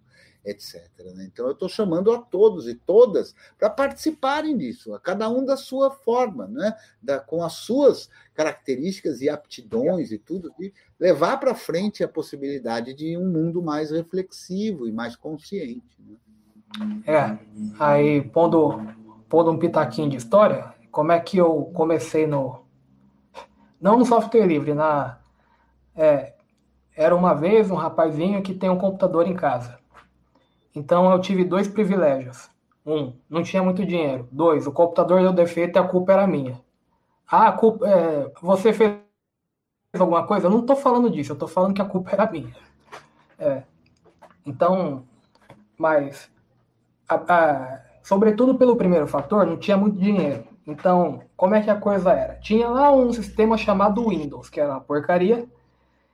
etc. 0.44 0.82
Né? 1.14 1.28
Então, 1.32 1.46
eu 1.46 1.52
estou 1.52 1.68
chamando 1.68 2.12
a 2.12 2.18
todos 2.18 2.68
e 2.68 2.74
todas 2.74 3.34
para 3.58 3.70
participarem 3.70 4.56
disso, 4.56 4.94
a 4.94 5.00
cada 5.00 5.28
um 5.28 5.44
da 5.44 5.56
sua 5.56 5.90
forma, 5.90 6.46
né? 6.48 6.74
da, 7.00 7.20
com 7.20 7.42
as 7.42 7.54
suas 7.54 8.08
características 8.34 9.20
e 9.20 9.28
aptidões 9.28 10.10
e 10.10 10.18
tudo, 10.18 10.52
e 10.60 10.72
levar 10.98 11.38
para 11.38 11.54
frente 11.54 12.02
a 12.02 12.08
possibilidade 12.08 12.92
de 12.94 13.16
um 13.16 13.30
mundo 13.30 13.62
mais 13.62 13.90
reflexivo 13.90 14.88
e 14.88 14.92
mais 14.92 15.16
consciente. 15.16 15.96
Né? 16.00 16.16
É, 17.06 17.38
aí 17.78 18.22
pondo, 18.22 18.80
pondo 19.28 19.50
um 19.50 19.58
pitaquinho 19.58 20.10
de 20.10 20.16
história, 20.16 20.74
como 20.90 21.12
é 21.12 21.20
que 21.20 21.38
eu 21.38 21.70
comecei 21.74 22.26
no. 22.26 22.62
Não 23.80 23.98
no 23.98 24.06
software 24.06 24.46
livre, 24.46 24.74
na 24.74 25.21
é, 25.96 26.34
era 26.96 27.14
uma 27.14 27.34
vez 27.34 27.70
um 27.70 27.74
rapazinho 27.74 28.42
que 28.42 28.54
tem 28.54 28.70
um 28.70 28.78
computador 28.78 29.26
em 29.26 29.34
casa. 29.34 29.78
Então 30.74 31.10
eu 31.10 31.20
tive 31.20 31.44
dois 31.44 31.68
privilégios. 31.68 32.50
Um, 32.84 33.14
não 33.28 33.42
tinha 33.42 33.62
muito 33.62 33.84
dinheiro. 33.86 34.28
Dois, 34.30 34.66
o 34.66 34.72
computador 34.72 35.20
deu 35.20 35.32
defeito 35.32 35.76
e 35.76 35.78
a 35.78 35.86
culpa 35.86 36.12
era 36.12 36.26
minha. 36.26 36.60
Ah, 37.30 37.48
a 37.48 37.52
culpa, 37.52 37.88
é, 37.88 38.30
você 38.42 38.72
fez 38.72 38.98
alguma 39.98 40.26
coisa? 40.26 40.46
Eu 40.46 40.50
não 40.50 40.60
estou 40.60 40.76
falando 40.76 41.10
disso, 41.10 41.32
eu 41.32 41.34
estou 41.34 41.48
falando 41.48 41.74
que 41.74 41.82
a 41.82 41.86
culpa 41.86 42.10
era 42.12 42.30
minha. 42.30 42.54
É, 43.38 43.62
então, 44.44 45.04
mas, 45.78 46.30
a, 47.08 47.14
a, 47.14 47.80
sobretudo 48.02 48.56
pelo 48.56 48.76
primeiro 48.76 49.06
fator, 49.06 49.46
não 49.46 49.56
tinha 49.56 49.76
muito 49.76 49.98
dinheiro. 49.98 50.44
Então, 50.66 51.22
como 51.36 51.54
é 51.54 51.62
que 51.62 51.70
a 51.70 51.76
coisa 51.76 52.12
era? 52.12 52.34
Tinha 52.36 52.68
lá 52.68 52.92
um 52.92 53.12
sistema 53.12 53.56
chamado 53.56 54.08
Windows, 54.08 54.48
que 54.48 54.60
era 54.60 54.72
uma 54.72 54.80
porcaria, 54.80 55.48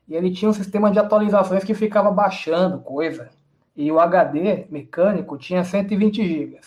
e 0.09 0.15
ele 0.15 0.33
tinha 0.33 0.49
um 0.49 0.55
sistema 0.55 0.91
de 0.91 0.99
atualizações 0.99 1.63
que 1.63 1.75
ficava 1.75 2.11
baixando 2.11 2.79
coisa. 2.79 3.29
E 3.77 3.93
o 3.93 4.01
HD 4.01 4.67
mecânico 4.71 5.37
tinha 5.37 5.63
120 5.63 6.27
GB. 6.27 6.61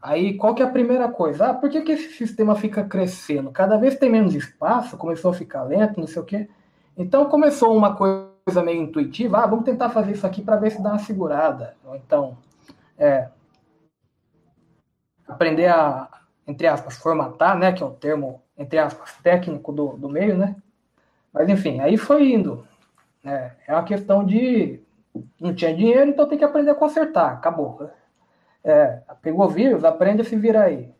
Aí, 0.00 0.36
qual 0.36 0.54
que 0.54 0.62
é 0.62 0.66
a 0.66 0.70
primeira 0.70 1.08
coisa? 1.08 1.48
Ah, 1.48 1.54
por 1.54 1.68
que, 1.68 1.80
que 1.82 1.92
esse 1.92 2.12
sistema 2.14 2.54
fica 2.54 2.84
crescendo? 2.84 3.50
Cada 3.50 3.76
vez 3.76 3.96
tem 3.96 4.10
menos 4.10 4.34
espaço, 4.34 4.96
começou 4.96 5.30
a 5.30 5.34
ficar 5.34 5.64
lento, 5.64 6.00
não 6.00 6.06
sei 6.06 6.22
o 6.22 6.24
quê. 6.24 6.48
Então, 6.96 7.26
começou 7.26 7.76
uma 7.76 7.94
coisa 7.94 8.62
meio 8.64 8.82
intuitiva. 8.82 9.38
Ah, 9.38 9.46
vamos 9.46 9.64
tentar 9.64 9.90
fazer 9.90 10.12
isso 10.12 10.26
aqui 10.26 10.42
para 10.42 10.56
ver 10.56 10.70
se 10.70 10.82
dá 10.82 10.90
uma 10.90 10.98
segurada. 10.98 11.76
Então, 11.94 12.38
é, 12.98 13.28
aprender 15.26 15.66
a, 15.66 16.08
entre 16.46 16.66
aspas, 16.66 16.96
formatar, 16.96 17.58
né? 17.58 17.72
Que 17.72 17.82
é 17.82 17.86
o 17.86 17.90
termo, 17.90 18.42
entre 18.56 18.78
aspas, 18.78 19.12
técnico 19.22 19.72
do, 19.72 19.96
do 19.96 20.08
meio, 20.08 20.36
né? 20.36 20.56
Mas 21.36 21.50
enfim, 21.50 21.80
aí 21.80 21.98
foi 21.98 22.32
indo. 22.32 22.66
É, 23.22 23.50
é 23.68 23.72
uma 23.74 23.84
questão 23.84 24.24
de 24.24 24.80
não 25.38 25.54
tinha 25.54 25.74
dinheiro, 25.74 26.08
então 26.10 26.26
tem 26.26 26.38
que 26.38 26.44
aprender 26.44 26.70
a 26.70 26.74
consertar. 26.74 27.34
Acabou. 27.34 27.90
É, 28.64 29.02
pegou 29.20 29.46
vírus, 29.46 29.84
aprende 29.84 30.22
a 30.22 30.24
se 30.24 30.34
virar 30.34 30.64
aí. 30.64 30.90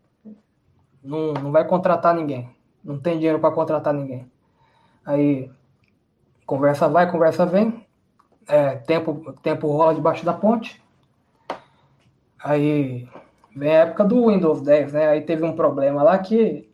Não, 1.02 1.32
não 1.32 1.50
vai 1.50 1.66
contratar 1.66 2.14
ninguém. 2.14 2.54
Não 2.84 2.98
tem 2.98 3.14
dinheiro 3.16 3.40
para 3.40 3.54
contratar 3.54 3.94
ninguém. 3.94 4.30
Aí, 5.06 5.50
conversa 6.44 6.86
vai, 6.86 7.10
conversa 7.10 7.46
vem. 7.46 7.86
É, 8.46 8.76
tempo, 8.76 9.32
tempo 9.42 9.68
rola 9.68 9.94
debaixo 9.94 10.24
da 10.24 10.34
ponte. 10.34 10.82
Aí, 12.44 13.08
vem 13.54 13.70
a 13.70 13.84
época 13.84 14.04
do 14.04 14.26
Windows 14.26 14.60
10, 14.60 14.92
né? 14.92 15.08
Aí 15.08 15.22
teve 15.22 15.44
um 15.44 15.56
problema 15.56 16.02
lá 16.02 16.18
que 16.18 16.70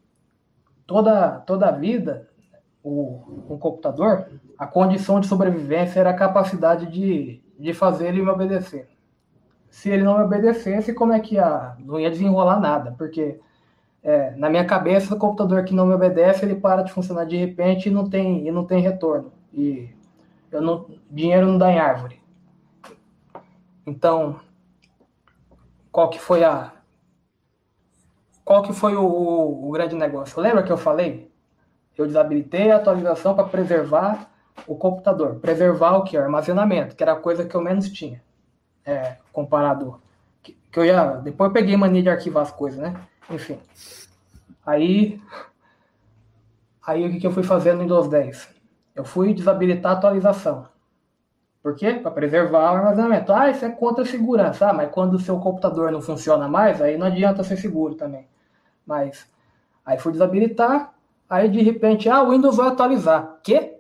toda, 0.85 1.39
toda 1.47 1.69
a 1.69 1.73
vida, 1.73 2.29
o, 2.83 3.55
o 3.55 3.59
computador, 3.59 4.29
a 4.59 4.67
condição 4.67 5.21
de 5.21 5.27
sobrevivência 5.27 6.01
era 6.01 6.11
a 6.11 6.15
capacidade 6.15 6.87
de, 6.87 7.43
de 7.59 7.73
fazer 7.73 8.09
ele 8.09 8.23
me 8.23 8.29
obedecer. 8.29 8.89
Se 9.71 9.89
ele 9.89 10.03
não 10.03 10.19
me 10.19 10.25
obedecesse, 10.25 10.93
como 10.93 11.13
é 11.13 11.21
que 11.21 11.37
ia? 11.37 11.77
Não 11.79 11.99
ia 11.99 12.11
desenrolar 12.11 12.61
nada, 12.61 12.95
porque 12.99 13.41
é, 14.03 14.33
na 14.33 14.51
minha 14.51 14.65
cabeça, 14.65 15.15
o 15.15 15.19
computador 15.19 15.65
que 15.65 15.75
não 15.75 15.87
me 15.87 15.95
obedece, 15.95 16.45
ele 16.45 16.57
para 16.57 16.83
de 16.83 16.93
funcionar 16.93 17.25
de 17.25 17.37
repente 17.37 17.89
e 17.89 17.91
não 17.91 18.09
tem, 18.09 18.47
e 18.47 18.51
não 18.51 18.65
tem 18.67 18.83
retorno. 18.83 19.33
E 19.53 19.89
eu 20.51 20.61
não, 20.61 20.87
dinheiro 21.11 21.47
não 21.47 21.57
dá 21.57 21.71
em 21.73 21.79
árvore. 21.79 22.21
Então, 23.87 24.41
qual 25.91 26.11
que 26.11 26.21
foi 26.21 26.45
a 26.45 26.73
qual 28.45 28.63
que 28.63 28.73
foi 28.73 28.97
o, 28.97 29.05
o 29.05 29.71
grande 29.71 29.95
negócio? 29.95 30.41
Lembra 30.41 30.63
que 30.63 30.73
eu 30.73 30.77
falei? 30.77 31.32
Eu 31.97 32.07
desabilitei 32.07 32.71
a 32.71 32.77
atualização 32.77 33.35
para 33.35 33.45
preservar 33.45 34.31
o 34.67 34.75
computador. 34.77 35.37
Preservar 35.37 35.97
o 35.97 36.05
que? 36.05 36.17
O 36.17 36.21
armazenamento, 36.21 36.97
que 36.97 37.03
era 37.03 37.13
a 37.13 37.21
coisa 37.21 37.45
que 37.45 37.55
eu 37.55 37.61
menos 37.61 37.91
tinha. 37.91 38.23
É, 38.85 39.17
comparado. 39.33 40.01
Que, 40.43 40.57
que 40.71 40.79
eu 40.79 40.87
já. 40.87 41.15
Depois 41.17 41.49
eu 41.49 41.55
peguei 41.55 41.77
mania 41.77 42.03
de 42.03 42.11
arquivar 42.11 42.43
as 42.43 42.53
coisas, 42.53 42.81
né? 42.81 42.95
Enfim. 43.31 43.59
Aí. 44.65 45.21
Aí 46.85 47.07
o 47.07 47.13
que, 47.13 47.21
que 47.21 47.27
eu 47.27 47.33
fui 47.33 47.43
fazer 47.43 47.75
no 47.75 47.81
Windows 47.81 48.09
10? 48.09 48.49
Eu 48.95 49.05
fui 49.05 49.33
desabilitar 49.33 49.93
a 49.93 49.95
atualização. 49.97 50.67
Por 51.63 51.77
quê? 51.77 51.95
Para 51.95 52.11
preservar 52.11 52.73
o 52.73 52.77
armazenamento. 52.77 53.33
Ah, 53.33 53.49
isso 53.49 53.65
é 53.65 53.71
contra 53.71 54.03
a 54.03 54.07
segurança. 54.07 54.69
Ah, 54.69 54.73
mas 54.73 54.91
quando 54.91 55.15
o 55.15 55.21
seu 55.21 55.39
computador 55.39 55.93
não 55.93 56.03
funciona 56.03 56.49
mais, 56.49 56.83
aí 56.83 56.99
não 56.99 57.07
adianta 57.07 57.45
ser 57.45 57.57
seguro 57.57 57.95
também. 57.95 58.27
Mas 58.85 59.31
aí 59.87 59.97
fui 59.99 60.11
desabilitar, 60.11 60.93
aí 61.33 61.49
de 61.49 61.63
repente, 61.63 62.11
ah, 62.11 62.23
o 62.23 62.31
Windows 62.31 62.57
vai 62.57 62.69
atualizar. 62.69 63.39
Quê? 63.43 63.79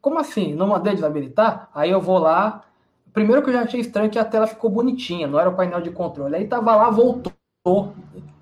Como 0.00 0.18
assim? 0.18 0.52
Não 0.52 0.66
mandei 0.66 0.94
desabilitar? 0.94 1.70
Aí 1.72 1.90
eu 1.90 2.00
vou 2.00 2.18
lá. 2.18 2.64
Primeiro 3.12 3.42
que 3.42 3.50
eu 3.50 3.54
já 3.54 3.62
achei 3.62 3.80
estranho 3.80 4.10
que 4.10 4.18
a 4.18 4.24
tela 4.24 4.46
ficou 4.48 4.68
bonitinha, 4.68 5.28
não 5.28 5.38
era 5.38 5.48
o 5.48 5.54
painel 5.54 5.80
de 5.80 5.90
controle. 5.90 6.34
Aí 6.34 6.48
tava 6.48 6.74
lá, 6.74 6.90
voltou. 6.90 7.32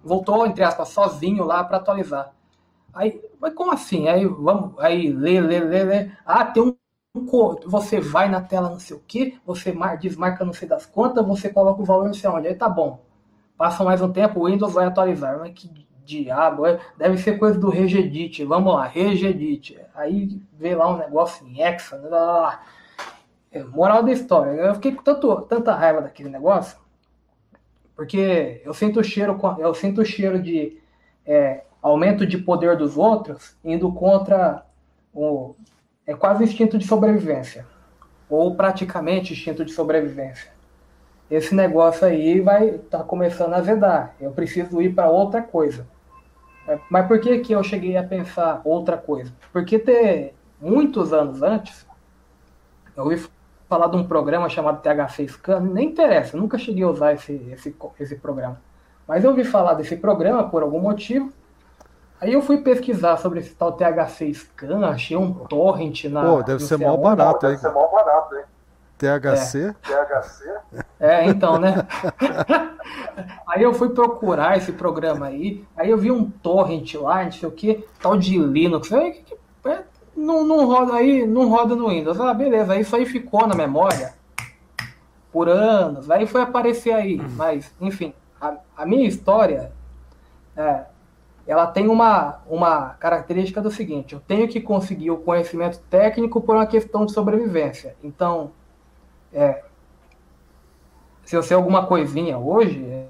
Voltou, 0.02 0.46
entre 0.46 0.64
aspas, 0.64 0.88
sozinho 0.88 1.44
lá 1.44 1.62
para 1.62 1.76
atualizar. 1.76 2.32
Aí, 2.94 3.20
mas 3.38 3.54
como 3.54 3.72
assim? 3.72 4.08
Aí 4.08 4.24
vamos, 4.26 4.72
aí 4.78 5.12
lê, 5.12 5.40
lê, 5.40 5.60
lê, 5.60 5.84
lê. 5.84 6.10
Ah, 6.24 6.44
tem 6.46 6.62
um 6.62 6.74
você 7.66 8.00
vai 8.00 8.30
na 8.30 8.40
tela 8.40 8.70
não 8.70 8.80
sei 8.80 8.96
o 8.96 9.00
que, 9.06 9.38
você 9.44 9.74
desmarca 10.00 10.46
não 10.46 10.54
sei 10.54 10.66
das 10.66 10.86
quantas, 10.86 11.26
você 11.26 11.50
coloca 11.50 11.82
o 11.82 11.84
valor 11.84 12.06
não 12.06 12.14
sei 12.14 12.30
onde, 12.30 12.48
aí 12.48 12.54
tá 12.54 12.70
bom. 12.70 13.04
Passa 13.56 13.84
mais 13.84 14.00
um 14.00 14.10
tempo, 14.10 14.40
o 14.40 14.46
Windows 14.46 14.72
vai 14.72 14.86
atualizar. 14.86 15.38
Mas 15.38 15.52
que 15.52 15.68
diabo, 16.04 16.66
é? 16.66 16.80
deve 16.96 17.18
ser 17.18 17.38
coisa 17.38 17.58
do 17.58 17.70
Regedit. 17.70 18.44
Vamos 18.44 18.74
lá, 18.74 18.86
Regedit. 18.86 19.78
Aí 19.94 20.40
vê 20.52 20.74
lá 20.74 20.92
um 20.92 20.98
negócio 20.98 21.46
em 21.46 21.60
Hexa, 21.60 21.96
lá, 21.96 22.08
lá, 22.08 22.40
lá. 22.40 22.62
É, 23.50 23.62
moral 23.62 24.02
da 24.02 24.10
história, 24.10 24.50
eu 24.50 24.74
fiquei 24.74 24.92
com 24.92 25.02
tanto, 25.02 25.42
tanta 25.42 25.74
raiva 25.74 26.00
daquele 26.00 26.30
negócio, 26.30 26.78
porque 27.94 28.62
eu 28.64 28.72
sinto 28.72 29.00
o 29.00 29.04
cheiro, 29.04 29.38
eu 29.58 29.74
sinto 29.74 30.00
o 30.00 30.04
cheiro 30.06 30.42
de 30.42 30.80
é, 31.26 31.62
aumento 31.82 32.26
de 32.26 32.38
poder 32.38 32.78
dos 32.78 32.96
outros 32.96 33.54
indo 33.62 33.92
contra 33.92 34.64
o, 35.12 35.54
é 36.06 36.14
quase 36.14 36.44
instinto 36.44 36.78
de 36.78 36.86
sobrevivência, 36.86 37.66
ou 38.28 38.54
praticamente 38.56 39.34
instinto 39.34 39.66
de 39.66 39.72
sobrevivência. 39.72 40.50
Esse 41.30 41.54
negócio 41.54 42.06
aí 42.06 42.40
vai 42.40 42.68
estar 42.70 42.98
tá 42.98 43.04
começando 43.04 43.54
a 43.54 43.58
azedar. 43.58 44.14
Eu 44.20 44.32
preciso 44.32 44.82
ir 44.82 44.94
para 44.94 45.08
outra 45.10 45.40
coisa. 45.40 45.86
É, 46.66 46.78
mas 46.88 47.06
por 47.06 47.20
que, 47.20 47.38
que 47.40 47.52
eu 47.52 47.62
cheguei 47.62 47.96
a 47.96 48.04
pensar 48.04 48.60
outra 48.64 48.96
coisa? 48.96 49.32
Porque 49.52 49.78
ter 49.78 50.34
muitos 50.60 51.12
anos 51.12 51.42
antes, 51.42 51.86
eu 52.96 53.04
ouvi 53.04 53.26
falar 53.68 53.88
de 53.88 53.96
um 53.96 54.04
programa 54.04 54.48
chamado 54.48 54.80
THC 54.80 55.28
Scan, 55.28 55.60
nem 55.60 55.88
interessa, 55.88 56.36
nunca 56.36 56.58
cheguei 56.58 56.84
a 56.84 56.88
usar 56.88 57.14
esse, 57.14 57.32
esse, 57.52 57.74
esse 57.98 58.16
programa. 58.16 58.60
Mas 59.08 59.24
eu 59.24 59.30
ouvi 59.30 59.44
falar 59.44 59.74
desse 59.74 59.96
programa 59.96 60.48
por 60.48 60.62
algum 60.62 60.80
motivo, 60.80 61.32
Aí 62.22 62.34
eu 62.34 62.40
fui 62.40 62.58
pesquisar 62.58 63.16
sobre 63.16 63.40
esse 63.40 63.52
tal 63.52 63.72
THC 63.72 64.32
Scan, 64.32 64.86
achei 64.86 65.16
um 65.16 65.32
torrent 65.46 66.04
na. 66.04 66.24
Pô, 66.24 66.40
deve 66.40 66.62
ser 66.62 66.78
mal 66.78 66.96
barato, 66.96 67.46
hein? 67.46 67.50
Deve 67.50 67.62
ser 67.62 67.72
mal 67.72 67.90
barato, 67.90 68.36
hein? 68.36 68.44
THC? 69.02 69.58
É. 69.58 69.72
THC? 69.82 70.84
É, 71.00 71.26
então, 71.26 71.58
né? 71.58 71.74
aí 73.48 73.62
eu 73.62 73.74
fui 73.74 73.88
procurar 73.88 74.56
esse 74.56 74.72
programa 74.72 75.26
aí, 75.26 75.64
aí 75.76 75.90
eu 75.90 75.98
vi 75.98 76.12
um 76.12 76.30
torrent 76.30 76.94
lá, 76.94 77.24
não 77.24 77.32
sei 77.32 77.48
o 77.48 77.52
que, 77.52 77.84
tal 78.00 78.16
de 78.16 78.38
Linux. 78.38 78.92
Aí, 78.92 79.24
é, 79.66 79.82
não, 80.16 80.44
não 80.44 80.66
roda 80.66 80.94
aí, 80.94 81.26
não 81.26 81.48
roda 81.48 81.74
no 81.74 81.88
Windows. 81.88 82.20
Ah, 82.20 82.32
beleza, 82.32 82.78
isso 82.78 82.94
aí 82.94 83.04
ficou 83.04 83.46
na 83.46 83.56
memória 83.56 84.14
por 85.32 85.48
anos, 85.48 86.10
aí 86.10 86.26
foi 86.26 86.42
aparecer 86.42 86.92
aí. 86.92 87.16
Mas, 87.16 87.74
enfim, 87.80 88.14
a, 88.40 88.56
a 88.76 88.86
minha 88.86 89.08
história 89.08 89.72
é, 90.56 90.84
ela 91.44 91.66
tem 91.66 91.88
uma, 91.88 92.40
uma 92.46 92.90
característica 92.90 93.60
do 93.60 93.70
seguinte: 93.70 94.14
eu 94.14 94.20
tenho 94.20 94.46
que 94.46 94.60
conseguir 94.60 95.10
o 95.10 95.16
conhecimento 95.16 95.80
técnico 95.90 96.40
por 96.40 96.54
uma 96.54 96.66
questão 96.66 97.04
de 97.04 97.12
sobrevivência. 97.12 97.96
Então, 98.02 98.52
é, 99.32 99.62
se 101.24 101.36
eu 101.36 101.42
sei 101.42 101.56
alguma 101.56 101.86
coisinha 101.86 102.38
hoje, 102.38 102.84
é, 102.84 103.06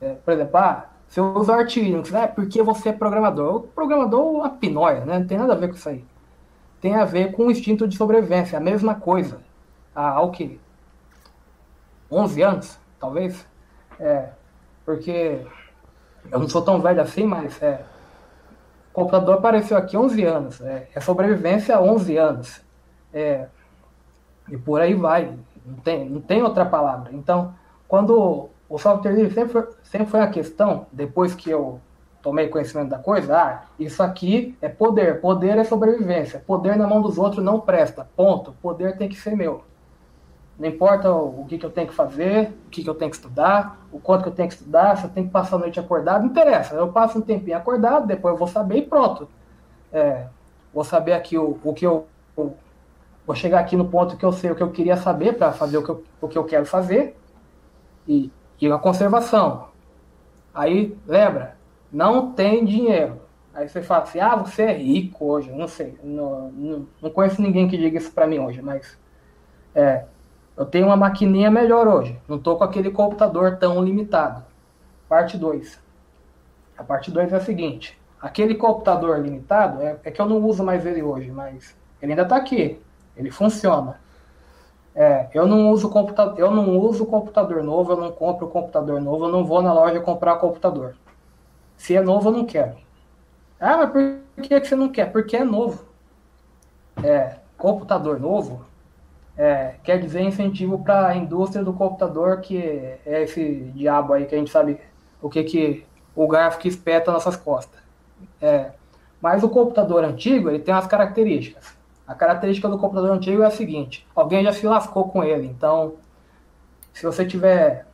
é, 0.00 0.14
por 0.14 0.34
exemplo, 0.34 0.56
ah, 0.56 0.86
se 1.08 1.20
eu 1.20 1.34
usar 1.36 1.58
Arch 1.58 1.76
Linux, 1.76 2.10
né, 2.10 2.26
porque 2.26 2.62
você 2.62 2.88
é 2.88 2.92
programador. 2.92 3.56
O 3.56 3.60
programador 3.60 4.20
é 4.20 4.38
uma 4.38 4.50
pinóia, 4.50 5.04
né, 5.04 5.18
não 5.18 5.26
tem 5.26 5.38
nada 5.38 5.52
a 5.52 5.56
ver 5.56 5.68
com 5.68 5.74
isso 5.74 5.88
aí. 5.88 6.04
Tem 6.80 6.94
a 6.96 7.04
ver 7.04 7.32
com 7.32 7.46
o 7.46 7.50
instinto 7.50 7.86
de 7.86 7.96
sobrevivência, 7.96 8.58
a 8.58 8.60
mesma 8.60 8.96
coisa. 8.96 9.40
Há 9.94 10.20
o 10.20 10.30
que? 10.30 10.60
11 12.10 12.42
anos, 12.42 12.78
talvez? 12.98 13.46
É, 13.98 14.30
porque 14.84 15.46
eu 16.30 16.38
não 16.38 16.48
sou 16.48 16.62
tão 16.62 16.80
velho 16.80 17.00
assim, 17.00 17.24
mas 17.24 17.62
é, 17.62 17.84
o 18.90 18.94
computador 18.94 19.38
apareceu 19.38 19.76
aqui 19.76 19.96
há 19.96 20.00
11 20.00 20.24
anos. 20.24 20.60
É, 20.60 20.88
é 20.94 21.00
sobrevivência 21.00 21.76
há 21.76 21.80
11 21.80 22.16
anos. 22.16 22.60
É, 23.12 23.46
e 24.48 24.56
por 24.56 24.80
aí 24.80 24.94
vai. 24.94 25.32
Não 25.64 25.76
tem, 25.76 26.08
não 26.08 26.20
tem 26.20 26.42
outra 26.42 26.64
palavra. 26.64 27.10
Então, 27.12 27.54
quando 27.88 28.48
o 28.68 28.78
software 28.78 29.12
livre 29.12 29.34
sempre 29.34 29.52
foi, 29.52 29.68
sempre 29.82 30.06
foi 30.06 30.20
a 30.20 30.26
questão, 30.26 30.86
depois 30.92 31.34
que 31.34 31.50
eu 31.50 31.80
tomei 32.22 32.48
conhecimento 32.48 32.88
da 32.88 32.98
coisa, 32.98 33.36
ah, 33.36 33.62
isso 33.78 34.02
aqui 34.02 34.56
é 34.60 34.68
poder, 34.68 35.20
poder 35.20 35.58
é 35.58 35.64
sobrevivência, 35.64 36.42
poder 36.46 36.74
na 36.74 36.86
mão 36.86 37.02
dos 37.02 37.18
outros 37.18 37.44
não 37.44 37.60
presta, 37.60 38.08
ponto, 38.16 38.52
poder 38.62 38.96
tem 38.96 39.08
que 39.08 39.16
ser 39.16 39.36
meu. 39.36 39.62
Não 40.58 40.68
importa 40.68 41.12
o 41.12 41.44
que, 41.46 41.58
que 41.58 41.66
eu 41.66 41.70
tenho 41.70 41.88
que 41.88 41.94
fazer, 41.94 42.52
o 42.66 42.70
que, 42.70 42.82
que 42.82 42.88
eu 42.88 42.94
tenho 42.94 43.10
que 43.10 43.16
estudar, 43.16 43.78
o 43.92 43.98
quanto 43.98 44.22
que 44.22 44.28
eu 44.28 44.34
tenho 44.34 44.48
que 44.48 44.54
estudar, 44.54 44.96
se 44.96 45.04
eu 45.04 45.10
tenho 45.10 45.26
que 45.26 45.32
passar 45.32 45.56
a 45.56 45.58
noite 45.58 45.80
acordado, 45.80 46.22
não 46.22 46.30
interessa. 46.30 46.74
Eu 46.76 46.92
passo 46.92 47.18
um 47.18 47.20
tempinho 47.20 47.56
acordado, 47.56 48.06
depois 48.06 48.32
eu 48.32 48.38
vou 48.38 48.46
saber 48.46 48.78
e 48.78 48.82
pronto. 48.82 49.28
É, 49.92 50.26
vou 50.72 50.84
saber 50.84 51.12
aqui 51.12 51.36
o, 51.36 51.58
o 51.62 51.74
que 51.74 51.84
eu, 51.84 52.06
eu, 52.36 52.54
Vou 53.26 53.34
chegar 53.34 53.60
aqui 53.60 53.76
no 53.76 53.86
ponto 53.86 54.16
que 54.16 54.24
eu 54.24 54.32
sei 54.32 54.50
o 54.50 54.54
que 54.54 54.62
eu 54.62 54.70
queria 54.70 54.96
saber 54.96 55.34
para 55.34 55.52
fazer 55.52 55.78
o 55.78 55.82
que, 55.82 55.90
eu, 55.90 56.04
o 56.20 56.28
que 56.28 56.38
eu 56.38 56.44
quero 56.44 56.66
fazer. 56.66 57.16
E, 58.06 58.30
e 58.60 58.70
a 58.70 58.78
conservação. 58.78 59.68
Aí, 60.54 60.96
lembra, 61.06 61.56
não 61.90 62.32
tem 62.32 62.64
dinheiro. 62.64 63.20
Aí 63.54 63.68
você 63.68 63.80
fala 63.82 64.02
assim, 64.02 64.20
ah, 64.20 64.36
você 64.36 64.62
é 64.62 64.72
rico 64.72 65.24
hoje. 65.26 65.50
Não 65.52 65.68
sei, 65.68 65.96
não, 66.02 66.50
não, 66.50 66.86
não 67.00 67.10
conheço 67.10 67.40
ninguém 67.40 67.68
que 67.68 67.78
diga 67.78 67.98
isso 67.98 68.12
para 68.12 68.26
mim 68.26 68.38
hoje, 68.38 68.60
mas 68.60 68.98
é, 69.74 70.04
eu 70.56 70.66
tenho 70.66 70.86
uma 70.86 70.96
maquininha 70.96 71.50
melhor 71.50 71.86
hoje. 71.88 72.18
Não 72.28 72.36
estou 72.36 72.56
com 72.56 72.64
aquele 72.64 72.90
computador 72.90 73.56
tão 73.56 73.82
limitado. 73.82 74.44
Parte 75.08 75.38
2. 75.38 75.80
A 76.76 76.84
parte 76.84 77.10
2 77.10 77.32
é 77.32 77.36
a 77.36 77.40
seguinte. 77.40 77.98
Aquele 78.20 78.54
computador 78.54 79.20
limitado, 79.20 79.82
é, 79.82 79.98
é, 80.02 80.10
que 80.10 80.20
eu 80.20 80.26
não 80.26 80.44
uso 80.44 80.64
mais 80.64 80.84
ele 80.86 81.02
hoje, 81.02 81.30
mas 81.30 81.76
ele 82.00 82.12
ainda 82.12 82.22
está 82.22 82.36
aqui. 82.36 82.80
Ele 83.16 83.30
funciona. 83.30 84.00
É, 84.94 85.28
eu 85.34 85.46
não 85.46 85.70
uso 85.70 85.88
computador, 85.88 86.38
eu 86.38 86.50
não 86.50 86.78
uso 86.78 87.04
computador 87.04 87.62
novo, 87.64 87.92
eu 87.92 87.96
não 87.96 88.12
compro 88.12 88.46
computador 88.46 89.00
novo, 89.00 89.26
eu 89.26 89.32
não 89.32 89.44
vou 89.44 89.60
na 89.60 89.72
loja 89.72 90.00
comprar 90.00 90.36
computador. 90.36 90.94
Se 91.76 91.96
é 91.96 92.00
novo, 92.00 92.28
eu 92.28 92.32
não 92.32 92.44
quero. 92.44 92.76
Ah, 93.58 93.76
mas 93.76 93.90
por 93.90 94.42
que, 94.42 94.60
você 94.60 94.76
não 94.76 94.88
quer? 94.88 95.10
Porque 95.10 95.36
é 95.36 95.44
novo. 95.44 95.84
É, 97.02 97.36
computador 97.58 98.20
novo 98.20 98.64
é, 99.36 99.74
quer 99.82 99.98
dizer 99.98 100.22
incentivo 100.22 100.78
para 100.78 101.08
a 101.08 101.16
indústria 101.16 101.64
do 101.64 101.72
computador, 101.72 102.40
que 102.40 102.58
é 102.58 103.22
esse 103.22 103.72
diabo 103.74 104.12
aí 104.12 104.26
que 104.26 104.34
a 104.34 104.38
gente 104.38 104.50
sabe 104.50 104.78
o 105.20 105.28
que, 105.28 105.42
que 105.42 105.86
o 106.14 106.28
gráfico 106.28 106.68
espeta 106.68 107.10
nossas 107.10 107.36
costas. 107.36 107.80
É, 108.40 108.70
mas 109.20 109.42
o 109.42 109.48
computador 109.48 110.04
antigo 110.04 110.48
ele 110.48 110.60
tem 110.60 110.72
umas 110.72 110.86
características. 110.86 111.74
A 112.06 112.14
característica 112.14 112.68
do 112.68 112.78
computador 112.78 113.10
antigo 113.10 113.42
é 113.42 113.46
a 113.46 113.50
seguinte: 113.50 114.06
alguém 114.14 114.44
já 114.44 114.52
se 114.52 114.66
lascou 114.66 115.08
com 115.08 115.24
ele. 115.24 115.46
Então, 115.46 115.94
se 116.92 117.04
você 117.04 117.24
tiver, 117.24 117.86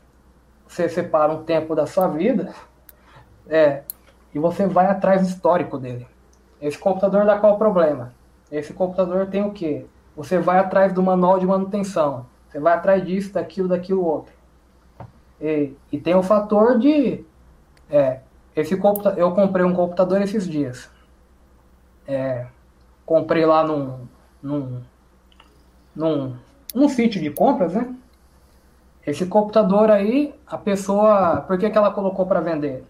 você 0.66 0.88
separa 0.88 1.32
um 1.32 1.44
tempo 1.44 1.74
da 1.74 1.86
sua 1.86 2.08
vida, 2.08 2.52
é, 3.48 3.82
e 4.34 4.38
você 4.38 4.66
vai 4.66 4.86
atrás 4.86 5.22
do 5.22 5.28
histórico 5.28 5.78
dele. 5.78 6.06
Esse 6.60 6.78
computador 6.78 7.24
dá 7.24 7.38
qual 7.38 7.56
problema? 7.56 8.12
Esse 8.50 8.72
computador 8.72 9.26
tem 9.28 9.42
o 9.42 9.52
quê? 9.52 9.86
Você 10.16 10.38
vai 10.38 10.58
atrás 10.58 10.92
do 10.92 11.02
manual 11.02 11.38
de 11.38 11.46
manutenção. 11.46 12.26
Você 12.48 12.58
vai 12.58 12.74
atrás 12.74 13.04
disso, 13.06 13.32
daquilo, 13.32 13.68
daquilo 13.68 14.04
outro. 14.04 14.32
E, 15.40 15.72
e 15.90 15.98
tem 15.98 16.14
o 16.14 16.22
fator 16.22 16.78
de. 16.78 17.24
É, 17.88 18.20
esse 18.54 18.76
computa 18.76 19.14
eu 19.16 19.32
comprei 19.32 19.64
um 19.64 19.74
computador 19.74 20.20
esses 20.20 20.46
dias. 20.46 20.90
É, 22.06 22.46
comprei 23.10 23.44
lá 23.44 23.64
num, 23.64 24.06
num, 24.40 24.80
num, 25.96 26.36
num 26.72 26.88
sítio 26.88 27.20
de 27.20 27.28
compras, 27.28 27.74
né? 27.74 27.92
Esse 29.04 29.26
computador 29.26 29.90
aí, 29.90 30.32
a 30.46 30.56
pessoa. 30.56 31.40
Por 31.44 31.58
que, 31.58 31.68
que 31.68 31.76
ela 31.76 31.90
colocou 31.90 32.24
para 32.24 32.40
vender? 32.40 32.84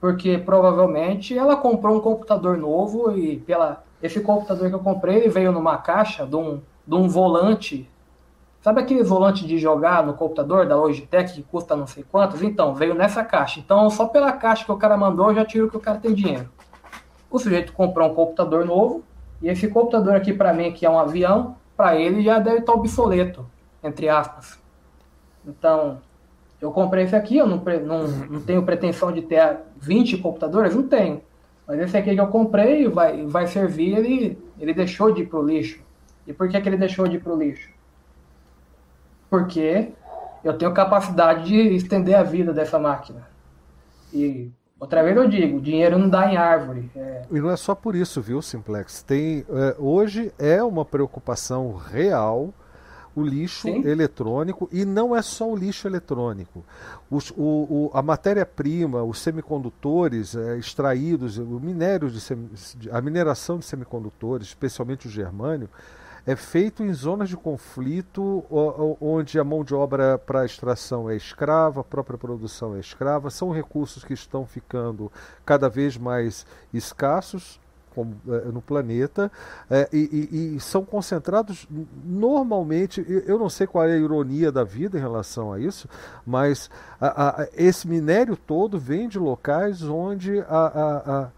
Porque 0.00 0.38
provavelmente 0.38 1.36
ela 1.36 1.56
comprou 1.56 1.96
um 1.96 2.00
computador 2.00 2.56
novo 2.56 3.18
e 3.18 3.38
pela 3.38 3.82
esse 4.00 4.20
computador 4.20 4.68
que 4.68 4.76
eu 4.76 4.80
comprei, 4.80 5.16
ele 5.16 5.28
veio 5.28 5.50
numa 5.50 5.76
caixa 5.76 6.24
de 6.24 6.36
um, 6.36 6.60
de 6.86 6.94
um 6.94 7.08
volante. 7.08 7.90
Sabe 8.60 8.80
aquele 8.80 9.02
volante 9.02 9.44
de 9.44 9.58
jogar 9.58 10.06
no 10.06 10.14
computador 10.14 10.68
da 10.68 10.76
Logitech 10.76 11.34
que 11.34 11.42
custa 11.42 11.74
não 11.74 11.88
sei 11.88 12.04
quantos? 12.04 12.42
Então, 12.44 12.76
veio 12.76 12.94
nessa 12.94 13.24
caixa. 13.24 13.58
Então, 13.58 13.90
só 13.90 14.06
pela 14.06 14.30
caixa 14.30 14.64
que 14.64 14.70
o 14.70 14.76
cara 14.76 14.96
mandou, 14.96 15.30
eu 15.30 15.34
já 15.34 15.44
tiro 15.44 15.68
que 15.68 15.76
o 15.76 15.80
cara 15.80 15.98
tem 15.98 16.14
dinheiro. 16.14 16.48
O 17.28 17.40
sujeito 17.40 17.72
comprou 17.72 18.08
um 18.08 18.14
computador 18.14 18.64
novo, 18.64 19.02
e 19.42 19.48
esse 19.48 19.68
computador 19.68 20.14
aqui 20.14 20.32
para 20.32 20.54
mim, 20.54 20.72
que 20.72 20.86
é 20.86 20.90
um 20.90 20.98
avião, 20.98 21.56
para 21.76 21.96
ele 21.96 22.22
já 22.22 22.38
deve 22.38 22.58
estar 22.58 22.72
obsoleto, 22.72 23.44
entre 23.82 24.08
aspas. 24.08 24.58
Então, 25.44 26.00
eu 26.60 26.70
comprei 26.70 27.04
esse 27.04 27.16
aqui, 27.16 27.38
eu 27.38 27.46
não, 27.46 27.60
não, 27.84 28.06
não 28.06 28.40
tenho 28.40 28.62
pretensão 28.62 29.10
de 29.10 29.20
ter 29.22 29.58
20 29.80 30.18
computadores, 30.18 30.76
não 30.76 30.86
tenho. 30.86 31.20
Mas 31.66 31.80
esse 31.80 31.96
aqui 31.96 32.14
que 32.14 32.20
eu 32.20 32.28
comprei 32.28 32.88
vai, 32.88 33.26
vai 33.26 33.48
servir, 33.48 33.96
ele, 33.96 34.38
ele 34.60 34.72
deixou 34.72 35.12
de 35.12 35.22
ir 35.22 35.26
pro 35.26 35.42
lixo. 35.42 35.80
E 36.24 36.32
por 36.32 36.48
que, 36.48 36.60
que 36.60 36.68
ele 36.68 36.76
deixou 36.76 37.08
de 37.08 37.16
ir 37.16 37.20
pro 37.20 37.36
lixo? 37.36 37.68
Porque 39.28 39.88
eu 40.44 40.56
tenho 40.56 40.72
capacidade 40.72 41.44
de 41.46 41.74
estender 41.74 42.14
a 42.14 42.22
vida 42.22 42.52
dessa 42.52 42.78
máquina. 42.78 43.26
E 44.12 44.50
outra 44.82 45.02
vez 45.02 45.16
eu 45.16 45.28
digo, 45.28 45.60
dinheiro 45.60 45.96
não 45.96 46.08
dá 46.08 46.30
em 46.30 46.36
árvore. 46.36 46.90
É... 46.96 47.22
E 47.30 47.40
não 47.40 47.50
é 47.50 47.56
só 47.56 47.74
por 47.74 47.94
isso, 47.94 48.20
viu, 48.20 48.42
Simplex? 48.42 49.02
Tem, 49.02 49.46
é, 49.48 49.76
hoje 49.78 50.32
é 50.38 50.62
uma 50.62 50.84
preocupação 50.84 51.74
real 51.74 52.52
o 53.14 53.22
lixo 53.22 53.68
Sim. 53.68 53.86
eletrônico 53.86 54.68
e 54.72 54.84
não 54.84 55.14
é 55.14 55.20
só 55.20 55.48
o 55.48 55.54
lixo 55.54 55.86
eletrônico. 55.86 56.64
Os, 57.10 57.30
o, 57.30 57.34
o, 57.36 57.90
a 57.92 58.02
matéria-prima, 58.02 59.02
os 59.02 59.18
semicondutores 59.18 60.34
é, 60.34 60.56
extraídos, 60.56 61.36
o 61.36 61.60
minério 61.60 62.10
de, 62.10 62.90
a 62.90 63.00
mineração 63.02 63.58
de 63.58 63.66
semicondutores, 63.66 64.48
especialmente 64.48 65.06
o 65.06 65.10
germânio, 65.10 65.68
é 66.26 66.36
feito 66.36 66.82
em 66.82 66.92
zonas 66.92 67.28
de 67.28 67.36
conflito 67.36 68.44
onde 69.00 69.38
a 69.38 69.44
mão 69.44 69.64
de 69.64 69.74
obra 69.74 70.18
para 70.18 70.44
extração 70.44 71.10
é 71.10 71.16
escrava, 71.16 71.80
a 71.80 71.84
própria 71.84 72.18
produção 72.18 72.76
é 72.76 72.80
escrava, 72.80 73.30
são 73.30 73.50
recursos 73.50 74.04
que 74.04 74.14
estão 74.14 74.46
ficando 74.46 75.10
cada 75.44 75.68
vez 75.68 75.96
mais 75.96 76.46
escassos 76.72 77.60
é, 77.94 78.46
no 78.46 78.62
planeta 78.62 79.30
é, 79.70 79.86
e, 79.92 80.28
e, 80.32 80.56
e, 80.56 80.60
são 80.60 80.82
concentrados 80.82 81.68
normalmente. 82.02 83.04
Eu 83.26 83.38
não 83.38 83.50
sei 83.50 83.66
qual 83.66 83.86
é 83.86 83.92
a 83.92 83.98
ironia 83.98 84.50
da 84.50 84.64
vida 84.64 84.96
em 84.96 85.00
relação 85.00 85.52
a 85.52 85.60
isso, 85.60 85.88
mas 86.24 86.70
a, 86.98 87.42
a, 87.42 87.48
esse 87.54 87.86
minério 87.86 88.34
todo 88.34 88.78
vem 88.78 89.08
de 89.08 89.18
locais 89.18 89.82
onde 89.82 90.40
a, 90.48 91.30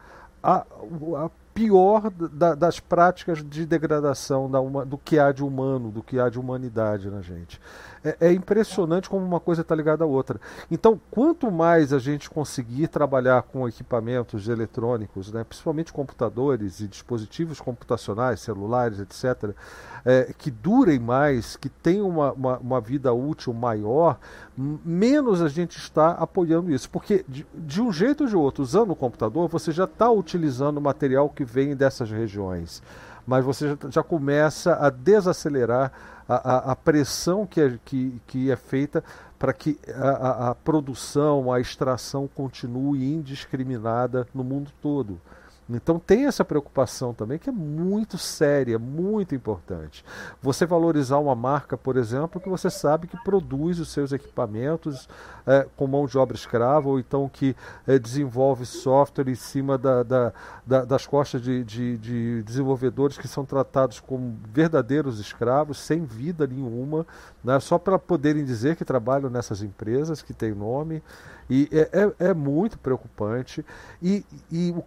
a 0.42 1.30
pior 1.54 2.10
da, 2.10 2.54
das 2.54 2.80
práticas 2.80 3.42
de 3.42 3.64
degradação 3.64 4.50
da 4.50 4.60
uma, 4.60 4.84
do 4.84 4.98
que 4.98 5.18
há 5.18 5.30
de 5.30 5.44
humano, 5.44 5.90
do 5.90 6.02
que 6.02 6.18
há 6.18 6.28
de 6.28 6.38
humanidade 6.38 7.08
na 7.08 7.22
gente 7.22 7.60
é, 8.04 8.16
é 8.20 8.32
impressionante 8.32 9.08
como 9.08 9.24
uma 9.24 9.40
coisa 9.40 9.62
está 9.62 9.74
ligada 9.74 10.04
à 10.04 10.06
outra. 10.06 10.38
Então, 10.70 11.00
quanto 11.10 11.50
mais 11.50 11.92
a 11.92 11.98
gente 11.98 12.28
conseguir 12.28 12.88
trabalhar 12.88 13.42
com 13.42 13.66
equipamentos 13.66 14.46
eletrônicos, 14.48 15.32
né, 15.32 15.42
principalmente 15.42 15.92
computadores 15.92 16.80
e 16.80 16.86
dispositivos 16.86 17.60
computacionais, 17.60 18.40
celulares, 18.40 19.00
etc., 19.00 19.54
é, 20.04 20.34
que 20.36 20.50
durem 20.50 20.98
mais, 20.98 21.56
que 21.56 21.70
tenham 21.70 22.06
uma, 22.06 22.32
uma, 22.32 22.58
uma, 22.58 22.80
vida 22.80 23.10
útil 23.14 23.54
maior, 23.54 24.18
menos 24.56 25.42
a 25.42 25.48
gente 25.48 25.76
está 25.76 26.10
apoiando 26.10 26.72
isso. 26.72 26.88
Porque, 26.90 27.24
de, 27.28 27.46
de 27.54 27.82
um 27.82 27.92
jeito 27.92 28.24
ou 28.24 28.30
de 28.30 28.36
outro, 28.36 28.62
usando 28.62 28.90
o 28.90 28.96
computador, 28.96 29.48
você 29.48 29.72
já 29.72 29.84
está 29.84 30.10
utilizando 30.10 30.80
material 30.80 31.28
que 31.28 31.44
vem 31.44 31.74
dessas 31.74 32.10
regiões 32.10 32.82
mas 33.26 33.44
você 33.44 33.68
já, 33.68 33.90
já 33.90 34.02
começa 34.02 34.74
a 34.74 34.90
desacelerar 34.90 35.92
a, 36.28 36.34
a, 36.34 36.72
a 36.72 36.76
pressão 36.76 37.46
que 37.46 37.60
é, 37.60 37.78
que, 37.84 38.20
que 38.26 38.50
é 38.50 38.56
feita 38.56 39.02
para 39.38 39.52
que 39.52 39.78
a, 39.94 40.50
a, 40.50 40.54
produção, 40.54 41.52
a 41.52 41.60
extração 41.60 42.28
continue 42.34 43.04
indiscriminada 43.04 44.26
no 44.34 44.44
mundo 44.44 44.70
todo. 44.80 45.20
Então 45.68 45.98
tem 45.98 46.26
essa 46.26 46.44
preocupação 46.44 47.14
também 47.14 47.38
que 47.38 47.48
é 47.48 47.52
muito 47.52 48.18
séria, 48.18 48.78
muito 48.78 49.34
importante. 49.34 50.04
Você 50.42 50.66
valorizar 50.66 51.18
uma 51.18 51.34
marca, 51.34 51.76
por 51.76 51.96
exemplo, 51.96 52.40
que 52.40 52.48
você 52.48 52.68
sabe 52.68 53.06
que 53.06 53.16
produz 53.24 53.78
os 53.78 53.88
seus 53.88 54.12
equipamentos 54.12 55.08
é, 55.46 55.66
com 55.76 55.86
mão 55.86 56.06
de 56.06 56.18
obra 56.18 56.36
escrava, 56.36 56.88
ou 56.88 56.98
então 56.98 57.28
que 57.28 57.56
é, 57.86 57.98
desenvolve 57.98 58.66
software 58.66 59.28
em 59.28 59.34
cima 59.34 59.78
da, 59.78 60.02
da, 60.02 60.32
da, 60.66 60.84
das 60.84 61.06
costas 61.06 61.40
de, 61.42 61.64
de, 61.64 61.98
de, 61.98 62.42
desenvolvedores 62.42 63.16
que 63.16 63.28
são 63.28 63.44
tratados 63.44 64.00
como 64.00 64.36
verdadeiros 64.52 65.18
escravos, 65.18 65.78
sem 65.78 66.04
vida 66.04 66.46
nenhuma, 66.46 67.06
né, 67.42 67.58
só 67.60 67.78
para 67.78 67.98
poderem 67.98 68.44
dizer 68.44 68.76
que 68.76 68.84
trabalham 68.84 69.30
nessas 69.30 69.62
empresas, 69.62 70.22
que 70.22 70.34
têm 70.34 70.54
nome. 70.54 71.02
E 71.48 71.68
é, 71.72 71.90
é, 71.92 72.28
é 72.30 72.34
muito 72.34 72.78
preocupante. 72.78 73.64
E, 74.02 74.24
e 74.50 74.70
o 74.70 74.82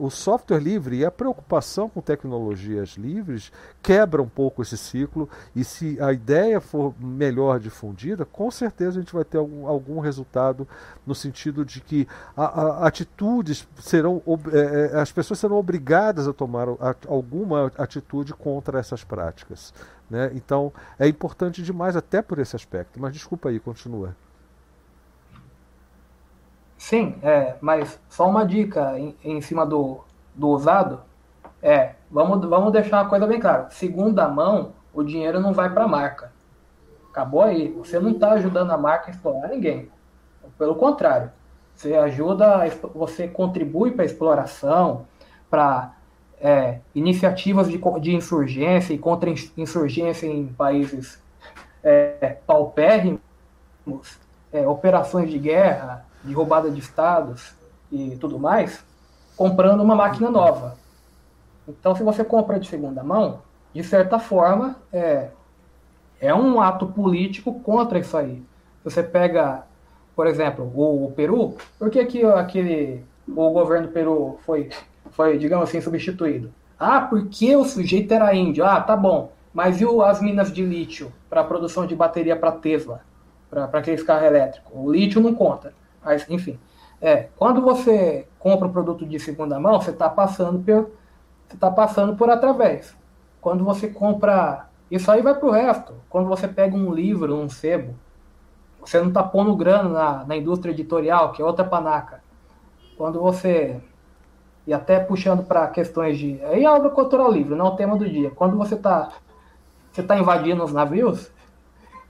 o 0.00 0.08
software 0.08 0.58
livre 0.58 0.96
e 0.96 1.04
a 1.04 1.10
preocupação 1.10 1.88
com 1.88 2.00
tecnologias 2.00 2.90
livres 2.90 3.52
quebra 3.82 4.22
um 4.22 4.28
pouco 4.28 4.62
esse 4.62 4.78
ciclo 4.78 5.28
e 5.54 5.62
se 5.62 6.00
a 6.00 6.12
ideia 6.12 6.60
for 6.60 6.94
melhor 6.98 7.60
difundida, 7.60 8.24
com 8.24 8.50
certeza 8.50 8.98
a 8.98 9.02
gente 9.02 9.12
vai 9.12 9.24
ter 9.24 9.36
algum, 9.36 9.66
algum 9.66 10.00
resultado 10.00 10.66
no 11.06 11.14
sentido 11.14 11.64
de 11.64 11.80
que 11.80 12.08
a, 12.36 12.44
a, 12.44 12.86
atitudes 12.86 13.68
serão 13.78 14.22
é, 14.52 14.92
é, 14.94 15.00
as 15.00 15.12
pessoas 15.12 15.38
serão 15.38 15.56
obrigadas 15.56 16.26
a 16.26 16.32
tomar 16.32 16.68
a, 16.68 16.94
alguma 17.06 17.70
atitude 17.76 18.32
contra 18.32 18.78
essas 18.78 19.04
práticas. 19.04 19.74
Né? 20.08 20.30
Então 20.34 20.72
é 20.98 21.06
importante 21.06 21.62
demais 21.62 21.94
até 21.94 22.22
por 22.22 22.38
esse 22.38 22.56
aspecto. 22.56 22.98
Mas 22.98 23.12
desculpa 23.12 23.50
aí, 23.50 23.60
continua. 23.60 24.14
Sim, 26.78 27.16
é, 27.22 27.56
mas 27.60 28.00
só 28.08 28.28
uma 28.28 28.46
dica 28.46 28.96
em, 28.96 29.16
em 29.24 29.40
cima 29.40 29.66
do, 29.66 29.98
do 30.32 30.48
usado. 30.48 31.00
É, 31.60 31.96
vamos, 32.08 32.48
vamos 32.48 32.72
deixar 32.72 33.02
uma 33.02 33.10
coisa 33.10 33.26
bem 33.26 33.40
clara. 33.40 33.68
Segunda 33.70 34.28
mão, 34.28 34.72
o 34.94 35.02
dinheiro 35.02 35.40
não 35.40 35.52
vai 35.52 35.68
para 35.68 35.84
a 35.84 35.88
marca. 35.88 36.32
Acabou 37.10 37.42
aí. 37.42 37.68
Você 37.72 37.98
não 37.98 38.12
está 38.12 38.32
ajudando 38.32 38.70
a 38.70 38.78
marca 38.78 39.08
a 39.08 39.10
explorar 39.10 39.48
ninguém. 39.48 39.90
Pelo 40.56 40.76
contrário, 40.76 41.32
você 41.74 41.94
ajuda, 41.94 42.64
você 42.94 43.26
contribui 43.26 43.90
para 43.90 44.04
a 44.04 44.06
exploração, 44.06 45.06
para 45.50 45.94
é, 46.40 46.78
iniciativas 46.94 47.68
de, 47.68 47.78
de 48.00 48.14
insurgência 48.14 48.94
e 48.94 48.98
contra-insurgência 48.98 50.26
em 50.26 50.46
países 50.46 51.20
é, 51.82 52.36
paupérrimos, 52.46 53.20
é, 54.52 54.66
operações 54.66 55.30
de 55.30 55.38
guerra, 55.38 56.07
de 56.28 56.34
roubada 56.34 56.70
de 56.70 56.78
estados 56.78 57.54
e 57.90 58.16
tudo 58.16 58.38
mais, 58.38 58.84
comprando 59.36 59.80
uma 59.80 59.96
máquina 59.96 60.30
nova. 60.30 60.76
Então, 61.66 61.94
se 61.94 62.02
você 62.02 62.24
compra 62.24 62.58
de 62.58 62.68
segunda 62.68 63.02
mão, 63.02 63.40
de 63.74 63.82
certa 63.82 64.18
forma, 64.18 64.76
é, 64.92 65.28
é 66.20 66.34
um 66.34 66.60
ato 66.60 66.86
político 66.86 67.60
contra 67.60 67.98
isso 67.98 68.16
aí. 68.16 68.42
Você 68.84 69.02
pega, 69.02 69.64
por 70.14 70.26
exemplo, 70.26 70.70
o, 70.74 71.06
o 71.06 71.12
Peru, 71.12 71.56
por 71.78 71.90
que, 71.90 72.04
que 72.06 72.24
aquele, 72.24 73.04
o 73.26 73.50
governo 73.50 73.88
Peru 73.88 74.38
foi, 74.44 74.70
foi, 75.10 75.38
digamos 75.38 75.68
assim, 75.68 75.80
substituído? 75.80 76.52
Ah, 76.78 77.00
porque 77.00 77.56
o 77.56 77.64
sujeito 77.64 78.12
era 78.12 78.34
índio. 78.34 78.64
Ah, 78.64 78.80
tá 78.80 78.96
bom. 78.96 79.32
Mas 79.52 79.80
e 79.80 79.84
as 80.02 80.20
minas 80.20 80.52
de 80.52 80.64
lítio 80.64 81.12
para 81.28 81.42
produção 81.42 81.86
de 81.86 81.96
bateria 81.96 82.36
para 82.36 82.52
Tesla, 82.52 83.00
para 83.50 83.64
aqueles 83.64 84.02
carros 84.02 84.26
elétricos? 84.26 84.70
O 84.72 84.90
lítio 84.92 85.20
não 85.20 85.34
conta. 85.34 85.72
Mas, 86.04 86.28
enfim. 86.28 86.58
É, 87.00 87.28
quando 87.36 87.60
você 87.60 88.26
compra 88.38 88.66
um 88.66 88.72
produto 88.72 89.06
de 89.06 89.18
segunda 89.20 89.58
mão, 89.60 89.80
você 89.80 89.90
está 89.90 90.08
passando 90.08 90.58
por, 90.58 90.90
você 91.48 91.56
tá 91.56 91.70
passando 91.70 92.16
por 92.16 92.28
através. 92.28 92.96
Quando 93.40 93.64
você 93.64 93.88
compra, 93.88 94.68
isso 94.90 95.10
aí 95.10 95.22
vai 95.22 95.34
para 95.34 95.48
o 95.48 95.52
resto. 95.52 95.94
Quando 96.08 96.28
você 96.28 96.48
pega 96.48 96.76
um 96.76 96.92
livro, 96.92 97.36
um 97.36 97.48
sebo, 97.48 97.94
você 98.80 98.98
não 99.00 99.08
está 99.08 99.22
pondo 99.22 99.54
grana 99.56 99.88
na, 99.88 100.24
na 100.24 100.36
indústria 100.36 100.72
editorial, 100.72 101.32
que 101.32 101.42
é 101.42 101.44
outra 101.44 101.64
panaca. 101.64 102.22
Quando 102.96 103.20
você 103.20 103.80
e 104.66 104.72
até 104.74 105.00
puxando 105.00 105.44
para 105.44 105.66
questões 105.68 106.18
de. 106.18 106.38
Aí 106.44 106.64
é 106.64 106.70
obra 106.70 106.90
cultural 106.90 107.32
livre, 107.32 107.54
não 107.54 107.66
é 107.66 107.68
o 107.70 107.76
tema 107.76 107.96
do 107.96 108.06
dia. 108.08 108.30
Quando 108.30 108.56
você 108.56 108.74
está 108.74 109.12
você 109.90 110.02
tá 110.02 110.18
invadindo 110.18 110.62
os 110.62 110.72
navios, 110.72 111.30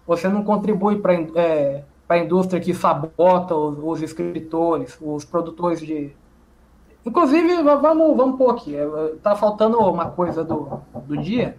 você 0.07 0.29
não 0.29 0.43
contribui 0.43 0.99
para 0.99 1.15
é, 1.15 1.85
a 2.09 2.19
indústria 2.19 2.61
que 2.61 2.73
sabota 2.73 3.55
os, 3.55 3.79
os, 3.79 4.03
escritores, 4.03 4.97
os 5.01 5.25
produtores 5.25 5.81
de. 5.81 6.15
Inclusive, 7.05 7.63
vamos, 7.63 8.17
vamos 8.17 8.39
pôr 8.39 8.51
aqui. 8.51 8.77
É, 8.77 8.87
tá 9.23 9.37
faltando 9.37 9.79
uma 9.79 10.11
coisa 10.11 10.43
do, 10.43 10.81
do 11.07 11.17
dia. 11.19 11.57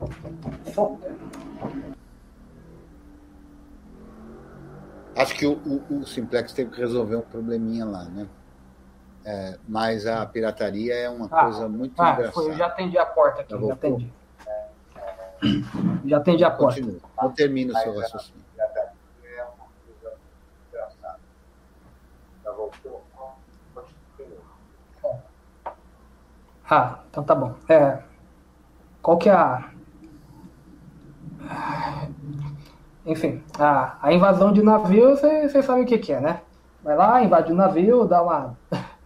Acho 5.15 5.35
que 5.35 5.45
o, 5.45 5.53
o, 5.53 5.99
o 5.99 6.07
Simplex 6.07 6.53
teve 6.53 6.71
que 6.71 6.79
resolver 6.79 7.17
um 7.17 7.21
probleminha 7.21 7.85
lá, 7.85 8.05
né? 8.05 8.27
É, 9.25 9.57
mas 9.67 10.07
a 10.07 10.25
pirataria 10.25 10.95
é 10.95 11.09
uma 11.09 11.25
ah, 11.25 11.43
coisa 11.43 11.67
muito 11.67 12.01
ah, 12.01 12.13
engraçada. 12.13 12.31
Foi, 12.31 12.47
eu 12.47 12.53
já 12.53 12.67
atendi 12.67 12.97
a 12.97 13.05
porta 13.05 13.41
aqui, 13.41 13.51
já, 13.51 13.67
já 13.67 13.73
atendi. 13.73 14.13
Já 16.05 16.17
atendi 16.17 16.43
a 16.43 16.51
porta. 16.51 16.81
Continua. 16.81 17.01
Não 17.21 17.31
termina 17.31 17.73
o 17.73 17.77
seu 17.77 17.99
raciocínio. 17.99 18.48
Ah, 26.69 26.99
então 27.09 27.23
tá 27.23 27.33
bom. 27.33 27.55
É, 27.67 27.99
qual 29.01 29.17
que 29.17 29.29
é 29.29 29.33
a. 29.33 29.71
Enfim, 33.05 33.43
a, 33.57 33.97
a 34.01 34.13
invasão 34.13 34.53
de 34.53 34.61
navio, 34.61 35.15
você 35.15 35.63
sabe 35.63 35.81
o 35.81 35.85
que, 35.85 35.97
que 35.97 36.13
é, 36.13 36.21
né? 36.21 36.41
Vai 36.83 36.95
lá, 36.95 37.23
invade 37.23 37.51
o 37.51 37.55
navio, 37.55 38.05
dá 38.05 38.21
uma 38.21 38.55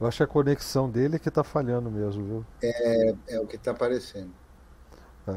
Eu 0.00 0.06
acho 0.06 0.18
que 0.18 0.22
a 0.22 0.26
conexão 0.28 0.88
dele 0.88 1.16
é 1.16 1.18
que 1.18 1.28
está 1.28 1.42
falhando 1.42 1.90
mesmo, 1.90 2.24
viu? 2.24 2.44
É, 2.62 3.14
é 3.28 3.40
o 3.40 3.46
que 3.46 3.56
está 3.56 3.72
aparecendo. 3.72 4.30
É. 5.26 5.36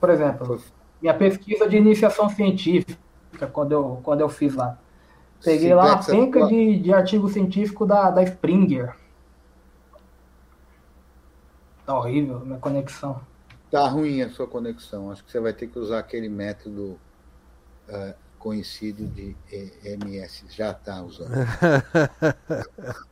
Por 0.00 0.08
exemplo, 0.08 0.62
minha 1.02 1.12
pesquisa 1.12 1.68
de 1.68 1.76
iniciação 1.76 2.30
científica, 2.30 2.98
quando 3.46 3.72
eu, 3.72 4.00
quando 4.02 4.20
eu 4.20 4.28
fiz 4.28 4.54
lá. 4.54 4.78
Peguei 5.42 5.68
Sim, 5.68 5.74
lá 5.74 5.86
uma 5.86 6.04
penca 6.04 6.38
tua... 6.40 6.48
de, 6.48 6.78
de 6.78 6.92
artigo 6.92 7.28
científico 7.28 7.84
da, 7.84 8.10
da 8.10 8.22
Springer. 8.22 8.94
Tá 11.84 11.98
horrível 11.98 12.36
a 12.36 12.40
minha 12.40 12.58
conexão. 12.58 13.20
Tá 13.70 13.88
ruim 13.88 14.22
a 14.22 14.30
sua 14.30 14.46
conexão. 14.46 15.10
Acho 15.10 15.24
que 15.24 15.32
você 15.32 15.40
vai 15.40 15.52
ter 15.52 15.66
que 15.66 15.78
usar 15.78 15.98
aquele 15.98 16.28
método 16.28 16.98
uh, 17.88 18.14
conhecido 18.38 19.06
de 19.06 19.36
MS. 19.84 20.44
Já 20.50 20.70
está 20.70 21.02
usando. 21.02 21.32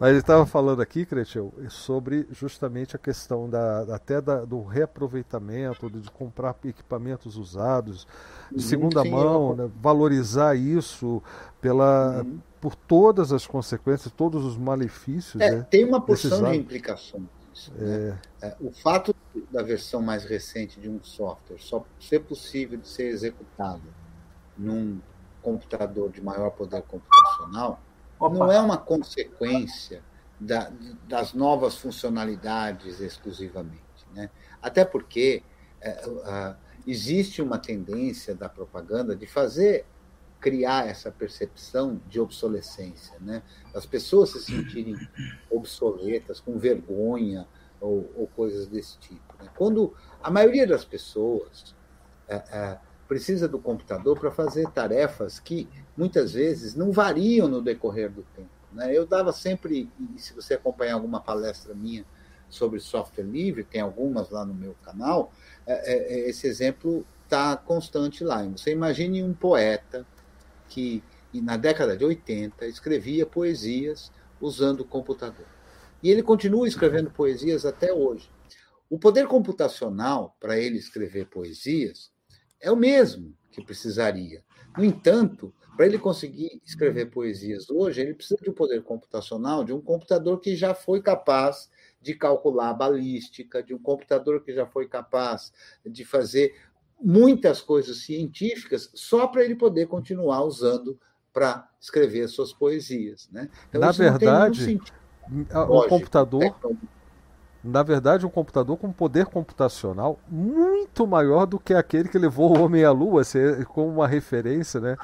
Mas 0.00 0.10
ele 0.10 0.18
estava 0.18 0.44
falando 0.44 0.82
aqui, 0.82 1.06
Cretil, 1.06 1.52
sobre 1.68 2.26
justamente 2.32 2.96
a 2.96 2.98
questão 2.98 3.48
da, 3.48 3.82
até 3.94 4.20
da, 4.20 4.44
do 4.44 4.62
reaproveitamento, 4.64 5.88
de 5.88 6.10
comprar 6.10 6.56
equipamentos 6.64 7.36
usados, 7.36 8.06
de 8.50 8.62
segunda 8.62 9.02
sim, 9.02 9.10
mão, 9.10 9.54
né, 9.54 9.70
valorizar 9.80 10.56
isso 10.56 11.22
pela, 11.60 12.22
uhum. 12.22 12.40
por 12.60 12.74
todas 12.74 13.32
as 13.32 13.46
consequências, 13.46 14.12
todos 14.12 14.44
os 14.44 14.56
malefícios. 14.56 15.40
É, 15.40 15.52
né, 15.52 15.66
tem 15.70 15.84
uma 15.84 16.00
porção 16.00 16.50
de 16.50 16.56
implicações. 16.56 17.22
Né? 17.76 18.18
É. 18.40 18.48
É, 18.48 18.56
o 18.60 18.72
fato 18.72 19.14
da 19.50 19.62
versão 19.62 20.02
mais 20.02 20.24
recente 20.24 20.80
de 20.80 20.88
um 20.88 21.00
software 21.02 21.58
só 21.58 21.84
ser 22.00 22.20
possível 22.20 22.78
de 22.78 22.88
ser 22.88 23.04
executado 23.04 23.82
num 24.58 25.00
computador 25.40 26.10
de 26.10 26.20
maior 26.20 26.50
poder 26.50 26.82
computacional 26.82 27.80
Opa. 28.26 28.36
não 28.36 28.52
é 28.52 28.60
uma 28.60 28.78
consequência 28.78 30.02
da, 30.38 30.72
das 31.08 31.32
novas 31.34 31.76
funcionalidades 31.76 33.00
exclusivamente. 33.00 33.82
Né? 34.14 34.30
Até 34.60 34.84
porque 34.84 35.42
é, 35.80 36.54
existe 36.86 37.40
uma 37.40 37.58
tendência 37.58 38.34
da 38.34 38.48
propaganda 38.48 39.14
de 39.14 39.26
fazer 39.26 39.86
criar 40.40 40.88
essa 40.88 41.10
percepção 41.10 42.00
de 42.08 42.18
obsolescência, 42.18 43.16
né? 43.20 43.44
As 43.72 43.86
pessoas 43.86 44.30
se 44.30 44.42
sentirem 44.42 44.96
obsoletas, 45.48 46.40
com 46.40 46.58
vergonha 46.58 47.46
ou, 47.80 48.10
ou 48.16 48.26
coisas 48.26 48.66
desse 48.66 48.98
tipo. 48.98 49.36
Né? 49.38 49.48
Quando 49.56 49.94
a 50.20 50.32
maioria 50.32 50.66
das 50.66 50.84
pessoas 50.84 51.76
é, 52.26 52.34
é, 52.34 52.78
precisa 53.12 53.46
do 53.46 53.58
computador 53.58 54.18
para 54.18 54.30
fazer 54.30 54.66
tarefas 54.70 55.38
que 55.38 55.68
muitas 55.94 56.32
vezes 56.32 56.74
não 56.74 56.90
variam 56.90 57.46
no 57.46 57.60
decorrer 57.60 58.10
do 58.10 58.22
tempo. 58.34 58.48
Né? 58.72 58.96
Eu 58.96 59.04
dava 59.04 59.34
sempre, 59.34 59.90
se 60.16 60.32
você 60.32 60.54
acompanhar 60.54 60.94
alguma 60.94 61.20
palestra 61.20 61.74
minha 61.74 62.06
sobre 62.48 62.80
software 62.80 63.24
livre, 63.24 63.64
tem 63.64 63.82
algumas 63.82 64.30
lá 64.30 64.46
no 64.46 64.54
meu 64.54 64.74
canal, 64.82 65.30
é, 65.66 65.92
é, 65.92 66.14
é 66.14 66.30
esse 66.30 66.46
exemplo 66.46 67.04
está 67.24 67.54
constante 67.54 68.24
lá. 68.24 68.42
Você 68.44 68.72
imagine 68.72 69.22
um 69.22 69.34
poeta 69.34 70.06
que, 70.70 71.04
na 71.34 71.58
década 71.58 71.94
de 71.94 72.06
80, 72.06 72.66
escrevia 72.66 73.26
poesias 73.26 74.10
usando 74.40 74.80
o 74.80 74.86
computador. 74.86 75.46
E 76.02 76.10
ele 76.10 76.22
continua 76.22 76.66
escrevendo 76.66 77.10
poesias 77.10 77.66
até 77.66 77.92
hoje. 77.92 78.30
O 78.88 78.98
poder 78.98 79.26
computacional 79.26 80.34
para 80.40 80.58
ele 80.58 80.78
escrever 80.78 81.26
poesias 81.26 82.10
é 82.62 82.70
o 82.70 82.76
mesmo 82.76 83.34
que 83.50 83.62
precisaria. 83.62 84.42
No 84.76 84.84
entanto, 84.84 85.52
para 85.76 85.86
ele 85.86 85.98
conseguir 85.98 86.60
escrever 86.64 87.10
poesias 87.10 87.68
hoje, 87.68 88.00
ele 88.00 88.14
precisa 88.14 88.40
de 88.42 88.48
um 88.48 88.54
poder 88.54 88.82
computacional, 88.82 89.64
de 89.64 89.72
um 89.72 89.80
computador 89.80 90.40
que 90.40 90.54
já 90.54 90.74
foi 90.74 91.02
capaz 91.02 91.70
de 92.00 92.14
calcular 92.14 92.70
a 92.70 92.74
balística, 92.74 93.62
de 93.62 93.74
um 93.74 93.78
computador 93.78 94.42
que 94.42 94.54
já 94.54 94.66
foi 94.66 94.86
capaz 94.88 95.52
de 95.84 96.04
fazer 96.04 96.54
muitas 97.00 97.60
coisas 97.60 97.98
científicas, 98.04 98.90
só 98.94 99.26
para 99.26 99.44
ele 99.44 99.56
poder 99.56 99.86
continuar 99.86 100.44
usando 100.44 100.98
para 101.32 101.68
escrever 101.80 102.28
suas 102.28 102.52
poesias. 102.52 103.28
Né? 103.32 103.48
Então, 103.68 103.80
Na 103.80 103.92
verdade, 103.92 104.80
o 105.54 105.88
computador 105.88 106.56
na 107.62 107.82
verdade, 107.82 108.26
um 108.26 108.30
computador 108.30 108.76
com 108.76 108.92
poder 108.92 109.26
computacional 109.26 110.18
muito 110.28 111.06
maior 111.06 111.46
do 111.46 111.60
que 111.60 111.72
aquele 111.74 112.08
que 112.08 112.18
levou 112.18 112.56
o 112.56 112.60
homem 112.60 112.84
à 112.84 112.90
Lua, 112.90 113.22
como 113.68 113.88
uma 113.88 114.08
referência, 114.08 114.80
né? 114.80 114.96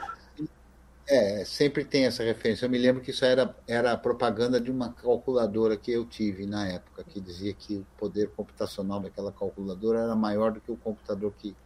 É, 1.07 1.43
sempre 1.45 1.85
tem 1.85 2.05
essa 2.05 2.23
referência. 2.23 2.67
Eu 2.67 2.71
me 2.71 2.77
lembro 2.77 3.01
que 3.01 3.13
isso 3.13 3.25
era, 3.25 3.55
era 3.67 3.93
a 3.93 3.97
propaganda 3.97 4.61
de 4.61 4.71
uma 4.71 4.93
calculadora 4.93 5.77
que 5.77 5.91
eu 5.91 6.05
tive 6.05 6.47
na 6.47 6.67
época, 6.67 7.03
que 7.05 7.21
dizia 7.21 7.55
que 7.55 7.77
o 7.77 7.87
poder 7.97 8.29
computacional 8.37 9.01
daquela 9.01 9.33
calculadora 9.33 10.01
era 10.01 10.17
maior 10.17 10.53
do 10.53 10.61
que 10.61 10.71
o 10.71 10.77
computador 10.77 11.33
que, 11.39 11.57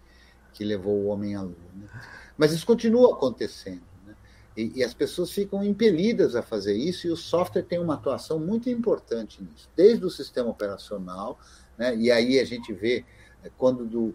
que 0.53 0.63
levou 0.63 0.95
o 0.95 1.07
homem 1.07 1.35
à 1.35 1.41
Lua. 1.41 1.57
Né? 1.75 1.89
Mas 2.37 2.53
isso 2.53 2.65
continua 2.67 3.15
acontecendo. 3.15 3.92
E, 4.57 4.81
e, 4.81 4.85
as 4.85 4.93
pessoas 4.93 5.31
ficam 5.31 5.65
impelidas 5.65 6.37
a 6.37 6.43
fazer 6.43 6.75
isso, 6.75 7.07
e 7.07 7.11
o 7.11 7.17
software 7.17 7.63
tem 7.63 7.79
uma 7.79 7.95
atuação 7.95 8.39
muito 8.39 8.69
importante 8.69 9.43
nisso, 9.43 9.69
desde 9.75 10.05
o 10.05 10.11
sistema 10.11 10.51
operacional, 10.51 11.39
né? 11.79 11.97
e 11.97 12.11
aí 12.11 12.39
a 12.39 12.45
gente 12.45 12.73
vê 12.73 13.05
é, 13.43 13.51
quando 13.57 13.87
do, 13.87 14.15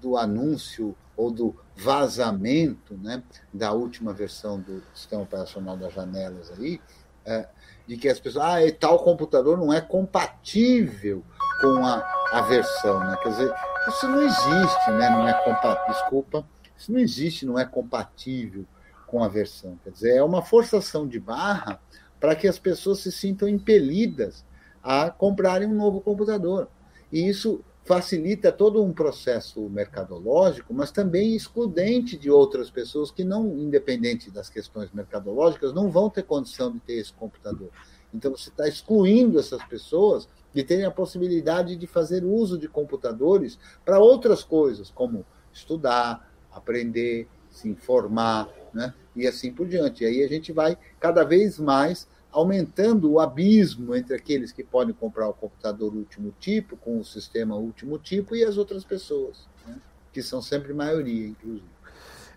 do 0.00 0.16
anúncio 0.16 0.94
ou 1.16 1.30
do 1.30 1.54
vazamento 1.76 2.96
né, 2.96 3.22
da 3.52 3.72
última 3.72 4.12
versão 4.12 4.60
do 4.60 4.82
sistema 4.94 5.22
operacional 5.22 5.76
das 5.76 5.92
janelas 5.92 6.50
aí, 6.52 6.80
é, 7.24 7.48
de 7.86 7.96
que 7.96 8.08
as 8.08 8.20
pessoas, 8.20 8.44
ah, 8.44 8.58
tal 8.78 9.02
computador 9.02 9.58
não 9.58 9.72
é 9.72 9.80
compatível 9.80 11.24
com 11.60 11.84
a, 11.84 11.96
a 12.32 12.40
versão, 12.42 13.00
né? 13.00 13.16
Quer 13.22 13.28
dizer, 13.30 13.54
isso 13.88 14.08
não 14.08 14.22
existe, 14.22 14.90
né? 14.92 15.10
Não 15.10 15.28
é 15.28 15.34
compatível, 15.44 15.92
desculpa, 15.92 16.48
isso 16.76 16.92
não 16.92 17.00
existe, 17.00 17.44
não 17.44 17.58
é 17.58 17.64
compatível 17.64 18.64
com 19.10 19.24
a 19.24 19.28
versão. 19.28 19.76
Quer 19.82 19.90
dizer, 19.90 20.16
é 20.16 20.22
uma 20.22 20.40
forçação 20.40 21.06
de 21.06 21.18
barra 21.18 21.80
para 22.20 22.36
que 22.36 22.46
as 22.46 22.58
pessoas 22.58 23.00
se 23.00 23.10
sintam 23.10 23.48
impelidas 23.48 24.44
a 24.82 25.10
comprarem 25.10 25.68
um 25.68 25.74
novo 25.74 26.00
computador. 26.00 26.68
E 27.10 27.28
isso 27.28 27.64
facilita 27.84 28.52
todo 28.52 28.82
um 28.84 28.92
processo 28.92 29.68
mercadológico, 29.68 30.72
mas 30.72 30.92
também 30.92 31.34
excludente 31.34 32.16
de 32.16 32.30
outras 32.30 32.70
pessoas 32.70 33.10
que 33.10 33.24
não, 33.24 33.58
independente 33.58 34.30
das 34.30 34.48
questões 34.48 34.92
mercadológicas, 34.92 35.72
não 35.72 35.90
vão 35.90 36.08
ter 36.08 36.22
condição 36.22 36.70
de 36.70 36.78
ter 36.78 36.94
esse 36.94 37.12
computador. 37.12 37.70
Então 38.14 38.30
você 38.30 38.48
está 38.48 38.68
excluindo 38.68 39.40
essas 39.40 39.62
pessoas 39.64 40.28
de 40.52 40.62
terem 40.62 40.84
a 40.84 40.90
possibilidade 40.90 41.74
de 41.74 41.86
fazer 41.86 42.24
uso 42.24 42.56
de 42.56 42.68
computadores 42.68 43.58
para 43.84 43.98
outras 43.98 44.44
coisas, 44.44 44.90
como 44.90 45.24
estudar, 45.52 46.30
aprender, 46.52 47.28
se 47.60 47.68
informar, 47.68 48.48
né? 48.72 48.94
e 49.14 49.26
assim 49.26 49.52
por 49.52 49.66
diante. 49.66 50.04
E 50.04 50.06
aí 50.06 50.24
a 50.24 50.28
gente 50.28 50.52
vai 50.52 50.76
cada 50.98 51.24
vez 51.24 51.58
mais 51.58 52.06
aumentando 52.32 53.10
o 53.10 53.20
abismo 53.20 53.94
entre 53.94 54.14
aqueles 54.14 54.52
que 54.52 54.62
podem 54.62 54.94
comprar 54.94 55.28
o 55.28 55.34
computador 55.34 55.92
último 55.94 56.32
tipo, 56.38 56.76
com 56.76 56.98
o 56.98 57.04
sistema 57.04 57.56
último 57.56 57.98
tipo, 57.98 58.36
e 58.36 58.44
as 58.44 58.56
outras 58.56 58.84
pessoas, 58.84 59.48
né? 59.66 59.76
que 60.12 60.22
são 60.22 60.40
sempre 60.40 60.72
maioria, 60.72 61.26
inclusive. 61.26 61.64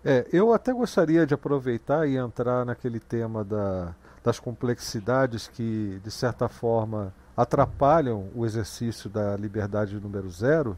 É, 0.04 0.26
eu 0.32 0.52
até 0.52 0.72
gostaria 0.72 1.24
de 1.24 1.32
aproveitar 1.32 2.06
e 2.06 2.16
entrar 2.16 2.66
naquele 2.66 3.00
tema 3.00 3.44
da, 3.44 3.94
das 4.22 4.38
complexidades 4.38 5.48
que, 5.48 6.00
de 6.02 6.10
certa 6.10 6.48
forma, 6.48 7.14
atrapalham 7.36 8.28
o 8.34 8.44
exercício 8.44 9.08
da 9.08 9.36
liberdade 9.36 9.98
número 9.98 10.28
zero, 10.28 10.76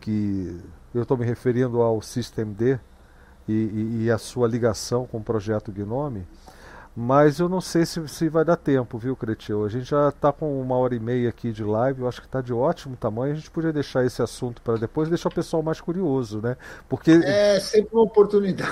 que 0.00 0.60
eu 0.92 1.02
estou 1.02 1.16
me 1.16 1.24
referindo 1.24 1.80
ao 1.80 2.02
System 2.02 2.52
D 2.52 2.78
e, 3.48 3.52
e, 3.52 4.04
e 4.04 4.10
a 4.10 4.18
sua 4.18 4.48
ligação 4.48 5.06
com 5.06 5.18
o 5.18 5.22
projeto 5.22 5.72
Gnome. 5.72 6.26
Mas 6.94 7.38
eu 7.38 7.48
não 7.48 7.60
sei 7.60 7.86
se, 7.86 8.06
se 8.06 8.28
vai 8.28 8.44
dar 8.44 8.56
tempo, 8.56 8.98
viu, 8.98 9.16
Cretil? 9.16 9.64
A 9.64 9.68
gente 9.68 9.84
já 9.84 10.10
está 10.10 10.30
com 10.30 10.60
uma 10.60 10.76
hora 10.76 10.94
e 10.94 11.00
meia 11.00 11.30
aqui 11.30 11.50
de 11.50 11.64
live, 11.64 12.02
eu 12.02 12.08
acho 12.08 12.20
que 12.20 12.26
está 12.26 12.42
de 12.42 12.52
ótimo 12.52 12.96
tamanho. 12.96 13.32
A 13.32 13.36
gente 13.36 13.50
podia 13.50 13.72
deixar 13.72 14.04
esse 14.04 14.20
assunto 14.20 14.60
para 14.60 14.76
depois, 14.76 15.08
deixar 15.08 15.30
o 15.30 15.34
pessoal 15.34 15.62
mais 15.62 15.80
curioso, 15.80 16.42
né? 16.42 16.54
Porque... 16.90 17.12
É 17.12 17.58
sempre 17.60 17.94
uma 17.94 18.02
oportunidade 18.02 18.70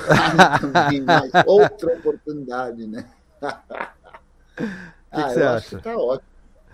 também, 0.61 1.01
mas 1.03 1.31
outra 1.47 1.95
oportunidade, 1.95 2.87
né? 2.87 3.09
O 5.11 5.17
que, 5.17 5.21
ah, 5.23 5.25
que 5.25 5.35
você 5.35 5.43
acha? 5.43 5.57
Acho 5.57 5.69
que 5.69 5.77
está 5.77 5.97
ótimo. 5.97 6.31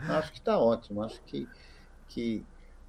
Acho 0.08 0.32
que 0.32 0.38
está 0.38 0.58
ótimo. 0.58 1.02
Acho 1.02 1.22
que, 1.24 1.48
que 2.08 2.44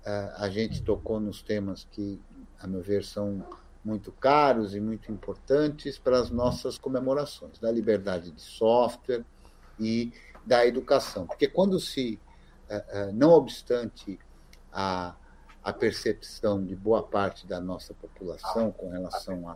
uh, 0.06 0.44
a 0.44 0.50
gente 0.50 0.82
tocou 0.82 1.20
nos 1.20 1.42
temas 1.42 1.88
que, 1.92 2.20
a 2.60 2.68
meu 2.68 2.82
ver, 2.82 3.04
são 3.04 3.46
muito 3.88 4.12
caros 4.12 4.76
e 4.76 4.82
muito 4.82 5.10
importantes 5.10 5.98
para 5.98 6.20
as 6.20 6.30
nossas 6.30 6.78
comemorações, 6.78 7.58
da 7.58 7.72
liberdade 7.72 8.32
de 8.32 8.42
software 8.42 9.24
e 9.80 10.12
da 10.46 10.68
educação. 10.68 11.26
Porque 11.26 11.48
quando 11.48 11.80
se, 11.80 12.20
eh, 12.68 12.86
eh, 12.90 13.12
não 13.14 13.30
obstante 13.30 14.20
a, 14.74 15.16
a 15.64 15.72
percepção 15.72 16.62
de 16.62 16.76
boa 16.76 17.02
parte 17.02 17.48
da 17.48 17.62
nossa 17.62 17.94
população 17.94 18.74
com 18.74 18.90
relação 18.90 19.50
a 19.50 19.56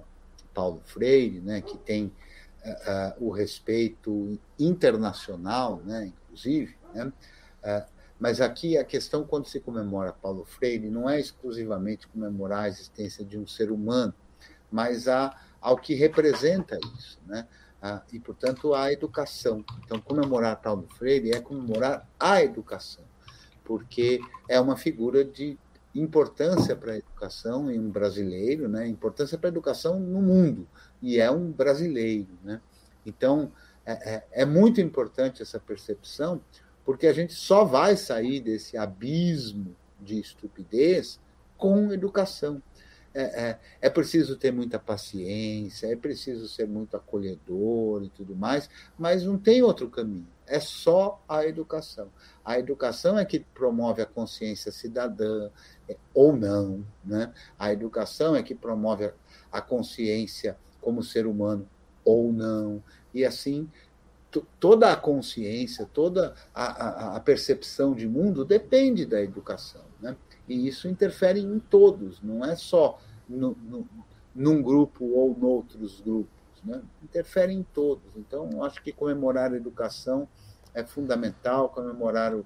Paulo 0.53 0.82
Freire, 0.86 1.41
né, 1.41 1.62
que 1.62 1.78
tem 1.78 2.06
uh, 2.06 3.26
o 3.26 3.32
respeito 3.32 4.40
internacional, 4.58 5.82
né, 5.84 6.08
inclusive, 6.08 6.78
né, 6.94 7.06
uh, 7.64 7.91
mas 8.20 8.40
aqui 8.40 8.78
a 8.78 8.84
questão, 8.84 9.24
quando 9.24 9.48
se 9.48 9.60
comemora 9.60 10.14
Paulo 10.14 10.45
Freire, 10.45 10.90
não 10.90 11.10
é 11.10 11.20
exclusivamente 11.20 12.08
comemorar 12.08 12.66
a 12.66 12.68
existência 12.68 13.26
de 13.26 13.36
um 13.36 13.48
ser 13.48 13.72
humano, 13.72 14.14
mas 14.72 15.07
a, 15.07 15.35
ao 15.60 15.77
que 15.77 15.93
representa 15.93 16.77
isso, 16.95 17.19
né? 17.26 17.48
E, 18.14 18.19
portanto, 18.19 18.76
a 18.76 18.93
educação. 18.93 19.65
Então, 19.84 19.99
comemorar 19.99 20.61
Paulo 20.61 20.88
Freire 20.99 21.31
é 21.31 21.41
comemorar 21.41 22.07
a 22.19 22.43
educação, 22.43 23.03
porque 23.64 24.22
é 24.48 24.60
uma 24.61 24.77
figura 24.77 25.26
de 25.26 25.57
importância 25.93 26.76
para 26.76 26.93
a 26.93 26.98
educação 26.98 27.72
em 27.72 27.80
um 27.80 27.89
brasileiro, 27.89 28.69
né? 28.69 28.88
importância 28.88 29.38
para 29.38 29.49
a 29.49 29.52
educação 29.52 29.99
no 29.99 30.22
mundo, 30.22 30.68
e 31.02 31.19
é 31.19 31.30
um 31.30 31.52
brasileiro. 31.52 32.30
Né? 32.43 32.61
Então, 33.06 33.52
é, 33.85 34.14
é, 34.14 34.27
é 34.31 34.45
muito 34.45 34.80
importante 34.80 35.41
essa 35.41 35.60
percepção, 35.60 36.41
porque 36.85 37.07
a 37.07 37.14
gente 37.14 37.34
só 37.34 37.64
vai 37.64 37.98
sair 37.98 38.39
desse 38.39 38.77
abismo 38.77 39.76
de 39.99 40.19
estupidez 40.19 41.19
com 41.57 41.91
educação. 41.91 42.61
É, 43.14 43.22
é, 43.22 43.60
é, 43.82 43.90
preciso 43.90 44.38
ter 44.38 44.54
muita 44.54 44.80
paciência, 44.80 45.88
é 45.88 45.96
preciso 45.98 46.48
ser 46.48 46.66
muito 46.66 46.96
acolhedor 46.96 48.04
e 48.04 48.10
tudo 48.10 48.34
mais, 48.34 48.70
mas 48.98 49.26
não 49.26 49.38
tem 49.38 49.62
outro 49.62 49.90
caminho. 49.90 50.28
É 50.48 50.62
só 50.62 51.22
a 51.28 51.46
educação. 51.46 52.10
A 52.44 52.58
educação 52.58 53.20
é 53.20 53.26
que 53.26 53.40
promove 53.40 54.02
a 54.02 54.06
consciência 54.06 54.72
cidadã, 54.72 55.50
é, 55.90 55.98
ou 56.14 56.36
não. 56.36 56.86
Né? 57.04 57.34
A 57.60 57.74
educação 57.74 58.34
é 58.34 58.42
que 58.42 58.56
promove 58.56 59.12
a 59.52 59.62
consciência 59.62 60.58
como 60.80 61.04
ser 61.04 61.28
humano, 61.28 61.68
ou 62.06 62.32
não. 62.32 62.82
E 63.14 63.26
assim 63.26 63.70
toda 64.60 64.94
a 64.94 64.96
consciência, 64.96 65.86
toda 65.92 66.34
a, 66.56 66.64
a, 66.64 67.16
a, 67.18 67.20
percepção 67.20 67.94
de 67.94 68.08
mundo 68.08 68.46
depende 68.46 69.06
da 69.06 69.22
educação. 69.22 69.91
E 70.48 70.68
isso 70.68 70.88
interfere 70.88 71.40
em 71.40 71.60
todos, 71.60 72.22
não 72.22 72.44
é 72.44 72.56
só 72.56 73.00
no, 73.28 73.56
no, 73.56 73.88
num 74.34 74.62
grupo 74.62 75.06
ou 75.06 75.38
noutros 75.38 76.02
grupos. 76.02 76.42
Né? 76.64 76.82
Interfere 77.04 77.54
em 77.54 77.64
todos. 77.64 78.04
Então, 78.16 78.64
acho 78.64 78.82
que 78.84 78.92
comemorar 78.92 79.52
a 79.52 79.58
educação 79.58 80.28
é 80.74 80.84
fundamental, 80.84 81.70
comemorar 81.70 82.36
o, 82.36 82.46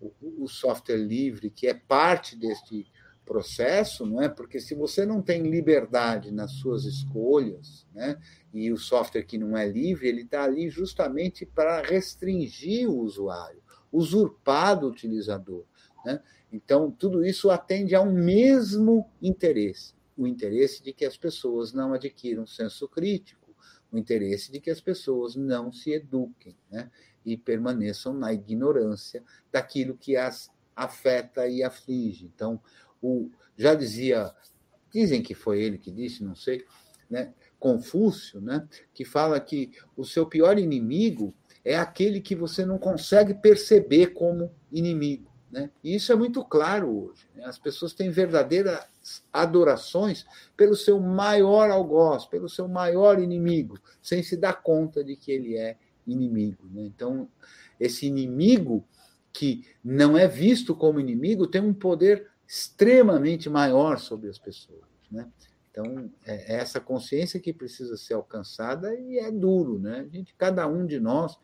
o, 0.00 0.44
o 0.44 0.48
software 0.48 0.96
livre, 0.96 1.50
que 1.50 1.66
é 1.66 1.74
parte 1.74 2.36
deste 2.36 2.86
processo, 3.24 4.04
não 4.04 4.20
é? 4.20 4.28
Porque 4.28 4.60
se 4.60 4.74
você 4.74 5.06
não 5.06 5.22
tem 5.22 5.48
liberdade 5.48 6.30
nas 6.32 6.52
suas 6.52 6.84
escolhas, 6.84 7.86
né? 7.94 8.18
E 8.52 8.70
o 8.72 8.76
software 8.76 9.22
que 9.22 9.38
não 9.38 9.56
é 9.56 9.66
livre, 9.66 10.08
ele 10.08 10.22
está 10.22 10.42
ali 10.44 10.68
justamente 10.68 11.46
para 11.46 11.80
restringir 11.80 12.90
o 12.90 12.98
usuário, 12.98 13.62
usurpar 13.90 14.78
do 14.78 14.88
utilizador, 14.88 15.64
né? 16.04 16.20
Então 16.52 16.90
tudo 16.90 17.24
isso 17.24 17.50
atende 17.50 17.94
a 17.94 18.02
um 18.02 18.12
mesmo 18.12 19.10
interesse, 19.20 19.94
o 20.16 20.26
interesse 20.26 20.82
de 20.82 20.92
que 20.92 21.04
as 21.04 21.16
pessoas 21.16 21.72
não 21.72 21.94
adquiram 21.94 22.46
senso 22.46 22.86
crítico, 22.86 23.56
o 23.90 23.98
interesse 23.98 24.52
de 24.52 24.60
que 24.60 24.70
as 24.70 24.80
pessoas 24.80 25.34
não 25.34 25.72
se 25.72 25.92
eduquem, 25.92 26.56
né? 26.70 26.90
E 27.24 27.36
permaneçam 27.36 28.12
na 28.12 28.32
ignorância 28.32 29.22
daquilo 29.50 29.96
que 29.96 30.16
as 30.16 30.50
afeta 30.74 31.46
e 31.46 31.62
aflige. 31.62 32.24
Então, 32.24 32.60
o, 33.00 33.30
já 33.56 33.74
dizia, 33.74 34.32
dizem 34.92 35.22
que 35.22 35.34
foi 35.34 35.62
ele 35.62 35.78
que 35.78 35.90
disse, 35.90 36.24
não 36.24 36.34
sei, 36.34 36.64
né? 37.08 37.34
Confúcio, 37.58 38.40
né? 38.40 38.66
que 38.92 39.04
fala 39.04 39.38
que 39.38 39.70
o 39.96 40.04
seu 40.04 40.26
pior 40.26 40.58
inimigo 40.58 41.32
é 41.64 41.76
aquele 41.76 42.20
que 42.20 42.34
você 42.34 42.66
não 42.66 42.76
consegue 42.76 43.34
perceber 43.34 44.08
como 44.08 44.52
inimigo. 44.72 45.31
Né? 45.52 45.70
E 45.84 45.94
isso 45.94 46.10
é 46.10 46.16
muito 46.16 46.42
claro 46.42 46.88
hoje. 46.88 47.28
Né? 47.34 47.44
As 47.44 47.58
pessoas 47.58 47.92
têm 47.92 48.10
verdadeiras 48.10 48.80
adorações 49.30 50.24
pelo 50.56 50.74
seu 50.74 50.98
maior 50.98 51.70
algoz, 51.70 52.24
pelo 52.24 52.48
seu 52.48 52.66
maior 52.66 53.20
inimigo, 53.20 53.78
sem 54.00 54.22
se 54.22 54.34
dar 54.34 54.62
conta 54.62 55.04
de 55.04 55.14
que 55.14 55.30
ele 55.30 55.58
é 55.58 55.76
inimigo. 56.06 56.66
Né? 56.72 56.84
Então, 56.86 57.28
esse 57.78 58.06
inimigo 58.06 58.82
que 59.30 59.66
não 59.84 60.16
é 60.16 60.26
visto 60.26 60.74
como 60.74 60.98
inimigo 60.98 61.46
tem 61.46 61.60
um 61.60 61.74
poder 61.74 62.30
extremamente 62.48 63.50
maior 63.50 63.98
sobre 63.98 64.30
as 64.30 64.38
pessoas. 64.38 64.86
Né? 65.10 65.28
Então, 65.70 66.10
é, 66.24 66.54
é 66.54 66.56
essa 66.56 66.80
consciência 66.80 67.38
que 67.38 67.52
precisa 67.52 67.98
ser 67.98 68.14
alcançada 68.14 68.94
e 68.94 69.18
é 69.18 69.30
duro. 69.30 69.78
Né? 69.78 70.00
A 70.00 70.16
gente, 70.16 70.34
cada 70.34 70.66
um 70.66 70.86
de 70.86 70.98
nós 70.98 71.38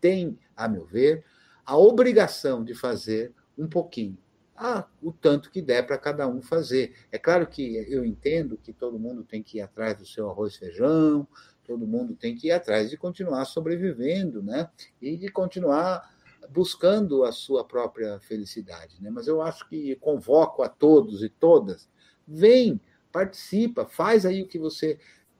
tem, 0.00 0.38
a 0.56 0.68
meu 0.68 0.84
ver, 0.84 1.24
a 1.66 1.76
obrigação 1.76 2.64
de 2.64 2.72
fazer 2.72 3.32
um 3.58 3.68
pouquinho. 3.68 4.16
Ah, 4.56 4.86
o 5.02 5.12
tanto 5.12 5.50
que 5.50 5.62
der 5.62 5.86
para 5.86 5.96
cada 5.98 6.26
um 6.26 6.42
fazer. 6.42 6.94
É 7.12 7.18
claro 7.18 7.46
que 7.46 7.76
eu 7.88 8.04
entendo 8.04 8.56
que 8.56 8.72
todo 8.72 8.98
mundo 8.98 9.22
tem 9.22 9.42
que 9.42 9.58
ir 9.58 9.60
atrás 9.60 9.96
do 9.96 10.06
seu 10.06 10.28
arroz 10.28 10.54
e 10.54 10.58
feijão, 10.58 11.28
todo 11.64 11.86
mundo 11.86 12.16
tem 12.16 12.34
que 12.34 12.48
ir 12.48 12.52
atrás 12.52 12.90
de 12.90 12.96
continuar 12.96 13.44
sobrevivendo, 13.44 14.42
né? 14.42 14.68
E 15.00 15.16
de 15.16 15.28
continuar 15.28 16.12
buscando 16.50 17.24
a 17.24 17.32
sua 17.32 17.64
própria 17.64 18.18
felicidade. 18.20 19.00
Né? 19.00 19.10
Mas 19.10 19.26
eu 19.26 19.42
acho 19.42 19.68
que 19.68 19.94
convoco 19.96 20.62
a 20.62 20.68
todos 20.68 21.22
e 21.22 21.28
todas, 21.28 21.88
vem, 22.26 22.80
participa, 23.12 23.86
faz 23.86 24.24
aí 24.24 24.42
o 24.42 24.48
que 24.48 24.58
você 24.58 24.98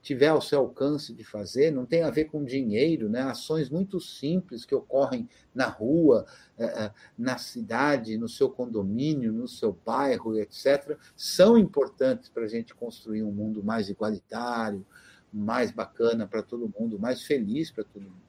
tiver 0.08 0.28
ao 0.28 0.40
seu 0.40 0.60
alcance 0.60 1.12
de 1.12 1.22
fazer, 1.22 1.70
não 1.70 1.84
tem 1.84 2.02
a 2.02 2.08
ver 2.08 2.24
com 2.24 2.42
dinheiro, 2.42 3.10
né? 3.10 3.20
ações 3.20 3.68
muito 3.68 4.00
simples 4.00 4.64
que 4.64 4.74
ocorrem 4.74 5.28
na 5.54 5.66
rua, 5.66 6.24
eh, 6.56 6.64
eh, 6.64 6.90
na 7.18 7.36
cidade, 7.36 8.16
no 8.16 8.26
seu 8.26 8.48
condomínio, 8.48 9.34
no 9.34 9.46
seu 9.46 9.78
bairro, 9.84 10.34
etc., 10.38 10.96
são 11.14 11.58
importantes 11.58 12.30
para 12.30 12.44
a 12.44 12.48
gente 12.48 12.74
construir 12.74 13.22
um 13.22 13.30
mundo 13.30 13.62
mais 13.62 13.90
igualitário, 13.90 14.82
mais 15.30 15.70
bacana 15.70 16.26
para 16.26 16.42
todo 16.42 16.72
mundo, 16.80 16.98
mais 16.98 17.20
feliz 17.24 17.70
para 17.70 17.84
todo 17.84 18.00
mundo. 18.00 18.27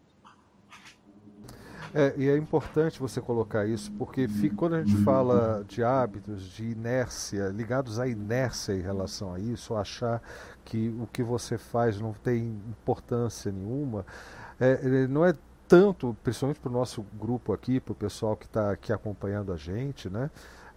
É, 1.94 2.14
e 2.18 2.30
é 2.30 2.38
importante 2.38 2.99
você 2.99 3.20
colocar 3.20 3.66
isso, 3.66 3.91
porque 3.94 4.28
fica, 4.28 4.56
quando 4.56 4.76
a 4.76 4.84
gente 4.84 4.95
fala 5.03 5.64
de 5.68 5.84
hábitos, 5.84 6.44
de 6.44 6.64
inércia, 6.70 7.48
ligados 7.48 7.99
à 7.99 8.07
inércia 8.07 8.74
em 8.74 8.82
relação 8.82 9.34
a 9.34 9.40
isso, 9.40 9.76
achar 9.76 10.22
que 10.64 10.90
o 11.02 11.07
que 11.07 11.24
você 11.24 11.57
faz 11.57 11.99
não 11.99 12.14
tem 12.14 12.60
importância 12.70 13.52
nenhuma, 13.52 14.06
é, 14.60 15.07
não 15.07 15.26
é 15.26 15.34
tanto, 15.68 16.16
principalmente 16.24 16.60
para 16.60 16.70
o 16.70 16.74
nosso 16.74 17.03
grupo 17.20 17.53
aqui, 17.53 17.80
para 17.80 17.91
o 17.91 17.95
pessoal 17.95 18.36
que 18.36 18.45
está 18.45 18.72
aqui 18.72 18.94
acompanhando 18.94 19.52
a 19.52 19.57
gente, 19.57 20.10
né? 20.10 20.30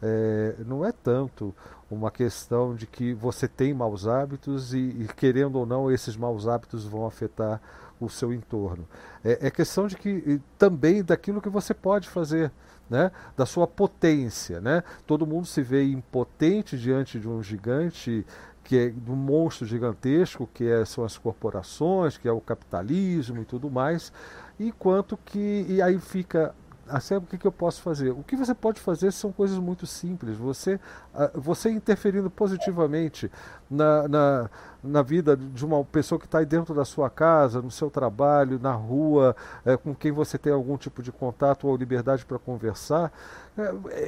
É, 0.04 0.56
não 0.66 0.84
é 0.84 0.90
tanto 0.90 1.54
uma 1.90 2.10
questão 2.10 2.74
de 2.74 2.86
que 2.86 3.14
você 3.14 3.46
tem 3.46 3.72
maus 3.72 4.06
hábitos 4.06 4.74
e, 4.74 4.78
e, 4.78 5.08
querendo 5.16 5.56
ou 5.56 5.64
não, 5.64 5.90
esses 5.90 6.16
maus 6.16 6.48
hábitos 6.48 6.84
vão 6.84 7.06
afetar 7.06 7.60
o 8.04 8.10
seu 8.10 8.32
entorno. 8.32 8.86
É, 9.24 9.46
é 9.46 9.50
questão 9.50 9.86
de 9.86 9.96
que 9.96 10.40
também 10.58 11.02
daquilo 11.02 11.40
que 11.40 11.48
você 11.48 11.74
pode 11.74 12.08
fazer. 12.08 12.50
Né, 12.90 13.10
da 13.34 13.46
sua 13.46 13.66
potência. 13.66 14.60
Né? 14.60 14.82
Todo 15.06 15.26
mundo 15.26 15.46
se 15.46 15.62
vê 15.62 15.82
impotente 15.82 16.76
diante 16.76 17.18
de 17.18 17.26
um 17.26 17.42
gigante, 17.42 18.26
que 18.62 18.76
é 18.76 18.88
de 18.90 19.10
um 19.10 19.16
monstro 19.16 19.66
gigantesco, 19.66 20.48
que 20.52 20.68
é, 20.68 20.84
são 20.84 21.02
as 21.02 21.16
corporações, 21.16 22.18
que 22.18 22.28
é 22.28 22.32
o 22.32 22.40
capitalismo 22.40 23.40
e 23.40 23.44
tudo 23.46 23.70
mais, 23.70 24.12
enquanto 24.58 25.18
que 25.24 25.64
e 25.68 25.80
aí 25.80 25.98
fica 25.98 26.54
assim, 26.88 27.16
o 27.16 27.22
que, 27.22 27.38
que 27.38 27.46
eu 27.46 27.52
posso 27.52 27.80
fazer? 27.82 28.10
O 28.10 28.22
que 28.22 28.36
você 28.36 28.54
pode 28.54 28.80
fazer 28.80 29.12
são 29.12 29.32
coisas 29.32 29.58
muito 29.58 29.86
simples. 29.86 30.36
Você, 30.36 30.78
ah, 31.14 31.30
você 31.34 31.70
interferindo 31.70 32.30
positivamente 32.30 33.30
na, 33.70 34.08
na, 34.08 34.50
na 34.82 35.02
vida 35.02 35.36
de 35.36 35.64
uma 35.64 35.84
pessoa 35.84 36.18
que 36.18 36.26
está 36.26 36.42
dentro 36.42 36.74
da 36.74 36.84
sua 36.84 37.08
casa, 37.08 37.62
no 37.62 37.70
seu 37.70 37.90
trabalho, 37.90 38.58
na 38.58 38.72
rua, 38.72 39.34
é, 39.64 39.76
com 39.76 39.94
quem 39.94 40.12
você 40.12 40.36
tem 40.36 40.52
algum 40.52 40.76
tipo 40.76 41.02
de 41.02 41.12
contato 41.12 41.68
ou 41.68 41.76
liberdade 41.76 42.24
para 42.24 42.38
conversar, 42.38 43.12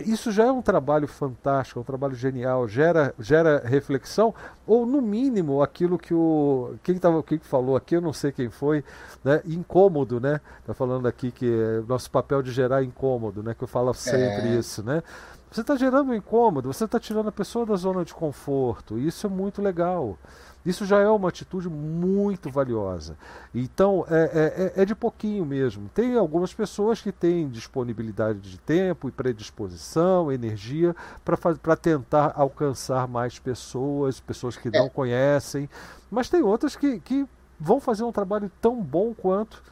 isso 0.06 0.32
já 0.32 0.44
é 0.44 0.52
um 0.52 0.62
trabalho 0.62 1.06
fantástico, 1.06 1.78
é 1.78 1.82
um 1.82 1.84
trabalho 1.84 2.14
genial, 2.14 2.66
gera, 2.66 3.14
gera 3.18 3.62
reflexão, 3.64 4.34
ou 4.66 4.86
no 4.86 5.02
mínimo 5.02 5.62
aquilo 5.62 5.98
que 5.98 6.14
o. 6.14 6.76
Quem, 6.82 6.98
tava, 6.98 7.22
quem 7.22 7.38
falou 7.38 7.76
aqui, 7.76 7.94
eu 7.94 8.00
não 8.00 8.12
sei 8.12 8.32
quem 8.32 8.48
foi, 8.48 8.82
né? 9.22 9.42
incômodo, 9.44 10.18
né? 10.18 10.40
Está 10.60 10.72
falando 10.72 11.06
aqui 11.06 11.30
que 11.30 11.46
é 11.46 11.82
nosso 11.86 12.10
papel 12.10 12.42
de 12.42 12.52
gerar 12.52 12.82
incômodo, 12.82 13.42
né? 13.42 13.54
Que 13.54 13.64
eu 13.64 13.68
falo 13.68 13.92
sempre 13.92 14.48
é. 14.48 14.56
isso, 14.56 14.82
né? 14.82 15.02
Você 15.50 15.60
está 15.60 15.76
gerando 15.76 16.10
um 16.10 16.14
incômodo, 16.14 16.72
você 16.72 16.84
está 16.84 16.98
tirando 16.98 17.28
a 17.28 17.32
pessoa 17.32 17.66
da 17.66 17.76
zona 17.76 18.04
de 18.04 18.14
conforto. 18.14 18.98
E 18.98 19.06
isso 19.06 19.26
é 19.26 19.30
muito 19.30 19.60
legal. 19.62 20.18
Isso 20.64 20.86
já 20.86 20.98
é 20.98 21.08
uma 21.08 21.28
atitude 21.28 21.68
muito 21.68 22.50
valiosa. 22.50 23.16
Então, 23.54 24.06
é, 24.08 24.72
é, 24.76 24.82
é, 24.82 24.84
de 24.84 24.94
pouquinho 24.94 25.44
mesmo. 25.44 25.90
Tem 25.94 26.16
algumas 26.16 26.54
pessoas 26.54 27.02
que 27.02 27.12
têm 27.12 27.48
disponibilidade 27.48 28.40
de 28.40 28.58
tempo 28.58 29.08
e 29.08 29.12
predisposição, 29.12 30.32
energia, 30.32 30.96
para 31.24 31.76
tentar 31.76 32.32
alcançar 32.34 33.06
mais 33.06 33.38
pessoas, 33.38 34.20
pessoas 34.20 34.56
que 34.56 34.70
não 34.70 34.86
é. 34.86 34.90
conhecem. 34.90 35.68
Mas 36.10 36.30
tem 36.30 36.42
outras 36.42 36.74
que, 36.74 36.98
que 37.00 37.26
vão 37.60 37.78
fazer 37.78 38.04
um 38.04 38.12
trabalho 38.12 38.50
tão 38.60 38.80
bom 38.80 39.12
quanto 39.12 39.62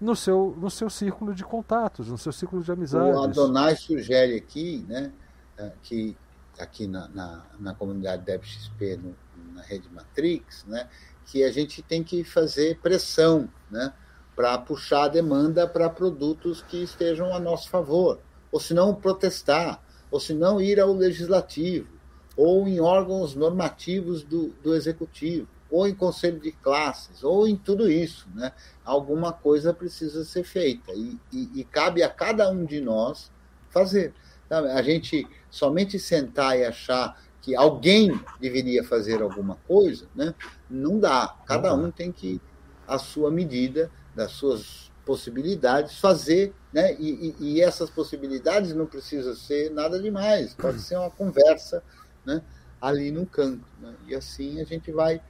no 0.00 0.16
seu, 0.16 0.56
no 0.58 0.68
seu 0.68 0.90
círculo 0.90 1.32
de 1.32 1.44
contatos, 1.44 2.08
no 2.08 2.18
seu 2.18 2.32
círculo 2.32 2.64
de 2.64 2.72
amizades. 2.72 3.16
O 3.16 3.22
Adonai 3.22 3.76
sugere 3.76 4.36
aqui 4.36 4.84
né, 4.88 5.12
é, 5.56 5.70
que 5.84 6.16
aqui 6.58 6.86
na, 6.86 7.08
na, 7.08 7.42
na 7.58 7.74
comunidade 7.74 8.22
DebXP, 8.24 8.96
no, 8.96 9.14
na 9.52 9.62
rede 9.62 9.88
Matrix, 9.90 10.64
né, 10.66 10.88
que 11.26 11.44
a 11.44 11.52
gente 11.52 11.82
tem 11.82 12.02
que 12.02 12.24
fazer 12.24 12.78
pressão 12.80 13.48
né, 13.70 13.92
para 14.34 14.58
puxar 14.58 15.04
a 15.04 15.08
demanda 15.08 15.66
para 15.66 15.88
produtos 15.88 16.62
que 16.62 16.82
estejam 16.82 17.34
a 17.34 17.40
nosso 17.40 17.68
favor, 17.68 18.20
ou 18.50 18.58
se 18.58 18.74
não 18.74 18.94
protestar, 18.94 19.82
ou 20.10 20.20
se 20.20 20.34
não 20.34 20.60
ir 20.60 20.80
ao 20.80 20.92
legislativo, 20.92 21.88
ou 22.36 22.66
em 22.66 22.80
órgãos 22.80 23.34
normativos 23.34 24.22
do, 24.22 24.48
do 24.62 24.74
executivo, 24.74 25.48
ou 25.70 25.88
em 25.88 25.94
conselho 25.94 26.38
de 26.38 26.52
classes, 26.52 27.24
ou 27.24 27.48
em 27.48 27.56
tudo 27.56 27.90
isso. 27.90 28.28
Né? 28.34 28.52
Alguma 28.84 29.32
coisa 29.32 29.72
precisa 29.72 30.24
ser 30.24 30.44
feita 30.44 30.92
e, 30.92 31.18
e, 31.32 31.60
e 31.60 31.64
cabe 31.64 32.02
a 32.02 32.10
cada 32.10 32.50
um 32.50 32.64
de 32.64 32.80
nós 32.80 33.30
fazer. 33.70 34.12
A 34.50 34.82
gente 34.82 35.26
somente 35.50 35.98
sentar 35.98 36.58
e 36.58 36.64
achar 36.64 37.18
que 37.42 37.56
alguém 37.56 38.18
deveria 38.40 38.84
fazer 38.84 39.20
alguma 39.20 39.56
coisa, 39.66 40.06
né? 40.14 40.32
não 40.70 40.98
dá. 40.98 41.36
Cada 41.44 41.74
um 41.74 41.90
tem 41.90 42.10
que, 42.10 42.40
a 42.86 42.98
sua 42.98 43.30
medida, 43.30 43.90
das 44.14 44.30
suas 44.30 44.90
possibilidades, 45.04 45.98
fazer, 45.98 46.54
né? 46.72 46.94
E, 46.98 47.34
e, 47.40 47.54
e 47.54 47.60
essas 47.60 47.90
possibilidades 47.90 48.72
não 48.72 48.86
precisa 48.86 49.34
ser 49.34 49.70
nada 49.70 50.00
demais, 50.00 50.54
pode 50.54 50.80
ser 50.80 50.96
uma 50.96 51.10
conversa, 51.10 51.82
né? 52.24 52.42
Ali 52.80 53.10
no 53.10 53.26
canto, 53.26 53.64
né? 53.80 53.94
e 54.06 54.14
assim 54.14 54.60
a 54.60 54.64
gente 54.64 54.90
vai 54.90 55.20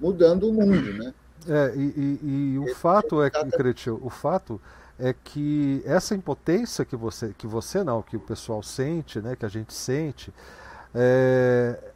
mudando 0.00 0.48
o 0.48 0.52
mundo, 0.52 0.92
né? 0.92 1.14
É, 1.48 1.74
e, 1.76 2.18
e, 2.22 2.54
e 2.54 2.58
o 2.58 2.74
fato 2.74 3.22
é 3.22 3.30
que, 3.30 3.44
Cretil, 3.50 4.00
o 4.02 4.10
fato 4.10 4.60
é 4.98 5.12
que 5.12 5.82
essa 5.84 6.14
impotência 6.14 6.84
que 6.84 6.96
você, 6.96 7.34
que 7.36 7.46
você 7.46 7.84
não, 7.84 8.02
que 8.02 8.16
o 8.16 8.20
pessoal 8.20 8.62
sente, 8.62 9.20
né, 9.20 9.36
que 9.36 9.44
a 9.44 9.48
gente 9.48 9.74
sente, 9.74 10.32
é, 10.96 11.92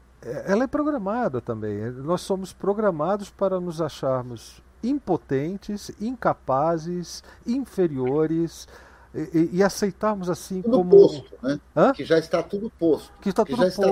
ela 0.46 0.64
é 0.64 0.66
programada 0.66 1.40
também. 1.40 1.90
Nós 1.90 2.20
somos 2.20 2.52
programados 2.52 3.30
para 3.30 3.58
nos 3.58 3.80
acharmos 3.80 4.62
impotentes, 4.82 5.90
incapazes, 6.00 7.24
inferiores 7.46 8.68
e, 9.14 9.50
e 9.54 9.62
aceitarmos 9.62 10.28
assim 10.30 10.62
tudo 10.62 10.78
como 10.78 10.90
posto, 10.90 11.36
né? 11.42 11.60
Hã? 11.76 11.92
que 11.92 12.04
já 12.04 12.18
está 12.18 12.42
tudo 12.42 12.70
posto, 12.78 13.12
que 13.20 13.30
está, 13.30 13.44
que 13.44 13.50
tudo, 13.50 13.62
posto. 13.62 13.80
Está 13.80 13.82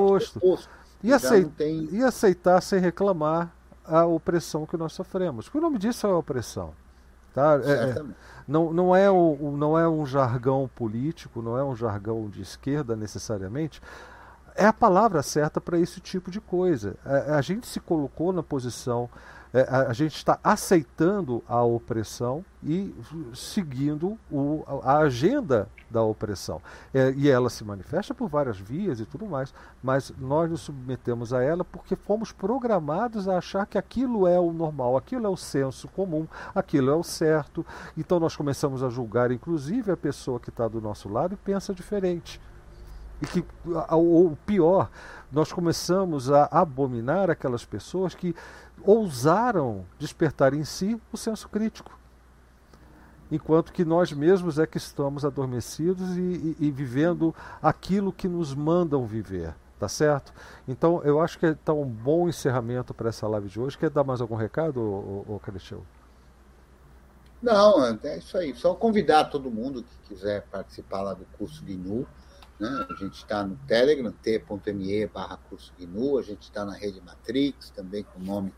tudo 0.41 0.41
posto. 0.41 0.71
E, 1.03 1.13
aceit... 1.13 1.49
tem... 1.57 1.89
e 1.91 2.03
aceitar 2.03 2.61
sem 2.61 2.79
reclamar 2.81 3.53
a 3.85 4.05
opressão 4.05 4.67
que 4.67 4.77
nós 4.77 4.93
sofremos. 4.93 5.51
O 5.53 5.61
nome 5.61 5.79
disso 5.79 6.07
é 6.07 6.11
opressão. 6.13 6.73
Tá? 7.33 7.59
É, 7.65 7.91
é 7.91 8.05
não, 8.47 8.73
não, 8.73 8.97
é 8.97 9.11
o, 9.11 9.57
não 9.57 9.79
é 9.79 9.89
um 9.89 10.05
jargão 10.05 10.69
político, 10.75 11.41
não 11.41 11.57
é 11.57 11.65
um 11.65 11.75
jargão 11.75 12.29
de 12.29 12.43
esquerda 12.43 12.97
necessariamente. 12.97 13.81
É 14.59 14.67
a 14.67 14.73
palavra 14.73 15.23
certa 15.23 15.61
para 15.61 15.79
esse 15.79 16.01
tipo 16.01 16.33
de 16.33 16.41
coisa. 16.41 16.97
A, 17.05 17.37
a 17.37 17.41
gente 17.41 17.67
se 17.67 17.79
colocou 17.79 18.33
na 18.33 18.43
posição 18.43 19.09
é, 19.53 19.63
a, 19.63 19.89
a, 19.89 19.93
gente 19.93 20.15
está 20.15 20.39
aceitando 20.45 21.43
a 21.49 21.63
opressão 21.63 22.45
e 22.63 22.95
seguindo 23.35 24.19
o, 24.31 24.63
a 24.83 24.99
agenda 24.99 25.69
da 25.91 26.03
opressão. 26.03 26.61
É, 26.93 27.13
e 27.17 27.31
ela 27.31 27.49
se 27.49 27.65
manifesta 27.65 28.13
por 28.13 28.29
várias 28.29 28.59
vias 28.59 29.01
e 29.01 29.07
tudo 29.07 29.27
mais, 29.27 29.55
mas 29.83 30.13
nós 30.19 30.51
nos 30.51 30.63
submetemos 30.63 31.33
a 31.33 31.43
ela 31.43 31.65
porque 31.65 31.97
fomos 31.97 32.31
programados 32.31 33.27
a 33.27 33.39
achar 33.39 33.65
que 33.65 33.79
aquilo 33.79 34.27
é 34.27 34.39
o 34.39 34.53
normal, 34.53 34.99
aquilo 34.99 35.27
é 35.27 35.31
o 35.31 35.37
senso 35.37 35.89
comum, 35.89 36.27
aquilo 36.55 36.91
é 36.91 36.95
o 36.95 37.03
certo. 37.03 37.65
Então 37.97 38.21
nós 38.21 38.37
começamos 38.37 38.83
a 38.83 38.91
julgar, 38.91 39.31
inclusive, 39.31 39.91
a 39.91 39.97
pessoa 39.97 40.39
que 40.39 40.51
está 40.51 40.69
do 40.69 40.81
nosso 40.81 41.09
lado 41.09 41.33
e 41.33 41.37
pensa 41.37 41.73
diferente. 41.73 42.39
E 43.21 43.27
que, 43.27 43.45
ou 43.91 44.37
pior, 44.47 44.91
nós 45.31 45.53
começamos 45.53 46.31
a 46.31 46.49
abominar 46.51 47.31
aquelas 47.31 47.65
pessoas 47.65 48.15
que 48.15 48.35
ousaram 48.83 49.85
despertar 49.99 50.55
em 50.55 50.65
si 50.65 51.01
o 51.13 51.17
senso 51.17 51.49
crítico. 51.49 51.99
Enquanto 53.31 53.73
que 53.73 53.85
nós 53.85 54.13
mesmos 54.13 54.59
é 54.59 54.67
que 54.67 54.79
estamos 54.79 55.25
adormecidos 55.25 56.17
e, 56.17 56.21
e, 56.21 56.57
e 56.61 56.71
vivendo 56.71 57.35
aquilo 57.63 58.13
que 58.13 58.27
nos 58.27 58.55
mandam 58.55 59.07
viver. 59.07 59.55
Tá 59.79 59.89
certo? 59.89 60.33
Então 60.67 61.01
eu 61.05 61.21
acho 61.21 61.39
que 61.39 61.47
está 61.47 61.73
um 61.73 61.87
bom 61.87 62.29
encerramento 62.29 62.93
para 62.93 63.11
essa 63.11 63.29
live 63.29 63.49
de 63.49 63.61
hoje. 63.61 63.79
Quer 63.79 63.91
dar 63.91 64.03
mais 64.03 64.21
algum 64.21 64.35
recado, 64.35 64.81
ô, 64.81 65.35
ô, 65.35 65.41
Não, 67.41 67.85
é 68.03 68.19
isso 68.19 68.37
aí. 68.37 68.53
Só 68.57 68.75
convidar 68.75 69.27
todo 69.27 69.49
mundo 69.49 69.85
que 69.85 70.15
quiser 70.15 70.43
participar 70.51 71.03
lá 71.03 71.15
do 71.15 71.25
curso 71.39 71.65
de. 71.65 72.05
Né? 72.59 72.87
A 72.91 72.95
gente 72.95 73.15
está 73.15 73.45
no 73.45 73.57
Telegram, 73.67 74.11
t.me 74.11 75.07
barra 75.07 75.37
curso 75.49 75.73
GNU, 75.79 76.19
a 76.19 76.23
gente 76.23 76.43
está 76.43 76.65
na 76.65 76.75
rede 76.75 77.01
Matrix, 77.01 77.71
também 77.71 78.03
com 78.03 78.21
o 78.21 78.25
nome 78.25 78.53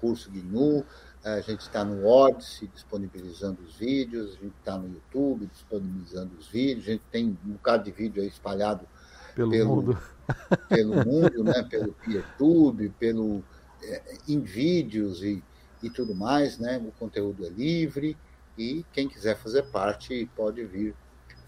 curso 0.00 0.30
GNU, 0.30 0.84
a 1.24 1.40
gente 1.40 1.60
está 1.60 1.84
no 1.84 2.06
Odyssey 2.06 2.68
disponibilizando 2.68 3.62
os 3.62 3.76
vídeos, 3.76 4.36
a 4.36 4.42
gente 4.42 4.54
está 4.58 4.78
no 4.78 4.88
YouTube 4.88 5.46
disponibilizando 5.46 6.36
os 6.38 6.46
vídeos, 6.48 6.86
a 6.86 6.90
gente 6.92 7.04
tem 7.10 7.36
um 7.44 7.52
bocado 7.52 7.84
de 7.84 7.90
vídeo 7.90 8.22
aí 8.22 8.28
espalhado 8.28 8.86
pelo, 9.34 9.50
pelo 9.50 9.76
mundo, 9.76 9.98
pelo 10.68 10.94
mundo 11.04 11.44
né? 11.44 11.62
pelo 11.68 11.94
YouTube, 12.06 12.90
pelo 12.98 13.42
é, 13.82 14.18
em 14.28 14.40
vídeos 14.40 15.22
e, 15.22 15.42
e 15.82 15.90
tudo 15.90 16.14
mais, 16.14 16.58
né? 16.58 16.78
O 16.78 16.92
conteúdo 16.92 17.46
é 17.46 17.48
livre 17.48 18.16
e 18.56 18.84
quem 18.92 19.08
quiser 19.08 19.36
fazer 19.36 19.62
parte 19.64 20.28
pode 20.34 20.64
vir 20.64 20.94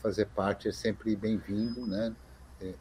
fazer 0.03 0.27
parte 0.27 0.69
é 0.69 0.73
sempre 0.73 1.15
bem-vindo, 1.15 1.87
né? 1.87 2.15
É, 2.61 2.75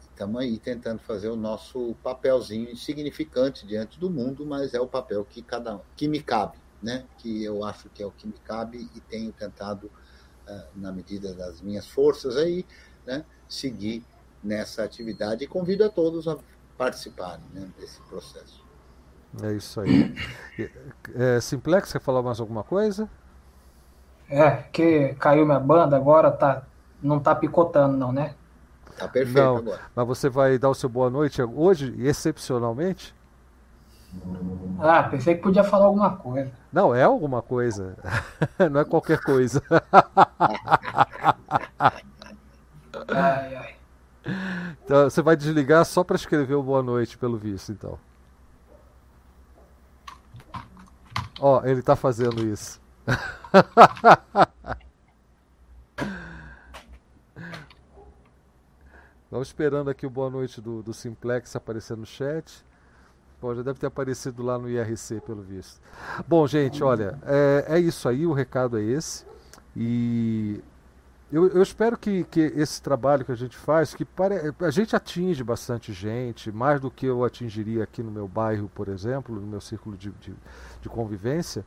estamos 0.00 0.40
aí 0.40 0.58
tentando 0.58 1.00
fazer 1.00 1.28
o 1.28 1.36
nosso 1.36 1.94
papelzinho 2.02 2.70
insignificante 2.70 3.66
diante 3.66 3.98
do 3.98 4.10
mundo, 4.10 4.44
mas 4.46 4.74
é 4.74 4.80
o 4.80 4.86
papel 4.86 5.24
que 5.24 5.42
cada 5.42 5.80
que 5.96 6.06
me 6.06 6.22
cabe, 6.22 6.58
né? 6.82 7.04
Que 7.18 7.42
eu 7.42 7.64
acho 7.64 7.88
que 7.90 8.02
é 8.02 8.06
o 8.06 8.10
que 8.10 8.26
me 8.26 8.38
cabe 8.44 8.88
e 8.94 9.00
tenho 9.00 9.32
tentado 9.32 9.90
uh, 10.48 10.62
na 10.76 10.92
medida 10.92 11.34
das 11.34 11.60
minhas 11.60 11.86
forças 11.86 12.36
aí, 12.36 12.64
né? 13.06 13.24
Seguir 13.48 14.04
nessa 14.42 14.84
atividade 14.84 15.44
e 15.44 15.46
convido 15.46 15.84
a 15.84 15.88
todos 15.88 16.28
a 16.28 16.36
participarem 16.76 17.44
né, 17.52 17.70
desse 17.78 18.00
processo. 18.02 18.62
É 19.42 19.52
isso 19.52 19.80
aí. 19.80 20.14
É, 21.16 21.40
Simplex, 21.40 21.92
quer 21.92 22.00
falar 22.00 22.22
mais 22.22 22.38
alguma 22.38 22.62
coisa? 22.62 23.10
É, 24.28 24.50
que 24.72 25.14
caiu 25.14 25.44
minha 25.44 25.60
banda, 25.60 25.96
agora 25.96 26.30
tá, 26.30 26.62
não 27.02 27.20
tá 27.20 27.34
picotando 27.34 27.96
não, 27.96 28.12
né? 28.12 28.34
Tá 28.96 29.08
perfeito 29.08 29.38
não, 29.38 29.56
agora. 29.56 29.80
Mas 29.94 30.06
você 30.06 30.28
vai 30.28 30.58
dar 30.58 30.70
o 30.70 30.74
seu 30.74 30.88
boa 30.88 31.10
noite 31.10 31.42
hoje, 31.42 31.94
excepcionalmente? 31.98 33.14
Ah, 34.78 35.02
pensei 35.04 35.34
que 35.34 35.42
podia 35.42 35.64
falar 35.64 35.86
alguma 35.86 36.16
coisa. 36.16 36.52
Não, 36.72 36.94
é 36.94 37.02
alguma 37.02 37.42
coisa. 37.42 37.96
não 38.70 38.80
é 38.80 38.84
qualquer 38.84 39.20
coisa. 39.20 39.62
ai, 43.08 43.56
ai. 43.56 43.74
Então, 44.84 45.04
você 45.04 45.20
vai 45.22 45.36
desligar 45.36 45.84
só 45.84 46.04
para 46.04 46.16
escrever 46.16 46.54
o 46.54 46.62
boa 46.62 46.82
noite, 46.82 47.18
pelo 47.18 47.36
visto, 47.36 47.72
então. 47.72 47.98
Ó, 51.40 51.62
ele 51.64 51.80
está 51.80 51.96
fazendo 51.96 52.46
isso. 52.46 52.80
Vamos 59.30 59.48
esperando 59.48 59.90
aqui 59.90 60.06
o 60.06 60.10
boa 60.10 60.30
noite 60.30 60.60
do, 60.60 60.82
do 60.82 60.94
Simplex 60.94 61.56
aparecer 61.56 61.96
no 61.96 62.06
chat. 62.06 62.64
Bom, 63.40 63.54
já 63.54 63.62
deve 63.62 63.78
ter 63.78 63.86
aparecido 63.86 64.42
lá 64.42 64.58
no 64.58 64.70
IRC, 64.70 65.20
pelo 65.20 65.42
visto. 65.42 65.80
Bom, 66.26 66.46
gente, 66.46 66.82
olha, 66.82 67.18
é, 67.26 67.64
é 67.68 67.78
isso 67.80 68.08
aí, 68.08 68.24
o 68.24 68.32
recado 68.32 68.78
é 68.78 68.82
esse. 68.82 69.26
E 69.76 70.62
eu, 71.32 71.48
eu, 71.48 71.62
espero 71.62 71.98
que, 71.98 72.24
que 72.24 72.40
esse 72.40 72.80
trabalho 72.80 73.24
que 73.24 73.32
a 73.32 73.36
gente 73.36 73.56
faz, 73.56 73.92
que 73.92 74.04
pare... 74.04 74.36
a 74.60 74.70
gente 74.70 74.94
atinge 74.94 75.42
bastante 75.42 75.92
gente, 75.92 76.52
mais 76.52 76.80
do 76.80 76.90
que 76.90 77.06
eu 77.06 77.24
atingiria 77.24 77.82
aqui 77.82 78.02
no 78.02 78.10
meu 78.10 78.28
bairro, 78.28 78.70
por 78.72 78.88
exemplo, 78.88 79.34
no 79.34 79.46
meu 79.46 79.60
círculo 79.60 79.96
de, 79.96 80.10
de, 80.12 80.32
de 80.80 80.88
convivência, 80.88 81.64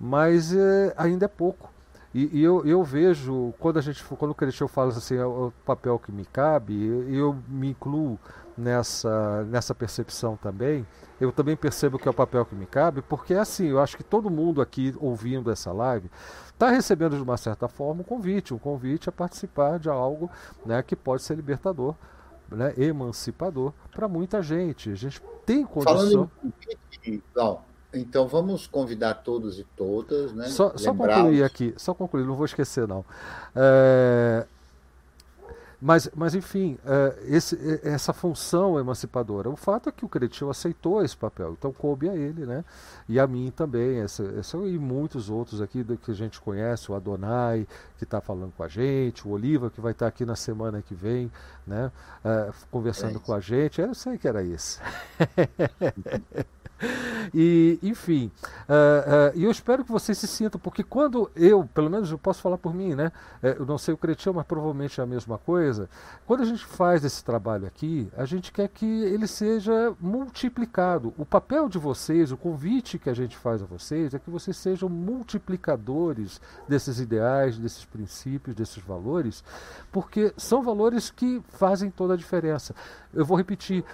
mas 0.00 0.54
é, 0.54 0.94
ainda 0.96 1.24
é 1.24 1.28
pouco. 1.28 1.70
E, 2.14 2.38
e 2.38 2.42
eu, 2.42 2.66
eu, 2.66 2.82
vejo, 2.82 3.52
quando 3.58 3.78
a 3.78 3.82
gente 3.82 4.02
quando 4.04 4.30
o 4.30 4.34
Cristian 4.34 4.66
fala 4.66 4.90
assim, 4.90 5.16
é 5.16 5.26
o 5.26 5.52
papel 5.64 5.98
que 5.98 6.10
me 6.10 6.24
cabe, 6.24 6.74
eu, 6.86 7.14
eu 7.14 7.36
me 7.46 7.68
incluo 7.68 8.18
nessa, 8.56 9.44
nessa 9.44 9.74
percepção 9.74 10.36
também. 10.36 10.86
Eu 11.20 11.32
também 11.32 11.56
percebo 11.56 11.98
que 11.98 12.08
é 12.08 12.10
o 12.10 12.14
papel 12.14 12.44
que 12.46 12.54
me 12.54 12.66
cabe, 12.66 13.02
porque 13.02 13.34
é 13.34 13.38
assim, 13.38 13.66
eu 13.66 13.80
acho 13.80 13.96
que 13.96 14.04
todo 14.04 14.30
mundo 14.30 14.62
aqui 14.62 14.94
ouvindo 14.98 15.50
essa 15.50 15.72
live 15.72 16.10
está 16.52 16.70
recebendo 16.70 17.16
de 17.16 17.22
uma 17.22 17.36
certa 17.36 17.68
forma 17.68 18.00
um 18.00 18.04
convite, 18.04 18.54
um 18.54 18.58
convite 18.58 19.08
a 19.08 19.12
participar 19.12 19.78
de 19.78 19.88
algo 19.88 20.30
né, 20.64 20.82
que 20.82 20.96
pode 20.96 21.22
ser 21.22 21.34
libertador, 21.34 21.94
né, 22.50 22.72
emancipador 22.76 23.72
para 23.90 24.08
muita 24.08 24.42
gente. 24.42 24.90
A 24.90 24.94
gente 24.94 25.20
tem 25.44 25.64
condição. 25.64 25.94
Falando 25.94 26.30
em 26.42 26.50
convite, 26.50 27.24
então 27.92 28.28
vamos 28.28 28.66
convidar 28.66 29.14
todos 29.14 29.58
e 29.58 29.64
todas, 29.76 30.32
né? 30.32 30.46
Só, 30.48 30.76
só 30.76 30.94
concluir 30.94 31.42
aqui, 31.42 31.74
só 31.76 31.94
concluir, 31.94 32.24
não 32.24 32.34
vou 32.34 32.44
esquecer 32.46 32.86
não. 32.86 33.04
É, 33.54 34.46
mas, 35.80 36.10
mas 36.14 36.34
enfim, 36.34 36.76
é, 36.84 37.18
esse, 37.26 37.80
essa 37.84 38.12
função 38.12 38.80
emancipadora, 38.80 39.48
o 39.48 39.56
fato 39.56 39.88
é 39.88 39.92
que 39.92 40.04
o 40.04 40.08
Cretil 40.08 40.50
aceitou 40.50 41.04
esse 41.04 41.16
papel, 41.16 41.54
então 41.56 41.72
coube 41.72 42.08
a 42.08 42.16
ele, 42.16 42.44
né? 42.44 42.64
E 43.08 43.20
a 43.20 43.26
mim 43.26 43.52
também, 43.54 44.00
essa, 44.00 44.24
essa, 44.36 44.56
e 44.58 44.76
muitos 44.76 45.30
outros 45.30 45.62
aqui 45.62 45.84
do, 45.84 45.96
que 45.96 46.10
a 46.10 46.14
gente 46.14 46.40
conhece, 46.40 46.90
o 46.90 46.96
Adonai, 46.96 47.66
que 47.96 48.02
está 48.02 48.20
falando 48.20 48.52
com 48.56 48.64
a 48.64 48.68
gente, 48.68 49.26
o 49.26 49.30
Oliva, 49.30 49.70
que 49.70 49.80
vai 49.80 49.92
estar 49.92 50.06
tá 50.06 50.08
aqui 50.08 50.24
na 50.24 50.34
semana 50.34 50.82
que 50.82 50.94
vem, 50.94 51.30
né? 51.64 51.92
É, 52.24 52.50
conversando 52.70 53.18
é 53.18 53.20
com 53.20 53.32
a 53.32 53.38
gente, 53.38 53.80
eu 53.80 53.94
sei 53.94 54.18
que 54.18 54.26
era 54.26 54.42
isso. 54.42 54.80
e, 57.34 57.78
enfim, 57.82 58.30
uh, 58.68 59.36
uh, 59.36 59.40
eu 59.40 59.50
espero 59.50 59.84
que 59.84 59.90
vocês 59.90 60.16
se 60.16 60.26
sintam, 60.26 60.60
porque 60.60 60.82
quando 60.82 61.30
eu, 61.34 61.68
pelo 61.74 61.90
menos 61.90 62.10
eu 62.10 62.18
posso 62.18 62.40
falar 62.40 62.58
por 62.58 62.74
mim, 62.74 62.94
né? 62.94 63.10
Eu 63.42 63.66
não 63.66 63.78
sei 63.78 63.94
o 63.94 63.96
Cretinho, 63.96 64.34
mas 64.34 64.46
provavelmente 64.46 65.00
é 65.00 65.04
a 65.04 65.06
mesma 65.06 65.38
coisa. 65.38 65.67
Quando 66.26 66.42
a 66.42 66.46
gente 66.46 66.64
faz 66.64 67.04
esse 67.04 67.24
trabalho 67.24 67.66
aqui, 67.66 68.10
a 68.16 68.24
gente 68.24 68.52
quer 68.52 68.68
que 68.68 68.86
ele 68.86 69.26
seja 69.26 69.94
multiplicado. 70.00 71.12
O 71.18 71.24
papel 71.24 71.68
de 71.68 71.78
vocês, 71.78 72.32
o 72.32 72.36
convite 72.36 72.98
que 72.98 73.10
a 73.10 73.14
gente 73.14 73.36
faz 73.36 73.62
a 73.62 73.66
vocês, 73.66 74.14
é 74.14 74.18
que 74.18 74.30
vocês 74.30 74.56
sejam 74.56 74.88
multiplicadores 74.88 76.40
desses 76.68 77.00
ideais, 77.00 77.58
desses 77.58 77.84
princípios, 77.84 78.56
desses 78.56 78.82
valores, 78.82 79.42
porque 79.92 80.32
são 80.36 80.62
valores 80.62 81.10
que 81.10 81.42
fazem 81.48 81.90
toda 81.90 82.14
a 82.14 82.16
diferença. 82.16 82.74
Eu 83.12 83.24
vou 83.24 83.36
repetir, 83.36 83.84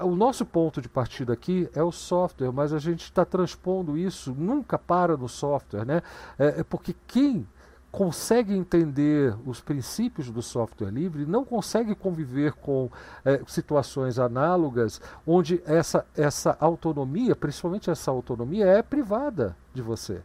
o 0.00 0.14
nosso 0.14 0.44
ponto 0.44 0.80
de 0.80 0.88
partida 0.88 1.32
aqui 1.32 1.68
é 1.74 1.82
o 1.82 1.92
software, 1.92 2.52
mas 2.52 2.72
a 2.72 2.78
gente 2.78 3.04
está 3.04 3.24
transpondo 3.24 3.96
isso, 3.96 4.34
nunca 4.36 4.78
para 4.78 5.16
no 5.16 5.28
software, 5.28 5.84
né? 5.84 6.02
É, 6.38 6.60
é 6.60 6.64
porque 6.64 6.94
quem 7.06 7.46
consegue 7.94 8.52
entender 8.52 9.36
os 9.46 9.60
princípios 9.60 10.28
do 10.28 10.42
software 10.42 10.90
livre 10.90 11.24
não 11.24 11.44
consegue 11.44 11.94
conviver 11.94 12.52
com 12.54 12.90
é, 13.24 13.40
situações 13.46 14.18
análogas 14.18 15.00
onde 15.24 15.62
essa, 15.64 16.04
essa 16.16 16.56
autonomia, 16.58 17.36
principalmente 17.36 17.88
essa 17.88 18.10
autonomia, 18.10 18.66
é 18.66 18.82
privada 18.82 19.56
de 19.72 19.80
você. 19.80 20.20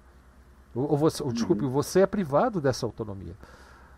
Ou, 0.74 0.90
ou 0.92 0.98
você, 0.98 1.22
ou, 1.22 1.32
desculpe, 1.32 1.64
uhum. 1.64 1.70
você 1.70 2.00
é 2.00 2.08
privado 2.08 2.60
dessa 2.60 2.88
autonomia. 2.88 3.36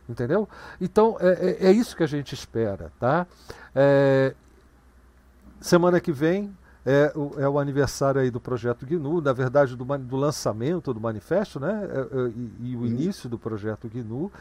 Entendeu? 0.10 0.50
Então 0.82 1.16
é, 1.22 1.30
é, 1.62 1.68
é 1.68 1.72
isso 1.72 1.96
que 1.96 2.04
a 2.04 2.08
gente 2.08 2.34
espera. 2.34 2.92
Tá? 3.00 3.26
É, 3.74 4.36
semana 5.62 6.02
que 6.02 6.12
vem 6.12 6.54
é 6.86 7.12
o, 7.16 7.40
é 7.40 7.48
o, 7.48 7.60
aniversário 7.60 8.20
aí 8.20 8.32
do 8.32 8.40
projeto 8.40 8.86
GNU, 8.86 9.22
na 9.22 9.34
verdade 9.34 9.76
do, 9.76 9.86
do 9.86 10.16
lançamento 10.16 10.94
do 10.94 11.00
manifesto, 11.00 11.60
né? 11.60 11.88
É, 11.92 12.00
é, 12.00 12.28
e, 12.30 12.72
e, 12.72 12.76
o 12.76 12.86
início 12.86 13.30
do 13.30 13.38
projeto 13.38 13.88
GNU. 13.88 14.32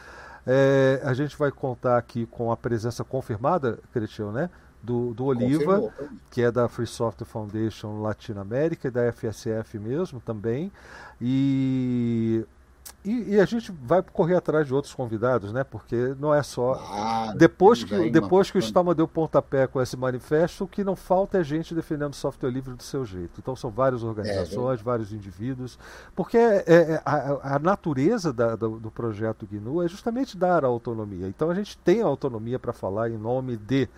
É, 0.46 1.02
a 1.04 1.12
gente 1.12 1.36
vai 1.36 1.50
contar 1.50 1.98
aqui 1.98 2.24
com 2.26 2.50
a 2.50 2.56
presença 2.56 3.04
confirmada, 3.04 3.78
Cristiano, 3.92 4.32
né? 4.32 4.48
Do, 4.82 5.12
do 5.12 5.26
Oliva, 5.26 5.78
Confirmou. 5.78 5.92
que 6.30 6.40
é 6.40 6.50
da 6.50 6.66
Free 6.66 6.86
Software 6.86 7.26
Foundation 7.26 8.00
Latinoamérica 8.00 8.88
e 8.88 8.90
da 8.90 9.12
FSF 9.12 9.78
mesmo 9.78 10.18
também. 10.20 10.72
E 11.20 12.46
e, 13.02 13.34
e, 13.34 13.40
a 13.40 13.46
gente 13.46 13.72
vai 13.72 14.02
correr 14.02 14.36
atrás 14.36 14.66
de 14.66 14.74
outros 14.74 14.92
convidados, 14.92 15.52
né? 15.54 15.64
Porque 15.64 16.14
não 16.18 16.34
é 16.34 16.42
só. 16.42 16.74
Ah, 16.74 17.32
depois 17.34 17.82
que, 17.82 18.10
depois 18.10 18.50
que 18.50 18.58
o 18.58 18.62
Stama 18.62 18.94
deu 18.94 19.08
pontapé 19.08 19.66
com 19.66 19.80
esse 19.80 19.96
manifesto, 19.96 20.64
o 20.64 20.68
que 20.68 20.84
não 20.84 20.94
falta 20.94 21.38
é 21.38 21.42
gente 21.42 21.74
defendendo 21.74 22.14
software 22.14 22.50
livre 22.50 22.74
do 22.74 22.82
seu 22.82 23.04
jeito. 23.06 23.40
Então 23.40 23.56
são 23.56 23.70
várias 23.70 24.02
organizações, 24.02 24.80
é, 24.80 24.82
vários 24.82 25.14
indivíduos. 25.14 25.78
Porque 26.14 26.36
é, 26.36 26.64
é, 26.66 27.02
a, 27.04 27.56
a, 27.56 27.58
natureza 27.58 28.34
da, 28.34 28.54
do, 28.54 28.78
do, 28.78 28.90
projeto 28.90 29.48
GNU 29.50 29.82
é 29.82 29.88
justamente 29.88 30.36
dar 30.36 30.62
a 30.62 30.68
autonomia. 30.68 31.26
Então 31.26 31.48
a 31.48 31.54
gente 31.54 31.78
tem 31.78 32.02
a 32.02 32.06
autonomia 32.06 32.58
para 32.58 32.74
falar 32.74 33.08
em 33.08 33.16
nome 33.16 33.56
de 33.56 33.88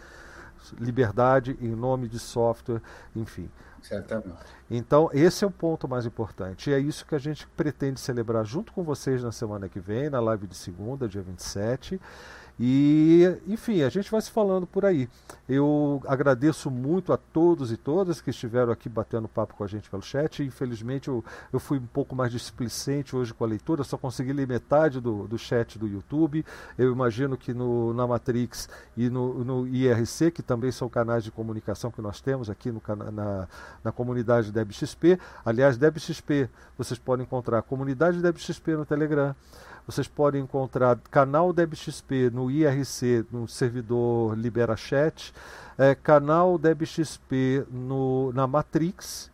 liberdade, 0.79 1.59
em 1.61 1.75
nome 1.75 2.09
de 2.09 2.21
software, 2.21 2.81
enfim. 3.17 3.49
Certamente. 3.83 4.39
Então, 4.71 5.11
esse 5.13 5.45
é 5.45 5.47
o 5.47 5.51
ponto 5.51 5.87
mais 5.87 6.07
importante. 6.07 6.71
E 6.71 6.73
é 6.73 6.79
isso 6.79 7.05
que 7.05 7.15
a 7.15 7.19
gente 7.19 7.47
pretende 7.49 8.01
celebrar 8.01 8.45
junto 8.45 8.73
com 8.73 8.83
vocês 8.83 9.23
na 9.23 9.33
semana 9.33 9.69
que 9.69 9.81
vem, 9.81 10.09
na 10.09 10.21
live 10.21 10.47
de 10.47 10.55
segunda, 10.55 11.09
dia 11.09 11.21
27. 11.21 12.01
E, 12.65 13.41
enfim, 13.49 13.83
a 13.83 13.89
gente 13.89 14.09
vai 14.09 14.21
se 14.21 14.31
falando 14.31 14.69
por 14.69 14.85
aí. 14.85 15.09
Eu 15.49 16.01
agradeço 16.07 16.71
muito 16.71 17.13
a 17.13 17.17
todos 17.17 17.73
e 17.73 17.77
todas 17.77 18.21
que 18.21 18.31
estiveram 18.31 18.71
aqui 18.71 18.89
batendo 18.89 19.27
papo 19.27 19.57
com 19.57 19.65
a 19.65 19.67
gente 19.67 19.91
pelo 19.91 20.01
chat. 20.01 20.45
Infelizmente, 20.45 21.09
eu, 21.09 21.25
eu 21.53 21.59
fui 21.59 21.79
um 21.79 21.87
pouco 21.87 22.15
mais 22.15 22.31
displicente 22.31 23.17
hoje 23.17 23.35
com 23.35 23.43
a 23.43 23.49
leitura, 23.49 23.83
só 23.83 23.99
consegui 23.99 24.33
ler 24.33 24.47
metade 24.47 25.01
do, 25.01 25.27
do 25.27 25.37
chat 25.37 25.77
do 25.77 25.89
YouTube. 25.89 26.47
Eu 26.79 26.93
imagino 26.93 27.37
que 27.37 27.53
no, 27.53 27.93
na 27.95 28.07
Matrix 28.07 28.69
e 28.97 29.11
no, 29.11 29.43
no 29.43 29.67
IRC, 29.67 30.31
que 30.31 30.41
também 30.41 30.71
são 30.71 30.89
canais 30.89 31.25
de 31.25 31.33
comunicação 31.33 31.91
que 31.91 32.01
nós 32.01 32.21
temos 32.21 32.49
aqui 32.49 32.71
no, 32.71 32.81
na, 33.13 33.49
na 33.83 33.91
comunidade 33.91 34.53
DebXP. 34.53 35.19
Aliás, 35.45 35.77
DebXP, 35.77 36.49
vocês 36.79 36.97
podem 36.97 37.25
encontrar 37.25 37.59
a 37.59 37.63
comunidade 37.63 38.23
DebXP 38.23 38.77
no 38.77 38.87
Telegram. 38.87 39.35
Vocês 39.85 40.07
podem 40.07 40.43
encontrar 40.43 40.97
canal 41.11 41.53
DebXP 41.53 42.31
no 42.31 42.52
IRC, 42.61 43.27
no 43.33 43.49
servidor 43.49 44.37
LiberaChat, 44.37 45.33
é, 45.79 45.95
canal 45.95 46.59
DebXP 46.59 47.67
no, 47.71 48.33
na 48.33 48.47
Matrix. 48.47 49.31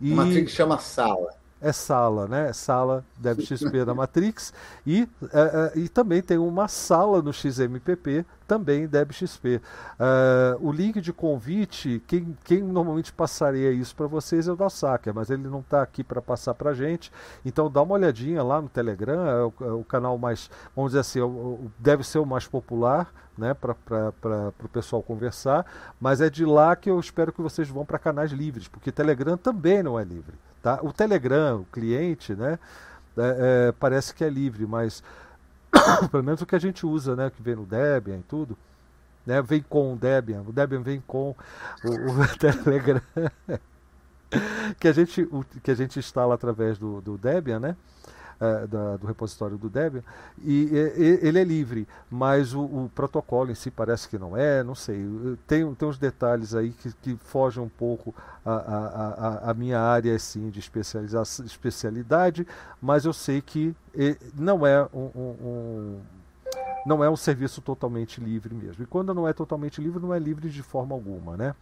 E... 0.00 0.14
Matrix 0.14 0.52
chama 0.52 0.78
sala 0.78 1.41
é 1.62 1.72
sala, 1.72 2.26
né? 2.26 2.48
É 2.48 2.52
sala 2.52 3.04
DebXP 3.18 3.84
da 3.84 3.94
Matrix 3.94 4.52
e, 4.84 5.08
é, 5.32 5.72
é, 5.74 5.78
e 5.78 5.88
também 5.88 6.20
tem 6.20 6.36
uma 6.36 6.66
sala 6.66 7.22
no 7.22 7.32
XMPP 7.32 8.26
também 8.48 8.88
DebXP. 8.88 9.62
É, 9.98 10.56
o 10.60 10.72
link 10.72 11.00
de 11.00 11.12
convite, 11.12 12.02
quem, 12.06 12.36
quem 12.44 12.60
normalmente 12.62 13.12
passaria 13.12 13.70
isso 13.70 13.94
para 13.94 14.08
vocês 14.08 14.48
é 14.48 14.52
o 14.52 14.56
da 14.56 14.68
Sacker, 14.68 15.14
mas 15.14 15.30
ele 15.30 15.48
não 15.48 15.60
está 15.60 15.82
aqui 15.82 16.02
para 16.02 16.20
passar 16.20 16.52
para 16.54 16.74
gente. 16.74 17.12
Então 17.44 17.70
dá 17.70 17.80
uma 17.80 17.94
olhadinha 17.94 18.42
lá 18.42 18.60
no 18.60 18.68
Telegram, 18.68 19.26
é 19.26 19.44
o, 19.44 19.52
é 19.60 19.72
o 19.72 19.84
canal 19.84 20.18
mais, 20.18 20.50
vamos 20.74 20.90
dizer 20.90 21.00
assim, 21.00 21.20
o, 21.20 21.70
deve 21.78 22.02
ser 22.02 22.18
o 22.18 22.26
mais 22.26 22.46
popular 22.46 23.12
né, 23.38 23.54
para 23.54 23.76
o 24.64 24.68
pessoal 24.68 25.00
conversar, 25.00 25.64
mas 26.00 26.20
é 26.20 26.28
de 26.28 26.44
lá 26.44 26.74
que 26.74 26.90
eu 26.90 26.98
espero 26.98 27.32
que 27.32 27.40
vocês 27.40 27.68
vão 27.68 27.86
para 27.86 27.98
canais 28.00 28.32
livres, 28.32 28.66
porque 28.66 28.90
Telegram 28.90 29.36
também 29.36 29.80
não 29.82 29.98
é 29.98 30.02
livre. 30.02 30.34
Tá? 30.62 30.78
O 30.82 30.92
Telegram, 30.92 31.62
o 31.62 31.64
cliente, 31.66 32.34
né? 32.34 32.58
é, 33.16 33.68
é, 33.68 33.72
parece 33.72 34.14
que 34.14 34.24
é 34.24 34.28
livre, 34.28 34.66
mas 34.66 35.02
pelo 36.10 36.22
menos 36.22 36.40
o 36.40 36.46
que 36.46 36.54
a 36.54 36.58
gente 36.58 36.86
usa, 36.86 37.16
né, 37.16 37.30
que 37.30 37.42
vem 37.42 37.56
no 37.56 37.66
Debian 37.66 38.18
e 38.18 38.22
tudo, 38.22 38.56
né, 39.26 39.42
vem 39.42 39.62
com 39.62 39.92
o 39.92 39.96
Debian, 39.96 40.42
o 40.42 40.52
Debian 40.52 40.82
vem 40.82 41.02
com 41.06 41.34
o, 41.84 41.88
o 41.88 42.28
Telegram, 42.38 43.02
que 44.78 44.88
a 44.88 44.92
gente 44.92 45.22
o, 45.22 45.44
que 45.62 45.70
a 45.70 45.74
gente 45.74 45.98
instala 45.98 46.34
através 46.34 46.78
do, 46.78 47.00
do 47.00 47.18
Debian, 47.18 47.60
né? 47.60 47.76
É, 48.42 48.66
da, 48.66 48.96
do 48.96 49.06
repositório 49.06 49.56
do 49.56 49.70
Debian, 49.70 50.02
e, 50.42 50.68
e, 50.72 51.18
ele 51.22 51.38
é 51.38 51.44
livre, 51.44 51.86
mas 52.10 52.52
o, 52.52 52.62
o, 52.62 52.90
protocolo 52.92 53.52
em 53.52 53.54
si 53.54 53.70
parece 53.70 54.08
que 54.08 54.18
não 54.18 54.36
é, 54.36 54.64
não 54.64 54.74
sei. 54.74 55.06
Tem, 55.46 55.72
tem 55.76 55.88
uns 55.88 55.96
detalhes 55.96 56.52
aí 56.52 56.70
que, 56.70 56.92
que 56.94 57.16
fogem 57.18 57.62
um 57.62 57.68
pouco 57.68 58.12
a, 58.44 58.52
a, 58.52 58.86
a, 59.46 59.50
a 59.50 59.54
minha 59.54 59.78
área 59.78 60.12
assim, 60.16 60.50
de 60.50 60.58
especialidade, 60.58 62.44
mas 62.80 63.04
eu 63.04 63.12
sei 63.12 63.40
que 63.40 63.76
não 64.34 64.66
é 64.66 64.88
um, 64.92 65.10
um 65.14 66.00
não 66.84 67.04
é 67.04 67.08
um 67.08 67.14
serviço 67.14 67.60
totalmente 67.60 68.20
livre 68.20 68.52
mesmo. 68.56 68.82
E 68.82 68.86
quando 68.86 69.14
não 69.14 69.28
é 69.28 69.32
totalmente 69.32 69.80
livre, 69.80 70.02
não 70.02 70.12
é 70.12 70.18
livre 70.18 70.50
de 70.50 70.62
forma 70.64 70.96
alguma, 70.96 71.36
né? 71.36 71.54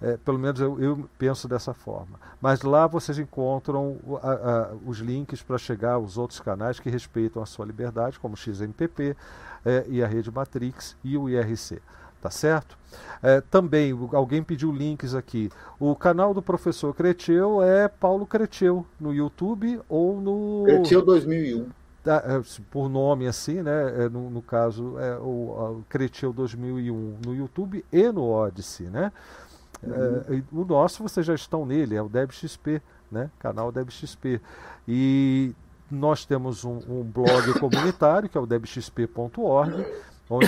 É, 0.00 0.16
pelo 0.16 0.38
menos 0.38 0.60
eu, 0.60 0.80
eu, 0.80 1.08
penso 1.18 1.48
dessa 1.48 1.74
forma. 1.74 2.20
Mas 2.40 2.62
lá 2.62 2.86
vocês 2.86 3.18
encontram 3.18 3.98
a, 4.22 4.32
a, 4.32 4.74
os 4.86 4.98
links 4.98 5.42
para 5.42 5.58
chegar 5.58 5.94
aos 5.94 6.16
outros 6.16 6.38
canais 6.38 6.78
que 6.78 6.88
respeitam 6.88 7.42
a 7.42 7.46
sua 7.46 7.66
liberdade, 7.66 8.18
como 8.18 8.34
o 8.34 8.36
XMPP 8.36 9.16
é, 9.64 9.84
e 9.88 10.02
a 10.02 10.06
Rede 10.06 10.30
Matrix 10.30 10.96
e 11.02 11.16
o 11.16 11.28
IRC. 11.28 11.80
Tá 12.20 12.30
certo? 12.30 12.76
É, 13.22 13.40
também, 13.40 13.96
alguém 14.12 14.42
pediu 14.42 14.72
links 14.72 15.14
aqui. 15.14 15.50
O 15.78 15.94
canal 15.94 16.34
do 16.34 16.42
professor 16.42 16.92
Creteu 16.94 17.62
é 17.62 17.86
Paulo 17.86 18.26
Creteu, 18.26 18.84
no 19.00 19.14
YouTube 19.14 19.80
ou 19.88 20.20
no. 20.20 20.64
Creteu 20.64 21.04
2001 21.04 21.68
tá, 22.08 22.22
é, 22.24 22.40
por 22.70 22.88
nome 22.88 23.26
assim, 23.26 23.62
né? 23.62 24.04
É, 24.04 24.08
no, 24.08 24.30
no, 24.30 24.40
caso, 24.40 24.98
é 24.98 25.18
o, 25.18 25.80
o 25.80 25.84
Creteu 25.88 26.32
2001 26.32 27.18
no 27.24 27.34
YouTube 27.34 27.84
e 27.92 28.10
no 28.10 28.30
Odyssey, 28.30 28.88
né? 28.88 29.12
Uhum. 29.82 30.42
O 30.52 30.64
nosso 30.64 31.02
vocês 31.02 31.24
já 31.24 31.34
estão 31.34 31.64
nele, 31.64 31.94
é 31.94 32.02
o 32.02 32.08
DebXP, 32.08 32.82
né? 33.10 33.30
Canal 33.38 33.70
DebXP. 33.70 34.40
E 34.86 35.54
nós 35.90 36.24
temos 36.24 36.64
um, 36.64 36.80
um 36.88 37.02
blog 37.02 37.58
comunitário, 37.58 38.28
que 38.28 38.36
é 38.36 38.40
o 38.40 38.46
debxp.org, 38.46 39.86
onde 40.28 40.46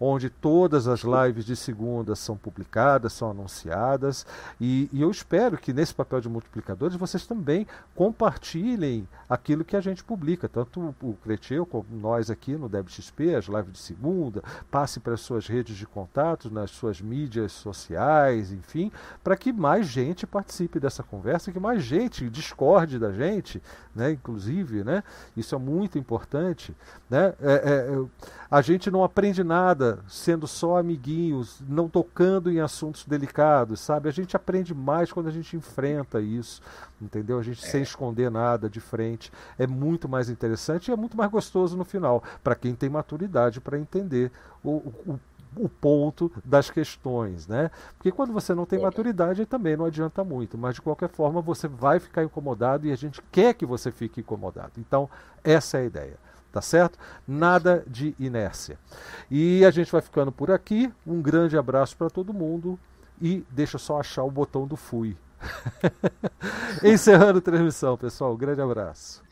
onde 0.00 0.28
todas 0.28 0.86
as 0.86 1.00
lives 1.02 1.44
de 1.44 1.56
segunda 1.56 2.14
são 2.14 2.36
publicadas, 2.36 3.12
são 3.12 3.30
anunciadas, 3.30 4.26
e, 4.60 4.88
e, 4.92 5.02
eu 5.02 5.10
espero 5.10 5.56
que 5.56 5.72
nesse 5.72 5.94
papel 5.94 6.20
de 6.20 6.28
multiplicadores 6.28 6.96
vocês 6.96 7.26
também 7.26 7.66
compartilhem 7.94 9.08
aquilo 9.28 9.64
que 9.64 9.76
a 9.76 9.80
gente 9.80 10.04
publica, 10.04 10.48
tanto 10.48 10.94
o 11.02 11.14
Creteu 11.22 11.64
como 11.66 11.86
nós 11.90 12.30
aqui 12.30 12.56
no 12.56 12.68
DebXP, 12.68 13.34
as 13.34 13.46
lives 13.46 13.72
de 13.72 13.78
segunda, 13.78 14.42
passe 14.70 15.00
para 15.00 15.14
as 15.14 15.20
suas 15.20 15.46
redes 15.46 15.76
de 15.76 15.86
contatos, 15.86 16.50
nas 16.50 16.70
suas 16.70 17.00
mídias 17.00 17.52
sociais, 17.52 18.52
enfim, 18.52 18.92
para 19.24 19.36
que 19.36 19.52
mais 19.52 19.86
gente 19.86 20.26
participe 20.26 20.78
dessa 20.78 21.02
conversa, 21.02 21.52
que 21.52 21.58
mais 21.58 21.82
gente 21.82 22.28
discorde 22.28 22.98
da 22.98 23.12
gente, 23.12 23.62
né, 23.94 24.12
inclusive, 24.12 24.84
né, 24.84 25.02
isso 25.36 25.54
é 25.54 25.58
muito 25.58 25.98
importante, 25.98 26.74
né, 27.08 27.34
é, 27.40 27.52
é, 27.52 28.04
a 28.50 28.60
gente 28.60 28.90
não 28.90 29.02
aprende 29.02 29.42
nada 29.86 29.98
sendo 30.08 30.46
só 30.46 30.78
amiguinhos, 30.78 31.60
não 31.68 31.88
tocando 31.88 32.50
em 32.50 32.60
assuntos 32.60 33.04
delicados, 33.04 33.80
sabe? 33.80 34.08
A 34.08 34.12
gente 34.12 34.36
aprende 34.36 34.74
mais 34.74 35.12
quando 35.12 35.28
a 35.28 35.32
gente 35.32 35.56
enfrenta 35.56 36.20
isso, 36.20 36.60
entendeu? 37.00 37.38
A 37.38 37.42
gente 37.42 37.64
é. 37.64 37.68
sem 37.68 37.82
esconder 37.82 38.30
nada 38.30 38.68
de 38.68 38.80
frente. 38.80 39.32
É 39.58 39.66
muito 39.66 40.08
mais 40.08 40.28
interessante 40.28 40.88
e 40.88 40.92
é 40.92 40.96
muito 40.96 41.16
mais 41.16 41.30
gostoso 41.30 41.76
no 41.76 41.84
final, 41.84 42.22
para 42.42 42.54
quem 42.54 42.74
tem 42.74 42.88
maturidade 42.88 43.60
para 43.60 43.78
entender 43.78 44.30
o, 44.64 44.70
o 45.06 45.20
o 45.58 45.70
ponto 45.70 46.30
das 46.44 46.68
questões, 46.68 47.46
né? 47.46 47.70
Porque 47.96 48.12
quando 48.12 48.30
você 48.30 48.54
não 48.54 48.66
tem 48.66 48.78
maturidade 48.78 49.46
também 49.46 49.74
não 49.74 49.86
adianta 49.86 50.22
muito, 50.22 50.58
mas 50.58 50.74
de 50.74 50.82
qualquer 50.82 51.08
forma 51.08 51.40
você 51.40 51.66
vai 51.66 51.98
ficar 51.98 52.22
incomodado 52.22 52.86
e 52.86 52.92
a 52.92 52.96
gente 52.96 53.22
quer 53.32 53.54
que 53.54 53.64
você 53.64 53.90
fique 53.90 54.20
incomodado. 54.20 54.72
Então, 54.76 55.08
essa 55.42 55.78
é 55.78 55.80
a 55.80 55.84
ideia 55.84 56.25
tá 56.56 56.62
certo? 56.62 56.98
Nada 57.28 57.84
de 57.86 58.14
inércia. 58.18 58.78
E 59.30 59.62
a 59.62 59.70
gente 59.70 59.92
vai 59.92 60.00
ficando 60.00 60.32
por 60.32 60.50
aqui. 60.50 60.90
Um 61.06 61.20
grande 61.20 61.58
abraço 61.58 61.94
para 61.94 62.08
todo 62.08 62.32
mundo 62.32 62.78
e 63.20 63.44
deixa 63.50 63.76
só 63.76 64.00
achar 64.00 64.22
o 64.22 64.30
botão 64.30 64.66
do 64.66 64.74
fui. 64.74 65.14
Encerrando 66.82 67.40
a 67.40 67.42
transmissão, 67.42 67.94
pessoal. 67.98 68.32
Um 68.32 68.38
grande 68.38 68.62
abraço. 68.62 69.22